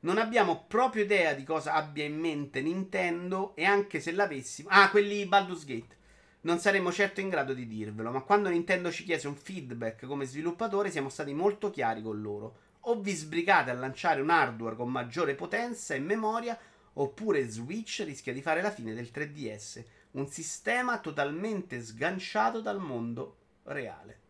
Non 0.00 0.18
abbiamo 0.18 0.64
proprio 0.66 1.04
idea 1.04 1.32
di 1.32 1.44
cosa 1.44 1.74
abbia 1.74 2.02
in 2.02 2.18
mente 2.18 2.60
Nintendo 2.60 3.54
e 3.54 3.62
anche 3.66 4.00
se 4.00 4.10
l'avessimo... 4.10 4.68
Ah, 4.68 4.90
quelli 4.90 5.24
Baldur's 5.26 5.64
Gate. 5.64 5.94
Non 6.42 6.58
saremmo 6.58 6.92
certo 6.92 7.20
in 7.20 7.28
grado 7.28 7.54
di 7.54 7.66
dirvelo, 7.66 8.10
ma 8.10 8.20
quando 8.20 8.48
Nintendo 8.50 8.92
ci 8.92 9.04
chiese 9.04 9.26
un 9.26 9.34
feedback 9.34 10.06
come 10.06 10.26
sviluppatore 10.26 10.90
siamo 10.90 11.08
stati 11.08 11.32
molto 11.34 11.70
chiari 11.70 12.02
con 12.02 12.20
loro. 12.20 12.64
O 12.88 13.00
vi 13.00 13.12
sbrigate 13.14 13.70
a 13.70 13.74
lanciare 13.74 14.20
un 14.20 14.30
hardware 14.30 14.76
con 14.76 14.88
maggiore 14.92 15.34
potenza 15.34 15.94
e 15.94 15.98
memoria, 15.98 16.56
oppure 16.92 17.48
Switch 17.48 18.02
rischia 18.04 18.32
di 18.32 18.42
fare 18.42 18.62
la 18.62 18.70
fine 18.70 18.94
del 18.94 19.10
3DS, 19.12 19.84
un 20.12 20.28
sistema 20.28 21.00
totalmente 21.00 21.80
sganciato 21.80 22.60
dal 22.60 22.78
mondo 22.78 23.38
reale. 23.64 24.20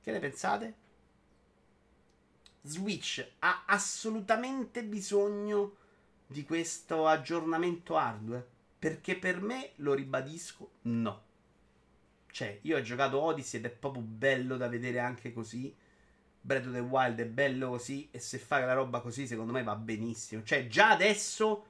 Che 0.00 0.12
ne 0.12 0.18
pensate? 0.20 0.74
Switch 2.62 3.26
ha 3.40 3.64
assolutamente 3.66 4.84
bisogno 4.84 5.76
di 6.26 6.44
questo 6.44 7.08
aggiornamento 7.08 7.96
hardware? 7.96 8.52
Perché 8.84 9.16
per 9.16 9.40
me, 9.40 9.70
lo 9.76 9.94
ribadisco, 9.94 10.72
no. 10.82 11.22
Cioè, 12.30 12.58
io 12.60 12.76
ho 12.76 12.82
giocato 12.82 13.18
Odyssey 13.18 13.58
ed 13.58 13.64
è 13.64 13.70
proprio 13.70 14.02
bello 14.02 14.58
da 14.58 14.68
vedere 14.68 14.98
anche 14.98 15.32
così. 15.32 15.74
Breath 16.38 16.66
of 16.66 16.72
the 16.74 16.80
Wild 16.80 17.18
è 17.18 17.24
bello 17.24 17.70
così 17.70 18.06
e 18.10 18.18
se 18.18 18.36
fai 18.38 18.60
la 18.66 18.74
roba 18.74 19.00
così 19.00 19.26
secondo 19.26 19.52
me 19.52 19.62
va 19.62 19.74
benissimo. 19.74 20.42
Cioè 20.42 20.66
già 20.66 20.90
adesso 20.90 21.64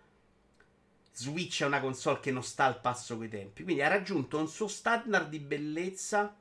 Switch 1.12 1.62
è 1.62 1.66
una 1.66 1.78
console 1.80 2.18
che 2.18 2.32
non 2.32 2.42
sta 2.42 2.64
al 2.64 2.80
passo 2.80 3.16
coi 3.16 3.28
tempi, 3.28 3.62
quindi 3.62 3.82
ha 3.82 3.86
raggiunto 3.88 4.36
un 4.36 4.48
suo 4.48 4.66
standard 4.66 5.28
di 5.28 5.38
bellezza 5.38 6.36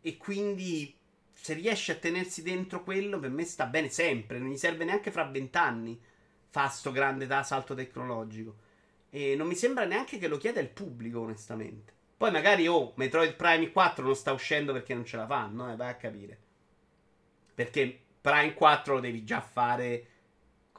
e 0.00 0.16
quindi 0.16 0.96
se 1.32 1.54
riesce 1.54 1.90
a 1.90 1.96
tenersi 1.96 2.42
dentro 2.44 2.84
quello 2.84 3.18
per 3.18 3.30
me 3.30 3.44
sta 3.44 3.66
bene 3.66 3.88
sempre, 3.88 4.38
non 4.38 4.48
gli 4.50 4.56
serve 4.56 4.84
neanche 4.84 5.10
fra 5.10 5.24
vent'anni 5.24 6.00
fa 6.50 6.68
sto 6.68 6.92
grande 6.92 7.26
salto 7.42 7.74
tecnologico. 7.74 8.62
E 9.16 9.36
non 9.36 9.46
mi 9.46 9.54
sembra 9.54 9.84
neanche 9.84 10.18
che 10.18 10.26
lo 10.26 10.38
chieda 10.38 10.58
il 10.58 10.68
pubblico, 10.70 11.20
onestamente. 11.20 11.92
Poi 12.16 12.32
magari, 12.32 12.66
oh, 12.66 12.94
Metroid 12.96 13.34
Prime 13.36 13.70
4 13.70 14.04
non 14.04 14.16
sta 14.16 14.32
uscendo 14.32 14.72
perché 14.72 14.92
non 14.92 15.04
ce 15.04 15.16
la 15.16 15.24
fanno, 15.24 15.70
eh, 15.72 15.76
vai 15.76 15.90
a 15.90 15.94
capire. 15.94 16.36
Perché 17.54 17.96
Prime 18.20 18.54
4 18.54 18.94
lo 18.94 18.98
devi 18.98 19.22
già 19.22 19.40
fare 19.40 20.04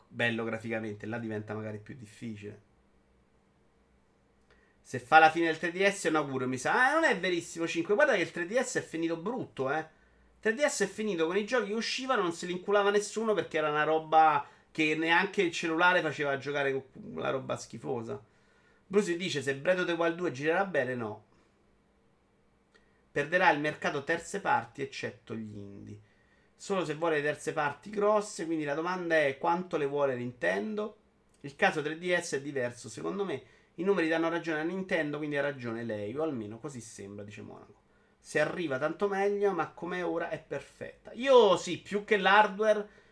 bello 0.05 0.43
graficamente, 0.43 1.05
là 1.05 1.17
diventa 1.17 1.53
magari 1.55 1.77
più 1.79 1.95
difficile. 1.95 2.61
Se 4.81 4.99
fa 4.99 5.19
la 5.19 5.31
fine 5.31 5.45
del 5.45 5.57
3DS 5.71 6.03
è 6.03 6.07
un 6.09 6.15
augurio, 6.17 6.49
mi 6.49 6.57
sa. 6.57 6.89
Ah, 6.89 6.93
non 6.95 7.05
è 7.05 7.17
verissimo 7.17 7.65
5. 7.65 7.95
Guarda 7.95 8.15
che 8.15 8.21
il 8.23 8.31
3DS 8.33 8.73
è 8.73 8.81
finito 8.81 9.15
brutto, 9.15 9.71
eh. 9.71 9.87
3DS 10.43 10.83
è 10.83 10.87
finito 10.87 11.25
con 11.25 11.37
i 11.37 11.45
giochi 11.45 11.67
che 11.67 11.73
uscivano, 11.73 12.21
non 12.23 12.33
se 12.33 12.47
li 12.47 12.51
inculava 12.51 12.89
nessuno 12.89 13.33
perché 13.33 13.59
era 13.59 13.69
una 13.69 13.83
roba 13.85 14.45
che 14.75 14.93
neanche 14.93 15.41
il 15.41 15.53
cellulare 15.53 16.01
faceva 16.01 16.37
giocare 16.37 16.73
con 16.73 16.83
la 17.15 17.29
roba 17.29 17.55
schifosa. 17.55 18.21
Bruce 18.85 19.15
dice 19.15 19.41
se 19.41 19.55
Breath 19.55 19.79
of 19.79 19.85
the 19.85 19.93
Wild 19.93 20.15
2 20.17 20.31
girerà 20.33 20.65
bene, 20.65 20.95
no. 20.95 21.23
Perderà 23.09 23.51
il 23.51 23.61
mercato 23.61 24.03
terze 24.03 24.41
parti, 24.41 24.81
eccetto 24.81 25.33
gli 25.33 25.55
indie. 25.55 26.01
Solo 26.57 26.83
se 26.83 26.95
vuole 26.95 27.21
terze 27.21 27.53
parti 27.53 27.89
grosse, 27.89 28.45
quindi 28.45 28.65
la 28.65 28.73
domanda 28.73 29.15
è 29.15 29.37
quanto 29.37 29.77
le 29.77 29.85
vuole 29.85 30.17
Nintendo. 30.17 30.97
Il 31.39 31.55
caso 31.55 31.79
3DS 31.79 32.33
è 32.33 32.41
diverso, 32.41 32.89
secondo 32.89 33.23
me 33.23 33.43
i 33.75 33.83
numeri 33.85 34.09
danno 34.09 34.27
ragione 34.27 34.59
a 34.59 34.63
Nintendo, 34.63 35.15
quindi 35.19 35.37
ha 35.37 35.41
ragione 35.41 35.85
lei, 35.85 36.13
o 36.17 36.23
almeno 36.23 36.59
così 36.59 36.81
sembra, 36.81 37.23
dice 37.23 37.41
Monaco. 37.41 37.79
Se 38.19 38.41
arriva 38.41 38.77
tanto 38.77 39.07
meglio, 39.07 39.53
ma 39.53 39.69
come 39.71 40.01
ora 40.01 40.27
è 40.27 40.43
perfetta. 40.45 41.13
Io 41.13 41.55
sì, 41.55 41.77
più 41.79 42.03
che 42.03 42.17
l'hardware 42.17 43.03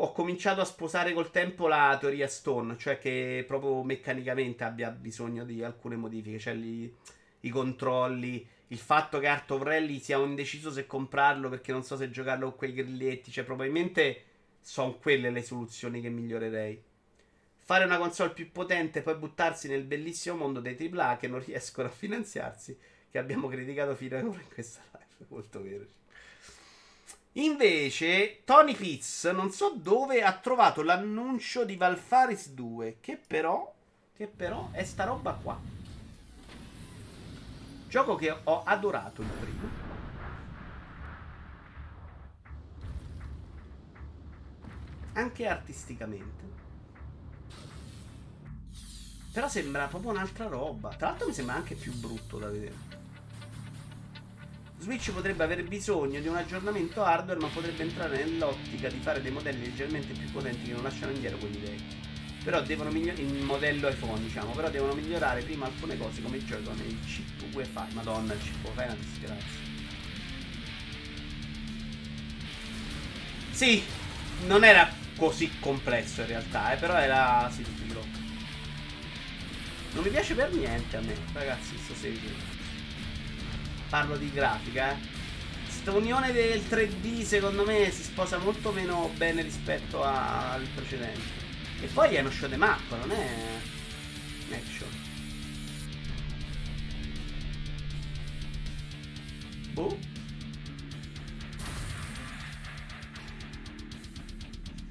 ho 0.00 0.12
cominciato 0.12 0.60
a 0.60 0.64
sposare 0.64 1.12
col 1.12 1.30
tempo 1.32 1.66
la 1.66 1.96
teoria 1.98 2.28
Stone, 2.28 2.76
cioè 2.78 2.98
che 2.98 3.44
proprio 3.46 3.82
meccanicamente 3.82 4.62
abbia 4.62 4.90
bisogno 4.90 5.44
di 5.44 5.62
alcune 5.64 5.96
modifiche, 5.96 6.38
cioè 6.38 6.54
gli, 6.54 6.92
i 7.40 7.48
controlli, 7.48 8.46
il 8.68 8.78
fatto 8.78 9.18
che 9.18 9.26
Art 9.26 9.50
of 9.50 9.62
Rally 9.62 9.98
sia 9.98 10.18
indeciso 10.18 10.70
se 10.70 10.86
comprarlo 10.86 11.48
perché 11.48 11.72
non 11.72 11.82
so 11.82 11.96
se 11.96 12.10
giocarlo 12.10 12.50
con 12.50 12.58
quei 12.58 12.74
grilletti, 12.74 13.32
cioè 13.32 13.42
probabilmente 13.44 14.22
sono 14.60 14.94
quelle 14.98 15.30
le 15.30 15.42
soluzioni 15.42 16.00
che 16.00 16.10
migliorerei. 16.10 16.80
Fare 17.56 17.84
una 17.84 17.98
console 17.98 18.30
più 18.30 18.52
potente 18.52 19.00
e 19.00 19.02
poi 19.02 19.16
buttarsi 19.16 19.66
nel 19.68 19.82
bellissimo 19.82 20.36
mondo 20.36 20.60
dei 20.60 20.76
AAA 20.76 21.16
che 21.16 21.26
non 21.26 21.44
riescono 21.44 21.88
a 21.88 21.90
finanziarsi, 21.90 22.76
che 23.10 23.18
abbiamo 23.18 23.48
criticato 23.48 23.96
fino 23.96 24.16
ad 24.16 24.24
ora 24.26 24.38
in 24.40 24.48
questa 24.54 24.80
live, 24.92 25.06
molto 25.28 25.60
vero. 25.60 25.84
Invece, 27.40 28.42
Tony 28.44 28.74
Pitts 28.74 29.24
non 29.32 29.50
so 29.52 29.72
dove 29.76 30.22
ha 30.24 30.32
trovato 30.32 30.82
l'annuncio 30.82 31.64
di 31.64 31.76
Valfaris 31.76 32.48
2. 32.50 32.96
Che 33.00 33.16
però, 33.26 33.72
che 34.14 34.26
però 34.26 34.70
è 34.72 34.82
sta 34.82 35.04
roba 35.04 35.32
qua. 35.40 35.56
Gioco 37.86 38.16
che 38.16 38.36
ho 38.42 38.64
adorato 38.64 39.22
il 39.22 39.28
primo. 39.28 39.68
Anche 45.12 45.46
artisticamente. 45.46 46.46
Però 49.32 49.48
sembra 49.48 49.86
proprio 49.86 50.10
un'altra 50.10 50.46
roba. 50.48 50.88
Tra 50.96 51.10
l'altro 51.10 51.28
mi 51.28 51.34
sembra 51.34 51.54
anche 51.54 51.76
più 51.76 51.92
brutto 51.94 52.38
da 52.38 52.48
vedere. 52.50 52.87
Switch 54.80 55.10
potrebbe 55.10 55.42
aver 55.42 55.64
bisogno 55.64 56.20
di 56.20 56.28
un 56.28 56.36
aggiornamento 56.36 57.02
hardware, 57.02 57.40
ma 57.40 57.48
potrebbe 57.48 57.82
entrare 57.82 58.24
nell'ottica 58.24 58.88
di 58.88 59.00
fare 59.00 59.20
dei 59.20 59.32
modelli 59.32 59.64
leggermente 59.64 60.12
più 60.12 60.30
potenti 60.30 60.66
che 60.68 60.72
non 60.72 60.82
lasciano 60.84 61.10
indietro 61.10 61.38
quelli 61.38 61.58
vecchi. 61.58 62.06
Però 62.44 62.62
devono 62.62 62.90
migliorare 62.90 63.20
il 63.22 63.34
modello 63.44 63.88
iPhone, 63.88 64.20
diciamo, 64.22 64.52
però 64.52 64.70
devono 64.70 64.94
migliorare 64.94 65.42
prima 65.42 65.66
alcune 65.66 65.98
cose 65.98 66.22
come 66.22 66.36
il 66.36 66.44
gioco 66.46 66.72
nel 66.72 66.96
chip 67.04 67.52
UEFI. 67.54 67.92
Madonna, 67.94 68.32
il 68.34 68.40
chip 68.40 68.64
UEFI 68.64 68.78
è 68.78 68.84
una 68.84 68.94
disgrazia. 68.94 69.66
Sì, 73.50 73.82
non 74.46 74.62
era 74.62 74.88
così 75.16 75.50
complesso 75.58 76.20
in 76.20 76.28
realtà, 76.28 76.72
eh, 76.72 76.76
però 76.76 76.94
era 76.96 77.50
sì, 77.52 77.64
Non 79.92 80.04
mi 80.04 80.10
piace 80.10 80.34
per 80.36 80.52
niente 80.52 80.96
a 80.96 81.00
me, 81.00 81.14
ragazzi, 81.32 81.76
sto 81.76 81.94
seguendo 81.94 82.57
parlo 83.88 84.16
di 84.16 84.30
grafica, 84.32 84.92
eh. 84.92 85.16
Questa 85.64 85.92
unione 85.92 86.32
del 86.32 86.60
3D 86.68 87.22
secondo 87.24 87.64
me 87.64 87.90
si 87.90 88.02
sposa 88.02 88.36
molto 88.38 88.72
meno 88.72 89.10
bene 89.16 89.42
rispetto 89.42 90.02
a... 90.02 90.52
al 90.52 90.66
precedente. 90.74 91.36
E 91.80 91.86
poi 91.86 92.14
è 92.14 92.20
uno 92.20 92.30
show 92.30 92.48
de 92.48 92.56
map, 92.56 92.80
non 92.90 93.10
è 93.10 93.48
un 94.48 94.52
action. 94.52 94.88
Boh. 99.72 99.98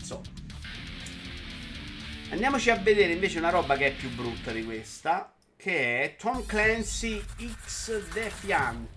So. 0.02 0.22
Andiamoci 2.30 2.70
a 2.70 2.76
vedere 2.78 3.12
invece 3.14 3.38
una 3.38 3.50
roba 3.50 3.76
che 3.78 3.88
è 3.88 3.94
più 3.96 4.10
brutta 4.10 4.52
di 4.52 4.64
questa 4.64 5.32
che 5.68 6.02
è 6.02 6.16
Tom 6.16 6.46
Clancy 6.46 7.22
X 7.68 7.92
Defiant. 8.14 8.88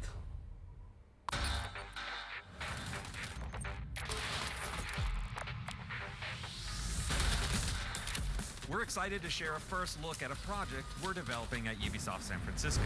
We're 8.68 8.82
excited 8.82 9.20
to 9.22 9.28
share 9.28 9.56
a 9.56 9.58
first 9.58 10.00
look 10.00 10.22
at 10.22 10.30
a 10.30 10.36
project 10.46 10.84
we're 11.04 11.12
developing 11.12 11.66
at 11.66 11.76
Ubisoft 11.80 12.22
San 12.22 12.38
Francisco. 12.38 12.84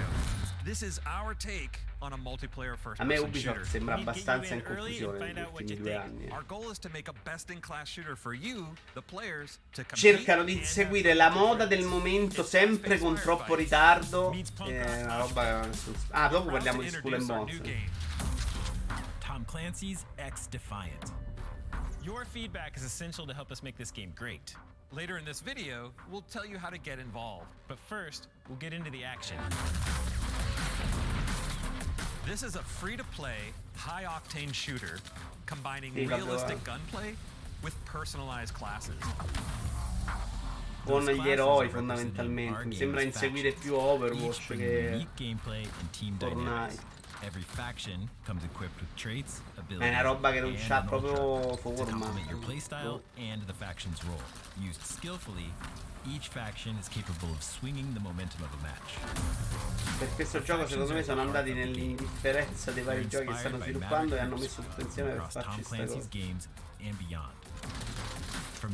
This 0.65 0.83
is 0.83 0.99
our 1.05 1.35
take 1.35 1.79
on 2.01 2.15
a 2.15 2.17
multiplayer 2.17 2.75
first 2.79 2.99
person 2.99 3.07
shooter. 3.11 3.25
A 3.25 3.29
me 3.29 3.39
Ubisoft 3.39 3.67
sembra 3.73 3.97
abbastanza 3.99 4.53
in 4.55 4.63
confusione 4.63 5.33
negli 5.35 5.47
ultimi 5.47 5.77
due 5.77 5.95
anni. 5.95 6.29
Cercano 9.93 10.43
di 10.45 10.65
seguire 10.65 11.13
la 11.13 11.29
moda 11.29 11.67
del 11.67 11.85
momento 11.85 12.43
sempre 12.43 12.99
con 12.99 13.15
troppo 13.15 13.55
ritardo. 13.55 14.33
Eh, 14.67 15.03
una 15.03 15.19
roba... 15.19 15.69
Ah, 16.13 16.29
dopo 16.29 16.51
parliamo 16.51 16.81
di 16.81 16.89
School 16.89 17.13
and 17.13 17.27
Bones. 17.27 17.61
Tom 19.21 19.45
Clancy's 19.45 20.07
X-Defiant. 20.17 21.13
Your 22.03 22.25
feedback 22.25 22.75
is 22.79 22.85
essential 22.85 23.27
to 23.27 23.35
help 23.35 23.53
us 23.53 23.63
make 23.63 23.77
this 23.77 23.91
game 23.91 24.13
great. 24.15 24.55
Later 24.93 25.19
in 25.19 25.27
this 25.27 25.41
video, 25.43 25.93
we'll 26.11 26.25
tell 26.31 26.47
you 26.47 26.57
how 26.57 26.71
to 26.71 26.79
get 26.79 26.99
involved. 26.99 27.49
But 27.69 27.79
first, 27.79 28.29
we'll 28.49 28.59
get 28.59 28.73
into 28.73 28.91
the 28.91 29.05
action. 29.05 29.37
This 32.27 32.43
is 32.43 32.55
a 32.57 32.61
free-to-play, 32.63 33.37
high-octane 33.77 34.55
shooter 34.55 34.99
combining 35.45 35.95
realistic 35.95 36.63
gunplay 36.65 37.15
with 37.63 37.77
personalized 37.85 38.55
classes. 38.55 38.95
Con 40.87 41.05
gli 41.07 41.29
eroi 41.29 41.69
fondamentalmente, 41.69 42.65
mi 42.67 42.75
sembra 42.77 43.03
inseguire 43.03 43.53
più 43.53 43.75
Overwatch 43.75 44.57
che 44.57 45.07
Fortnite. 46.19 46.93
Every 47.23 47.43
faction 47.43 48.09
comes 48.27 48.43
equipped 48.45 48.79
with 48.81 48.93
traits, 48.97 49.41
abilities, 49.57 49.89
È 49.89 49.89
una 49.93 50.03
roba 50.03 50.31
che 50.31 50.41
non 50.41 50.55
c'ha 50.55 50.83
proprio 50.83 51.57
forma. 51.57 52.11
Your 52.29 52.39
playstyle 52.39 53.01
and 53.17 53.45
the 53.47 53.55
faction's 53.55 54.03
role, 54.05 54.21
used 54.61 54.83
skillfully 54.83 55.51
each 56.09 56.29
faction 56.29 56.77
is 56.79 56.89
capable 56.89 57.33
of 57.33 57.43
swinging 57.43 57.93
the 57.95 58.01
momentum 58.01 58.43
of 58.45 58.51
a 58.59 58.63
match. 58.63 59.99
Per 59.99 60.09
questo 60.15 60.43
gioco 60.43 60.67
secondo 60.69 60.93
me 60.93 61.03
sono 61.03 61.23
andati 61.23 61.53
nell'indifferenza 61.53 62.73
dei 62.73 62.83
vari 62.83 63.07
giochi 63.09 63.27
che 63.27 63.37
stanno 63.37 63.61
sviluppando 63.61 64.15
e 64.15 64.19
hanno 64.19 64.37
messo 64.37 64.63
tutto 64.63 64.83
insieme 64.83 65.11
per 65.13 65.27
farci 65.31 65.63
questa 65.63 65.77
cosa. 65.77 66.09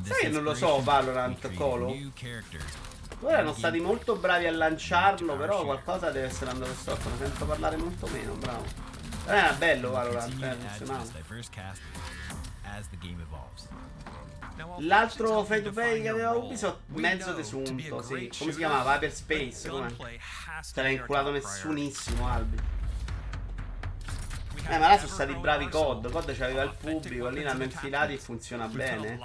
Sai 0.02 0.30
non 0.30 0.42
lo 0.42 0.54
so 0.54 0.80
Valorant, 0.82 1.52
Colo? 1.54 1.94
Ora 3.22 3.32
erano 3.34 3.52
stati 3.52 3.80
molto 3.80 4.16
bravi 4.16 4.46
a 4.46 4.52
lanciarlo, 4.52 5.36
però 5.36 5.62
qualcosa 5.64 6.10
deve 6.10 6.26
essere 6.26 6.50
andato 6.50 6.72
storto, 6.74 7.08
ne 7.10 7.16
sento 7.18 7.44
parlare 7.44 7.76
molto 7.76 8.06
meno, 8.08 8.34
bravo. 8.36 8.64
Però 9.24 9.36
eh, 9.36 9.40
era 9.40 9.52
bello 9.52 9.90
Valorant, 9.90 10.42
eh, 10.42 10.50
funzionava. 10.58 11.04
L'altro 14.80 15.44
free 15.44 15.62
to 15.62 15.70
play 15.70 16.00
che 16.02 16.08
aveva 16.08 16.32
Ubisoft, 16.32 16.80
mezzo 16.88 17.32
desunto, 17.32 18.02
sì. 18.02 18.30
Come 18.38 18.52
si 18.52 18.58
chiamava? 18.58 18.94
Hyperspace, 18.96 19.68
come? 19.68 19.94
Se 20.60 20.82
l'ha 20.82 20.88
inculato 20.88 21.30
nessunissimo, 21.30 22.26
Albi. 22.28 22.78
Eh, 24.66 24.78
ma 24.78 24.88
là 24.90 24.98
sono 24.98 25.10
stati 25.12 25.34
bravi 25.34 25.68
COD. 25.68 26.10
COD 26.10 26.36
c'aveva 26.36 26.62
il 26.62 26.74
pubblico, 26.78 27.28
lì 27.28 27.42
l'hanno 27.42 27.64
infilato 27.64 28.12
e 28.12 28.18
funziona 28.18 28.66
bene. 28.66 29.18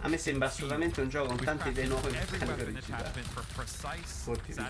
A 0.00 0.08
me 0.08 0.18
sembra 0.18 0.48
assolutamente 0.48 1.00
un 1.00 1.08
gioco 1.08 1.28
con 1.28 1.42
tanti 1.44 1.72
dei 1.72 1.86
nuovi 1.88 2.10
meccaniche 2.10 2.64
rigide. 2.64 3.12
Colpi 4.24 4.52
di 4.52 4.60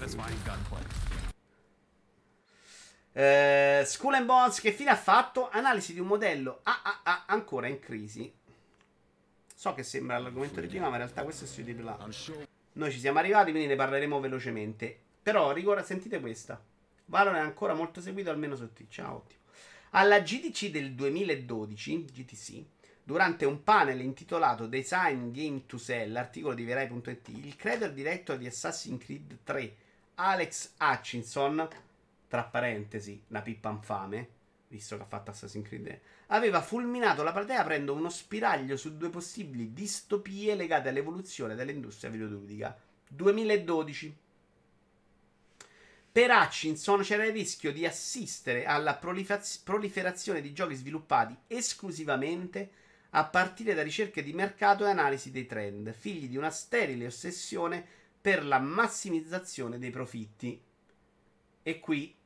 eh, 3.14 3.82
School 3.84 4.14
and 4.14 4.24
Bonds 4.24 4.58
che 4.60 4.72
fine 4.72 4.88
ha 4.88 4.96
fatto? 4.96 5.50
Analisi 5.50 5.92
di 5.92 6.00
un 6.00 6.06
modello 6.06 6.60
AAA 6.62 7.26
ancora 7.26 7.66
in 7.66 7.78
crisi. 7.78 8.32
So 9.54 9.74
che 9.74 9.82
sembra 9.82 10.18
l'argomento 10.18 10.60
di 10.60 10.66
prima, 10.66 10.84
ma 10.88 10.92
in 10.92 11.02
realtà 11.02 11.22
questo 11.22 11.44
è 11.44 11.46
su 11.46 11.62
di 11.62 11.78
là. 11.82 11.96
Noi 12.74 12.90
ci 12.90 12.98
siamo 12.98 13.18
arrivati, 13.18 13.50
quindi 13.50 13.68
ne 13.68 13.76
parleremo 13.76 14.18
velocemente. 14.18 14.98
Però, 15.22 15.52
rigora, 15.52 15.82
sentite 15.84 16.20
questa. 16.20 16.60
Valor 17.06 17.34
è 17.34 17.38
ancora 17.38 17.74
molto 17.74 18.00
seguito, 18.00 18.30
almeno 18.30 18.56
su 18.56 18.72
Twitch. 18.72 18.98
Ah, 19.00 19.14
ottimo. 19.14 19.40
Alla 19.90 20.20
GTC 20.20 20.70
del 20.70 20.94
2012, 20.94 22.04
GTC, 22.06 22.64
durante 23.04 23.44
un 23.44 23.62
panel 23.62 24.00
intitolato 24.00 24.66
Design 24.66 25.30
Game 25.32 25.66
to 25.66 25.76
Sell, 25.76 26.16
articolo 26.16 26.54
di 26.54 26.64
Verai.it, 26.64 27.28
il 27.28 27.54
creator 27.56 27.90
diretto 27.90 28.34
di 28.36 28.46
Assassin's 28.46 29.04
Creed 29.04 29.38
3, 29.44 29.76
Alex 30.14 30.70
Hutchinson, 30.80 31.68
tra 32.32 32.44
parentesi, 32.44 33.22
la 33.26 33.42
pippa 33.42 33.68
infame, 33.68 34.26
visto 34.68 34.96
che 34.96 35.02
ha 35.02 35.04
fatto 35.04 35.30
Assassin's 35.30 35.66
Creed, 35.66 36.00
aveva 36.28 36.62
fulminato 36.62 37.22
la 37.22 37.30
platea 37.30 37.60
aprendo 37.60 37.92
uno 37.92 38.08
spiraglio 38.08 38.78
su 38.78 38.96
due 38.96 39.10
possibili 39.10 39.74
distopie 39.74 40.54
legate 40.54 40.88
all'evoluzione 40.88 41.54
dell'industria 41.54 42.08
videoludica. 42.10 42.74
2012. 43.10 44.16
Per 46.10 46.30
Hutchinson 46.30 47.02
c'era 47.02 47.26
il 47.26 47.32
rischio 47.32 47.70
di 47.70 47.84
assistere 47.84 48.64
alla 48.64 48.96
prolifaz- 48.96 49.58
proliferazione 49.62 50.40
di 50.40 50.54
giochi 50.54 50.74
sviluppati 50.76 51.36
esclusivamente 51.48 52.70
a 53.10 53.26
partire 53.26 53.74
da 53.74 53.82
ricerche 53.82 54.22
di 54.22 54.32
mercato 54.32 54.86
e 54.86 54.88
analisi 54.88 55.30
dei 55.30 55.44
trend, 55.44 55.92
figli 55.92 56.30
di 56.30 56.38
una 56.38 56.48
sterile 56.50 57.04
ossessione 57.04 57.84
per 58.18 58.42
la 58.42 58.58
massimizzazione 58.58 59.78
dei 59.78 59.90
profitti. 59.90 60.58
E 61.64 61.78
qui 61.78 62.16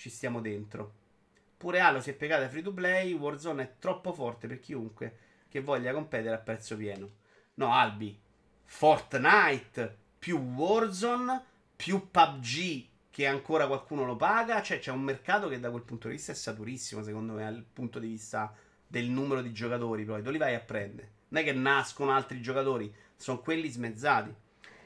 ci 0.00 0.08
stiamo 0.08 0.40
dentro. 0.40 0.94
Pure 1.58 1.80
Halo 1.80 2.00
si 2.00 2.08
è 2.08 2.14
piegata 2.14 2.48
free 2.48 2.62
to 2.62 2.72
play, 2.72 3.12
Warzone 3.12 3.62
è 3.62 3.74
troppo 3.78 4.14
forte 4.14 4.46
per 4.48 4.58
chiunque 4.58 5.16
che 5.50 5.60
voglia 5.60 5.92
competere 5.92 6.34
a 6.34 6.38
prezzo 6.38 6.74
pieno. 6.74 7.06
No, 7.56 7.74
Albi, 7.74 8.18
Fortnite 8.64 9.94
più 10.18 10.38
Warzone 10.38 11.42
più 11.76 12.10
PUBG 12.10 12.86
che 13.10 13.26
ancora 13.26 13.66
qualcuno 13.66 14.06
lo 14.06 14.16
paga, 14.16 14.62
cioè 14.62 14.78
c'è 14.78 14.90
un 14.90 15.02
mercato 15.02 15.48
che 15.48 15.60
da 15.60 15.70
quel 15.70 15.82
punto 15.82 16.08
di 16.08 16.14
vista 16.14 16.32
è 16.32 16.36
saturissimo, 16.36 17.02
secondo 17.02 17.34
me, 17.34 17.42
dal 17.44 17.66
punto 17.70 17.98
di 17.98 18.06
vista 18.06 18.54
del 18.86 19.04
numero 19.10 19.42
di 19.42 19.52
giocatori, 19.52 20.06
poi 20.06 20.20
dove 20.22 20.30
li 20.30 20.38
vai 20.38 20.54
a 20.54 20.60
prendere? 20.60 21.10
Non 21.28 21.42
è 21.42 21.44
che 21.44 21.52
nascono 21.52 22.12
altri 22.12 22.40
giocatori, 22.40 22.90
sono 23.16 23.40
quelli 23.40 23.68
smezzati. 23.68 24.34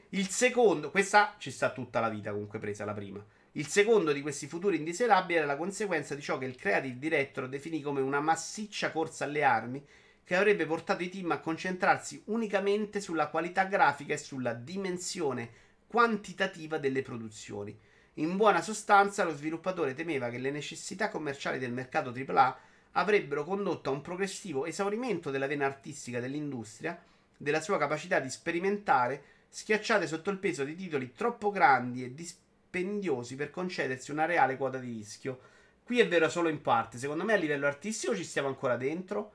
Il 0.09 0.27
secondo, 0.27 0.91
questa 0.91 1.35
ci 1.37 1.51
sta 1.51 1.71
tutta 1.71 2.01
la 2.01 2.09
vita 2.09 2.31
comunque 2.31 2.59
presa, 2.59 2.83
la 2.83 2.93
prima. 2.93 3.25
Il 3.57 3.67
secondo 3.67 4.11
di 4.11 4.19
questi 4.21 4.47
futuri 4.49 4.75
indiserabili 4.75 5.37
era 5.37 5.45
la 5.47 5.55
conseguenza 5.55 6.13
di 6.13 6.21
ciò 6.21 6.37
che 6.37 6.43
il 6.43 6.57
creative 6.57 6.99
director 6.99 7.47
definì 7.47 7.79
come 7.79 8.01
una 8.01 8.19
massiccia 8.19 8.91
corsa 8.91 9.23
alle 9.23 9.43
armi 9.43 9.81
che 10.25 10.35
avrebbe 10.35 10.65
portato 10.65 11.03
i 11.03 11.07
team 11.09 11.31
a 11.31 11.39
concentrarsi 11.39 12.21
unicamente 12.25 12.99
sulla 12.99 13.29
qualità 13.29 13.63
grafica 13.63 14.13
e 14.13 14.17
sulla 14.17 14.53
dimensione 14.53 15.49
quantitativa 15.87 16.77
delle 16.79 17.01
produzioni. 17.01 17.77
In 18.15 18.35
buona 18.35 18.61
sostanza, 18.61 19.23
lo 19.23 19.33
sviluppatore 19.33 19.93
temeva 19.93 20.27
che 20.27 20.37
le 20.37 20.51
necessità 20.51 21.07
commerciali 21.07 21.57
del 21.57 21.71
mercato 21.71 22.11
AAA 22.13 22.59
avrebbero 22.91 23.45
condotto 23.45 23.89
a 23.89 23.93
un 23.93 24.01
progressivo 24.01 24.65
esaurimento 24.65 25.31
della 25.31 25.47
vena 25.47 25.65
artistica 25.65 26.19
dell'industria, 26.19 27.01
della 27.37 27.61
sua 27.61 27.77
capacità 27.77 28.19
di 28.19 28.29
sperimentare, 28.29 29.23
schiacciate 29.47 30.07
sotto 30.07 30.29
il 30.29 30.39
peso 30.39 30.65
di 30.65 30.75
titoli 30.75 31.13
troppo 31.13 31.51
grandi 31.51 32.03
e 32.03 32.13
disperati 32.13 32.43
dispendiosi 32.83 33.35
per 33.35 33.49
concedersi 33.51 34.11
una 34.11 34.25
reale 34.25 34.57
quota 34.57 34.77
di 34.77 34.91
rischio. 34.91 35.39
Qui 35.83 35.99
è 36.01 36.07
vero 36.07 36.27
solo 36.29 36.49
in 36.49 36.61
parte, 36.61 36.97
secondo 36.97 37.23
me 37.23 37.31
a 37.33 37.37
livello 37.37 37.67
artistico 37.67 38.13
ci 38.15 38.23
stiamo 38.25 38.47
ancora 38.49 38.75
dentro. 38.75 39.31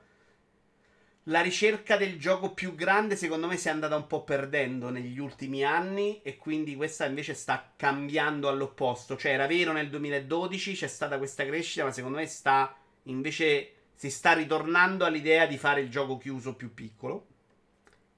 La 1.25 1.41
ricerca 1.41 1.97
del 1.97 2.17
gioco 2.19 2.51
più 2.53 2.73
grande 2.75 3.15
secondo 3.15 3.47
me 3.47 3.55
si 3.57 3.67
è 3.67 3.71
andata 3.71 3.95
un 3.95 4.05
po' 4.07 4.23
perdendo 4.23 4.89
negli 4.89 5.17
ultimi 5.19 5.63
anni 5.63 6.19
e 6.23 6.35
quindi 6.37 6.75
questa 6.75 7.05
invece 7.05 7.33
sta 7.35 7.73
cambiando 7.75 8.47
all'opposto. 8.47 9.15
Cioè 9.17 9.31
era 9.33 9.47
vero 9.47 9.71
nel 9.71 9.89
2012 9.89 10.73
c'è 10.75 10.87
stata 10.87 11.17
questa 11.17 11.45
crescita, 11.45 11.85
ma 11.85 11.91
secondo 11.91 12.17
me 12.17 12.27
sta 12.27 12.75
invece 13.03 13.73
si 13.95 14.09
sta 14.11 14.33
ritornando 14.33 15.03
all'idea 15.05 15.45
di 15.47 15.57
fare 15.57 15.81
il 15.81 15.89
gioco 15.89 16.17
chiuso 16.17 16.55
più 16.55 16.73
piccolo 16.73 17.27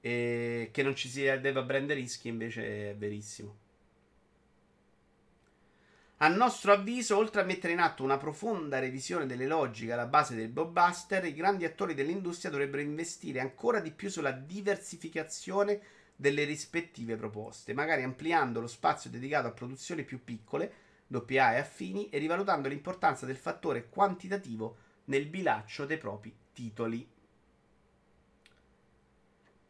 e 0.02 0.70
che 0.74 0.82
non 0.84 0.96
ci 0.96 1.08
si 1.08 1.22
deve 1.22 1.64
prendere 1.64 2.00
rischi 2.00 2.28
invece 2.30 2.92
è 2.92 2.96
verissimo. 2.96 3.58
A 6.18 6.28
nostro 6.28 6.72
avviso, 6.72 7.18
oltre 7.18 7.42
a 7.42 7.44
mettere 7.44 7.74
in 7.74 7.80
atto 7.80 8.04
una 8.04 8.18
profonda 8.18 8.80
revisione 8.80 9.26
delle 9.26 9.48
logiche 9.48 9.92
alla 9.92 10.06
base 10.06 10.36
del 10.36 10.48
blockbuster, 10.48 11.26
i 11.26 11.34
grandi 11.34 11.66
attori 11.66 11.94
dell'industria 11.96 12.52
dovrebbero 12.52 12.82
investire 12.82 13.40
ancora 13.42 13.80
di 13.80 13.92
più 13.92 14.10
sulla 14.10 14.32
diversificazione 14.32 15.82
delle 16.16 16.44
rispettive 16.46 17.18
proposte, 17.18 17.74
magari 17.74 18.04
ampliando 18.04 18.62
lo 18.62 18.68
spazio 18.68 19.10
dedicato 19.10 19.48
a 19.48 19.52
produzioni 19.52 20.04
più 20.04 20.24
piccole, 20.24 20.72
doppia 21.08 21.56
e 21.56 21.60
affini, 21.60 22.08
e 22.10 22.20
rivalutando 22.20 22.70
l'importanza 22.70 23.26
del 23.26 23.36
fattore 23.36 23.90
quantitativo 23.90 24.78
nel 25.06 25.26
bilancio 25.28 25.86
dei 25.86 25.98
propri 25.98 26.34
titoli. 26.54 27.06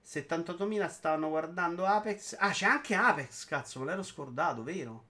78.000 0.05 0.89
stavano 0.89 1.29
guardando 1.29 1.85
Apex. 1.85 2.35
Ah, 2.37 2.51
c'è 2.51 2.65
anche 2.65 2.93
Apex, 2.93 3.45
cazzo, 3.45 3.79
me 3.79 3.85
l'ero 3.85 4.03
scordato, 4.03 4.61
vero? 4.61 5.05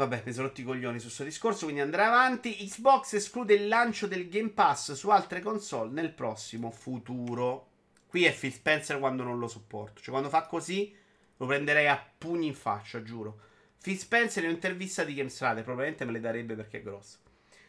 Vabbè, 0.00 0.22
mi 0.24 0.32
sono 0.32 0.46
rotti 0.46 0.62
i 0.62 0.64
coglioni 0.64 0.98
su 0.98 1.06
questo 1.08 1.24
discorso, 1.24 1.64
quindi 1.64 1.82
andrà 1.82 2.06
avanti. 2.06 2.56
Xbox 2.56 3.12
esclude 3.12 3.52
il 3.52 3.68
lancio 3.68 4.06
del 4.06 4.30
Game 4.30 4.48
Pass 4.48 4.92
su 4.92 5.10
altre 5.10 5.42
console 5.42 5.90
nel 5.92 6.14
prossimo 6.14 6.70
futuro. 6.70 7.66
Qui 8.06 8.24
è 8.24 8.34
Phil 8.34 8.50
Spencer 8.50 8.98
quando 8.98 9.24
non 9.24 9.38
lo 9.38 9.46
sopporto. 9.46 10.00
Cioè, 10.00 10.08
quando 10.10 10.30
fa 10.30 10.46
così, 10.46 10.96
lo 11.36 11.44
prenderei 11.44 11.86
a 11.86 12.02
pugni 12.16 12.46
in 12.46 12.54
faccia, 12.54 13.02
giuro. 13.02 13.40
Phil 13.82 13.98
Spencer 13.98 14.42
in 14.42 14.48
un'intervista 14.48 15.04
di 15.04 15.12
GameStrade, 15.12 15.60
probabilmente 15.62 16.06
me 16.06 16.12
le 16.12 16.20
darebbe 16.20 16.54
perché 16.56 16.78
è 16.78 16.82
grosso. 16.82 17.18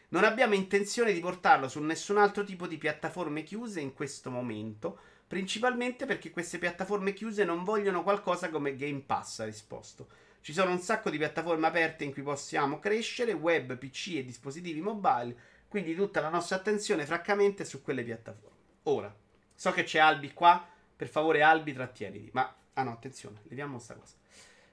Non 0.08 0.24
abbiamo 0.24 0.54
intenzione 0.54 1.12
di 1.12 1.20
portarlo 1.20 1.68
su 1.68 1.80
nessun 1.80 2.16
altro 2.16 2.44
tipo 2.44 2.66
di 2.66 2.78
piattaforme 2.78 3.42
chiuse 3.42 3.80
in 3.80 3.92
questo 3.92 4.30
momento, 4.30 4.98
principalmente 5.28 6.06
perché 6.06 6.30
queste 6.30 6.56
piattaforme 6.56 7.12
chiuse 7.12 7.44
non 7.44 7.62
vogliono 7.62 8.02
qualcosa 8.02 8.48
come 8.48 8.74
Game 8.74 9.02
Pass, 9.02 9.40
ha 9.40 9.44
risposto. 9.44 10.08
Ci 10.42 10.52
sono 10.52 10.72
un 10.72 10.80
sacco 10.80 11.08
di 11.08 11.18
piattaforme 11.18 11.68
aperte 11.68 12.02
in 12.02 12.12
cui 12.12 12.22
possiamo 12.22 12.80
crescere, 12.80 13.32
web, 13.32 13.76
PC 13.78 14.14
e 14.16 14.24
dispositivi 14.24 14.80
mobile, 14.80 15.34
quindi 15.68 15.94
tutta 15.94 16.20
la 16.20 16.30
nostra 16.30 16.56
attenzione 16.56 17.06
francamente 17.06 17.62
è 17.62 17.66
su 17.66 17.80
quelle 17.80 18.02
piattaforme. 18.02 18.56
Ora, 18.82 19.14
so 19.54 19.70
che 19.70 19.84
c'è 19.84 20.00
Albi 20.00 20.32
qua, 20.32 20.66
per 20.96 21.06
favore 21.08 21.42
Albi 21.42 21.72
trattieniti, 21.72 22.28
ma... 22.32 22.52
Ah 22.74 22.82
no, 22.82 22.90
attenzione, 22.90 23.42
vediamo 23.44 23.78
sta 23.78 23.94
cosa. 23.94 24.14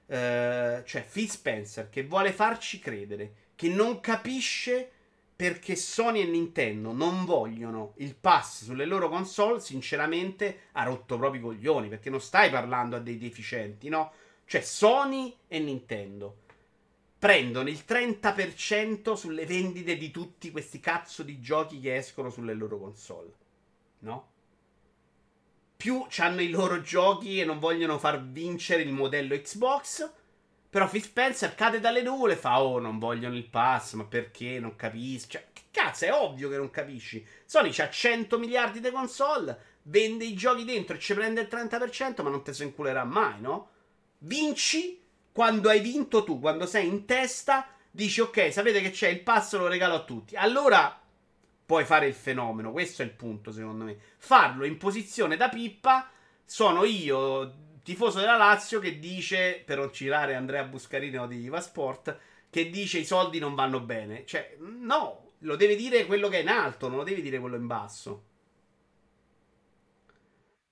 Uh, 0.06 0.82
cioè 0.82 1.06
Phil 1.08 1.30
Spencer 1.30 1.88
che 1.88 2.04
vuole 2.04 2.32
farci 2.32 2.80
credere, 2.80 3.34
che 3.54 3.68
non 3.68 4.00
capisce 4.00 4.90
perché 5.36 5.76
Sony 5.76 6.22
e 6.22 6.24
Nintendo 6.24 6.90
non 6.92 7.24
vogliono 7.24 7.92
il 7.98 8.16
pass 8.16 8.64
sulle 8.64 8.86
loro 8.86 9.08
console, 9.08 9.60
sinceramente 9.60 10.62
ha 10.72 10.82
rotto 10.82 11.16
proprio 11.16 11.40
i 11.40 11.44
coglioni, 11.44 11.88
perché 11.88 12.10
non 12.10 12.20
stai 12.20 12.50
parlando 12.50 12.96
a 12.96 12.98
dei 12.98 13.18
deficienti, 13.18 13.88
no? 13.88 14.12
Cioè 14.50 14.62
Sony 14.62 15.32
e 15.46 15.60
Nintendo 15.60 16.38
prendono 17.20 17.68
il 17.68 17.84
30% 17.86 19.12
sulle 19.14 19.46
vendite 19.46 19.96
di 19.96 20.10
tutti 20.10 20.50
questi 20.50 20.80
cazzo 20.80 21.22
di 21.22 21.38
giochi 21.40 21.78
che 21.78 21.94
escono 21.94 22.30
sulle 22.30 22.54
loro 22.54 22.76
console. 22.76 23.30
No? 24.00 24.28
Più 25.76 26.04
hanno 26.18 26.40
i 26.40 26.48
loro 26.50 26.80
giochi 26.80 27.38
e 27.38 27.44
non 27.44 27.60
vogliono 27.60 28.00
far 28.00 28.26
vincere 28.26 28.82
il 28.82 28.90
modello 28.92 29.36
Xbox. 29.40 30.10
Però 30.68 30.88
Phil 30.88 31.04
Spencer 31.04 31.54
cade 31.54 31.78
dalle 31.78 32.02
nuvole 32.02 32.32
e 32.32 32.36
fa: 32.36 32.60
Oh, 32.60 32.80
non 32.80 32.98
vogliono 32.98 33.36
il 33.36 33.48
pass, 33.48 33.92
ma 33.92 34.04
perché? 34.04 34.58
Non 34.58 34.74
capisci. 34.74 35.28
Cioè, 35.28 35.46
che 35.52 35.62
cazzo, 35.70 36.06
è 36.06 36.12
ovvio 36.12 36.48
che 36.48 36.56
non 36.56 36.70
capisci. 36.72 37.24
Sony 37.44 37.70
c'ha 37.70 37.88
100 37.88 38.36
miliardi 38.36 38.80
di 38.80 38.90
console, 38.90 39.56
vende 39.82 40.24
i 40.24 40.34
giochi 40.34 40.64
dentro 40.64 40.96
e 40.96 40.98
ci 40.98 41.14
prende 41.14 41.42
il 41.42 41.48
30%, 41.48 42.20
ma 42.24 42.30
non 42.30 42.42
te 42.42 42.52
se 42.52 42.64
inculerà 42.64 43.04
mai, 43.04 43.40
no? 43.40 43.68
vinci 44.22 45.02
quando 45.32 45.68
hai 45.68 45.80
vinto 45.80 46.24
tu, 46.24 46.40
quando 46.40 46.66
sei 46.66 46.86
in 46.86 47.04
testa, 47.06 47.68
dici 47.90 48.20
ok, 48.20 48.52
sapete 48.52 48.80
che 48.80 48.90
c'è 48.90 49.08
il 49.08 49.22
passo, 49.22 49.58
lo 49.58 49.66
regalo 49.68 49.94
a 49.94 50.04
tutti. 50.04 50.34
Allora 50.36 50.98
puoi 51.64 51.84
fare 51.84 52.06
il 52.08 52.14
fenomeno, 52.14 52.72
questo 52.72 53.02
è 53.02 53.04
il 53.04 53.12
punto 53.12 53.52
secondo 53.52 53.84
me. 53.84 53.96
Farlo 54.18 54.64
in 54.66 54.76
posizione 54.76 55.36
da 55.36 55.48
pippa, 55.48 56.10
sono 56.44 56.84
io, 56.84 57.54
tifoso 57.84 58.18
della 58.18 58.36
Lazio, 58.36 58.80
che 58.80 58.98
dice, 58.98 59.62
per 59.64 59.78
oncirare 59.78 60.34
Andrea 60.34 60.64
Buscarino 60.64 61.26
di 61.28 61.38
Iva 61.38 61.60
Sport, 61.60 62.18
che 62.50 62.68
dice 62.68 62.98
i 62.98 63.04
soldi 63.06 63.38
non 63.38 63.54
vanno 63.54 63.80
bene. 63.80 64.26
Cioè, 64.26 64.56
no, 64.58 65.30
lo 65.38 65.54
deve 65.56 65.76
dire 65.76 66.06
quello 66.06 66.28
che 66.28 66.38
è 66.38 66.42
in 66.42 66.48
alto, 66.48 66.88
non 66.88 66.98
lo 66.98 67.04
devi 67.04 67.22
dire 67.22 67.38
quello 67.38 67.54
in 67.56 67.68
basso. 67.68 68.24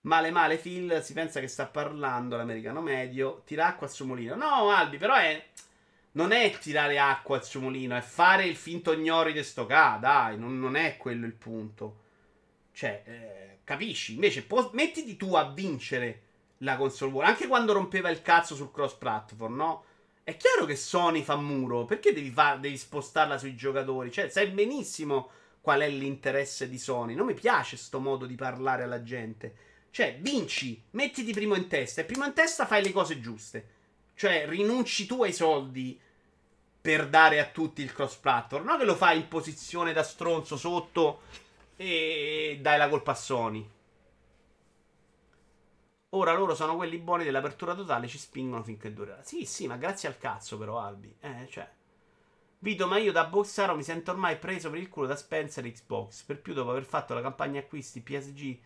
Male 0.03 0.31
male 0.31 0.59
Phil 0.59 1.03
si 1.03 1.13
pensa 1.13 1.41
che 1.41 1.49
sta 1.49 1.67
parlando 1.67 2.37
l'americano 2.37 2.81
medio, 2.81 3.43
tira 3.45 3.67
acqua 3.67 3.89
al 3.89 3.93
suo 3.93 4.07
mulino. 4.07 4.37
No, 4.37 4.71
Albi, 4.71 4.97
però 4.97 5.15
è 5.17 5.45
non 6.13 6.31
è 6.33 6.57
tirare 6.61 6.99
acqua 7.01 7.37
al 7.37 7.45
suo 7.45 7.61
mulino, 7.61 7.97
è 7.97 8.01
fare 8.01 8.45
il 8.45 8.55
finto 8.57 8.93
ignori 8.93 9.33
di 9.33 9.43
sto 9.43 9.67
ca, 9.67 9.99
dai, 10.01 10.39
non, 10.39 10.59
non, 10.59 10.77
è 10.77 10.97
quello 10.97 11.27
il 11.27 11.35
punto. 11.35 12.03
Cioè, 12.73 13.03
eh, 13.07 13.59
capisci? 13.65 14.15
Invece 14.15 14.45
po- 14.45 14.71
mettiti 14.73 15.17
tu 15.17 15.35
a 15.35 15.51
vincere 15.53 16.23
la 16.59 16.77
console 16.77 17.13
war, 17.13 17.27
anche 17.27 17.47
quando 17.49 17.73
rompeva 17.73 18.09
il 18.11 18.23
cazzo 18.23 18.55
sul 18.55 18.73
cross 18.73 18.95
platform, 18.95 19.57
no? 19.57 19.85
È 20.25 20.37
chiaro 20.37 20.65
che 20.65 20.77
Sony 20.77 21.23
fa 21.23 21.37
muro, 21.37 21.85
perché 21.85 22.13
devi, 22.13 22.31
far, 22.31 22.59
devi 22.61 22.77
spostarla 22.77 23.37
sui 23.39 23.55
giocatori? 23.55 24.11
Cioè, 24.11 24.29
sai 24.29 24.49
benissimo 24.49 25.31
qual 25.61 25.81
è 25.81 25.89
l'interesse 25.89 26.69
di 26.69 26.79
Sony. 26.79 27.15
Non 27.15 27.27
mi 27.27 27.35
piace 27.35 27.77
sto 27.77 28.01
modo 28.01 28.27
di 28.27 28.35
parlare 28.37 28.83
alla 28.85 29.03
gente. 29.03 29.55
Cioè, 29.91 30.19
vinci, 30.21 30.83
mettiti 30.93 31.33
primo 31.33 31.55
in 31.55 31.69
testa. 31.69 32.01
E 32.01 32.05
primo 32.05 32.25
in 32.25 32.33
testa 32.33 32.67
fai 32.67 32.83
le 32.83 32.93
cose 32.93 33.21
giuste. 33.21 33.77
Cioè, 34.15 34.47
rinunci 34.49 35.07
tu 35.07 35.23
ai 35.23 35.33
soldi 35.33 35.99
per 36.81 37.09
dare 37.09 37.39
a 37.41 37.47
tutti 37.49 37.83
il 37.83 37.93
cross 37.93 38.17
platform. 38.17 38.65
Non 38.65 38.79
che 38.79 38.85
lo 38.85 38.95
fai 38.95 39.19
in 39.19 39.29
posizione 39.29 39.93
da 39.93 40.03
stronzo 40.03 40.57
sotto 40.57 41.23
e 41.77 42.59
dai 42.61 42.79
la 42.79 42.89
colpa 42.89 43.13
a 43.13 43.17
Sony. 43.17 43.71
Ora 46.17 46.33
loro 46.33 46.55
sono 46.55 46.75
quelli 46.75 46.97
buoni 46.99 47.23
dell'apertura 47.23 47.75
totale, 47.75 48.09
ci 48.09 48.17
spingono 48.19 48.63
finché 48.63 48.93
durerà. 48.95 49.23
Sì, 49.23 49.45
sì, 49.45 49.67
ma 49.67 49.77
grazie 49.77 50.09
al 50.09 50.17
cazzo 50.19 50.57
però, 50.59 50.79
Albi. 50.79 51.15
Eh, 51.21 51.47
cioè. 51.51 51.69
Vito, 52.61 52.87
ma 52.87 52.99
io 52.99 53.13
da 53.13 53.27
boxaro 53.27 53.77
mi 53.77 53.83
sento 53.83 54.11
ormai 54.11 54.39
preso 54.39 54.71
per 54.71 54.79
il 54.81 54.89
culo 54.89 55.07
da 55.07 55.15
Spencer 55.17 55.71
Xbox. 55.71 56.23
Per 56.23 56.41
più 56.41 56.55
dopo 56.55 56.71
aver 56.71 56.85
fatto 56.85 57.13
la 57.15 57.21
campagna 57.21 57.61
acquisti 57.61 58.01
PSG 58.01 58.59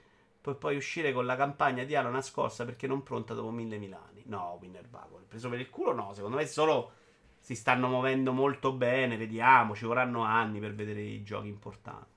per 0.42 0.56
poi 0.56 0.76
uscire 0.76 1.12
con 1.12 1.24
la 1.24 1.36
campagna 1.36 1.84
di 1.84 1.94
ala 1.94 2.10
nascosta 2.10 2.64
perché 2.64 2.88
non 2.88 3.04
pronta 3.04 3.32
dopo 3.32 3.50
mille 3.50 3.78
Milani. 3.78 4.24
No, 4.26 4.58
Winner 4.60 4.86
Bagel, 4.88 5.22
preso 5.28 5.48
per 5.48 5.60
il 5.60 5.70
culo 5.70 5.92
no, 5.94 6.12
secondo 6.14 6.36
me 6.36 6.46
solo 6.48 6.92
si 7.38 7.54
stanno 7.54 7.88
muovendo 7.88 8.32
molto 8.32 8.72
bene, 8.72 9.16
vediamo, 9.16 9.76
ci 9.76 9.84
vorranno 9.84 10.22
anni 10.24 10.58
per 10.58 10.74
vedere 10.74 11.00
i 11.00 11.22
giochi 11.22 11.46
importanti. 11.46 12.08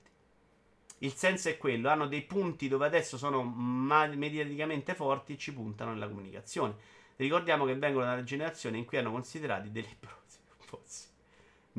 Il 0.98 1.12
senso 1.14 1.48
è 1.48 1.56
quello, 1.56 1.88
hanno 1.88 2.08
dei 2.08 2.22
punti 2.22 2.66
dove 2.68 2.86
adesso 2.86 3.16
sono 3.16 3.44
mediaticamente 3.44 4.94
forti 4.94 5.34
e 5.34 5.38
ci 5.38 5.52
puntano 5.54 5.92
nella 5.92 6.08
comunicazione. 6.08 6.74
Ricordiamo 7.16 7.64
che 7.64 7.76
vengono 7.76 8.06
dalla 8.06 8.24
generazione 8.24 8.78
in 8.78 8.84
cui 8.86 8.96
erano 8.98 9.12
considerati 9.12 9.70
dei 9.70 9.82
leprosi. 9.82 11.04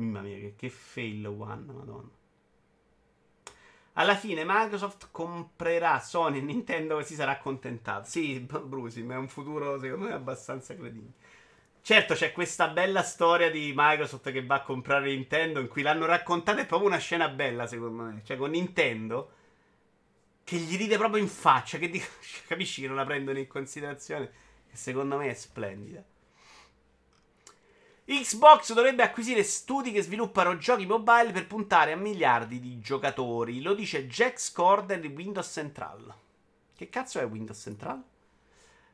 Mamma 0.00 0.22
mia, 0.22 0.38
che, 0.38 0.54
che 0.56 0.70
fail 0.70 1.26
one, 1.26 1.72
madonna. 1.72 2.16
Alla 4.00 4.14
fine 4.14 4.44
Microsoft 4.46 5.08
comprerà 5.10 5.98
Sony 5.98 6.38
e 6.38 6.40
Nintendo 6.40 7.00
e 7.00 7.02
si 7.04 7.14
sarà 7.16 7.32
accontentato. 7.32 8.08
Sì, 8.08 8.38
Brusi, 8.38 9.02
ma 9.02 9.14
è 9.14 9.16
un 9.16 9.26
futuro 9.26 9.76
secondo 9.80 10.06
me 10.06 10.12
abbastanza 10.12 10.76
credibile. 10.76 11.14
Certo, 11.82 12.14
c'è 12.14 12.30
questa 12.30 12.68
bella 12.68 13.02
storia 13.02 13.50
di 13.50 13.72
Microsoft 13.74 14.30
che 14.30 14.46
va 14.46 14.56
a 14.56 14.62
comprare 14.62 15.08
Nintendo 15.12 15.58
in 15.58 15.66
cui 15.66 15.82
l'hanno 15.82 16.06
raccontata. 16.06 16.60
È 16.60 16.66
proprio 16.66 16.90
una 16.90 16.98
scena 16.98 17.28
bella, 17.28 17.66
secondo 17.66 18.02
me. 18.04 18.20
Cioè, 18.24 18.36
con 18.36 18.50
Nintendo 18.50 19.32
che 20.44 20.56
gli 20.58 20.76
ride 20.76 20.96
proprio 20.96 21.20
in 21.20 21.28
faccia, 21.28 21.78
che 21.78 21.90
dico, 21.90 22.06
capisci 22.46 22.82
che 22.82 22.86
non 22.86 22.94
la 22.96 23.04
prendono 23.04 23.38
in 23.38 23.48
considerazione, 23.48 24.30
che 24.70 24.76
secondo 24.76 25.16
me 25.16 25.28
è 25.30 25.34
splendida. 25.34 26.04
Xbox 28.10 28.72
dovrebbe 28.72 29.02
acquisire 29.02 29.42
studi 29.44 29.92
che 29.92 30.00
sviluppano 30.00 30.56
giochi 30.56 30.86
mobile 30.86 31.30
per 31.30 31.46
puntare 31.46 31.92
a 31.92 31.96
miliardi 31.96 32.58
di 32.58 32.78
giocatori. 32.80 33.60
Lo 33.60 33.74
dice 33.74 34.06
Jack 34.06 34.40
Scorder 34.40 34.98
di 34.98 35.08
Windows 35.08 35.46
Central. 35.52 36.14
Che 36.74 36.88
cazzo 36.88 37.18
è 37.20 37.26
Windows 37.26 37.58
Central? 37.60 38.02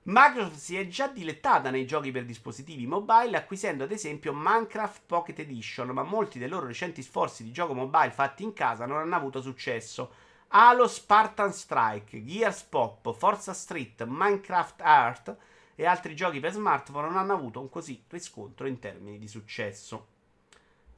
Microsoft 0.07 0.57
si 0.57 0.77
è 0.77 0.89
già 0.89 1.07
dilettata 1.07 1.71
nei 1.71 1.87
giochi 1.87 2.11
per 2.11 2.25
dispositivi 2.25 2.89
mobile, 2.89 3.37
acquisendo 3.37 3.85
ad 3.85 3.93
esempio 3.93 4.33
Minecraft 4.35 5.03
Pocket 5.07 5.39
Edition, 5.39 5.91
ma 5.91 6.03
molti 6.03 6.41
dei 6.41 6.49
loro 6.49 6.67
recenti 6.67 7.01
sforzi 7.01 7.45
di 7.45 7.53
gioco 7.53 7.73
mobile 7.73 8.11
fatti 8.11 8.43
in 8.43 8.53
casa 8.53 8.85
non 8.85 8.99
hanno 8.99 9.15
avuto 9.15 9.41
successo. 9.41 10.11
Halo 10.49 10.89
Spartan 10.89 11.53
Strike, 11.53 12.25
Gears 12.25 12.65
Pop, 12.65 13.15
Forza 13.15 13.53
Street, 13.55 14.03
Minecraft 14.05 14.81
Art 14.83 15.37
e 15.77 15.87
altri 15.87 16.15
giochi 16.15 16.39
per 16.41 16.53
smartphone 16.53 17.09
non 17.09 17.17
hanno 17.17 17.33
avuto 17.33 17.61
un 17.61 17.69
così 17.69 18.05
riscontro 18.09 18.67
in 18.69 18.79
termini 18.79 19.19
di 19.19 19.27
successo. 19.29 20.09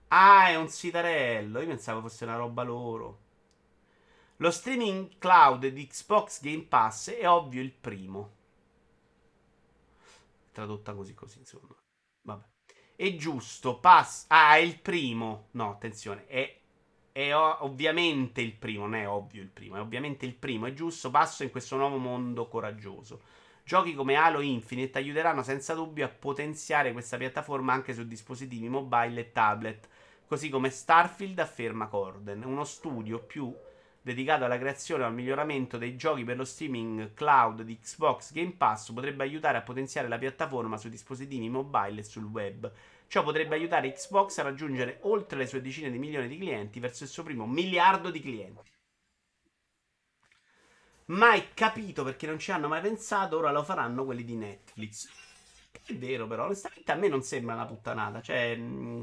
Ah, 0.09 0.49
è 0.49 0.55
un 0.57 0.69
sitarello. 0.69 1.61
Io 1.61 1.67
pensavo 1.67 2.03
fosse 2.03 2.25
una 2.25 2.37
roba 2.37 2.63
loro. 2.63 3.23
Lo 4.37 4.51
streaming 4.51 5.17
cloud 5.19 5.67
di 5.67 5.87
Xbox 5.87 6.43
Game 6.43 6.65
Pass 6.65 7.11
è 7.15 7.27
ovvio 7.29 7.63
il 7.63 7.73
primo. 7.73 8.35
Tradotta 10.53 10.95
così 10.95 11.15
così, 11.15 11.39
insomma. 11.39 11.75
Vabbè. 12.23 12.47
È 12.97 13.15
giusto, 13.17 13.79
pass... 13.81 14.27
Ah, 14.29 14.57
è 14.57 14.59
il 14.59 14.79
primo. 14.81 15.49
No, 15.53 15.71
attenzione, 15.71 16.27
è... 16.27 16.61
è 17.13 17.35
ovviamente 17.35 18.43
il 18.43 18.53
primo, 18.55 18.83
non 18.85 18.95
è 18.95 19.09
ovvio 19.09 19.43
il 19.43 19.49
primo, 19.51 19.77
è 19.77 19.81
ovviamente 19.81 20.25
il 20.27 20.35
primo, 20.35 20.67
è 20.67 20.73
giusto, 20.75 21.11
passo 21.11 21.43
in 21.43 21.51
questo 21.51 21.77
nuovo 21.77 21.97
mondo 21.97 22.47
coraggioso. 22.49 23.23
Giochi 23.69 23.95
come 23.95 24.15
Halo 24.15 24.43
Infinite 24.43 24.97
aiuteranno 24.97 25.43
senza 25.43 25.75
dubbio 25.75 26.05
a 26.05 26.09
potenziare 26.09 26.93
questa 26.93 27.17
piattaforma 27.17 27.73
anche 27.73 27.95
su 27.95 28.07
dispositivi 28.07 28.69
mobile 28.69 29.19
e 29.21 29.33
tablet, 29.33 29.89
così 30.25 30.49
come 30.51 30.71
Starfield 30.71 31.37
afferma 31.41 31.89
Corden, 31.89 32.45
uno 32.45 32.63
studio 32.63 33.19
più 33.19 33.53
dedicato 34.01 34.45
alla 34.45 34.57
creazione 34.57 35.03
e 35.03 35.07
al 35.07 35.15
miglioramento 35.15 35.79
dei 35.79 35.97
giochi 35.97 36.23
per 36.23 36.37
lo 36.37 36.45
streaming 36.45 37.13
cloud 37.15 37.63
di 37.63 37.77
Xbox 37.81 38.31
Game 38.33 38.55
Pass 38.57 38.93
potrebbe 38.93 39.25
aiutare 39.25 39.59
a 39.59 39.63
potenziare 39.63 40.07
la 40.07 40.19
piattaforma 40.19 40.77
su 40.77 40.89
dispositivi 40.89 41.49
mobile 41.49 42.03
e 42.03 42.05
sul 42.05 42.23
web. 42.27 42.71
Ciò 43.09 43.25
potrebbe 43.25 43.57
aiutare 43.57 43.91
Xbox 43.91 44.39
a 44.39 44.43
raggiungere 44.43 44.99
oltre 45.01 45.39
le 45.41 45.47
sue 45.49 45.61
decine 45.61 45.91
di 45.91 45.99
milioni 45.99 46.29
di 46.29 46.39
clienti 46.39 46.79
verso 46.79 47.03
il 47.03 47.09
suo 47.09 47.25
primo 47.25 47.49
miliardo 47.49 48.13
di 48.13 48.21
clienti 48.21 48.75
mai 51.07 51.53
capito 51.55 52.03
perché 52.03 52.27
non 52.27 52.39
ci 52.39 52.51
hanno 52.51 52.69
mai 52.69 52.81
pensato, 52.81 53.37
ora 53.37 53.51
lo 53.53 53.63
faranno 53.63 54.05
quelli 54.05 54.25
di 54.25 54.35
Netflix. 54.35 55.09
È 55.85 55.95
vero 55.95 56.27
però, 56.27 56.45
onestamente 56.47 56.91
a 56.91 56.95
me 56.97 57.09
non 57.09 57.23
sembra 57.23 57.55
una 57.55 57.67
puttanata, 57.67 58.21
cioè... 58.23 58.57
Mh, 58.57 58.65
mm, 58.87 59.01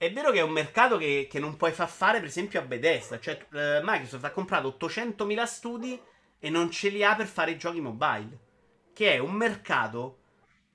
è 0.00 0.10
vero 0.14 0.32
che 0.32 0.38
è 0.38 0.42
un 0.42 0.52
mercato 0.52 0.96
che, 0.96 1.28
che, 1.30 1.38
non 1.38 1.58
puoi 1.58 1.72
far 1.72 1.86
fare 1.90 2.20
per 2.20 2.28
esempio 2.28 2.58
a 2.58 2.62
Bethesda, 2.64 3.20
cioè 3.20 3.34
eh, 3.52 3.80
Microsoft 3.84 4.24
ha 4.24 4.30
comprato 4.30 4.74
800.000 4.80 5.44
studi 5.44 6.00
e 6.38 6.48
non 6.48 6.70
ce 6.70 6.88
li 6.88 7.04
ha 7.04 7.14
per 7.14 7.26
fare 7.26 7.50
i 7.50 7.58
giochi 7.58 7.82
mobile, 7.82 8.38
che 8.94 9.12
è 9.12 9.18
un 9.18 9.32
mercato 9.32 10.20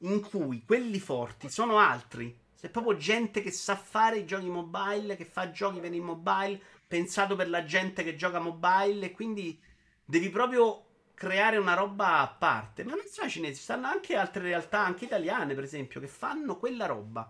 in 0.01 0.21
cui 0.21 0.63
quelli 0.63 0.99
forti 0.99 1.49
sono 1.49 1.79
altri. 1.79 2.37
C'è 2.55 2.69
proprio 2.69 2.97
gente 2.97 3.41
che 3.41 3.49
sa 3.49 3.75
fare 3.75 4.19
i 4.19 4.25
giochi 4.25 4.47
mobile, 4.47 5.15
che 5.15 5.25
fa 5.25 5.49
giochi 5.49 5.79
per 5.79 5.91
il 5.91 6.03
mobile, 6.03 6.61
pensato 6.87 7.35
per 7.35 7.49
la 7.49 7.65
gente 7.65 8.03
che 8.03 8.15
gioca 8.15 8.37
mobile 8.37 9.07
e 9.07 9.11
quindi 9.11 9.59
Devi 10.07 10.29
proprio 10.29 10.83
creare 11.15 11.57
una 11.57 11.73
roba 11.73 12.19
a 12.19 12.27
parte. 12.27 12.83
Ma 12.83 12.91
non 12.93 13.05
sono 13.09 13.27
cinesi, 13.27 13.55
ci 13.55 13.63
stanno 13.63 13.87
anche 13.87 14.15
altre 14.15 14.43
realtà, 14.43 14.79
anche 14.85 15.05
italiane, 15.05 15.55
per 15.55 15.63
esempio, 15.63 15.99
che 15.99 16.07
fanno 16.07 16.57
quella 16.57 16.85
roba. 16.85 17.27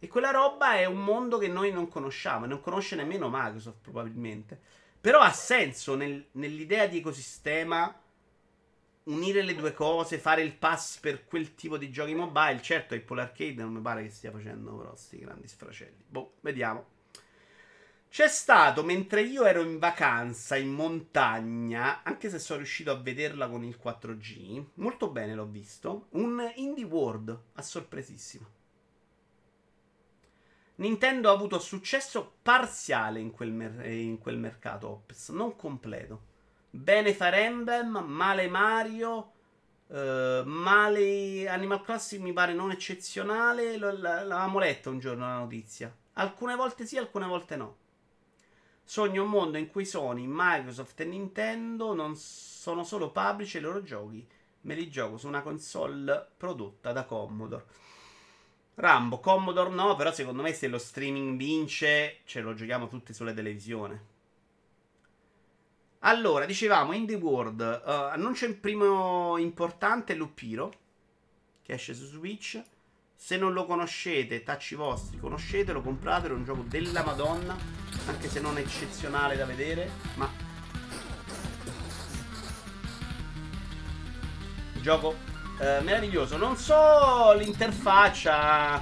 E 0.00 0.08
quella 0.08 0.30
roba 0.32 0.74
è 0.74 0.84
un 0.84 1.02
mondo 1.04 1.38
che 1.38 1.46
noi 1.48 1.70
non 1.70 1.88
conosciamo, 1.88 2.44
e 2.44 2.48
non 2.48 2.60
conosce 2.60 2.96
nemmeno 2.96 3.28
Microsoft, 3.30 3.82
probabilmente. 3.82 4.60
Però 5.00 5.20
ha 5.20 5.32
senso 5.32 5.94
nel, 5.94 6.26
nell'idea 6.32 6.88
di 6.88 6.98
ecosistema 6.98 8.02
unire 9.04 9.42
le 9.42 9.54
due 9.54 9.72
cose, 9.72 10.18
fare 10.18 10.42
il 10.42 10.54
pass 10.54 10.98
per 10.98 11.24
quel 11.24 11.54
tipo 11.54 11.78
di 11.78 11.88
giochi 11.90 12.14
mobile. 12.14 12.60
Certo, 12.60 12.94
Apple 12.94 13.20
Arcade 13.20 13.62
non 13.62 13.72
mi 13.74 13.80
pare 13.80 14.02
che 14.02 14.10
stia 14.10 14.32
facendo 14.32 14.74
però 14.76 14.92
sti 14.96 15.18
grandi 15.20 15.46
sfracelli. 15.48 16.04
Boh, 16.08 16.34
vediamo. 16.40 16.96
C'è 18.10 18.26
stato 18.28 18.82
mentre 18.84 19.20
io 19.20 19.44
ero 19.44 19.60
in 19.60 19.78
vacanza 19.78 20.56
in 20.56 20.72
montagna, 20.72 22.02
anche 22.02 22.30
se 22.30 22.38
sono 22.38 22.58
riuscito 22.58 22.90
a 22.90 22.96
vederla 22.96 23.48
con 23.48 23.62
il 23.62 23.78
4G, 23.80 24.64
molto 24.74 25.10
bene 25.10 25.34
l'ho 25.34 25.44
visto, 25.46 26.06
un 26.12 26.40
Indie 26.56 26.84
World 26.84 27.38
a 27.52 27.62
sorpresissima. 27.62 28.48
Nintendo 30.76 31.28
ha 31.28 31.32
avuto 31.34 31.58
successo 31.58 32.36
parziale 32.40 33.20
in 33.20 33.30
quel, 33.30 33.52
mer- 33.52 33.80
eh, 33.82 34.00
in 34.00 34.18
quel 34.18 34.38
mercato 34.38 34.88
Ops, 34.88 35.28
non 35.30 35.54
completo. 35.54 36.26
Bene 36.70 37.12
Fire 37.12 37.40
Emblem, 37.44 38.02
male 38.06 38.48
Mario, 38.48 39.32
Uh, 39.88 40.42
male 40.44 41.48
Animal 41.48 41.80
Crossing 41.80 42.22
mi 42.22 42.34
pare 42.34 42.52
non 42.52 42.70
eccezionale. 42.70 43.78
L- 43.78 43.80
l- 43.94 44.00
l'avevamo 44.02 44.58
letto 44.58 44.90
un 44.90 44.98
giorno 44.98 45.24
la 45.26 45.38
notizia. 45.38 45.90
Alcune 46.12 46.54
volte 46.56 46.84
sì, 46.84 46.98
alcune 46.98 47.24
volte 47.24 47.56
no. 47.56 47.76
Sogno 48.90 49.22
un 49.24 49.28
mondo 49.28 49.58
in 49.58 49.68
cui 49.68 49.84
Sony, 49.84 50.24
Microsoft 50.26 50.98
e 51.00 51.04
Nintendo 51.04 51.92
non 51.92 52.16
sono 52.16 52.84
solo 52.84 53.10
publisher 53.10 53.60
i 53.60 53.64
loro 53.66 53.82
giochi, 53.82 54.26
me 54.62 54.74
li 54.74 54.88
gioco 54.88 55.18
su 55.18 55.26
una 55.26 55.42
console 55.42 56.30
prodotta 56.38 56.90
da 56.92 57.04
Commodore. 57.04 57.66
Rambo, 58.76 59.20
Commodore 59.20 59.68
no, 59.68 59.94
però 59.94 60.10
secondo 60.10 60.40
me 60.40 60.54
se 60.54 60.68
lo 60.68 60.78
streaming 60.78 61.36
vince 61.36 62.20
ce 62.24 62.40
lo 62.40 62.54
giochiamo 62.54 62.88
tutti 62.88 63.12
sulla 63.12 63.34
televisione. 63.34 64.06
Allora, 65.98 66.46
dicevamo 66.46 66.94
Indie 66.94 67.16
World, 67.16 67.60
uh, 67.60 67.90
annuncio 67.90 68.46
il 68.46 68.56
primo 68.56 69.36
importante 69.36 70.14
Lupiro, 70.14 70.72
che 71.60 71.74
esce 71.74 71.92
su 71.92 72.06
Switch. 72.06 72.64
Se 73.20 73.36
non 73.36 73.52
lo 73.52 73.66
conoscete, 73.66 74.44
tacci 74.44 74.76
vostri, 74.76 75.18
conoscetelo, 75.18 75.82
compratelo, 75.82 76.32
è 76.32 76.36
un 76.38 76.44
gioco 76.44 76.64
della 76.66 77.02
Madonna, 77.04 77.54
anche 78.06 78.28
se 78.30 78.40
non 78.40 78.56
eccezionale 78.56 79.36
da 79.36 79.44
vedere, 79.44 79.90
ma... 80.14 80.30
Gioco 84.80 85.16
eh, 85.58 85.80
meraviglioso, 85.80 86.36
non 86.38 86.56
so 86.56 87.34
l'interfaccia 87.36 88.80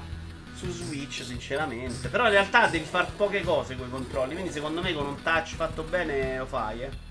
su 0.54 0.70
Switch 0.70 1.24
sinceramente, 1.24 2.08
però 2.08 2.24
in 2.26 2.30
realtà 2.32 2.66
devi 2.68 2.84
fare 2.84 3.10
poche 3.16 3.40
cose 3.42 3.74
con 3.74 3.86
i 3.88 3.90
controlli, 3.90 4.34
quindi 4.34 4.52
secondo 4.52 4.80
me 4.82 4.92
con 4.92 5.06
un 5.06 5.20
touch 5.22 5.54
fatto 5.56 5.82
bene 5.82 6.36
lo 6.38 6.46
fai, 6.46 6.82
eh 6.82 7.04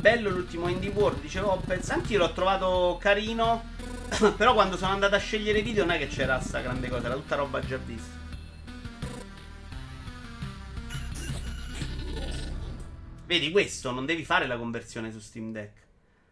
bello 0.00 0.30
l'ultimo 0.30 0.68
Indie 0.68 0.88
World, 0.88 1.20
dicevo 1.20 1.52
Oppez. 1.52 1.90
Anch'io 1.90 2.16
l'ho 2.18 2.32
trovato 2.32 2.96
carino. 2.98 3.78
Però 4.36 4.52
quando 4.54 4.76
sono 4.76 4.92
andato 4.92 5.14
a 5.14 5.18
scegliere 5.18 5.58
i 5.58 5.62
video 5.62 5.84
non 5.84 5.94
è 5.94 5.98
che 5.98 6.08
c'era 6.08 6.40
sta 6.40 6.60
grande 6.60 6.88
cosa, 6.88 7.06
era 7.06 7.14
tutta 7.14 7.36
roba 7.36 7.60
già 7.60 7.76
vista. 7.78 8.18
Vedi 13.24 13.50
questo, 13.52 13.92
non 13.92 14.06
devi 14.06 14.24
fare 14.24 14.46
la 14.48 14.56
conversione 14.56 15.12
su 15.12 15.20
Steam 15.20 15.52
Deck. 15.52 15.78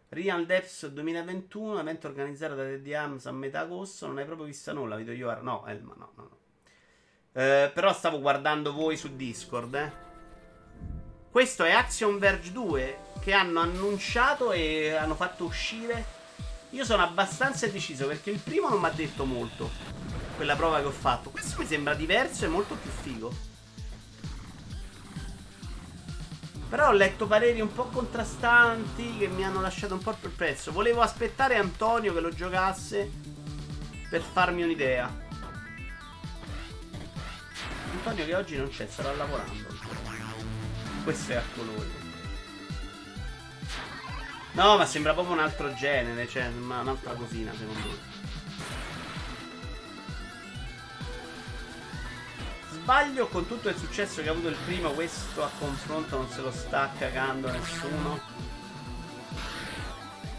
Real 0.09 0.45
Depths 0.45 0.87
2021, 0.87 1.79
evento 1.79 2.07
organizzato 2.07 2.55
da 2.55 2.63
Teddy 2.63 2.93
Hams 2.93 3.25
a 3.27 3.31
metà 3.31 3.61
agosto, 3.61 4.07
non 4.07 4.17
hai 4.17 4.25
proprio 4.25 4.47
vista 4.47 4.73
nulla, 4.73 4.95
video 4.95 5.13
io... 5.13 5.41
No, 5.41 5.65
Elma, 5.65 5.93
no, 5.97 6.11
no, 6.17 6.23
no. 6.23 6.37
Eh, 7.41 7.71
però 7.73 7.93
stavo 7.93 8.19
guardando 8.19 8.73
voi 8.73 8.97
su 8.97 9.15
Discord, 9.15 9.75
eh. 9.75 9.91
Questo 11.31 11.63
è 11.63 11.71
Action 11.71 12.17
Verge 12.17 12.51
2 12.51 12.97
che 13.21 13.31
hanno 13.33 13.61
annunciato 13.61 14.51
e 14.51 14.91
hanno 14.91 15.15
fatto 15.15 15.45
uscire 15.45 16.17
io 16.71 16.85
sono 16.85 17.01
abbastanza 17.01 17.65
deciso 17.67 18.05
perché 18.05 18.29
il 18.29 18.37
primo 18.39 18.69
non 18.69 18.79
mi 18.79 18.85
ha 18.85 18.91
detto 18.91 19.25
molto. 19.25 19.69
Quella 20.35 20.55
prova 20.55 20.79
che 20.79 20.85
ho 20.85 20.91
fatto. 20.91 21.31
Questo 21.31 21.59
mi 21.59 21.65
sembra 21.65 21.93
diverso 21.95 22.45
e 22.45 22.47
molto 22.47 22.75
più 22.75 22.89
figo. 22.91 23.33
Però 26.69 26.89
ho 26.89 26.91
letto 26.91 27.25
pareri 27.25 27.59
un 27.61 27.73
po' 27.73 27.85
contrastanti 27.85 29.17
che 29.17 29.27
mi 29.27 29.43
hanno 29.43 29.59
lasciato 29.61 29.95
un 29.95 29.99
po' 30.01 30.15
prezzo. 30.35 30.71
Volevo 30.71 31.01
aspettare 31.01 31.55
Antonio 31.55 32.13
che 32.13 32.19
lo 32.19 32.29
giocasse 32.29 33.09
per 34.07 34.21
farmi 34.21 34.61
un'idea. 34.61 35.11
Antonio 37.93 38.23
che 38.23 38.35
oggi 38.35 38.55
non 38.57 38.69
c'è, 38.69 38.87
sarà 38.87 39.11
lavorando. 39.15 39.65
Questo 41.03 41.31
è 41.31 41.35
a 41.35 41.41
colori. 41.55 41.98
No, 44.51 44.77
ma 44.77 44.85
sembra 44.85 45.13
proprio 45.13 45.35
un 45.35 45.41
altro 45.41 45.73
genere, 45.75 46.27
cioè 46.27 46.47
un'altra 46.47 47.13
cosina 47.13 47.51
secondo 47.57 47.79
me. 47.87 48.07
Sbaglio 52.71 53.27
con 53.27 53.47
tutto 53.47 53.69
il 53.69 53.77
successo 53.77 54.23
che 54.23 54.29
ha 54.29 54.31
avuto 54.31 54.47
il 54.47 54.57
primo, 54.65 54.89
questo 54.91 55.43
a 55.43 55.49
confronto 55.59 56.17
non 56.17 56.29
se 56.29 56.41
lo 56.41 56.51
sta 56.51 56.91
cagando 56.97 57.51
nessuno. 57.51 58.47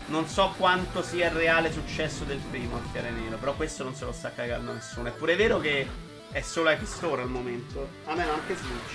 Non 0.07 0.27
so 0.27 0.53
quanto 0.57 1.03
sia 1.03 1.27
il 1.28 1.37
reale 1.37 1.70
successo 1.73 2.24
del 2.24 2.39
primo 2.39 2.78
Occhiare 2.78 3.11
Nero, 3.11 3.37
però 3.37 3.55
questo 3.55 3.85
non 3.85 3.95
se 3.95 4.07
lo 4.07 4.12
sta 4.12 4.32
cagando 4.32 4.73
nessuno. 4.73 5.07
Eppure 5.07 5.35
è 5.35 5.37
vero 5.37 5.61
che 5.61 5.89
è 6.32 6.41
solo 6.41 6.70
Epic 6.70 6.89
Store 6.89 7.23
al 7.23 7.28
momento. 7.31 7.89
A 8.07 8.16
me 8.16 8.24
anche 8.28 8.57
Switch. 8.57 8.95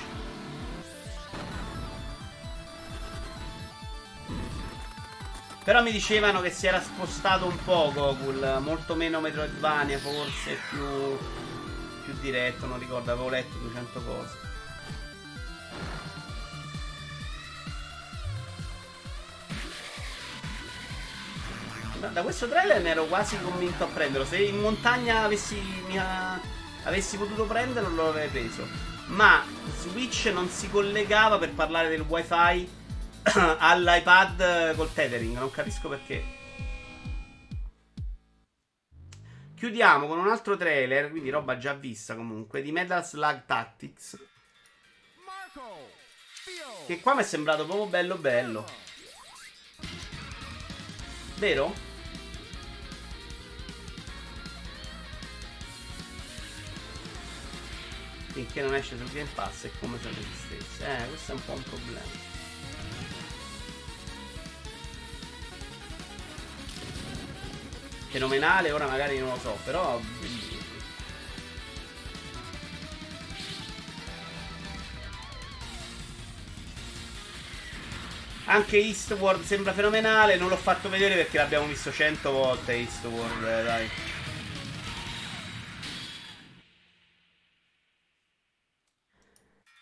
Però 5.65 5.81
mi 5.81 5.91
dicevano 5.91 6.41
che 6.41 6.51
si 6.51 6.67
era 6.67 6.79
spostato 6.79 7.47
un 7.47 7.57
po' 7.65 7.89
Gogul, 7.91 8.59
molto 8.61 8.93
meno 8.93 9.19
Metroidvania 9.19 9.97
forse, 9.97 10.59
più, 10.69 11.17
più 12.03 12.13
diretto, 12.21 12.67
non 12.67 12.77
ricordo, 12.77 13.11
avevo 13.11 13.29
letto 13.29 13.57
200 13.57 14.01
cose. 14.03 14.43
da 22.13 22.21
questo 22.21 22.47
trailer 22.47 22.83
ne 22.83 22.89
ero 22.89 23.05
quasi 23.05 23.35
convinto 23.41 23.85
a 23.85 23.87
prenderlo. 23.87 24.27
Se 24.27 24.37
in 24.37 24.59
montagna 24.59 25.23
avessi, 25.23 25.59
mia, 25.87 26.39
avessi 26.83 27.17
potuto 27.17 27.45
prenderlo, 27.45 28.03
l'avrei 28.03 28.29
preso. 28.29 28.67
Ma 29.07 29.41
Switch 29.75 30.25
non 30.31 30.47
si 30.47 30.69
collegava 30.69 31.39
per 31.39 31.53
parlare 31.55 31.89
del 31.89 32.01
wifi 32.01 32.69
all'iPad 33.59 34.75
col 34.75 34.93
tethering, 34.93 35.33
non 35.37 35.49
capisco 35.49 35.89
perché. 35.89 36.33
Chiudiamo 39.55 40.05
con 40.07 40.19
un 40.19 40.27
altro 40.27 40.55
trailer, 40.55 41.09
quindi 41.09 41.29
roba 41.31 41.57
già 41.57 41.73
vista 41.73 42.15
comunque, 42.15 42.61
di 42.61 42.71
Metal 42.71 43.03
Slug 43.05 43.43
Tactics. 43.45 44.17
Che 46.85 46.99
qua 47.01 47.15
mi 47.15 47.21
è 47.21 47.25
sembrato 47.25 47.65
proprio 47.65 47.87
bello 47.87 48.17
bello. 48.17 48.65
Vero? 51.37 51.73
Finché 58.33 58.61
non 58.61 58.75
esce 58.75 58.97
sul 58.97 59.09
Game 59.11 59.29
Pass 59.33 59.63
è 59.65 59.71
come 59.79 59.97
se 59.97 60.09
non 60.11 60.17
esistesse. 60.19 60.85
Eh, 60.97 61.07
questo 61.07 61.31
è 61.31 61.35
un 61.35 61.45
po' 61.45 61.53
un 61.53 61.63
problema. 61.63 62.24
fenomenale, 68.17 68.71
ora 68.71 68.87
magari 68.87 69.17
non 69.19 69.27
lo 69.29 69.39
so, 69.39 69.57
però 69.65 69.99
Anche 78.47 78.77
Eastward 78.77 79.43
sembra 79.43 79.73
fenomenale, 79.73 80.37
non 80.37 80.47
l'ho 80.49 80.55
fatto 80.55 80.87
vedere 80.87 81.15
perché 81.15 81.37
l'abbiamo 81.39 81.65
visto 81.65 81.91
100 81.91 82.31
volte 82.31 82.71
Eastward, 82.73 83.43
eh, 83.43 83.63
dai. 83.63 83.89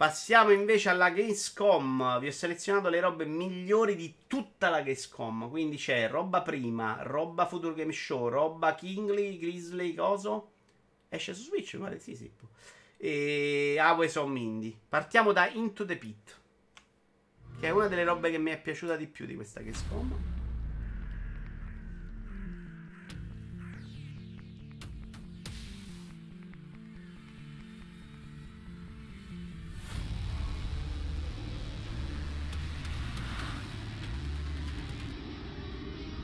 Passiamo 0.04 0.52
invece 0.52 0.90
alla 0.90 1.12
Gamescom. 1.12 2.20
Vi 2.20 2.28
ho 2.28 2.32
selezionato 2.34 2.90
le 2.90 3.00
robe 3.00 3.26
migliori 3.26 3.96
di 3.96 4.16
tutta 4.28 4.68
la 4.68 4.82
Gamescom. 4.82 5.50
Quindi 5.50 5.78
c'è 5.78 6.10
roba 6.10 6.42
prima, 6.42 6.98
roba 7.04 7.46
Future 7.46 7.74
Game 7.74 7.94
Show, 7.94 8.28
roba 8.28 8.76
Kingly, 8.76 9.38
Grizzly, 9.38 9.94
coso. 9.94 10.52
Esce 11.08 11.34
su 11.34 11.44
Switch, 11.44 11.78
pare, 11.78 12.00
sì, 12.00 12.18
sì. 12.18 12.30
E 12.98 13.78
Aves 13.80 14.16
on 14.18 14.30
Mindy. 14.32 14.78
Partiamo 14.90 15.32
da 15.32 15.48
Into 15.48 15.86
the 15.86 15.96
Pit. 15.96 16.40
Che 17.62 17.66
è 17.66 17.70
una 17.72 17.88
delle 17.88 18.04
robe 18.04 18.30
che 18.30 18.38
mi 18.38 18.52
è 18.52 18.62
piaciuta 18.62 18.98
di 18.98 19.08
più 19.08 19.26
di 19.26 19.36
questa 19.36 19.62
Gamescom. 19.62 20.42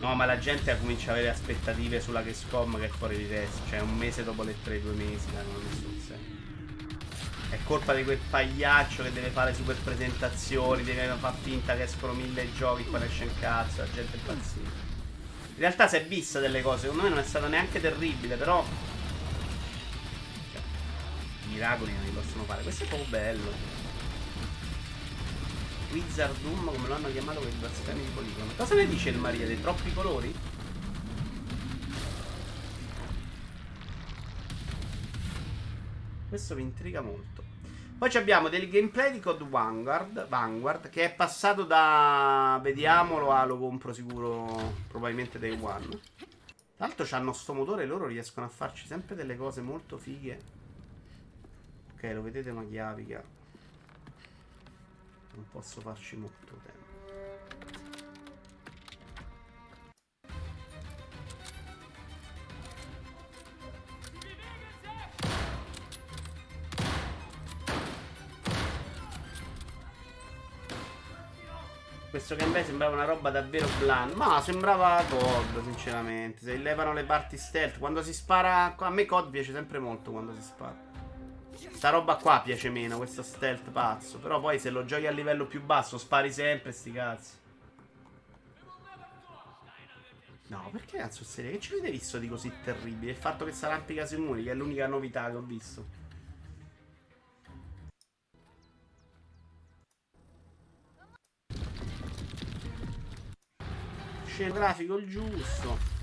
No, 0.10 0.16
ma 0.16 0.26
la 0.26 0.40
gente 0.40 0.76
comincia 0.80 1.12
a 1.12 1.14
avere 1.14 1.30
aspettative 1.30 2.02
sulla 2.02 2.24
Gamescom 2.24 2.80
che 2.80 2.86
è 2.86 2.88
fuori 2.88 3.16
di 3.16 3.28
testa. 3.30 3.60
Cioè, 3.70 3.80
un 3.82 3.96
mese 3.96 4.24
dopo 4.24 4.42
le 4.42 4.56
tre, 4.64 4.82
due 4.82 4.94
mesi, 4.94 5.28
non 5.32 5.42
è 5.44 5.70
nessun 5.70 6.04
senso. 6.04 7.28
È 7.52 7.58
colpa 7.64 7.94
di 7.94 8.04
quel 8.04 8.18
pagliaccio 8.18 9.04
che 9.04 9.14
deve 9.14 9.30
fare 9.30 9.54
super 9.54 9.76
presentazioni, 9.76 10.82
deve 10.84 11.14
far 11.20 11.36
finta 11.40 11.76
che 11.76 11.84
escono 11.84 12.14
mille 12.14 12.52
giochi, 12.56 12.82
poi 12.90 13.04
esce 13.04 13.26
un 13.26 13.40
cazzo, 13.40 13.82
la 13.82 13.92
gente 13.94 14.18
è 14.18 14.20
pazzina. 14.22 14.70
In 14.70 15.60
realtà 15.60 15.88
si 15.88 15.98
è 15.98 16.04
vista 16.04 16.40
delle 16.40 16.64
cose, 16.64 16.80
secondo 16.82 17.04
me 17.04 17.10
non 17.10 17.20
è 17.20 17.24
stata 17.24 17.46
neanche 17.46 17.80
terribile, 17.80 18.36
però... 18.36 18.66
Cioè, 20.54 20.62
miracoli 21.52 21.94
non 21.94 22.02
li 22.06 22.10
possono 22.10 22.46
fare, 22.46 22.64
questo 22.64 22.84
è 22.84 22.88
proprio 22.88 23.08
bello. 23.12 23.79
Wizardum, 25.92 26.66
come 26.66 26.88
lo 26.88 26.94
hanno 26.94 27.10
chiamato 27.12 27.40
quei 27.40 27.52
blasfemi 27.54 28.00
di 28.04 28.12
poligono. 28.12 28.52
Cosa 28.56 28.76
ne 28.76 28.86
dice 28.86 29.10
il 29.10 29.18
Maria? 29.18 29.48
Dei 29.48 29.60
troppi 29.60 29.92
colori? 29.92 30.32
Questo 36.30 36.54
mi 36.54 36.62
intriga 36.62 37.02
molto. 37.02 37.42
Poi 37.98 38.16
abbiamo 38.16 38.50
del 38.50 38.70
gameplay 38.70 39.12
di 39.12 39.20
Code 39.20 39.44
Vanguard, 39.50 40.28
Vanguard, 40.28 40.90
che 40.90 41.06
è 41.06 41.12
passato 41.14 41.64
da 41.64 42.60
vediamolo 42.62 43.32
a 43.32 43.44
lo 43.46 43.58
compro 43.58 43.92
sicuro 43.92 44.76
probabilmente 44.88 45.40
day 45.40 45.58
one. 45.60 45.88
Tra 45.88 46.88
l'altro 46.88 47.04
c'hanno 47.06 47.34
sto 47.34 47.54
motore 47.54 47.84
e 47.84 47.86
loro 47.88 48.06
riescono 48.06 48.46
a 48.46 48.50
farci 48.50 48.86
sempre 48.86 49.16
delle 49.16 49.36
cose 49.36 49.62
molto 49.62 49.98
fighe. 49.98 50.40
Ok, 51.96 52.12
lo 52.14 52.22
vedete 52.22 52.52
una 52.52 52.64
chiavica 52.64 53.38
non 55.40 55.46
posso 55.50 55.80
farci 55.82 56.18
molto 56.18 56.54
tempo. 56.64 56.78
Questo 72.10 72.36
gameplay 72.36 72.66
sembrava 72.66 72.94
una 72.96 73.06
roba 73.06 73.30
davvero 73.32 73.66
bland. 73.80 74.12
Ma 74.14 74.42
sembrava 74.42 75.02
COD, 75.08 75.64
sinceramente. 75.64 76.40
Se 76.44 76.58
levano 76.58 76.92
le 76.92 77.06
parti 77.06 77.38
stealth, 77.38 77.78
quando 77.80 78.04
si 78.04 78.14
spara. 78.14 78.76
A 78.76 78.90
me 78.90 79.06
COD 79.06 79.30
piace 79.30 79.54
sempre 79.54 79.80
molto 79.80 80.12
quando 80.12 80.34
si 80.36 80.42
spara. 80.42 80.89
Sta 81.72 81.90
roba 81.90 82.16
qua 82.16 82.40
piace 82.42 82.70
meno, 82.70 82.96
questo 82.98 83.22
stealth 83.22 83.70
pazzo. 83.72 84.20
Però 84.20 84.40
poi 84.40 84.60
se 84.60 84.70
lo 84.70 84.86
giochi 84.86 85.08
a 85.08 85.12
livello 85.12 85.46
più 85.46 85.62
basso 85.62 85.98
spari 85.98 86.32
sempre, 86.32 86.72
sti 86.72 86.92
cazzi. 86.92 87.38
No, 90.48 90.70
perché 90.72 90.98
cazzo 90.98 91.24
serio? 91.24 91.52
Che 91.52 91.60
ci 91.60 91.74
avete 91.74 91.92
visto 91.92 92.18
di 92.18 92.28
così 92.28 92.52
terribile? 92.64 93.12
Il 93.12 93.18
fatto 93.18 93.46
che 93.46 93.52
sarà 93.52 93.74
arrampica 93.74 94.06
sui 94.06 94.18
muri, 94.20 94.44
che 94.44 94.52
è 94.52 94.56
l'unica 94.56 94.88
novità 94.88 95.30
che 95.30 95.36
ho 95.36 95.42
visto. 95.42 95.98
C'è 104.26 104.46
il 104.46 104.54
grafico 104.54 104.98
il 104.98 105.08
giusto. 105.08 105.98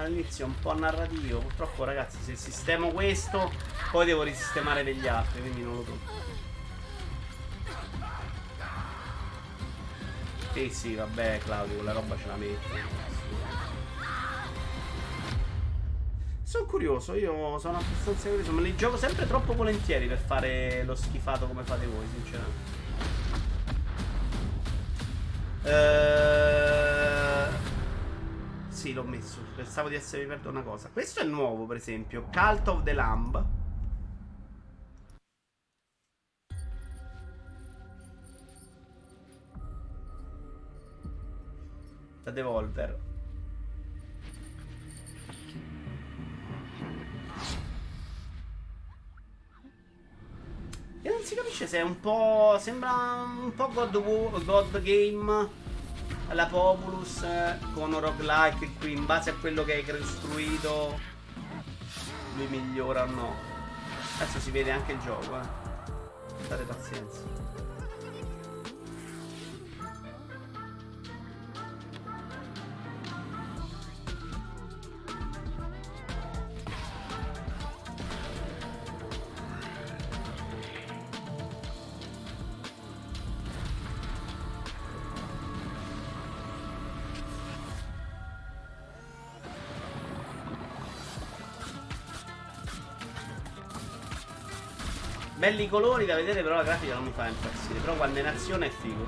all'inizio 0.00 0.46
un 0.46 0.58
po' 0.58 0.76
narrativo. 0.78 1.38
Purtroppo, 1.40 1.84
ragazzi, 1.84 2.16
se 2.22 2.36
sistemo 2.36 2.88
questo, 2.90 3.50
poi 3.90 4.06
devo 4.06 4.22
risistemare 4.22 4.82
degli 4.82 5.06
altri, 5.06 5.40
quindi 5.40 5.60
non 5.62 5.74
lo 5.76 5.84
so. 5.84 5.98
Eh 10.52 10.68
sì, 10.70 10.94
vabbè, 10.94 11.38
Claudio, 11.44 11.76
quella 11.76 11.92
roba 11.92 12.16
ce 12.18 12.26
la 12.26 12.34
metto. 12.34 13.18
Sono 16.42 16.64
curioso, 16.64 17.14
io 17.14 17.56
sono 17.60 17.78
abbastanza 17.78 18.28
curioso, 18.28 18.50
ma 18.50 18.60
li 18.60 18.74
gioco 18.74 18.96
sempre 18.96 19.26
troppo 19.28 19.54
volentieri 19.54 20.08
per 20.08 20.18
fare 20.18 20.82
lo 20.84 20.96
schifato 20.96 21.46
come 21.46 21.62
fate 21.62 21.86
voi, 21.86 22.04
sinceramente. 22.12 22.78
Ehm... 25.62 27.78
Sì, 28.80 28.94
l'ho 28.94 29.04
messo. 29.04 29.40
Pensavo 29.54 29.90
di 29.90 29.94
essere 29.94 30.24
perduto 30.24 30.48
una 30.48 30.62
cosa. 30.62 30.88
Questo 30.90 31.20
è 31.20 31.24
nuovo, 31.24 31.66
per 31.66 31.76
esempio. 31.76 32.28
Cult 32.32 32.66
of 32.68 32.82
the 32.82 32.94
Lamb. 32.94 33.44
Da 42.24 42.30
Devolver. 42.30 42.98
E 51.02 51.08
non 51.10 51.20
si 51.22 51.34
capisce 51.34 51.66
se 51.66 51.76
è 51.80 51.82
un 51.82 52.00
po'. 52.00 52.56
Sembra 52.58 52.92
un 53.42 53.52
po' 53.54 53.68
God, 53.68 54.42
God 54.46 54.80
Game 54.80 55.58
la 56.32 56.46
Populus 56.48 57.24
con 57.74 57.92
un 57.92 58.00
roguelike 58.00 58.74
qui 58.78 58.92
in 58.92 59.04
base 59.06 59.30
a 59.30 59.34
quello 59.34 59.64
che 59.64 59.74
hai 59.74 59.84
costruito 59.84 60.98
lui 62.36 62.46
migliora 62.46 63.02
o 63.04 63.06
no. 63.06 63.34
Adesso 64.18 64.38
si 64.40 64.50
vede 64.50 64.70
anche 64.70 64.92
il 64.92 65.00
gioco, 65.00 65.36
eh. 65.36 66.44
State 66.44 66.62
pazienza. 66.64 67.39
Belli 95.40 95.70
colori 95.70 96.04
da 96.04 96.16
vedere, 96.16 96.42
però 96.42 96.56
la 96.56 96.62
grafica 96.62 96.92
non 96.96 97.04
mi 97.04 97.12
fa 97.14 97.26
impazzire. 97.26 97.78
Però 97.78 97.94
quando 97.94 98.18
è 98.18 98.20
in 98.20 98.26
azione 98.26 98.66
è 98.66 98.68
figo. 98.68 99.06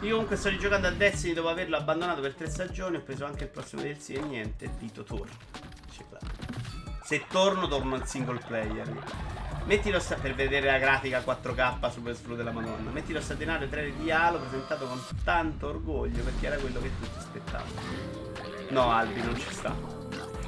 Io 0.00 0.10
comunque 0.10 0.36
sto 0.36 0.50
rigiocando 0.50 0.86
a 0.86 0.90
Destiny 0.90 1.32
dopo 1.32 1.48
averlo 1.48 1.78
abbandonato 1.78 2.20
per 2.20 2.34
tre 2.34 2.50
stagioni. 2.50 2.96
Ho 2.96 3.00
preso 3.00 3.24
anche 3.24 3.44
il 3.44 3.48
prossimo 3.50 3.80
DLC 3.80 4.10
e 4.10 4.20
niente. 4.20 4.70
Dito 4.78 5.02
torno. 5.02 5.32
Se 7.02 7.24
torno, 7.30 7.66
torno 7.68 7.94
al 7.94 8.06
single 8.06 8.40
player. 8.46 8.86
Mettilo 9.64 9.98
sta 9.98 10.16
per 10.16 10.34
vedere 10.34 10.70
la 10.70 10.76
grafica 10.76 11.20
4K 11.20 11.90
super 11.90 12.14
slow 12.14 12.36
della 12.36 12.52
Madonna. 12.52 12.90
Mettilo 12.90 13.18
sta 13.22 13.32
denaro 13.32 13.64
e 13.64 13.70
trailer 13.70 13.94
di 13.94 14.10
Halo 14.10 14.40
presentato 14.40 14.84
con 14.86 15.00
tanto 15.24 15.68
orgoglio 15.68 16.22
perché 16.22 16.48
era 16.48 16.56
quello 16.56 16.82
che 16.82 16.90
tutti 17.00 17.16
aspettavano. 17.16 17.80
No, 18.68 18.90
Albi, 18.90 19.22
non 19.22 19.38
ci 19.38 19.48
sta. 19.50 19.97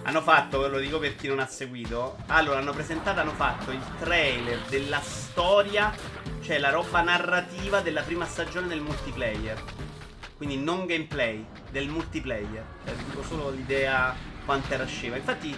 Hanno 0.03 0.23
fatto, 0.23 0.61
ve 0.61 0.69
lo 0.69 0.79
dico 0.79 0.99
per 0.99 1.15
chi 1.15 1.29
non 1.29 1.41
ha 1.41 1.47
seguito. 1.47 2.17
Allora, 2.29 2.59
hanno 2.59 2.73
presentato, 2.73 3.21
hanno 3.21 3.33
fatto 3.35 3.71
il 3.71 3.83
trailer 3.99 4.61
della 4.69 4.99
storia, 5.01 5.95
cioè 6.41 6.59
la 6.59 6.71
roba 6.71 7.03
narrativa 7.03 7.81
della 7.81 8.01
prima 8.01 8.25
stagione 8.25 8.67
del 8.67 8.81
multiplayer. 8.81 9.63
Quindi 10.39 10.57
non 10.57 10.87
gameplay, 10.87 11.45
del 11.71 11.89
multiplayer. 11.89 12.65
Cioè, 12.85 12.95
dico 12.97 13.23
solo 13.23 13.51
l'idea 13.51 14.15
quanto 14.47 14.73
era 14.73 14.87
scema. 14.87 15.17
Infatti, 15.17 15.55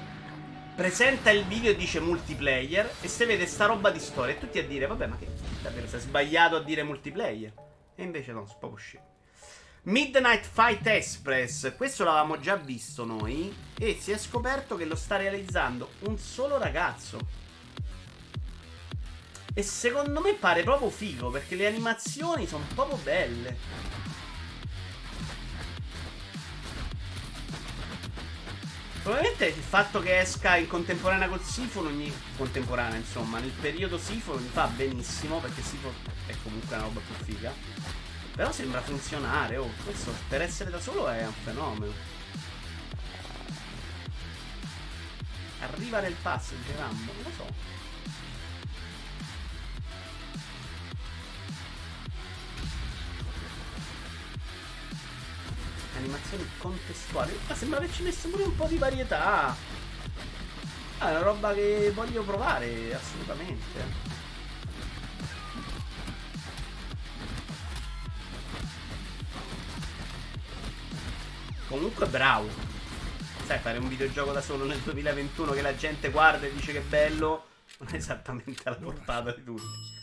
presenta 0.74 1.30
il 1.30 1.44
video 1.44 1.70
e 1.70 1.76
dice 1.76 2.00
multiplayer. 2.00 2.92
E 3.00 3.06
se 3.06 3.24
vede 3.26 3.46
sta 3.46 3.66
roba 3.66 3.90
di 3.90 4.00
storia, 4.00 4.34
e 4.34 4.38
tutti 4.40 4.58
a 4.58 4.64
dire, 4.66 4.86
vabbè, 4.86 5.06
ma 5.06 5.16
che 5.16 5.28
davvero 5.62 5.86
sei 5.86 6.00
sbagliato 6.00 6.56
a 6.56 6.62
dire 6.62 6.82
multiplayer? 6.82 7.52
E 7.94 8.02
invece 8.02 8.32
no, 8.32 8.42
proprio 8.58 8.74
scemo. 8.76 9.11
Midnight 9.84 10.44
Fight 10.46 10.86
Express, 10.86 11.72
questo 11.76 12.04
l'avevamo 12.04 12.38
già 12.38 12.54
visto 12.54 13.04
noi 13.04 13.52
e 13.76 13.98
si 14.00 14.12
è 14.12 14.16
scoperto 14.16 14.76
che 14.76 14.84
lo 14.84 14.94
sta 14.94 15.16
realizzando 15.16 15.94
un 16.06 16.16
solo 16.18 16.56
ragazzo. 16.56 17.18
E 19.52 19.62
secondo 19.64 20.20
me 20.20 20.34
pare 20.34 20.62
proprio 20.62 20.88
figo 20.88 21.30
perché 21.30 21.56
le 21.56 21.66
animazioni 21.66 22.46
sono 22.46 22.64
proprio 22.72 22.96
belle. 22.98 23.56
Probabilmente 29.02 29.46
il 29.46 29.54
fatto 29.64 29.98
che 30.00 30.20
esca 30.20 30.54
in 30.54 30.68
contemporanea 30.68 31.28
col 31.28 31.42
Sifon 31.42 31.86
ogni 31.88 32.12
contemporanea, 32.36 32.98
insomma, 32.98 33.40
nel 33.40 33.50
periodo 33.50 33.98
Sifon 33.98 34.40
mi 34.40 34.48
fa 34.48 34.66
benissimo 34.66 35.40
perché 35.40 35.60
Sifon 35.60 35.92
è 36.26 36.34
comunque 36.44 36.72
una 36.76 36.84
roba 36.84 37.00
più 37.00 37.24
figa. 37.34 38.01
Però 38.34 38.50
sembra 38.50 38.80
funzionare, 38.80 39.58
oh, 39.58 39.68
questo 39.84 40.10
per 40.28 40.40
essere 40.40 40.70
da 40.70 40.80
solo 40.80 41.06
è 41.06 41.26
un 41.26 41.32
fenomeno. 41.44 41.92
Arriva 45.60 46.00
nel 46.00 46.14
pass 46.14 46.52
il 46.52 46.74
Rambo, 46.78 47.12
non 47.12 47.22
lo 47.24 47.30
so. 47.36 47.44
Animazioni 55.98 56.48
contestuali. 56.56 57.38
Ma 57.46 57.54
sembra 57.54 57.78
averci 57.78 58.02
messo 58.02 58.28
pure 58.30 58.44
un 58.44 58.56
po' 58.56 58.64
di 58.66 58.78
varietà. 58.78 59.54
Ah, 60.98 61.08
è 61.08 61.10
una 61.10 61.20
roba 61.22 61.52
che 61.52 61.92
voglio 61.94 62.22
provare, 62.24 62.94
assolutamente. 62.94 64.11
Comunque 71.72 72.04
bravo. 72.06 72.48
Sai, 73.46 73.58
fare 73.58 73.78
un 73.78 73.88
videogioco 73.88 74.30
da 74.30 74.42
solo 74.42 74.66
nel 74.66 74.78
2021 74.80 75.52
che 75.52 75.62
la 75.62 75.74
gente 75.74 76.10
guarda 76.10 76.44
e 76.44 76.52
dice 76.52 76.70
che 76.72 76.78
è 76.78 76.82
bello 76.82 77.46
non 77.80 77.88
è 77.92 77.94
esattamente 77.94 78.60
alla 78.66 78.76
portata 78.76 79.32
di 79.32 79.42
tutti. 79.42 80.00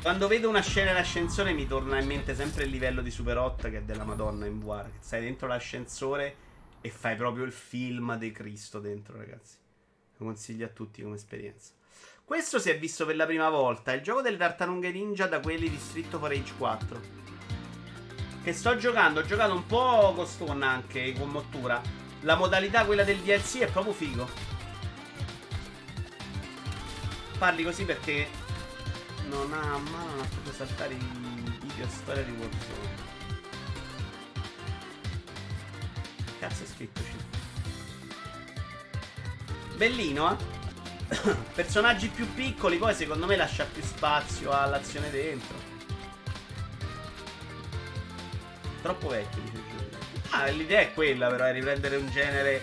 Quando 0.00 0.26
vedo 0.26 0.48
una 0.48 0.62
scena 0.62 0.98
in 0.98 1.54
mi 1.54 1.66
torna 1.66 2.00
in 2.00 2.06
mente 2.06 2.34
sempre 2.34 2.64
il 2.64 2.70
livello 2.70 3.02
di 3.02 3.10
Super 3.10 3.36
Hot 3.36 3.68
che 3.68 3.76
è 3.78 3.82
della 3.82 4.04
Madonna 4.04 4.46
in 4.46 4.62
War. 4.62 4.90
stai 5.00 5.20
dentro 5.20 5.46
l'ascensore 5.46 6.36
e 6.80 6.88
fai 6.88 7.14
proprio 7.14 7.44
il 7.44 7.52
film 7.52 8.16
di 8.16 8.30
Cristo 8.32 8.80
dentro, 8.80 9.18
ragazzi. 9.18 9.56
Lo 10.16 10.24
consiglio 10.24 10.64
a 10.64 10.70
tutti 10.70 11.02
come 11.02 11.16
esperienza. 11.16 11.72
Questo 12.24 12.58
si 12.58 12.70
è 12.70 12.78
visto 12.78 13.04
per 13.04 13.16
la 13.16 13.26
prima 13.26 13.50
volta. 13.50 13.92
Il 13.92 14.00
gioco 14.00 14.22
delle 14.22 14.38
tartarughe 14.38 14.90
ninja 14.92 15.26
da 15.26 15.40
quelli 15.40 15.68
di 15.68 15.76
Street 15.78 16.14
of 16.14 16.26
Rage 16.26 16.54
4 16.56 17.34
che 18.46 18.52
sto 18.52 18.76
giocando, 18.76 19.18
ho 19.18 19.24
giocato 19.26 19.52
un 19.52 19.66
po' 19.66 20.12
con 20.14 20.24
Stone 20.24 20.64
anche 20.64 21.12
con 21.18 21.30
Mottura. 21.30 21.82
La 22.20 22.36
modalità 22.36 22.84
quella 22.84 23.02
del 23.02 23.18
DLC 23.18 23.58
è 23.58 23.66
proprio 23.68 23.92
figo. 23.92 24.30
Parli 27.38 27.64
così 27.64 27.82
perché 27.84 28.28
non 29.30 29.52
ha 29.52 29.58
a 29.74 29.78
mano, 29.78 30.10
non 30.10 30.20
ha 30.20 30.28
potuto 30.28 30.52
saltare 30.52 30.94
i 30.94 31.58
video 31.60 31.88
storia 31.88 32.22
di 32.22 32.30
Warzone. 32.30 32.88
Cazzo 36.38 36.62
è 36.62 36.66
scritto 36.66 37.00
Bellino, 39.74 40.36
eh? 41.10 41.16
Personaggi 41.52 42.06
più 42.06 42.32
piccoli 42.32 42.76
poi 42.78 42.94
secondo 42.94 43.26
me 43.26 43.34
lascia 43.34 43.64
più 43.64 43.82
spazio 43.82 44.52
all'azione 44.52 45.10
dentro. 45.10 45.65
troppo 48.86 49.08
vecchio. 49.08 49.42
Ah, 50.30 50.46
l'idea 50.46 50.80
è 50.80 50.94
quella 50.94 51.28
però, 51.28 51.44
è 51.44 51.52
riprendere 51.52 51.96
un 51.96 52.08
genere 52.08 52.62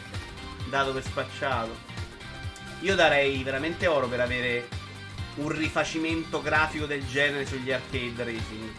dato 0.70 0.94
per 0.94 1.04
spacciato. 1.04 1.76
Io 2.82 2.96
darei 2.96 3.44
veramente 3.44 3.88
oro 3.88 4.08
per 4.08 4.22
avere 4.22 4.68
un 5.36 5.50
rifacimento 5.50 6.42
grafico 6.42 6.86
del 6.86 7.06
genere 7.08 7.46
sugli 7.46 7.72
arcade 7.72 8.24
racing. 8.24 8.72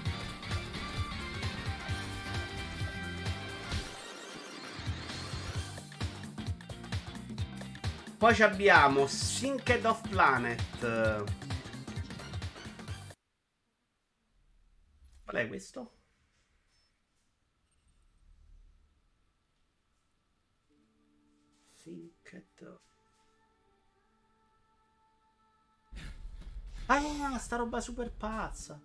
Poi 8.17 8.41
abbiamo 8.41 9.07
Sinked 9.07 9.85
of 9.85 10.09
Planet. 10.09 11.23
Qual 15.25 15.37
è 15.43 15.47
questo? 15.47 15.99
Rocket. 22.35 22.79
Ah, 26.87 27.39
sta 27.39 27.57
roba 27.57 27.81
super 27.81 28.11
pazza. 28.13 28.81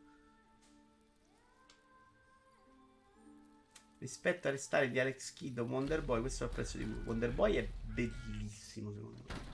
Rispetto 3.98 4.48
alle 4.48 4.58
stare 4.58 4.90
di 4.90 5.00
Alex 5.00 5.34
Kidd 5.34 5.58
o 5.60 5.64
Wonder 5.64 6.02
Boy, 6.02 6.22
questo 6.22 6.44
è 6.44 6.48
il 6.48 6.54
prezzo 6.54 6.78
di 6.78 6.86
Wonder 7.04 7.34
Boy 7.34 7.56
è 7.56 7.68
bellissimo, 7.68 8.94
secondo 8.94 9.24
me. 9.28 9.48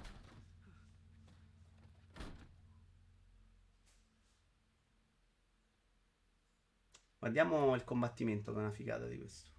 Guardiamo 7.18 7.74
il 7.74 7.84
combattimento 7.84 8.54
che 8.54 8.60
è 8.60 8.62
una 8.62 8.70
figata 8.72 9.08
di 9.08 9.18
questo. 9.18 9.50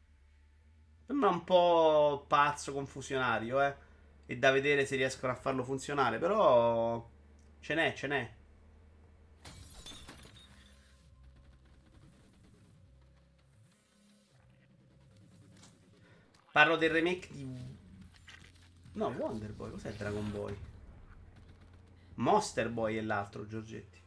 Sembra 1.05 1.31
un 1.31 1.43
po' 1.43 2.25
pazzo, 2.29 2.73
confusionario, 2.73 3.61
eh 3.61 3.77
e 4.29 4.37
da 4.39 4.51
vedere 4.51 4.85
se 4.85 4.97
riescono 4.97 5.33
a 5.33 5.37
farlo 5.37 5.63
funzionare. 5.65 6.19
Però 6.19 7.09
ce 7.61 7.75
n'è, 7.75 7.95
ce 7.95 8.07
n'è. 8.09 8.35
Parlo 16.51 16.77
del 16.77 16.91
remake 16.91 17.29
di... 17.33 17.45
No, 18.95 19.09
Wonder 19.09 19.53
Boy, 19.53 19.71
cos'è 19.73 19.93
Dragon 19.93 20.31
Boy? 20.33 20.57
Monster 22.15 22.71
Boy 22.71 22.97
è 22.97 23.03
l'altro, 23.03 23.47
Giorgetti. 23.47 24.01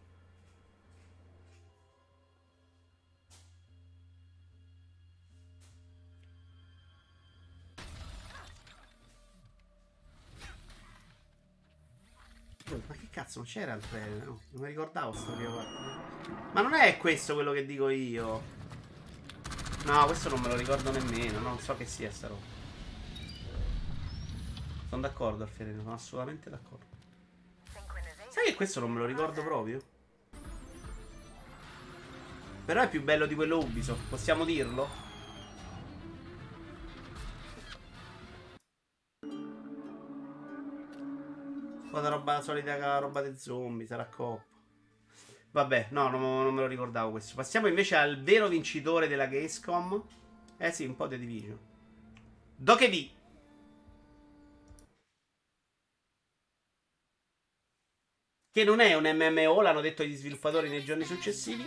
cazzo, 13.30 13.40
non 13.40 13.46
c'era 13.48 13.74
il 13.76 13.82
trailer? 13.88 14.26
No, 14.26 14.38
non 14.52 14.62
mi 14.62 14.66
ricordavo 14.68 15.12
sto 15.14 15.32
prima 15.34 15.54
parte. 15.54 16.34
Ma 16.52 16.62
non 16.62 16.74
è 16.74 16.98
questo 16.98 17.36
quello 17.36 17.52
che 17.52 17.66
dico 17.66 17.90
io. 17.90 18.58
No, 19.86 20.06
questo 20.06 20.30
non 20.30 20.42
me 20.42 20.48
lo 20.50 20.56
ricordo 20.56 20.92
nemmeno. 20.92 21.40
Non 21.40 21.60
so 21.60 21.78
che 21.78 21.86
sia 21.86 22.12
sta 22.12 22.28
roba. 22.28 22.58
Sono 24.90 25.02
d'accordo, 25.02 25.44
Alfierino, 25.44 25.82
sono 25.84 25.94
assolutamente 25.94 26.50
d'accordo. 26.50 26.88
Sai 28.30 28.46
che 28.48 28.56
questo 28.56 28.80
non 28.80 28.92
me 28.92 29.00
lo 29.00 29.06
ricordo 29.06 29.44
proprio? 29.44 29.82
Però 32.66 32.82
è 32.82 32.90
più 32.90 33.02
bello 33.04 33.26
di 33.26 33.34
quello 33.36 33.58
Ubisoft, 33.58 34.08
possiamo 34.10 34.46
dirlo? 34.46 35.08
coppa 42.00 42.00
da 42.00 42.10
roba 42.10 42.42
solita, 42.42 43.00
roba 43.00 43.22
dei 43.22 43.38
zombie, 43.38 43.86
sarà 43.86 44.06
coppa. 44.06 44.46
Vabbè, 45.52 45.88
no, 45.92 46.10
non, 46.10 46.22
non, 46.22 46.54
me 46.54 46.62
lo 46.62 46.68
ricordavo 46.68 47.12
questo. 47.12 47.36
Passiamo 47.36 47.68
invece 47.68 47.96
al 47.96 48.22
vero 48.24 48.48
vincitore 48.48 49.08
della 49.08 49.26
Gamescom. 49.28 50.02
Eh 50.58 50.72
sì, 50.72 50.86
un 50.86 50.96
po' 50.96 51.08
di 51.08 51.18
Division. 51.18 51.58
Dokevi. 52.56 53.12
Che 58.52 58.64
non 58.64 58.80
è 58.80 58.94
un 58.96 59.04
MMO, 59.06 59.62
l'hanno 59.62 59.82
detto 59.82 60.04
gli 60.04 60.16
sviluppatori 60.16 60.70
nei 60.70 60.84
giorni 60.84 61.04
successivi. 61.06 61.66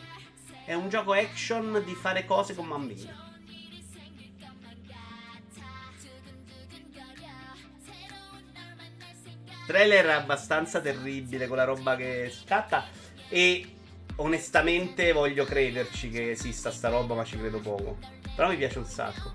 È 0.65 0.75
un 0.75 0.89
gioco 0.89 1.13
action 1.13 1.83
di 1.85 1.95
fare 1.95 2.25
cose 2.25 2.55
con 2.55 2.69
bambini. 2.69 3.31
trailer 9.73 10.05
è 10.05 10.13
abbastanza 10.13 10.81
terribile 10.81 11.47
con 11.49 11.57
la 11.57 11.65
roba 11.65 11.97
che 11.97 12.31
scatta 12.33 12.85
e 13.31 13.77
onestamente 14.17 15.11
voglio 15.13 15.47
crederci 15.47 16.11
che 16.11 16.31
esista 16.33 16.71
sta 16.71 16.91
roba, 16.91 17.15
ma 17.15 17.25
ci 17.25 17.39
credo 17.39 17.59
poco. 17.61 17.97
Però 18.37 18.49
mi 18.51 18.57
piace 18.59 18.79
un 18.79 18.85
sacco. 18.85 19.35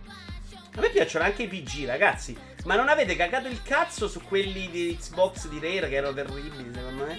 A 0.76 0.80
me 0.80 0.90
piacciono 0.92 1.26
anche 1.26 1.44
i 1.44 1.48
PG, 1.48 1.86
ragazzi. 1.86 2.38
Ma 2.66 2.76
non 2.76 2.88
avete 2.88 3.16
cagato 3.16 3.48
il 3.48 3.64
cazzo 3.64 4.08
su 4.08 4.22
quelli 4.22 4.70
di 4.70 4.96
Xbox 5.00 5.48
di 5.48 5.60
Rare 5.60 5.90
che 5.90 5.96
erano 5.96 6.14
terribili, 6.14 6.70
secondo 6.72 7.06
me? 7.06 7.18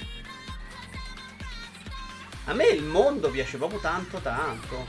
A 2.45 2.55
me 2.55 2.67
il 2.69 2.85
mondo 2.85 3.29
piace 3.31 3.57
proprio 3.57 3.81
tanto, 3.81 4.19
tanto. 4.19 4.87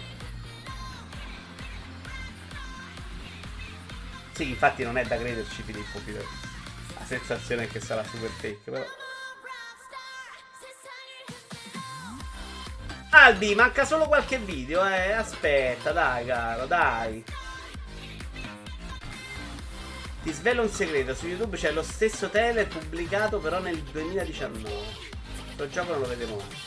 Sì, 4.34 4.50
infatti 4.52 4.84
non 4.84 4.98
è 5.00 5.04
da 5.04 5.18
crederci, 5.18 5.64
Filippo, 5.64 5.98
Filippo 6.00 6.39
sensazione 7.10 7.66
che 7.66 7.80
sarà 7.80 8.04
super 8.04 8.30
fake, 8.30 8.70
però. 8.70 8.86
Albi, 13.12 13.56
manca 13.56 13.84
solo 13.86 14.08
qualche 14.08 14.38
video, 14.38 14.86
eh. 14.86 15.12
Aspetta, 15.12 15.92
dai, 15.92 16.26
caro, 16.28 16.68
dai. 16.68 17.24
Ti 20.22 20.32
svelo 20.32 20.62
un 20.62 20.70
segreto, 20.70 21.16
su 21.16 21.26
YouTube 21.28 21.58
c'è 21.58 21.72
lo 21.72 21.82
stesso 21.82 22.30
tele 22.30 22.66
pubblicato 22.66 23.40
però 23.40 23.60
nel 23.60 23.82
2019. 23.82 25.08
Questo 25.56 25.70
gioco 25.70 25.94
non 25.94 26.02
lo 26.02 26.08
vedremo 26.08 26.36
mai. 26.36 26.58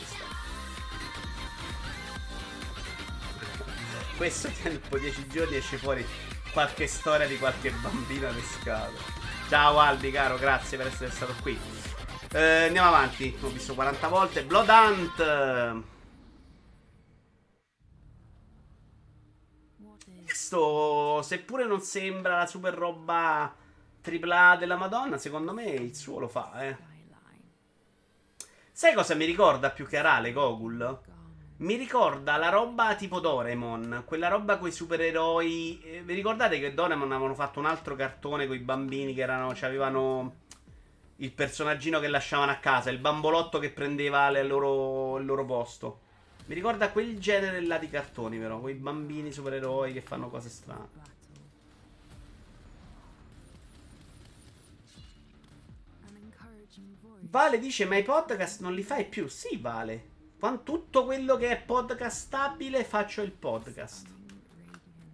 Questo 4.17 4.49
tempo, 4.61 4.97
10 4.97 5.27
giorni, 5.29 5.55
esce 5.55 5.77
fuori 5.77 6.05
qualche 6.51 6.87
storia 6.87 7.25
di 7.27 7.37
qualche 7.37 7.71
bambino 7.71 8.27
pescato. 8.33 9.22
Ciao 9.49 9.77
Albi, 9.77 10.09
caro, 10.09 10.37
grazie 10.37 10.77
per 10.77 10.87
essere 10.87 11.11
stato 11.11 11.35
qui. 11.41 11.55
Eh, 12.31 12.63
andiamo 12.67 12.87
avanti, 12.87 13.35
ho 13.41 13.49
visto 13.49 13.75
40 13.75 14.07
volte. 14.07 14.45
Blood 14.45 14.67
Hunt. 14.69 15.85
Questo, 20.23 21.21
seppure 21.21 21.65
non 21.67 21.81
sembra 21.81 22.37
la 22.37 22.47
super 22.47 22.73
roba 22.73 23.53
tripla 24.01 24.55
della 24.57 24.77
Madonna, 24.77 25.17
secondo 25.17 25.53
me 25.53 25.65
il 25.69 25.93
suo 25.95 26.19
lo 26.19 26.27
fa, 26.29 26.61
eh. 26.63 26.77
Sai 28.71 28.95
cosa 28.95 29.13
mi 29.13 29.25
ricorda 29.25 29.69
più 29.69 29.85
che 29.85 29.97
Arale 29.99 30.31
Gogul? 30.31 30.99
Mi 31.63 31.77
ricorda 31.77 32.35
la 32.35 32.49
roba 32.49 32.93
tipo 32.95 33.21
Doraemon, 33.21 34.01
quella 34.05 34.27
roba 34.27 34.57
con 34.57 34.67
i 34.67 34.71
supereroi. 34.73 35.79
Eh, 35.81 36.01
vi 36.03 36.13
ricordate 36.13 36.59
che 36.59 36.73
Doraemon 36.73 37.09
avevano 37.09 37.35
fatto 37.35 37.59
un 37.59 37.65
altro 37.65 37.95
cartone 37.95 38.45
con 38.47 38.55
i 38.55 38.59
bambini 38.59 39.13
che 39.13 39.21
erano, 39.21 39.55
cioè 39.55 39.69
avevano 39.69 40.41
il 41.17 41.31
personaggino 41.31 42.01
che 42.01 42.07
lasciavano 42.09 42.51
a 42.51 42.55
casa, 42.57 42.89
il 42.89 42.97
bambolotto 42.97 43.59
che 43.59 43.69
prendeva 43.71 44.29
loro, 44.41 45.17
il 45.17 45.25
loro 45.25 45.45
posto. 45.45 45.99
Mi 46.47 46.55
ricorda 46.55 46.91
quel 46.91 47.17
genere 47.17 47.61
là 47.65 47.77
di 47.77 47.89
cartoni, 47.89 48.37
però, 48.39 48.59
quei 48.59 48.73
bambini 48.75 49.31
supereroi 49.31 49.93
che 49.93 50.01
fanno 50.01 50.29
cose 50.29 50.49
strane. 50.49 51.11
Vale 57.21 57.57
dice: 57.57 57.85
Ma 57.85 57.95
i 57.97 58.03
podcast 58.03 58.59
non 58.61 58.73
li 58.73 58.83
fai 58.83 59.05
più? 59.05 59.27
Sì, 59.29 59.55
vale. 59.57 60.11
Quando 60.43 60.63
tutto 60.63 61.05
quello 61.05 61.37
che 61.37 61.51
è 61.51 61.57
podcastabile 61.57 62.83
faccio 62.83 63.21
il 63.21 63.31
podcast. 63.31 64.07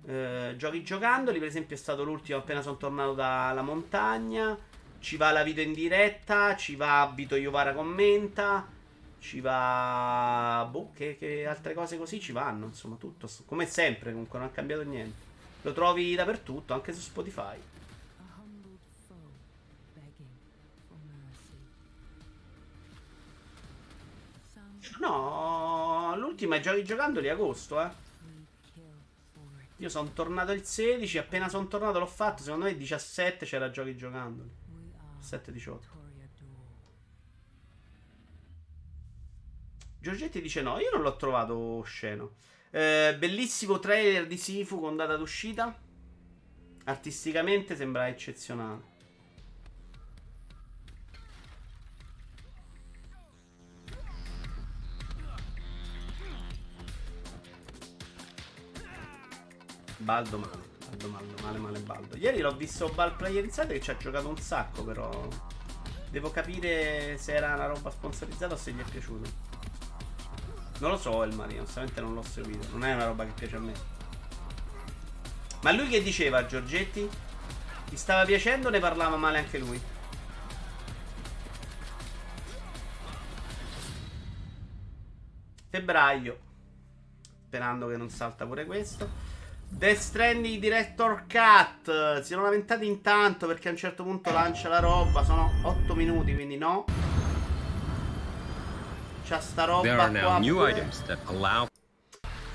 Eh, 0.07 0.55
giochi 0.57 0.81
giocandoli, 0.83 1.37
per 1.37 1.49
esempio, 1.49 1.75
è 1.75 1.77
stato 1.77 2.03
l'ultimo 2.03 2.39
appena 2.39 2.63
sono 2.63 2.77
tornato 2.77 3.13
dalla 3.13 3.61
montagna. 3.61 4.57
Ci 4.97 5.17
va 5.17 5.29
la 5.29 5.43
Vito 5.43 5.61
in 5.61 5.71
diretta, 5.73 6.55
ci 6.55 6.75
va 6.75 7.11
Vito 7.13 7.35
Iovara 7.35 7.73
commenta, 7.75 8.67
ci 9.19 9.39
va... 9.39 10.67
Boh, 10.67 10.93
che, 10.95 11.15
che 11.15 11.45
altre 11.45 11.75
cose 11.75 11.99
così 11.99 12.19
ci 12.19 12.31
vanno, 12.31 12.65
insomma, 12.65 12.95
tutto. 12.95 13.29
Come 13.45 13.67
sempre, 13.67 14.09
comunque, 14.13 14.39
non 14.39 14.47
ha 14.47 14.51
cambiato 14.51 14.81
niente. 14.81 15.21
Lo 15.61 15.73
trovi 15.73 16.15
dappertutto, 16.15 16.73
anche 16.73 16.91
su 16.91 17.01
Spotify. 17.01 17.55
No, 24.99 26.13
l'ultima 26.17 26.57
è 26.57 26.59
giochi 26.59 26.83
giocando 26.83 27.21
di 27.21 27.29
agosto, 27.29 27.81
eh. 27.81 28.07
Io 29.77 29.87
sono 29.87 30.11
tornato 30.11 30.51
il 30.51 30.63
16, 30.65 31.17
appena 31.19 31.47
sono 31.47 31.67
tornato 31.69 31.99
l'ho 31.99 32.05
fatto, 32.05 32.43
secondo 32.43 32.65
me 32.65 32.71
il 32.71 32.77
17 32.77 33.45
c'era 33.45 33.69
giochi 33.71 33.95
giocandoli. 33.95 34.49
7-18. 35.23 35.77
Giorgetti 40.01 40.41
dice 40.41 40.61
no, 40.61 40.79
io 40.79 40.89
non 40.91 41.01
l'ho 41.01 41.15
trovato 41.15 41.81
sceno. 41.83 42.31
Eh, 42.71 43.15
bellissimo 43.17 43.79
trailer 43.79 44.27
di 44.27 44.37
Sifu 44.37 44.81
con 44.81 44.97
data 44.97 45.15
d'uscita. 45.15 45.77
Artisticamente 46.85 47.75
sembra 47.77 48.09
eccezionale. 48.09 48.97
Baldo 59.99 60.37
male. 60.37 60.67
Baldo 60.87 61.09
male, 61.09 61.25
male, 61.41 61.57
male 61.59 61.79
Baldo. 61.81 62.15
Ieri 62.17 62.39
l'ho 62.39 62.55
visto 62.55 62.89
Bal 62.89 63.15
playerizzato 63.15 63.67
che 63.73 63.81
ci 63.81 63.91
ha 63.91 63.97
giocato 63.97 64.29
un 64.29 64.37
sacco, 64.37 64.83
però. 64.83 65.27
Devo 66.09 66.31
capire 66.31 67.17
se 67.19 67.35
era 67.35 67.53
una 67.53 67.67
roba 67.67 67.91
sponsorizzata 67.91 68.53
o 68.53 68.57
se 68.57 68.71
gli 68.71 68.79
è 68.79 68.83
piaciuto. 68.83 69.29
Non 70.79 70.91
lo 70.91 70.97
so 70.97 71.21
il 71.23 71.35
Marino, 71.35 71.61
onestamente 71.61 72.01
non 72.01 72.13
l'ho 72.13 72.23
seguito. 72.23 72.67
Non 72.71 72.85
è 72.85 72.93
una 72.95 73.05
roba 73.05 73.25
che 73.25 73.31
piace 73.33 73.55
a 73.57 73.59
me. 73.59 73.73
Ma 75.61 75.71
lui 75.71 75.87
che 75.89 76.01
diceva 76.01 76.45
Giorgetti? 76.45 77.07
Gli 77.89 77.95
stava 77.95 78.23
piacendo 78.23 78.69
o 78.69 78.71
ne 78.71 78.79
parlava 78.79 79.17
male 79.17 79.39
anche 79.39 79.59
lui? 79.59 79.79
Febbraio. 85.69 86.39
Sperando 87.45 87.87
che 87.87 87.97
non 87.97 88.09
salta 88.09 88.45
pure 88.47 88.65
questo. 88.65 89.28
Death 89.71 89.97
Stranding 90.01 90.59
Director 90.59 91.23
Cut. 91.31 92.21
Si 92.21 92.33
erano 92.33 92.47
lamentati 92.49 92.85
intanto 92.85 93.45
perché 93.47 93.67
a 93.67 93.71
un 93.71 93.77
certo 93.77 94.03
punto 94.03 94.31
lancia 94.31 94.67
la 94.67 94.79
roba. 94.79 95.23
Sono 95.23 95.51
8 95.61 95.95
minuti, 95.95 96.33
quindi 96.33 96.57
no. 96.57 96.85
C'ha 99.27 99.39
sta 99.39 99.63
roba 99.65 100.09
qua. 100.09 100.39
Allow... 101.25 101.67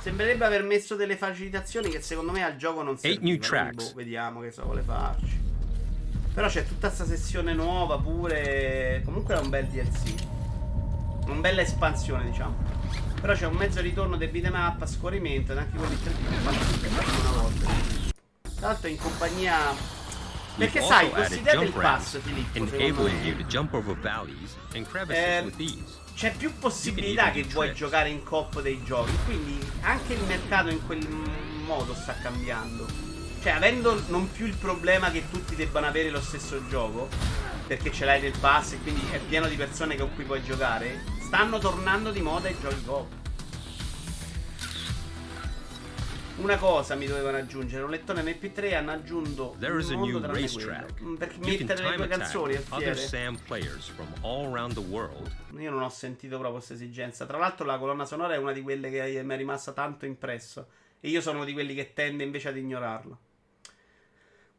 Sembrerebbe 0.01 0.45
aver 0.45 0.65
messo 0.65 0.97
delle 0.97 1.17
facilitazioni 1.17 1.89
che 1.89 2.03
secondo 2.03 2.33
me 2.33 2.43
al 2.45 2.57
gioco 2.57 2.83
non 2.83 2.99
servono. 2.99 3.73
Boh, 3.75 3.93
vediamo 3.95 4.41
che 4.41 4.51
so 4.51 4.65
vuole 4.65 4.83
farci. 4.83 5.41
Però 6.35 6.49
c'è 6.49 6.67
tutta 6.67 6.89
questa 6.89 7.07
sessione 7.07 7.55
nuova 7.55 7.97
pure. 7.97 9.01
Comunque 9.05 9.35
è 9.35 9.39
un 9.39 9.49
bel 9.49 9.65
DLC. 9.67 10.15
Una 11.27 11.41
bella 11.41 11.63
espansione, 11.63 12.25
diciamo. 12.25 12.74
Però 13.25 13.35
c'è 13.35 13.47
un 13.47 13.57
mezzo 13.57 13.81
ritorno 13.81 14.19
del 14.19 14.29
beatmap 14.29 14.83
a 14.83 14.87
scorrimento 14.87 15.53
ed 15.53 15.57
anche 15.59 15.79
quelli 15.79 15.99
3 16.03 16.13
d 16.13 16.41
una 17.21 17.31
volta. 17.41 17.71
Tra 18.55 18.67
l'altro 18.67 18.89
in 18.89 18.99
compagnia... 18.99 19.57
Perché 20.59 20.83
sai, 20.83 21.09
questa 21.09 21.29
considerate 21.29 21.65
il 21.65 21.73
passo, 21.73 22.21
Filippo, 22.21 22.59
eh, 25.11 25.85
c'è 26.17 26.35
più 26.37 26.53
possibilità 26.59 27.31
che 27.31 27.45
vuoi 27.45 27.73
giocare 27.73 28.11
in 28.11 28.23
coppa 28.23 28.61
dei 28.61 28.83
giochi, 28.85 29.13
quindi 29.25 29.59
anche 29.81 30.13
il 30.13 30.23
mercato 30.25 30.69
in 30.69 30.85
quel 30.85 31.09
modo 31.65 31.95
sta 31.95 32.15
cambiando. 32.21 32.87
Cioè, 33.41 33.53
avendo 33.53 34.03
non 34.09 34.31
più 34.31 34.45
il 34.45 34.55
problema 34.55 35.11
che 35.11 35.25
tutti 35.31 35.57
debbano 35.57 35.87
avere 35.87 36.11
lo 36.11 36.21
stesso 36.21 36.63
gioco, 36.69 37.09
perché 37.67 37.91
ce 37.91 38.05
l'hai 38.05 38.21
nel 38.21 38.37
pass 38.39 38.73
e 38.73 38.81
quindi 38.83 39.01
è 39.13 39.19
pieno 39.19 39.47
di 39.47 39.57
persone 39.57 39.97
con 39.97 40.11
cui 40.15 40.25
puoi 40.25 40.43
giocare, 40.45 41.14
Stanno 41.37 41.59
tornando 41.59 42.13
di 42.13 42.21
moda 42.21 42.49
i 42.49 42.55
giochi 42.61 42.85
co 42.85 43.09
Una 46.37 46.57
cosa 46.57 46.95
mi 46.95 47.07
dovevano 47.07 47.39
aggiungere, 47.39 47.83
un 47.83 47.91
lettone 47.91 48.23
MP3 48.23 48.75
hanno 48.77 48.93
aggiunto 48.93 49.57
There 49.59 49.77
is 49.81 49.91
a 49.91 49.97
new 49.97 50.21
racetrack. 50.21 51.03
Mm, 51.03 51.17
perché 51.17 51.35
you 51.41 51.45
mettere 51.59 51.91
le 51.91 51.97
tue 51.97 52.07
canzoni 52.07 52.57
other 52.69 52.97
Sam 52.97 53.37
from 53.37 54.07
all 54.21 54.73
the 54.73 54.79
world. 54.79 55.29
Io 55.59 55.73
non 55.73 55.83
ho 55.83 55.89
sentito 55.89 56.35
proprio 56.37 56.53
questa 56.59 56.75
esigenza. 56.75 57.27
Tra 57.27 57.39
l'altro 57.39 57.67
la 57.67 57.79
colonna 57.79 58.05
sonora 58.05 58.35
è 58.35 58.37
una 58.37 58.53
di 58.53 58.61
quelle 58.63 58.89
che 58.89 59.21
mi 59.25 59.35
è 59.35 59.37
rimasta 59.37 59.73
tanto 59.73 60.07
impresso 60.07 60.69
e 61.01 61.09
io 61.09 61.21
sono 61.21 61.39
uno 61.39 61.45
di 61.47 61.53
quelli 61.53 61.75
che 61.75 61.95
tende 61.95 62.23
invece 62.23 62.51
ad 62.51 62.57
ignorarlo. 62.57 63.19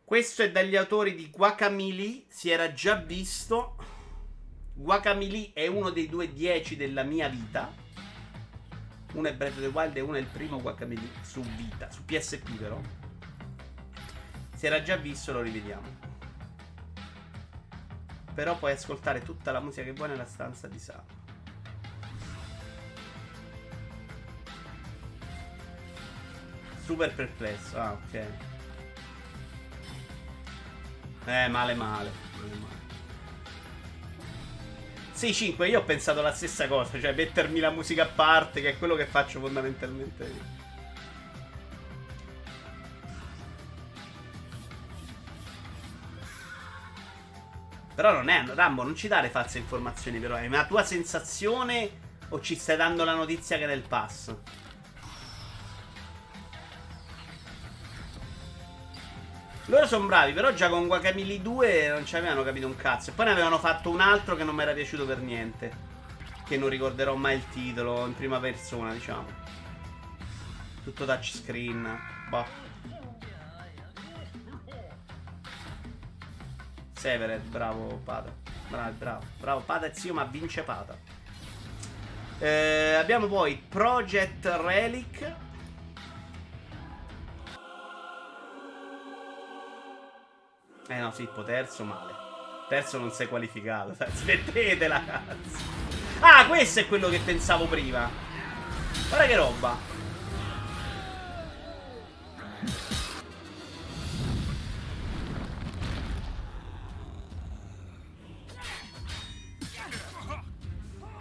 Questo 0.03 0.43
è 0.43 0.51
dagli 0.51 0.75
autori 0.75 1.15
di 1.15 1.29
Guacamili, 1.29 2.25
si 2.27 2.49
era 2.49 2.73
già 2.73 2.95
visto 2.95 3.77
Guacamili 4.77 5.53
è 5.53 5.67
uno 5.67 5.89
dei 5.89 6.07
due 6.09 6.33
dieci 6.33 6.75
della 6.75 7.03
mia 7.03 7.29
vita. 7.29 7.71
Uno 9.13 9.27
è 9.29 9.33
Breath 9.33 9.55
of 9.55 9.61
the 9.61 9.67
Wild 9.67 9.95
e 9.95 10.01
uno 10.01 10.15
è 10.15 10.19
il 10.19 10.25
primo 10.25 10.61
Guacamili 10.61 11.09
su 11.21 11.39
vita, 11.41 11.89
su 11.89 12.03
PSP 12.03 12.51
però. 12.57 12.77
Se 14.53 14.67
era 14.67 14.81
già 14.83 14.97
visto 14.97 15.31
lo 15.31 15.39
rivediamo. 15.41 16.03
Però 18.33 18.57
puoi 18.59 18.73
ascoltare 18.73 19.21
tutta 19.21 19.53
la 19.53 19.61
musica 19.61 19.83
che 19.85 19.93
vuoi 19.93 20.09
nella 20.09 20.25
stanza 20.25 20.67
di 20.67 20.77
Sam. 20.77 21.01
Super 26.83 27.15
perplesso, 27.15 27.79
ah 27.79 27.91
ok. 27.93 28.13
Eh, 31.27 31.47
male 31.47 31.73
male, 31.73 31.73
male 31.73 32.55
male. 32.59 32.74
6-5, 35.15 35.69
io 35.69 35.79
ho 35.79 35.83
pensato 35.83 36.21
la 36.21 36.33
stessa 36.33 36.67
cosa, 36.67 36.99
cioè 36.99 37.13
mettermi 37.13 37.59
la 37.59 37.71
musica 37.71 38.03
a 38.03 38.07
parte, 38.07 38.61
che 38.61 38.71
è 38.71 38.77
quello 38.77 38.95
che 38.95 39.05
faccio 39.05 39.39
fondamentalmente 39.39 40.23
io. 40.25 40.63
Però 47.95 48.11
non 48.11 48.27
è. 48.27 48.43
Rambo, 48.45 48.83
non 48.83 48.93
ci 48.93 49.07
dare 49.07 49.29
false 49.29 49.57
informazioni, 49.57 50.19
però. 50.19 50.35
È 50.35 50.45
una 50.47 50.65
tua 50.65 50.83
sensazione 50.83 52.03
o 52.29 52.41
ci 52.41 52.55
stai 52.55 52.75
dando 52.75 53.05
la 53.05 53.13
notizia 53.13 53.57
che 53.57 53.63
è 53.63 53.67
nel 53.67 53.87
pass? 53.87 54.35
Loro 59.67 59.87
sono 59.87 60.05
bravi, 60.05 60.31
però 60.33 60.53
già 60.53 60.69
con 60.69 60.85
Guacamili 60.85 61.41
2 61.41 61.87
non 61.89 62.05
ci 62.05 62.15
avevano 62.15 62.43
capito 62.43 62.67
un 62.67 62.75
cazzo. 62.75 63.09
E 63.09 63.13
poi 63.13 63.25
ne 63.25 63.31
avevano 63.31 63.57
fatto 63.57 63.89
un 63.89 63.99
altro 63.99 64.35
che 64.35 64.43
non 64.43 64.53
mi 64.53 64.61
era 64.61 64.73
piaciuto 64.73 65.07
per 65.07 65.17
niente. 65.17 65.93
Che 66.45 66.55
non 66.55 66.69
ricorderò 66.69 67.15
mai 67.15 67.37
il 67.37 67.49
titolo, 67.49 68.05
in 68.05 68.13
prima 68.15 68.39
persona, 68.39 68.93
diciamo. 68.93 69.25
Tutto 70.83 71.05
touchscreen. 71.05 71.99
Boh. 72.29 72.45
Severed, 76.93 77.41
bravo 77.49 77.99
Pata. 78.05 78.31
Bravo, 78.67 78.91
bravo. 78.95 79.25
Bravo 79.39 79.59
Pata 79.61 79.87
e 79.87 79.93
zio, 79.95 80.13
ma 80.13 80.25
vince 80.25 80.61
Pata. 80.61 80.95
Eh, 82.37 82.93
abbiamo 82.99 83.25
poi 83.25 83.59
Project 83.67 84.45
Relic 84.61 85.44
Eh 90.87 90.99
no, 90.99 91.11
Filippo, 91.11 91.43
terzo 91.43 91.83
male. 91.83 92.13
Terzo 92.69 92.99
non 92.99 93.11
sei 93.11 93.27
qualificato. 93.27 93.95
Smettetela, 94.07 95.01
cazzo. 95.03 95.57
Ah, 96.19 96.45
questo 96.45 96.81
è 96.81 96.87
quello 96.87 97.09
che 97.09 97.19
pensavo 97.19 97.65
prima. 97.65 98.07
Guarda 99.09 99.25
che 99.25 99.35
roba. 99.35 99.93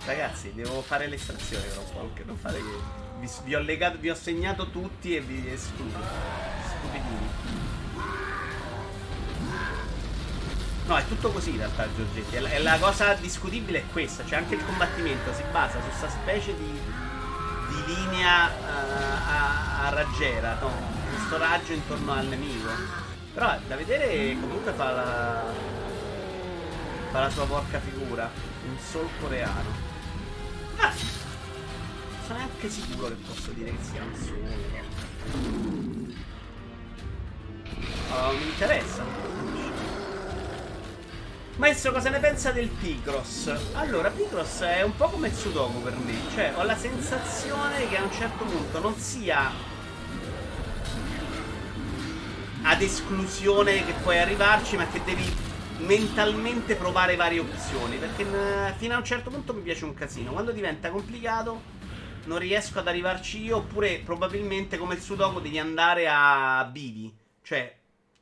Ragazzi, 0.05 0.53
devo 0.53 0.83
fare 0.83 1.07
l'estrazione 1.07 1.65
però, 1.65 2.01
anche 2.01 2.25
non 2.25 2.37
fare 2.37 2.59
che... 2.59 2.77
Vi, 3.21 3.29
vi, 3.45 3.55
ho 3.55 3.61
legato, 3.61 3.97
vi 3.97 4.11
ho 4.11 4.15
segnato 4.15 4.69
tutti 4.71 5.17
e 5.17 5.21
vi 5.21 5.49
escludo. 5.51 5.99
Stupidini. 6.69 7.44
No, 10.87 10.97
è 10.99 11.07
tutto 11.07 11.31
così 11.31 11.51
in 11.51 11.57
realtà, 11.57 11.87
Giorgetti. 11.97 12.37
E 12.37 12.41
la, 12.41 12.59
la, 12.73 12.79
cosa 12.79 13.15
discutibile 13.15 13.79
è 13.81 13.85
questa, 13.91 14.25
cioè 14.27 14.39
anche 14.39 14.55
il 14.55 14.65
combattimento 14.65 15.33
si 15.33 15.43
basa 15.51 15.81
su 15.81 15.87
questa 15.87 16.11
specie 16.11 16.55
di, 16.57 16.81
di 17.71 17.95
linea 17.95 18.49
uh, 18.55 19.31
a, 19.31 19.85
a, 19.85 19.89
raggiera, 19.89 20.59
no? 20.61 20.71
Questo 21.09 21.39
raggio 21.39 21.73
intorno 21.73 22.13
al 22.13 22.27
nemico. 22.27 22.69
Però 23.33 23.55
da 23.67 23.77
vedere 23.77 24.37
comunque 24.39 24.73
fa 24.73 24.91
la, 24.93 25.43
fa 27.13 27.21
la 27.21 27.31
sua 27.31 27.47
porca 27.47 27.81
figura. 27.81 28.31
Un 28.69 28.77
sol 28.79 29.09
coreano. 29.21 29.73
Ah! 30.79 30.89
Non 30.89 32.27
sono 32.27 32.39
neanche 32.39 32.69
sicuro 32.69 33.09
che 33.09 33.17
posso 33.27 33.51
dire 33.53 33.71
che 33.71 33.79
sia 33.83 34.03
un 34.03 34.15
solo. 34.23 35.83
Uh, 38.11 38.37
mi 38.37 38.43
interessa. 38.47 39.34
Maestro, 41.57 41.93
cosa 41.93 42.11
ne 42.11 42.19
pensa 42.19 42.51
del 42.51 42.67
Picross? 42.69 43.47
Allora, 43.75 44.11
Picross 44.11 44.63
è 44.63 44.83
un 44.83 44.97
po' 44.97 45.09
come 45.09 45.31
Tsudoku 45.31 45.81
per 45.85 45.95
me. 45.99 46.15
Cioè, 46.35 46.53
ho 46.57 46.65
la 46.65 46.75
sensazione 46.77 47.87
che 47.89 47.97
a 47.97 48.03
un 48.03 48.11
certo 48.11 48.43
punto 48.43 48.81
non 48.81 48.97
sia 48.97 49.49
ad 52.65 52.83
esclusione 52.83 53.85
che 53.85 53.93
puoi 54.03 54.19
arrivarci, 54.19 54.77
ma 54.77 54.89
che 54.89 55.01
devi 55.05 55.23
mentalmente 55.79 56.75
provare 56.75 57.15
varie 57.15 57.39
opzioni. 57.39 57.99
Perché 57.99 58.23
eh, 58.23 58.73
fino 58.77 58.95
a 58.95 58.97
un 58.97 59.05
certo 59.05 59.31
punto 59.31 59.55
mi 59.55 59.63
piace 59.63 59.85
un 59.85 59.95
casino. 59.95 60.33
Quando 60.33 60.51
diventa 60.51 60.91
complicato 60.91 61.63
non 62.25 62.39
riesco 62.39 62.81
ad 62.81 62.89
arrivarci 62.89 63.41
io, 63.45 63.59
oppure 63.59 64.01
probabilmente 64.05 64.77
come 64.77 64.95
il 64.95 65.01
Sudoku 65.03 65.41
devi 65.41 65.61
andare 65.61 66.09
a 66.11 66.65
bivi. 66.69 67.17
Cioè, 67.43 67.73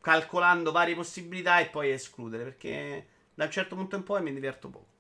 calcolando 0.03 0.71
varie 0.71 0.95
possibilità 0.95 1.61
e 1.61 1.67
poi 1.69 1.93
escludere. 1.93 2.43
Perché 2.45 3.07
da 3.35 3.45
un 3.45 3.51
certo 3.51 3.75
punto 3.75 3.97
in 3.97 4.03
poi 4.03 4.23
mi 4.23 4.33
diverto 4.33 4.69
poco. 4.69 4.91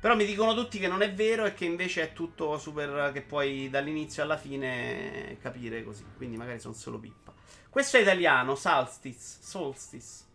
Però 0.00 0.14
mi 0.14 0.26
dicono 0.26 0.54
tutti 0.54 0.78
che 0.78 0.86
non 0.88 1.00
è 1.00 1.12
vero 1.14 1.46
e 1.46 1.54
che 1.54 1.64
invece 1.64 2.02
è 2.10 2.12
tutto 2.12 2.58
super 2.58 3.10
che 3.12 3.22
puoi 3.22 3.70
dall'inizio 3.70 4.22
alla 4.22 4.36
fine 4.36 5.38
capire 5.40 5.82
così. 5.82 6.04
Quindi 6.16 6.36
magari 6.36 6.60
sono 6.60 6.74
solo 6.74 6.98
pippa. 6.98 7.32
Questo 7.70 7.96
è 7.96 8.00
italiano, 8.02 8.54
Solstice. 8.54 10.32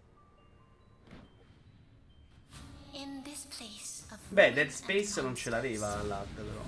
In 2.94 3.22
place 3.22 4.04
of 4.12 4.18
Beh, 4.30 4.54
Dead 4.54 4.70
Space 4.70 5.22
non 5.22 5.36
ce 5.36 5.52
l'aveva 5.52 6.02
l'ad 6.02 6.28
però. 6.34 6.66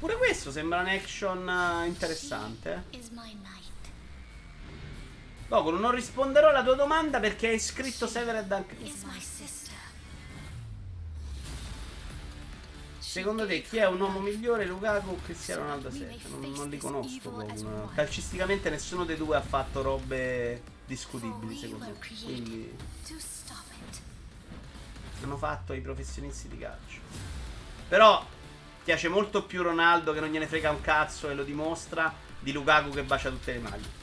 Pure 0.00 0.16
questo 0.16 0.50
sembra 0.52 0.80
un 0.80 0.86
action 0.88 1.48
eh, 1.48 1.86
interessante. 1.86 2.84
Eh. 2.90 2.98
She 2.98 2.98
is 2.98 3.08
my 3.10 3.32
Gogolo, 5.48 5.78
non 5.78 5.92
risponderò 5.92 6.50
alla 6.50 6.62
tua 6.62 6.74
domanda 6.74 7.20
perché 7.20 7.48
hai 7.48 7.58
scritto 7.58 8.06
Severed 8.06 8.52
anche 8.52 8.76
tu. 8.76 8.90
Secondo 12.98 13.46
te 13.46 13.62
chi 13.62 13.78
è 13.78 13.86
un 13.86 13.98
uomo 13.98 14.20
migliore, 14.20 14.66
Lukaku 14.66 15.08
o 15.12 15.18
Cristiano 15.24 15.62
Ronaldo 15.62 15.90
7? 15.90 16.16
Non, 16.28 16.52
non, 16.52 16.68
li 16.68 16.76
conosco. 16.76 17.30
Con... 17.30 17.90
Calcisticamente 17.94 18.68
nessuno 18.68 19.06
dei 19.06 19.16
due 19.16 19.36
ha 19.36 19.40
fatto 19.40 19.80
robe 19.80 20.60
discutibili, 20.86 21.56
secondo 21.56 21.86
me. 21.86 21.94
Quindi... 22.20 22.76
Hanno 25.22 25.38
fatto 25.38 25.72
i 25.72 25.80
professionisti 25.80 26.48
di 26.48 26.58
calcio. 26.58 26.98
Però 27.88 28.24
piace 28.84 29.08
molto 29.08 29.44
più 29.44 29.62
Ronaldo 29.62 30.12
che 30.12 30.20
non 30.20 30.28
gliene 30.30 30.46
frega 30.46 30.70
un 30.70 30.82
cazzo 30.82 31.30
e 31.30 31.34
lo 31.34 31.42
dimostra 31.42 32.12
di 32.38 32.52
Lukaku 32.52 32.90
che 32.90 33.02
bacia 33.02 33.30
tutte 33.30 33.52
le 33.52 33.58
maglie 33.58 33.97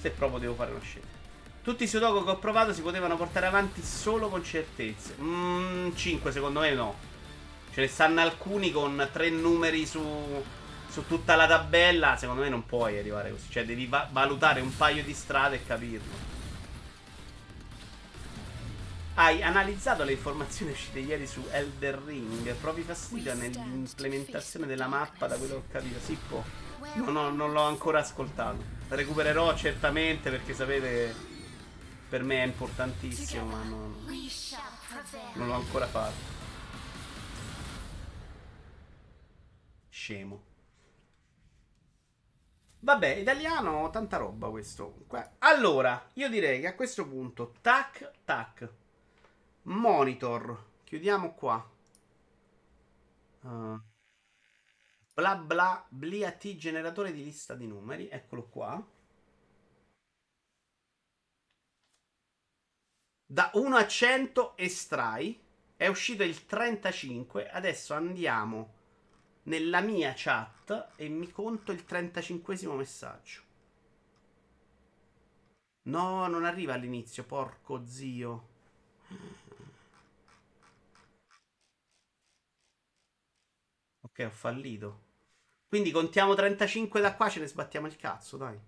se 0.00 0.10
proprio 0.10 0.38
devo 0.40 0.54
fare 0.54 0.70
una 0.70 0.80
scelta. 0.80 1.16
Tutti 1.62 1.84
i 1.84 1.88
sudoku 1.88 2.24
che 2.24 2.30
ho 2.30 2.38
provato 2.38 2.72
si 2.72 2.80
potevano 2.80 3.16
portare 3.16 3.46
avanti 3.46 3.82
solo 3.82 4.28
con 4.28 4.42
certezze. 4.44 5.14
Mmm, 5.20 5.94
5 5.94 6.32
secondo 6.32 6.60
me 6.60 6.72
no. 6.72 6.94
Ce 7.72 7.80
ne 7.80 7.88
stanno 7.88 8.20
alcuni 8.20 8.72
con 8.72 9.08
tre 9.12 9.28
numeri 9.30 9.86
su, 9.86 10.02
su 10.88 11.06
tutta 11.06 11.34
la 11.34 11.46
tabella. 11.46 12.16
Secondo 12.16 12.42
me 12.42 12.48
non 12.48 12.64
puoi 12.64 12.98
arrivare 12.98 13.30
così. 13.32 13.46
Cioè 13.50 13.64
devi 13.66 13.86
va- 13.86 14.08
valutare 14.10 14.60
un 14.60 14.74
paio 14.74 15.02
di 15.02 15.12
strade 15.12 15.56
e 15.56 15.66
capirlo. 15.66 16.36
Hai 19.14 19.42
analizzato 19.42 20.04
le 20.04 20.12
informazioni 20.12 20.70
uscite 20.72 21.00
ieri 21.00 21.26
su 21.26 21.44
Elder 21.50 22.00
Ring. 22.06 22.50
Provi 22.54 22.82
fastidio 22.82 23.34
nell'implementazione 23.34 24.66
della 24.66 24.86
mappa, 24.86 25.26
da 25.26 25.36
quello 25.36 25.54
che 25.54 25.58
ho 25.58 25.72
capito. 25.72 25.98
Sì, 26.02 26.16
può. 26.28 26.42
No, 26.94 27.10
no, 27.10 27.30
non 27.30 27.52
l'ho 27.52 27.62
ancora 27.62 28.00
ascoltato. 28.00 28.76
La 28.88 28.96
recupererò 28.96 29.54
certamente 29.56 30.30
perché 30.30 30.54
sapete, 30.54 31.12
per 32.08 32.22
me 32.22 32.42
è 32.42 32.46
importantissimo, 32.46 33.44
ma 33.44 33.62
non, 33.64 33.96
non 35.34 35.46
l'ho 35.46 35.54
ancora 35.54 35.86
fatto. 35.86 36.36
Scemo. 39.90 40.42
Vabbè, 42.80 43.16
italiano, 43.16 43.90
tanta 43.90 44.16
roba 44.18 44.48
questo. 44.48 45.04
Allora, 45.38 46.08
io 46.14 46.28
direi 46.30 46.60
che 46.60 46.68
a 46.68 46.74
questo 46.76 47.06
punto, 47.08 47.54
tac, 47.60 48.08
tac, 48.24 48.66
monitor, 49.62 50.64
chiudiamo 50.84 51.34
qua. 51.34 51.70
Uh 53.40 53.80
bla 55.18 55.34
bla 55.34 55.84
bliat 55.90 56.54
generatore 56.56 57.10
di 57.12 57.24
lista 57.24 57.54
di 57.56 57.66
numeri, 57.66 58.08
eccolo 58.08 58.44
qua. 58.46 58.80
Da 63.26 63.50
1 63.54 63.76
a 63.76 63.84
100 63.88 64.56
estrai, 64.56 65.36
è 65.76 65.88
uscito 65.88 66.22
il 66.22 66.46
35, 66.46 67.50
adesso 67.50 67.94
andiamo 67.94 68.74
nella 69.44 69.80
mia 69.80 70.12
chat 70.14 70.90
e 70.94 71.08
mi 71.08 71.28
conto 71.32 71.72
il 71.72 71.84
35 71.84 72.56
messaggio. 72.76 73.42
No, 75.88 76.28
non 76.28 76.44
arriva 76.44 76.74
all'inizio, 76.74 77.24
porco 77.24 77.84
zio. 77.84 78.48
Ok, 84.02 84.18
ho 84.26 84.30
fallito. 84.30 85.06
Quindi 85.68 85.90
contiamo 85.90 86.34
35 86.34 86.98
da 87.02 87.14
qua, 87.14 87.28
ce 87.28 87.40
ne 87.40 87.46
sbattiamo 87.46 87.86
il 87.86 87.96
cazzo, 87.98 88.38
dai. 88.38 88.58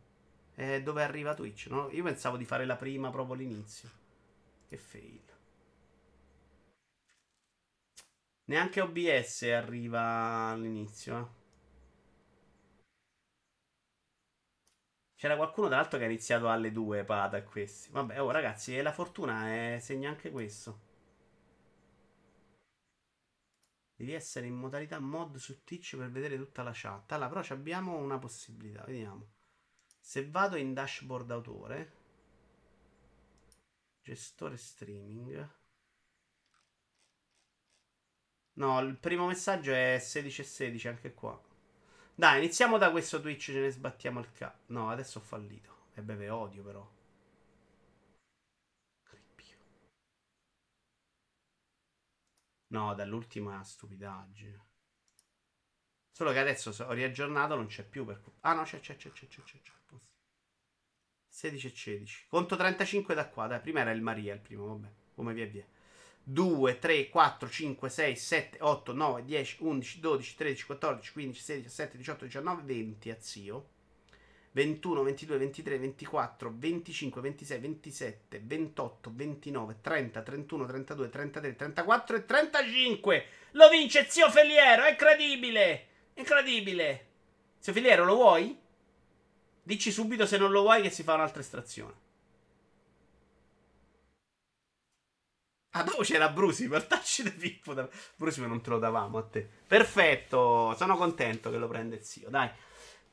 Eh, 0.54 0.82
dove 0.82 1.02
arriva 1.02 1.32
Twitch? 1.32 1.68
No? 1.70 1.88
Io 1.92 2.04
pensavo 2.04 2.36
di 2.36 2.44
fare 2.44 2.66
la 2.66 2.76
prima 2.76 3.08
proprio 3.08 3.36
all'inizio. 3.36 3.88
Che 4.68 4.76
fail. 4.76 5.18
Neanche 8.50 8.80
OBS 8.82 9.42
arriva 9.44 10.02
all'inizio, 10.50 11.18
eh. 11.18 11.38
C'era 15.14 15.36
qualcuno 15.36 15.68
tra 15.68 15.76
l'altro 15.76 15.98
che 15.98 16.04
ha 16.04 16.08
iniziato 16.08 16.48
alle 16.50 16.70
2 16.72 17.04
pada, 17.04 17.42
questi. 17.42 17.90
Vabbè, 17.92 18.20
oh 18.20 18.30
ragazzi, 18.30 18.78
la 18.82 18.92
fortuna 18.92 19.48
è... 19.48 19.74
Eh, 19.76 19.80
segna 19.80 20.10
anche 20.10 20.30
questo. 20.30 20.88
Devi 24.00 24.14
essere 24.14 24.46
in 24.46 24.54
modalità 24.54 24.98
mod 24.98 25.36
su 25.36 25.62
Twitch 25.62 25.94
per 25.94 26.10
vedere 26.10 26.38
tutta 26.38 26.62
la 26.62 26.70
chat. 26.72 27.12
Allora, 27.12 27.28
però 27.42 27.54
abbiamo 27.54 27.98
una 27.98 28.18
possibilità, 28.18 28.82
vediamo. 28.84 29.26
Se 30.00 30.26
vado 30.26 30.56
in 30.56 30.72
dashboard 30.72 31.30
autore, 31.30 31.92
gestore 34.00 34.56
streaming. 34.56 35.46
No, 38.54 38.80
il 38.80 38.96
primo 38.96 39.26
messaggio 39.26 39.74
è 39.74 39.98
16 40.00 40.40
e 40.40 40.44
16, 40.44 40.88
anche 40.88 41.12
qua. 41.12 41.38
Dai, 42.14 42.38
iniziamo 42.38 42.78
da 42.78 42.90
questo 42.90 43.20
Twitch, 43.20 43.52
ce 43.52 43.60
ne 43.60 43.68
sbattiamo 43.70 44.18
il 44.18 44.32
ca... 44.32 44.58
No, 44.68 44.88
adesso 44.88 45.18
ho 45.18 45.22
fallito. 45.22 45.88
E 45.92 46.00
beve 46.00 46.30
odio 46.30 46.62
però. 46.64 46.90
No, 52.70 52.94
dall'ultima 52.94 53.62
stupidaggine. 53.64 54.66
Solo 56.12 56.30
che 56.32 56.38
adesso 56.38 56.70
ho 56.86 56.92
riaggiornato, 56.92 57.56
non 57.56 57.66
c'è 57.66 57.84
più. 57.84 58.04
Per... 58.04 58.22
Ah 58.40 58.54
no, 58.54 58.62
c'è, 58.62 58.78
c'è, 58.80 58.96
c'è, 58.96 59.10
c'è, 59.12 59.26
c'è, 59.26 59.42
c'è, 59.42 59.58
16 61.32 61.66
e 61.66 61.70
16. 61.74 62.26
Conto 62.28 62.56
35 62.56 63.14
da 63.14 63.28
qua, 63.28 63.46
dai. 63.46 63.60
Prima 63.60 63.80
era 63.80 63.90
il 63.90 64.02
Maria, 64.02 64.34
il 64.34 64.40
primo, 64.40 64.66
vabbè. 64.66 64.90
Come 65.14 65.32
via 65.34 65.46
via. 65.46 65.66
2, 66.22 66.78
3, 66.78 67.08
4, 67.08 67.48
5, 67.48 67.88
6, 67.88 68.16
7, 68.16 68.58
8, 68.60 68.92
9, 68.92 69.24
10, 69.24 69.56
11, 69.60 70.00
12, 70.00 70.34
13, 70.36 70.64
14, 70.66 71.12
15, 71.12 71.40
16, 71.40 71.62
17, 71.66 71.96
18, 71.96 72.24
19, 72.26 72.62
20 72.62 73.10
a 73.10 73.16
zio. 73.20 73.70
21, 74.52 75.02
22, 75.04 75.36
23, 75.38 75.78
24, 75.78 76.50
25, 76.56 77.20
26, 77.20 77.60
27, 77.60 78.44
28, 78.46 79.10
29, 79.10 79.76
30, 79.80 80.22
31, 80.22 80.66
32, 80.66 81.08
33, 81.08 81.54
34 81.56 82.16
e 82.16 82.24
35. 82.24 83.24
Lo 83.52 83.68
vince 83.68 84.06
zio 84.10 84.28
Feliero, 84.28 84.82
è 84.82 84.90
incredibile! 84.90 85.86
Incredibile! 86.14 87.06
Zio 87.60 87.72
Feliero, 87.72 88.04
lo 88.04 88.14
vuoi? 88.16 88.58
Dici 89.62 89.92
subito 89.92 90.26
se 90.26 90.36
non 90.36 90.50
lo 90.50 90.62
vuoi 90.62 90.82
che 90.82 90.90
si 90.90 91.04
fa 91.04 91.14
un'altra 91.14 91.40
estrazione. 91.42 92.08
Ah, 95.74 95.84
dopo 95.84 96.02
c'era 96.02 96.28
Brusi, 96.28 96.66
portacci 96.66 97.22
di 97.22 97.30
Pippo. 97.30 97.88
Brusi, 98.16 98.40
ma 98.40 98.48
non 98.48 98.60
te 98.60 98.70
lo 98.70 98.80
davamo 98.80 99.18
a 99.18 99.22
te. 99.22 99.48
Perfetto, 99.64 100.74
sono 100.76 100.96
contento 100.96 101.52
che 101.52 101.56
lo 101.58 101.68
prende 101.68 102.02
zio, 102.02 102.28
dai. 102.28 102.50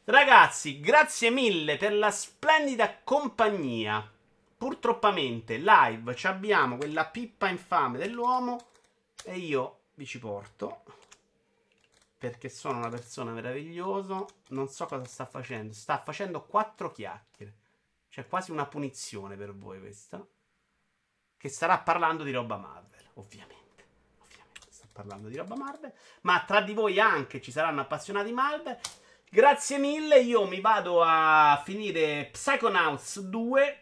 Ragazzi, 0.09 0.79
grazie 0.79 1.29
mille 1.29 1.75
per 1.75 1.91
la 1.93 2.09
splendida 2.11 2.99
compagnia. 3.03 4.09
Purtroppamente, 4.57 5.57
live 5.57 6.15
ci 6.15 6.27
abbiamo 6.27 6.77
quella 6.77 7.05
pippa 7.07 7.49
infame 7.49 7.97
dell'uomo 7.97 8.67
e 9.25 9.35
io 9.35 9.79
vi 9.95 10.05
ci 10.05 10.17
porto 10.17 10.83
perché 12.17 12.47
sono 12.47 12.77
una 12.77 12.87
persona 12.87 13.31
meravigliosa. 13.31 14.23
Non 14.51 14.69
so 14.69 14.85
cosa 14.85 15.03
sta 15.03 15.25
facendo. 15.25 15.73
Sta 15.73 15.97
facendo 16.01 16.45
quattro 16.45 16.89
chiacchiere. 16.93 17.53
Cioè, 18.07 18.27
quasi 18.27 18.51
una 18.51 18.65
punizione 18.65 19.35
per 19.35 19.53
voi 19.53 19.81
questa. 19.81 20.25
Che 21.35 21.49
starà 21.49 21.79
parlando 21.79 22.23
di 22.23 22.31
roba 22.31 22.55
Marvel, 22.55 23.07
ovviamente. 23.15 23.85
Ovviamente 24.23 24.67
sta 24.69 24.87
parlando 24.89 25.27
di 25.27 25.35
roba 25.35 25.57
Marvel. 25.57 25.91
Ma 26.21 26.41
tra 26.45 26.61
di 26.61 26.73
voi 26.73 26.97
anche 26.97 27.41
ci 27.41 27.51
saranno 27.51 27.81
appassionati 27.81 28.31
Marvel. 28.31 28.79
Grazie 29.29 29.77
mille, 29.77 30.21
io 30.21 30.47
mi 30.47 30.61
vado 30.61 31.01
a 31.03 31.61
finire 31.65 32.29
Psychonauts 32.31 33.19
2. 33.19 33.79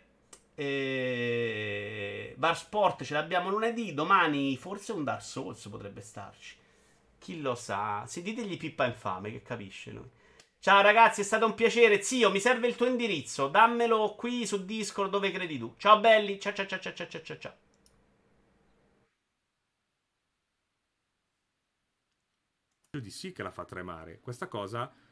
E... 0.55 2.35
Sport 2.55 3.03
ce 3.03 3.13
l'abbiamo 3.13 3.49
lunedì, 3.49 3.93
domani 3.93 4.57
forse 4.57 4.91
un 4.91 5.03
Dark 5.03 5.22
Souls 5.22 5.67
potrebbe 5.67 6.01
starci. 6.01 6.57
Chi 7.19 7.41
lo 7.41 7.53
sa? 7.53 8.07
Se 8.07 8.23
ditegli 8.23 8.57
Pippa 8.57 8.88
Infame 8.88 9.30
che 9.30 9.43
capisce 9.43 9.91
lui. 9.91 10.09
Ciao 10.59 10.81
ragazzi, 10.81 11.22
è 11.22 11.23
stato 11.23 11.45
un 11.45 11.53
piacere. 11.53 12.01
Zio, 12.01 12.31
mi 12.31 12.39
serve 12.39 12.67
il 12.67 12.76
tuo 12.76 12.88
indirizzo. 12.88 13.47
Dammelo 13.47 14.15
qui 14.15 14.47
su 14.47 14.65
Discord 14.65 15.11
dove 15.11 15.30
credi 15.30 15.59
tu. 15.59 15.76
Ciao 15.77 15.99
belli, 15.99 16.39
ciao 16.39 16.53
ciao 16.53 16.65
ciao 16.65 16.80
ciao 16.80 17.07
ciao 17.07 17.22
ciao 17.22 17.38
ciao. 17.38 17.53
Di 22.99 23.11
sì 23.11 23.31
che 23.31 23.43
la 23.43 23.51
fa 23.51 23.63
tremare. 23.63 24.19
Questa 24.22 24.47
cosa 24.47 25.03